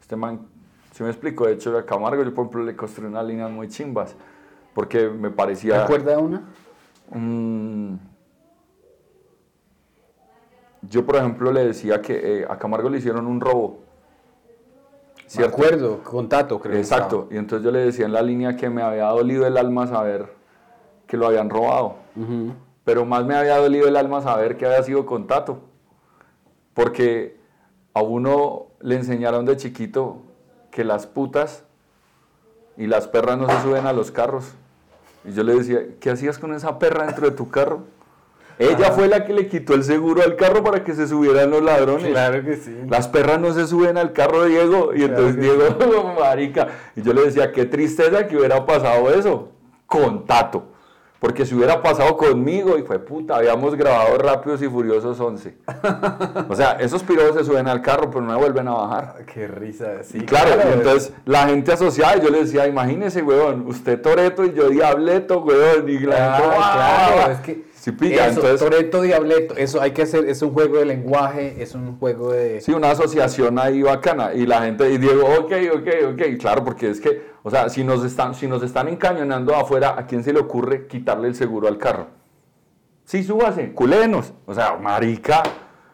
este 0.00 0.16
man, 0.16 0.40
si 0.92 1.02
me 1.02 1.08
explico, 1.08 1.46
de 1.46 1.54
hecho, 1.54 1.76
a 1.78 1.86
Camargo 1.86 2.22
yo, 2.22 2.34
por 2.34 2.44
ejemplo, 2.44 2.64
le 2.64 2.76
construí 2.76 3.08
unas 3.08 3.24
líneas 3.24 3.50
muy 3.50 3.68
chimbas, 3.68 4.14
porque 4.74 5.08
me 5.08 5.30
¿Te 5.30 5.34
parecía... 5.34 5.82
acuerdas 5.84 6.16
de 6.16 6.22
una? 6.22 6.42
Mm, 7.10 7.94
yo, 10.82 11.06
por 11.06 11.16
ejemplo, 11.16 11.50
le 11.52 11.66
decía 11.66 12.02
que 12.02 12.40
eh, 12.40 12.46
a 12.48 12.58
Camargo 12.58 12.90
le 12.90 12.98
hicieron 12.98 13.26
un 13.26 13.40
robo. 13.40 13.85
Me 15.26 15.30
¿cierto? 15.30 15.56
acuerdo, 15.56 16.02
con 16.04 16.28
Tato, 16.28 16.60
creo. 16.60 16.76
Exacto. 16.78 17.26
Y 17.32 17.36
entonces 17.36 17.64
yo 17.64 17.72
le 17.72 17.80
decía 17.80 18.06
en 18.06 18.12
la 18.12 18.22
línea 18.22 18.56
que 18.56 18.70
me 18.70 18.82
había 18.82 19.06
dolido 19.06 19.44
el 19.44 19.56
alma 19.56 19.88
saber 19.88 20.32
que 21.06 21.16
lo 21.16 21.26
habían 21.26 21.50
robado. 21.50 21.96
Pero 22.84 23.04
más 23.04 23.24
me 23.24 23.34
había 23.34 23.56
dolido 23.56 23.88
el 23.88 23.96
alma 23.96 24.22
saber 24.22 24.56
que 24.56 24.66
había 24.66 24.82
sido 24.84 25.04
con 25.04 25.26
Tato. 25.26 25.58
Porque 26.74 27.36
a 27.92 28.02
uno 28.02 28.66
le 28.80 28.94
enseñaron 28.96 29.44
de 29.46 29.56
chiquito 29.56 30.18
que 30.70 30.84
las 30.84 31.06
putas 31.06 31.64
y 32.76 32.86
las 32.86 33.08
perras 33.08 33.38
no 33.38 33.48
se 33.48 33.62
suben 33.62 33.86
a 33.86 33.92
los 33.92 34.12
carros. 34.12 34.52
Y 35.24 35.32
yo 35.32 35.42
le 35.42 35.56
decía, 35.56 35.80
¿qué 35.98 36.10
hacías 36.10 36.38
con 36.38 36.54
esa 36.54 36.78
perra 36.78 37.06
dentro 37.06 37.28
de 37.28 37.34
tu 37.34 37.50
carro? 37.50 37.84
Ella 38.58 38.90
fue 38.92 39.06
la 39.08 39.24
que 39.24 39.32
le 39.34 39.48
quitó 39.48 39.74
el 39.74 39.84
seguro 39.84 40.22
al 40.22 40.34
carro 40.36 40.64
para 40.64 40.82
que 40.82 40.94
se 40.94 41.06
subieran 41.06 41.50
los 41.50 41.62
ladrones. 41.62 42.08
Claro 42.08 42.42
que 42.42 42.56
sí. 42.56 42.74
Las 42.88 43.06
perras 43.08 43.38
no 43.40 43.52
se 43.52 43.66
suben 43.66 43.98
al 43.98 44.12
carro 44.12 44.42
de 44.44 44.48
Diego. 44.50 44.92
Y 44.94 45.00
Claro 45.06 45.28
entonces 45.28 45.36
Diego, 45.40 46.14
marica. 46.20 46.68
Y 46.94 47.02
yo 47.02 47.12
le 47.12 47.24
decía, 47.26 47.52
qué 47.52 47.66
tristeza 47.66 48.26
que 48.26 48.36
hubiera 48.36 48.64
pasado 48.64 49.10
eso 49.10 49.50
con 49.86 50.24
Tato. 50.24 50.64
Porque 51.18 51.46
si 51.46 51.54
hubiera 51.54 51.82
pasado 51.82 52.16
conmigo, 52.16 52.76
y 52.78 52.82
fue 52.82 52.98
puta, 52.98 53.36
habíamos 53.36 53.74
grabado 53.74 54.16
Rápidos 54.18 54.60
y 54.62 54.68
Furiosos 54.68 55.18
11. 55.18 55.56
O 56.48 56.54
sea, 56.54 56.72
esos 56.72 57.02
piros 57.02 57.34
se 57.34 57.42
suben 57.44 57.66
al 57.68 57.80
carro, 57.82 58.10
pero 58.10 58.20
no 58.22 58.32
me 58.32 58.38
vuelven 58.38 58.68
a 58.68 58.72
bajar. 58.72 59.16
Ah, 59.18 59.22
Qué 59.32 59.48
risa, 59.48 60.02
sí. 60.04 60.18
Y 60.18 60.20
claro, 60.26 60.60
entonces 60.74 61.12
la 61.24 61.46
gente 61.48 61.72
asociada, 61.72 62.16
yo 62.16 62.28
le 62.30 62.40
decía, 62.44 62.66
imagínese, 62.66 63.22
weón, 63.22 63.66
usted 63.66 64.00
Toreto 64.00 64.44
y 64.44 64.52
yo 64.52 64.68
Diableto, 64.68 65.40
weón. 65.40 65.88
Y 65.88 65.98
la 66.00 66.16
Claro, 66.16 66.44
gente, 66.44 66.56
"Ah". 66.60 67.10
claro, 67.14 67.32
es 67.32 67.40
que 67.40 67.65
Sí, 67.86 67.92
pilla, 67.92 68.26
eso, 68.26 68.40
entonces- 68.40 68.58
Toreto 68.58 69.00
Diableto, 69.00 69.54
eso 69.56 69.80
hay 69.80 69.92
que 69.92 70.02
hacer, 70.02 70.28
es 70.28 70.42
un 70.42 70.52
juego 70.52 70.78
de 70.78 70.86
lenguaje, 70.86 71.62
es 71.62 71.72
un 71.76 71.96
juego 72.00 72.32
de... 72.32 72.60
Sí, 72.60 72.72
una 72.72 72.90
asociación 72.90 73.60
ahí 73.60 73.80
bacana. 73.80 74.34
Y 74.34 74.44
la 74.44 74.62
gente, 74.62 74.90
y 74.90 74.98
Diego, 74.98 75.24
ok, 75.24 75.52
ok, 75.72 75.88
ok, 76.14 76.22
claro, 76.40 76.64
porque 76.64 76.90
es 76.90 77.00
que, 77.00 77.22
o 77.44 77.48
sea, 77.48 77.68
si 77.68 77.84
nos 77.84 78.04
están, 78.04 78.34
si 78.34 78.48
nos 78.48 78.64
están 78.64 78.88
encañonando 78.88 79.54
afuera, 79.54 79.94
¿a 79.96 80.04
quién 80.04 80.24
se 80.24 80.32
le 80.32 80.40
ocurre 80.40 80.88
quitarle 80.88 81.28
el 81.28 81.36
seguro 81.36 81.68
al 81.68 81.78
carro? 81.78 82.08
Sí, 83.04 83.22
súbase, 83.22 83.72
culénos. 83.72 84.32
O 84.46 84.52
sea, 84.52 84.76
marica. 84.78 85.44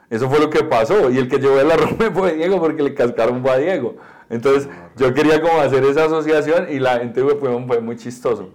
Eso 0.09 0.31
fue 0.31 0.39
lo 0.39 0.49
que 0.49 0.65
pasó. 0.65 1.11
Y 1.11 1.19
el 1.19 1.29
que 1.29 1.37
llevó 1.41 1.61
el 1.61 1.71
arroz 1.71 1.91
fue 2.15 2.33
Diego 2.37 2.59
porque 2.59 2.83
le 2.83 2.95
cascaron 2.95 3.43
fue 3.43 3.51
a 3.51 3.59
Diego. 3.59 3.97
Entonces 4.31 4.67
yo 4.97 5.13
quería 5.13 5.43
como 5.43 5.61
hacer 5.61 5.85
esa 5.85 6.07
asociación 6.07 6.69
y 6.71 6.79
la 6.79 7.01
gente 7.01 7.23
fue, 7.23 7.37
fue 7.37 7.81
muy 7.83 7.97
chistoso. 7.97 8.49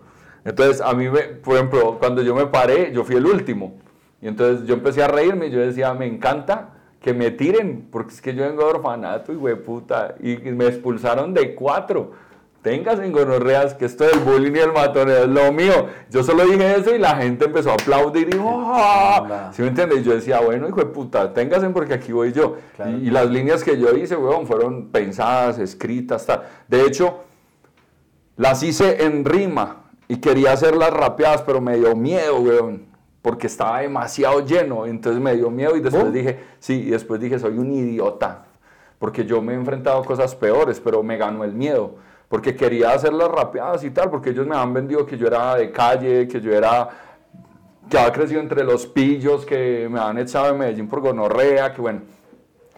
Entonces 0.45 0.81
a 0.81 0.93
mí, 0.93 1.09
me, 1.09 1.21
por 1.21 1.55
ejemplo, 1.55 1.97
cuando 1.99 2.21
yo 2.21 2.35
me 2.35 2.47
paré, 2.47 2.91
yo 2.93 3.03
fui 3.03 3.15
el 3.15 3.25
último. 3.25 3.75
Y 4.21 4.27
entonces 4.27 4.65
yo 4.67 4.73
empecé 4.73 5.03
a 5.03 5.07
reírme 5.07 5.47
y 5.47 5.51
yo 5.51 5.59
decía, 5.59 5.93
me 5.93 6.07
encanta 6.07 6.69
que 7.01 7.13
me 7.13 7.31
tiren, 7.31 7.87
porque 7.91 8.13
es 8.13 8.21
que 8.21 8.33
yo 8.33 8.43
vengo 8.43 8.63
de 8.63 8.69
orfanato 8.69 9.31
y 9.31 9.35
güey 9.35 9.55
puta, 9.55 10.15
y 10.21 10.35
me 10.51 10.65
expulsaron 10.65 11.33
de 11.33 11.55
cuatro. 11.55 12.11
Tengas 12.61 12.99
en 12.99 13.13
gonorreas 13.13 13.75
que 13.75 13.85
esto 13.85 14.03
del 14.03 14.19
bullying 14.19 14.51
y 14.53 14.59
el 14.59 14.73
matón 14.73 15.09
es 15.09 15.27
lo 15.27 15.53
mío. 15.53 15.87
Yo 16.09 16.21
solo 16.21 16.43
dije 16.43 16.75
eso 16.75 16.93
y 16.93 16.97
la 16.97 17.15
gente 17.15 17.45
empezó 17.45 17.71
a 17.71 17.75
aplaudir 17.75 18.33
y 18.33 18.37
¡oh! 18.43 19.25
¿Sí 19.53 19.61
me 19.61 19.69
entiendes? 19.69 19.99
Y 19.99 20.03
yo 20.03 20.13
decía, 20.13 20.41
bueno, 20.41 20.67
hijo 20.67 20.79
de 20.81 20.87
puta, 20.87 21.33
ténganse 21.33 21.69
porque 21.69 21.93
aquí 21.93 22.11
voy 22.11 22.33
yo. 22.33 22.57
Y, 23.01 23.09
las 23.09 23.29
líneas 23.29 23.63
que 23.63 23.79
yo 23.79 23.95
hice, 23.95 24.17
weón, 24.17 24.45
fueron 24.47 24.89
pensadas, 24.89 25.59
escritas, 25.59 26.25
tal. 26.25 26.43
De 26.67 26.81
hecho, 26.81 27.23
las 28.35 28.61
hice 28.63 29.05
en 29.05 29.23
rima 29.23 29.86
y 30.07 30.17
quería 30.17 30.53
hacerlas 30.53 30.91
rapeadas, 30.91 31.41
pero 31.41 31.61
me 31.61 31.77
dio 31.77 31.95
miedo, 31.95 32.39
weón 32.39 32.87
porque 33.27 33.47
estaba 33.47 33.81
demasiado 33.81 34.45
lleno, 34.45 34.85
entonces 34.85 35.21
me 35.21 35.35
dio 35.35 35.49
miedo 35.49 35.75
y 35.75 35.81
después 35.81 36.13
dije, 36.13 36.39
sí, 36.59 36.83
y 36.87 36.91
después 36.91 37.19
dije, 37.19 37.37
soy 37.37 37.57
un 37.57 37.73
idiota, 37.73 38.45
porque 38.99 39.25
yo 39.25 39.41
me 39.41 39.51
he 39.51 39.55
enfrentado 39.57 39.99
a 39.99 40.05
cosas 40.05 40.33
peores, 40.33 40.79
pero 40.79 41.03
me 41.03 41.17
ganó 41.17 41.43
el 41.43 41.51
miedo, 41.51 41.95
porque 42.29 42.55
quería 42.55 42.91
hacerlas 42.91 43.27
rapeadas 43.27 43.83
y 43.83 43.91
tal, 43.91 44.09
porque 44.09 44.29
ellos 44.29 44.47
me 44.47 44.55
han 44.55 44.73
vendido 44.73 45.05
que 45.05 45.17
yo 45.17 45.27
era 45.27 45.55
de 45.55 45.73
calle, 45.73 46.25
que 46.29 46.39
yo 46.39 46.53
era, 46.53 46.87
que 47.89 47.97
había 47.97 48.13
crecido 48.13 48.39
entre 48.39 48.63
los 48.63 48.87
pillos, 48.87 49.45
que 49.45 49.89
me 49.91 49.99
han 49.99 50.17
echado 50.17 50.45
de 50.45 50.53
Medellín 50.53 50.87
por 50.87 51.01
gonorrea, 51.01 51.73
que 51.73 51.81
bueno, 51.81 52.03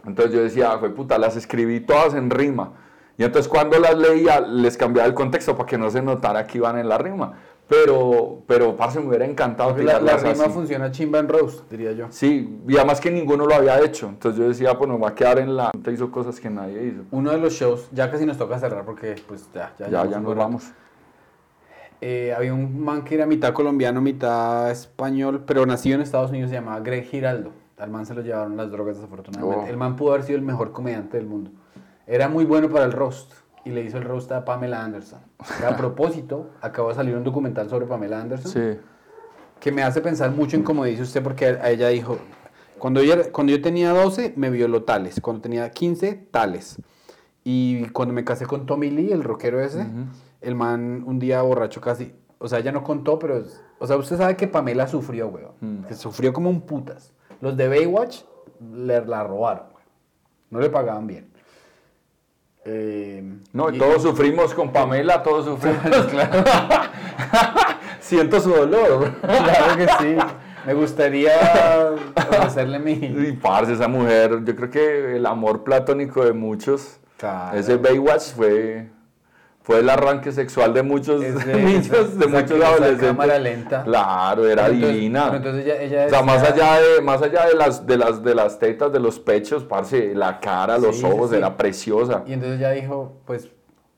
entonces 0.04 0.34
yo 0.34 0.42
decía, 0.42 0.80
fue 0.80 0.90
puta, 0.90 1.20
las 1.20 1.36
escribí 1.36 1.82
todas 1.82 2.16
en 2.16 2.28
rima, 2.32 2.72
y 3.20 3.24
entonces 3.26 3.50
cuando 3.50 3.78
las 3.78 3.98
leía 3.98 4.40
les 4.40 4.78
cambiaba 4.78 5.06
el 5.06 5.14
contexto 5.14 5.58
para 5.58 5.68
que 5.68 5.78
no 5.78 5.92
se 5.92 6.02
notara 6.02 6.48
que 6.48 6.58
iban 6.58 6.80
en 6.80 6.88
la 6.88 6.98
rima. 6.98 7.34
Pero, 7.68 8.42
pero, 8.48 8.76
parce, 8.76 9.00
me 9.00 9.08
hubiera 9.10 9.26
encantado 9.26 9.76
que 9.76 9.84
La, 9.84 10.00
la 10.00 10.18
rima 10.18 10.46
funciona 10.46 10.90
chimba 10.90 11.20
en 11.20 11.28
roast, 11.28 11.70
diría 11.70 11.92
yo. 11.92 12.08
Sí, 12.10 12.62
y 12.68 12.78
además 12.78 13.02
que 13.02 13.12
ninguno 13.12 13.46
lo 13.46 13.54
había 13.54 13.80
hecho. 13.82 14.08
Entonces 14.08 14.40
yo 14.40 14.48
decía, 14.48 14.76
pues 14.76 14.90
me 14.90 14.98
va 14.98 15.10
a 15.10 15.14
quedar 15.14 15.38
en 15.38 15.56
la... 15.56 15.70
Te 15.84 15.92
hizo 15.92 16.10
cosas 16.10 16.40
que 16.40 16.50
nadie 16.50 16.82
hizo. 16.86 17.04
Uno 17.12 17.32
de 17.32 17.38
los 17.38 17.54
shows, 17.54 17.90
ya 17.92 18.10
casi 18.10 18.26
nos 18.26 18.38
toca 18.38 18.58
cerrar 18.58 18.86
porque 18.86 19.16
pues 19.28 19.48
ya, 19.54 19.74
ya, 19.78 19.90
ya, 19.90 20.06
ya 20.06 20.20
nos 20.20 20.36
vamos. 20.36 20.72
Eh, 22.02 22.34
había 22.36 22.54
un 22.54 22.82
man 22.82 23.04
que 23.04 23.16
era 23.16 23.26
mitad 23.26 23.52
colombiano, 23.52 24.00
mitad 24.02 24.72
español, 24.72 25.44
pero 25.46 25.66
nacido 25.66 25.96
en 25.96 26.02
Estados 26.02 26.32
Unidos, 26.32 26.50
se 26.50 26.56
llamaba 26.56 26.80
Greg 26.80 27.04
Giraldo. 27.04 27.52
Al 27.78 27.90
man 27.92 28.06
se 28.06 28.16
lo 28.16 28.22
llevaron 28.22 28.56
las 28.56 28.72
drogas 28.72 28.96
desafortunadamente. 28.96 29.66
Oh. 29.66 29.68
El 29.68 29.78
man 29.78 29.98
pudo 29.98 30.14
haber 30.14 30.24
sido 30.24 30.40
el 30.40 30.46
mejor 30.46 30.72
comediante 30.72 31.18
del 31.18 31.28
mundo. 31.28 31.52
Era 32.10 32.28
muy 32.28 32.44
bueno 32.44 32.70
para 32.70 32.86
el 32.86 32.92
roast 32.92 33.32
y 33.64 33.70
le 33.70 33.84
hizo 33.84 34.00
el 34.00 34.04
roast 34.04 34.32
a 34.32 34.44
Pamela 34.44 34.84
Anderson. 34.84 35.20
A 35.64 35.78
propósito, 35.78 36.50
acaba 36.62 36.90
de 36.90 36.96
salir 36.96 37.16
un 37.16 37.24
documental 37.24 37.70
sobre 37.70 37.86
Pamela 37.86 38.20
Anderson 38.20 38.52
sí. 38.52 38.80
que 39.60 39.72
me 39.72 39.84
hace 39.84 40.02
pensar 40.02 40.32
mucho 40.32 40.58
en 40.58 40.64
cómo 40.64 40.86
dice 40.86 41.04
usted, 41.04 41.22
porque 41.22 41.46
a 41.46 41.70
ella 41.70 41.90
dijo, 41.90 42.18
cuando, 42.80 43.00
ella, 43.00 43.32
cuando 43.32 43.52
yo 43.52 43.62
tenía 43.62 43.94
12 43.94 44.34
me 44.38 44.50
violó 44.50 44.84
tales, 44.86 45.22
cuando 45.22 45.44
tenía 45.44 45.70
15 45.70 46.14
tales. 46.32 46.82
Y 47.44 47.86
cuando 47.90 48.14
me 48.14 48.24
casé 48.24 48.48
con 48.48 48.66
Tommy 48.66 48.90
Lee, 48.90 49.12
el 49.12 49.24
rockero 49.24 49.62
ese, 49.62 49.86
el 50.42 50.56
man 50.56 51.04
un 51.06 51.20
día 51.20 51.44
borracho 51.44 51.80
casi, 51.80 52.14
o 52.40 52.48
sea, 52.48 52.58
ella 52.58 52.72
no 52.72 52.84
contó, 52.84 53.20
pero, 53.20 53.44
o 53.78 53.88
sea, 53.88 53.98
usted 53.98 54.18
sabe 54.18 54.36
que 54.36 54.48
Pamela 54.48 54.88
sufrió, 54.88 55.28
weón, 55.28 55.54
mm. 55.62 55.86
que 55.86 55.94
sufrió 55.94 56.34
como 56.34 56.50
un 56.50 56.62
putas. 56.62 57.14
Los 57.40 57.56
de 57.56 57.68
Baywatch 57.68 58.24
le 58.74 59.06
la 59.06 59.24
robaron, 59.24 59.68
no 60.50 60.60
le 60.60 60.70
pagaban 60.70 61.06
bien. 61.06 61.29
Eh, 62.72 63.24
no, 63.52 63.72
todos 63.72 64.04
sufrimos 64.04 64.54
con 64.54 64.72
Pamela, 64.72 65.24
todos 65.24 65.46
sufrimos. 65.46 66.06
claro. 66.06 66.44
Siento 68.00 68.40
su 68.40 68.52
dolor. 68.52 69.12
Claro 69.22 69.78
que 69.78 69.88
sí. 70.00 70.18
Me 70.66 70.74
gustaría 70.74 71.32
hacerle 72.42 72.78
mi. 72.80 72.92
Y 72.92 73.32
parce, 73.42 73.74
esa 73.74 73.88
mujer, 73.88 74.44
yo 74.44 74.56
creo 74.56 74.70
que 74.70 75.16
el 75.16 75.26
amor 75.26 75.64
platónico 75.64 76.24
de 76.24 76.34
muchos. 76.34 77.00
Ese 77.54 77.76
Baywatch 77.78 78.34
fue 78.34 78.90
fue 79.62 79.80
el 79.80 79.90
arranque 79.90 80.32
sexual 80.32 80.74
de 80.74 80.84
muchos 80.84 81.22
niños, 81.22 81.46
de 82.18 82.28
muchos 82.28 82.64
adolescentes. 82.64 83.08
cámara 83.08 83.40
lenta. 83.40 83.84
Claro, 83.84 84.48
era 84.48 84.70
divina. 84.70 85.32
entonces 85.36 85.66
ella, 85.80 86.06
o 86.08 86.10
sea, 86.10 86.24
más 86.24 86.44
allá 86.44 86.80
de 86.80 87.02
más 87.02 87.22
allá 87.22 87.46
de 87.46 87.56
las 87.56 87.86
de 87.86 87.98
las 87.98 88.24
de 88.24 88.36
las 88.36 88.58
tetas, 88.58 88.92
de 88.92 89.00
los 89.00 89.20
pechos, 89.20 89.64
parce, 89.64 90.16
la 90.16 90.40
cara, 90.40 90.78
los 90.78 91.04
ojos, 91.04 91.34
era 91.34 91.56
preciosa. 91.56 92.24
Y 92.26 92.34
entonces 92.34 92.60
ya 92.60 92.72
dijo, 92.72 93.18
pues 93.26 93.50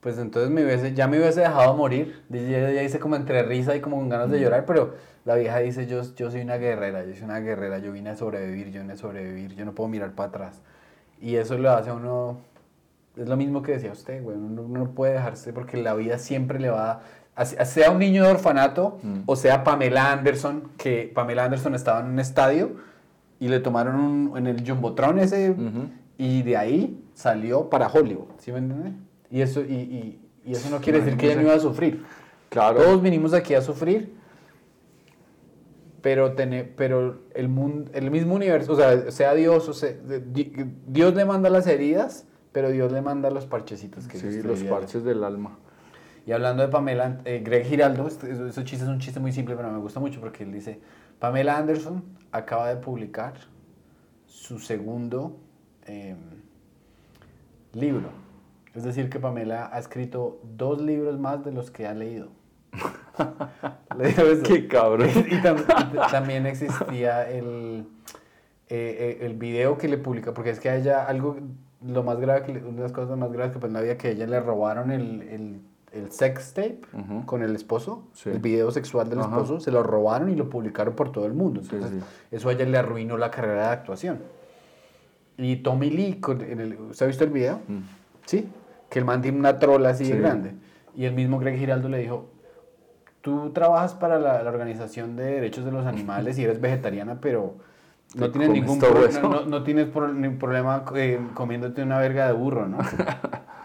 pues 0.01 0.17
entonces 0.17 0.49
me 0.49 0.65
hubiese, 0.65 0.93
ya 0.93 1.07
me 1.07 1.19
hubiese 1.19 1.41
dejado 1.41 1.75
morir. 1.75 2.23
Ella 2.33 2.81
dice 2.81 2.99
como 2.99 3.15
entre 3.15 3.43
risa 3.43 3.75
y 3.75 3.81
como 3.81 3.97
con 3.97 4.09
ganas 4.09 4.31
de 4.31 4.39
mm. 4.39 4.41
llorar, 4.41 4.65
pero 4.65 4.95
la 5.25 5.35
vieja 5.35 5.59
dice, 5.59 5.85
yo, 5.85 6.01
yo 6.15 6.31
soy 6.31 6.41
una 6.41 6.57
guerrera, 6.57 7.05
yo 7.05 7.13
soy 7.13 7.23
una 7.23 7.39
guerrera, 7.39 7.77
yo 7.77 7.91
vine 7.91 8.09
a 8.09 8.15
sobrevivir, 8.15 8.71
yo 8.71 8.81
vine 8.81 8.93
a 8.93 8.97
sobrevivir, 8.97 9.55
yo 9.55 9.63
no 9.63 9.75
puedo 9.75 9.87
mirar 9.87 10.13
para 10.13 10.29
atrás. 10.29 10.61
Y 11.21 11.35
eso 11.35 11.55
lo 11.59 11.69
hace 11.69 11.91
a 11.91 11.93
uno 11.93 12.39
es 13.17 13.27
lo 13.27 13.37
mismo 13.37 13.61
que 13.61 13.73
decía 13.73 13.91
usted, 13.91 14.23
güey. 14.23 14.37
Uno, 14.37 14.67
no 14.67 14.91
puede 14.91 15.13
dejarse 15.13 15.53
porque 15.53 15.77
la 15.77 15.93
vida 15.93 16.17
siempre 16.17 16.59
le 16.59 16.69
va 16.69 17.01
a, 17.35 17.45
sea 17.45 17.91
un 17.91 17.99
niño 17.99 18.23
de 18.23 18.31
orfanato 18.31 18.99
mm. 19.01 19.21
o 19.25 19.35
sea 19.35 19.63
Pamela 19.63 20.11
Anderson, 20.11 20.71
que 20.77 21.11
Pamela 21.13 21.45
Anderson 21.45 21.75
estaba 21.75 22.01
en 22.01 22.07
un 22.07 22.19
estadio 22.19 22.75
y 23.39 23.47
le 23.47 23.59
tomaron 23.59 23.95
un, 23.95 24.37
en 24.37 24.47
el 24.47 24.67
Jumbotron 24.67 25.17
ese 25.19 25.55
y 26.17 26.43
de 26.43 26.57
ahí 26.57 27.03
salió 27.13 27.69
para 27.69 27.87
Hollywood, 27.87 28.27
¿sí 28.37 28.51
me 28.51 28.59
entiende? 28.59 28.93
Y 29.31 29.41
eso, 29.41 29.61
y, 29.61 30.19
y, 30.45 30.51
eso 30.51 30.69
no 30.69 30.79
quiere 30.79 30.99
decir 30.99 31.17
que 31.17 31.27
ella 31.27 31.35
no 31.35 31.41
iba 31.43 31.55
a 31.55 31.59
sufrir. 31.59 32.03
Claro. 32.49 32.81
Todos 32.81 33.01
vinimos 33.01 33.33
aquí 33.33 33.55
a 33.55 33.61
sufrir, 33.61 34.13
pero, 36.01 36.35
pero 36.75 37.21
el, 37.33 37.47
mundo, 37.47 37.89
el 37.93 38.11
mismo 38.11 38.35
universo, 38.35 38.73
o 38.73 38.75
sea, 38.75 39.09
sea 39.09 39.33
Dios, 39.33 39.67
o 39.69 39.73
sea, 39.73 39.93
Dios 40.87 41.15
le 41.15 41.25
manda 41.25 41.49
las 41.49 41.65
heridas 41.65 42.25
pero 42.51 42.69
Dios 42.69 42.91
le 42.91 43.01
manda 43.01 43.29
los 43.29 43.45
parchecitos 43.45 44.07
que 44.07 44.17
Sí, 44.17 44.41
los 44.41 44.63
parches 44.63 45.03
del 45.03 45.23
alma. 45.23 45.57
Y 46.25 46.33
hablando 46.33 46.61
de 46.61 46.69
Pamela, 46.69 47.19
eh, 47.25 47.41
Greg 47.43 47.65
Giraldo, 47.65 48.07
ese 48.07 48.63
chiste 48.63 48.85
es 48.85 48.89
un 48.89 48.99
chiste 48.99 49.19
muy 49.19 49.31
simple, 49.31 49.55
pero 49.55 49.71
me 49.71 49.79
gusta 49.79 49.99
mucho 49.99 50.19
porque 50.19 50.43
él 50.43 50.51
dice, 50.51 50.79
Pamela 51.19 51.57
Anderson 51.57 52.03
acaba 52.31 52.69
de 52.69 52.75
publicar 52.75 53.33
su 54.27 54.59
segundo 54.59 55.39
em, 55.85 56.17
libro. 57.73 58.09
Es 58.73 58.83
decir, 58.83 59.09
que 59.09 59.19
Pamela 59.19 59.69
ha 59.73 59.79
escrito 59.79 60.39
dos 60.43 60.81
libros 60.81 61.19
más 61.19 61.43
de 61.43 61.51
los 61.51 61.71
que 61.71 61.87
ha 61.87 61.93
leído. 61.93 62.29
Le 63.97 64.07
digo 64.07 64.21
eso. 64.23 64.43
Qué 64.43 64.67
cabrón. 64.67 65.09
y, 65.29 65.41
también 66.11 66.45
existía 66.45 67.29
el, 67.29 67.87
eh, 68.69 69.19
eh, 69.19 69.25
el 69.25 69.33
video 69.33 69.77
que 69.77 69.87
le 69.89 69.97
publica, 69.97 70.33
porque 70.33 70.51
es 70.51 70.59
que 70.59 70.69
a 70.69 70.77
ella 70.77 71.05
algo 71.05 71.37
lo 71.85 72.03
más 72.03 72.19
grave, 72.19 72.43
que, 72.43 72.51
una 72.51 72.77
de 72.77 72.83
las 72.83 72.91
cosas 72.91 73.17
más 73.17 73.31
graves 73.31 73.53
que 73.53 73.59
pues 73.59 73.71
no 73.71 73.79
había 73.79 73.97
que 73.97 74.09
a 74.09 74.11
ella 74.11 74.27
le 74.27 74.39
robaron 74.39 74.91
el, 74.91 75.21
el, 75.23 75.61
el 75.91 76.11
sex 76.11 76.53
tape 76.53 76.81
con 77.25 77.43
el 77.43 77.55
esposo, 77.55 78.07
el 78.25 78.39
video 78.39 78.71
sexual 78.71 79.09
del 79.09 79.19
esposo, 79.19 79.59
se 79.59 79.71
lo 79.71 79.83
robaron 79.83 80.29
y 80.29 80.35
lo 80.35 80.49
publicaron 80.49 80.95
por 80.95 81.11
todo 81.11 81.25
el 81.25 81.33
mundo. 81.33 81.61
Entonces, 81.61 81.91
eso 82.29 82.49
a 82.49 82.53
ella 82.53 82.65
le 82.65 82.77
arruinó 82.77 83.17
la 83.17 83.31
carrera 83.31 83.67
de 83.67 83.73
actuación. 83.73 84.19
Y 85.37 85.57
Tommy 85.57 85.89
Lee, 85.89 86.19
con, 86.19 86.41
en 86.41 86.59
el, 86.59 86.79
¿usted 86.79 87.05
ha 87.05 87.07
visto 87.07 87.23
el 87.23 87.31
video? 87.31 87.61
Mm. 87.67 87.79
Sí, 88.25 88.47
que 88.89 88.99
el 88.99 89.05
man 89.05 89.21
tiene 89.21 89.39
una 89.39 89.57
trola 89.59 89.89
así 89.89 90.05
de 90.05 90.19
grande. 90.19 90.53
Y 90.95 91.05
el 91.05 91.13
mismo 91.13 91.39
Greg 91.39 91.57
Giraldo 91.57 91.89
le 91.89 91.97
dijo, 91.97 92.29
tú 93.21 93.51
trabajas 93.51 93.93
para 93.93 94.19
la, 94.19 94.43
la 94.43 94.49
Organización 94.49 95.15
de 95.15 95.23
Derechos 95.23 95.65
de 95.65 95.71
los 95.71 95.85
Animales 95.85 96.37
y 96.37 96.43
eres 96.43 96.61
vegetariana, 96.61 97.19
pero 97.21 97.55
no 98.15 98.31
tienes 98.31 98.49
ningún 98.49 98.79
no, 98.79 99.45
no, 99.45 99.63
tienes 99.63 99.87
problema 99.87 100.83
eh, 100.95 101.19
comiéndote 101.33 101.81
una 101.83 101.97
verga 101.99 102.27
de 102.27 102.33
burro, 102.33 102.67
¿no? 102.67 102.79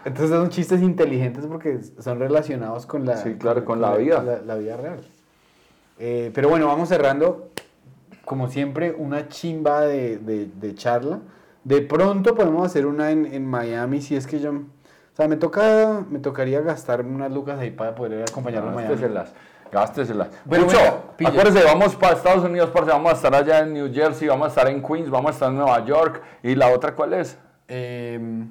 Entonces 0.05 0.29
son 0.29 0.49
chistes 0.49 0.81
inteligentes 0.81 1.45
porque 1.45 1.79
son 1.99 2.19
relacionados 2.19 2.85
con 2.85 3.05
la, 3.05 3.17
sí, 3.17 3.35
claro, 3.35 3.65
con, 3.65 3.81
la, 3.81 3.95
vida. 3.97 4.41
La, 4.45 4.55
vida 4.55 4.77
real. 4.77 5.01
Eh, 5.99 6.31
pero 6.33 6.47
bueno, 6.47 6.67
vamos 6.67 6.87
cerrando. 6.87 7.49
Como 8.23 8.49
siempre, 8.49 8.93
una 8.97 9.27
chimba 9.27 9.81
de, 9.81 10.17
de, 10.17 10.75
charla. 10.75 11.19
De 11.65 11.81
pronto 11.81 12.35
podemos 12.35 12.65
hacer 12.65 12.85
una 12.85 13.11
en, 13.11 13.25
en, 13.25 13.45
Miami 13.45 14.01
si 14.01 14.15
es 14.15 14.27
que 14.27 14.39
yo... 14.39 14.51
O 14.51 15.15
sea, 15.17 15.27
me, 15.27 15.35
toca, 15.35 16.05
me 16.09 16.19
tocaría 16.19 16.61
gastar 16.61 17.05
unas 17.05 17.31
lucas 17.31 17.59
ahí 17.59 17.71
para 17.71 17.95
poder 17.95 18.21
acompañarlo 18.21 18.69
a 18.69 18.73
Miami. 18.73 18.95
Gástesela. 19.71 20.27
Bueno, 20.45 20.65
Mucho. 20.65 20.79
acuérdese, 21.25 21.63
vamos 21.63 21.95
para 21.95 22.15
Estados 22.15 22.43
Unidos, 22.43 22.69
parce, 22.71 22.91
vamos 22.91 23.11
a 23.11 23.15
estar 23.15 23.33
allá 23.35 23.59
en 23.59 23.73
New 23.73 23.93
Jersey, 23.93 24.27
vamos 24.27 24.45
a 24.45 24.49
estar 24.49 24.67
en 24.67 24.81
Queens, 24.81 25.09
vamos 25.09 25.31
a 25.31 25.33
estar 25.33 25.49
en 25.49 25.57
Nueva 25.57 25.83
York. 25.85 26.21
¿Y 26.43 26.55
la 26.55 26.69
otra 26.69 26.95
cuál 26.95 27.13
es? 27.13 27.37
Em, 27.67 28.49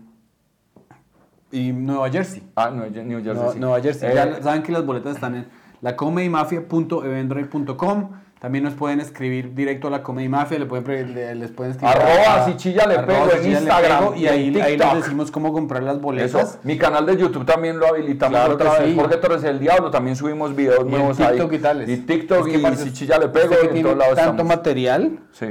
y 1.50 1.72
Nueva 1.72 2.10
Jersey. 2.10 2.42
Ah, 2.54 2.70
New 2.70 3.22
Jersey. 3.22 3.58
Nueva 3.58 3.80
Jersey. 3.80 4.14
ya 4.14 4.24
eh, 4.24 4.42
saben 4.42 4.62
que 4.62 4.72
las 4.72 4.84
boletas 4.84 5.14
están 5.14 5.36
en 5.36 5.48
lacomedymafia.eventbrite.com. 5.80 8.10
También 8.38 8.64
nos 8.64 8.74
pueden 8.74 9.00
escribir 9.00 9.54
directo 9.54 9.88
a 9.88 9.90
la 9.90 10.02
Comedy 10.02 10.28
Mafia, 10.28 10.58
le 10.58 10.66
pueden, 10.66 11.14
le- 11.14 11.34
les 11.34 11.50
pueden 11.52 11.72
escribir 11.72 11.96
Arroba 11.96 12.42
a- 12.42 12.46
si 12.46 12.56
chilla 12.56 12.86
le 12.86 12.98
pego 12.98 13.30
en 13.32 13.42
le 13.42 13.48
Instagram 13.58 13.98
pego, 14.00 14.14
y 14.14 14.26
ahí, 14.26 14.60
ahí 14.60 14.76
les 14.76 14.94
decimos 14.94 15.30
cómo 15.30 15.54
comprar 15.54 15.82
las 15.82 16.00
boletas. 16.02 16.50
Eso. 16.50 16.58
Mi 16.62 16.76
canal 16.76 17.06
de 17.06 17.16
YouTube 17.16 17.46
también 17.46 17.78
lo 17.78 17.86
habilitamos 17.88 18.38
Claro 18.38 18.54
otra 18.54 18.78
vez. 18.78 18.90
sí. 18.90 18.94
Jorge 18.94 19.16
Torres 19.16 19.42
el 19.44 19.58
Diablo, 19.58 19.90
también 19.90 20.16
subimos 20.16 20.54
videos 20.54 20.80
Y 20.80 20.82
en 20.82 20.90
nuevos 20.90 21.16
TikTok 21.16 21.50
ahí. 21.50 21.56
y 21.56 21.60
tales. 21.60 21.88
Y 21.88 21.96
TikTok 21.96 22.46
Es 22.46 22.52
que, 22.52 22.68
y 22.72 22.76
si 22.76 22.92
chilla 22.92 23.18
le 23.18 23.28
pego, 23.28 23.54
en 23.72 23.82
todos 23.82 23.96
lados 23.96 24.16
tanto 24.16 24.30
estamos. 24.32 24.46
material 24.56 25.18
Sí. 25.32 25.46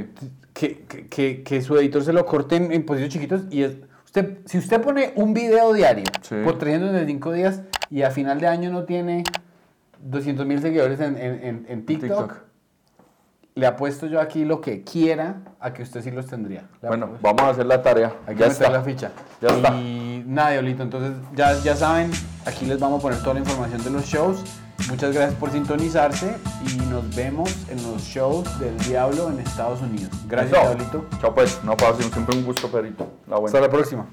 que, 0.54 1.42
que, 1.44 1.62
su 1.62 1.76
editor 1.76 2.04
se 2.04 2.12
lo 2.12 2.24
corte 2.24 2.54
en, 2.56 2.70
en 2.72 2.86
posiciones 2.86 3.12
chiquitos 3.12 3.42
y 3.50 3.64
es, 3.64 3.72
usted, 4.04 4.38
si 4.44 4.58
usted 4.58 4.80
pone 4.80 5.12
un 5.16 5.34
video 5.34 5.72
diario 5.72 6.04
Sí. 6.22 6.36
por 6.44 6.56
365 6.56 7.32
días 7.32 7.62
y 7.90 8.02
a 8.02 8.10
final 8.12 8.40
de 8.40 8.46
año 8.46 8.70
no 8.70 8.84
tiene 8.84 9.24
200 10.02 10.46
mil 10.46 10.60
seguidores 10.62 11.00
en, 11.00 11.16
en, 11.18 11.84
TikTok. 11.84 12.46
Le 13.56 13.66
apuesto 13.66 14.06
yo 14.06 14.20
aquí 14.20 14.44
lo 14.44 14.60
que 14.60 14.84
quiera 14.84 15.36
a 15.60 15.72
que 15.72 15.82
usted 15.82 16.02
sí 16.02 16.10
los 16.10 16.26
tendría. 16.26 16.68
Le 16.82 16.88
Bueno, 16.88 17.06
apuesto. 17.06 17.26
vamos 17.26 17.42
a 17.42 17.48
hacer 17.48 17.64
la 17.66 17.80
tarea. 17.82 18.12
Hay 18.26 18.34
que 18.34 18.42
ya 18.42 18.46
está. 18.48 18.68
la 18.70 18.82
ficha. 18.82 19.12
Ya 19.40 19.48
está. 19.48 19.74
Y 19.74 20.22
nada, 20.26 20.50
Diablito. 20.50 20.82
Entonces, 20.82 21.12
ya, 21.34 21.54
ya 21.60 21.74
saben, 21.74 22.10
aquí 22.44 22.66
les 22.66 22.78
vamos 22.78 22.98
a 23.00 23.02
poner 23.02 23.18
toda 23.20 23.32
la 23.34 23.40
información 23.40 23.82
de 23.82 23.90
los 23.90 24.04
shows. 24.04 24.44
Muchas 24.90 25.14
gracias 25.14 25.34
por 25.40 25.50
sintonizarse 25.50 26.36
y 26.66 26.76
nos 26.90 27.16
vemos 27.16 27.50
en 27.70 27.82
los 27.82 28.02
shows 28.02 28.44
del 28.60 28.76
Diablo 28.80 29.30
en 29.30 29.38
Estados 29.40 29.80
Unidos. 29.80 30.10
Gracias, 30.28 30.52
Eso. 30.52 30.74
Diablito. 30.74 31.06
Chao 31.22 31.34
pues, 31.34 31.64
no 31.64 31.74
pasa, 31.78 32.02
siempre 32.02 32.36
un 32.36 32.44
gusto, 32.44 32.68
perito. 32.70 33.06
La 33.26 33.38
buena. 33.38 33.46
Hasta 33.56 33.60
la 33.66 33.72
próxima. 33.72 34.06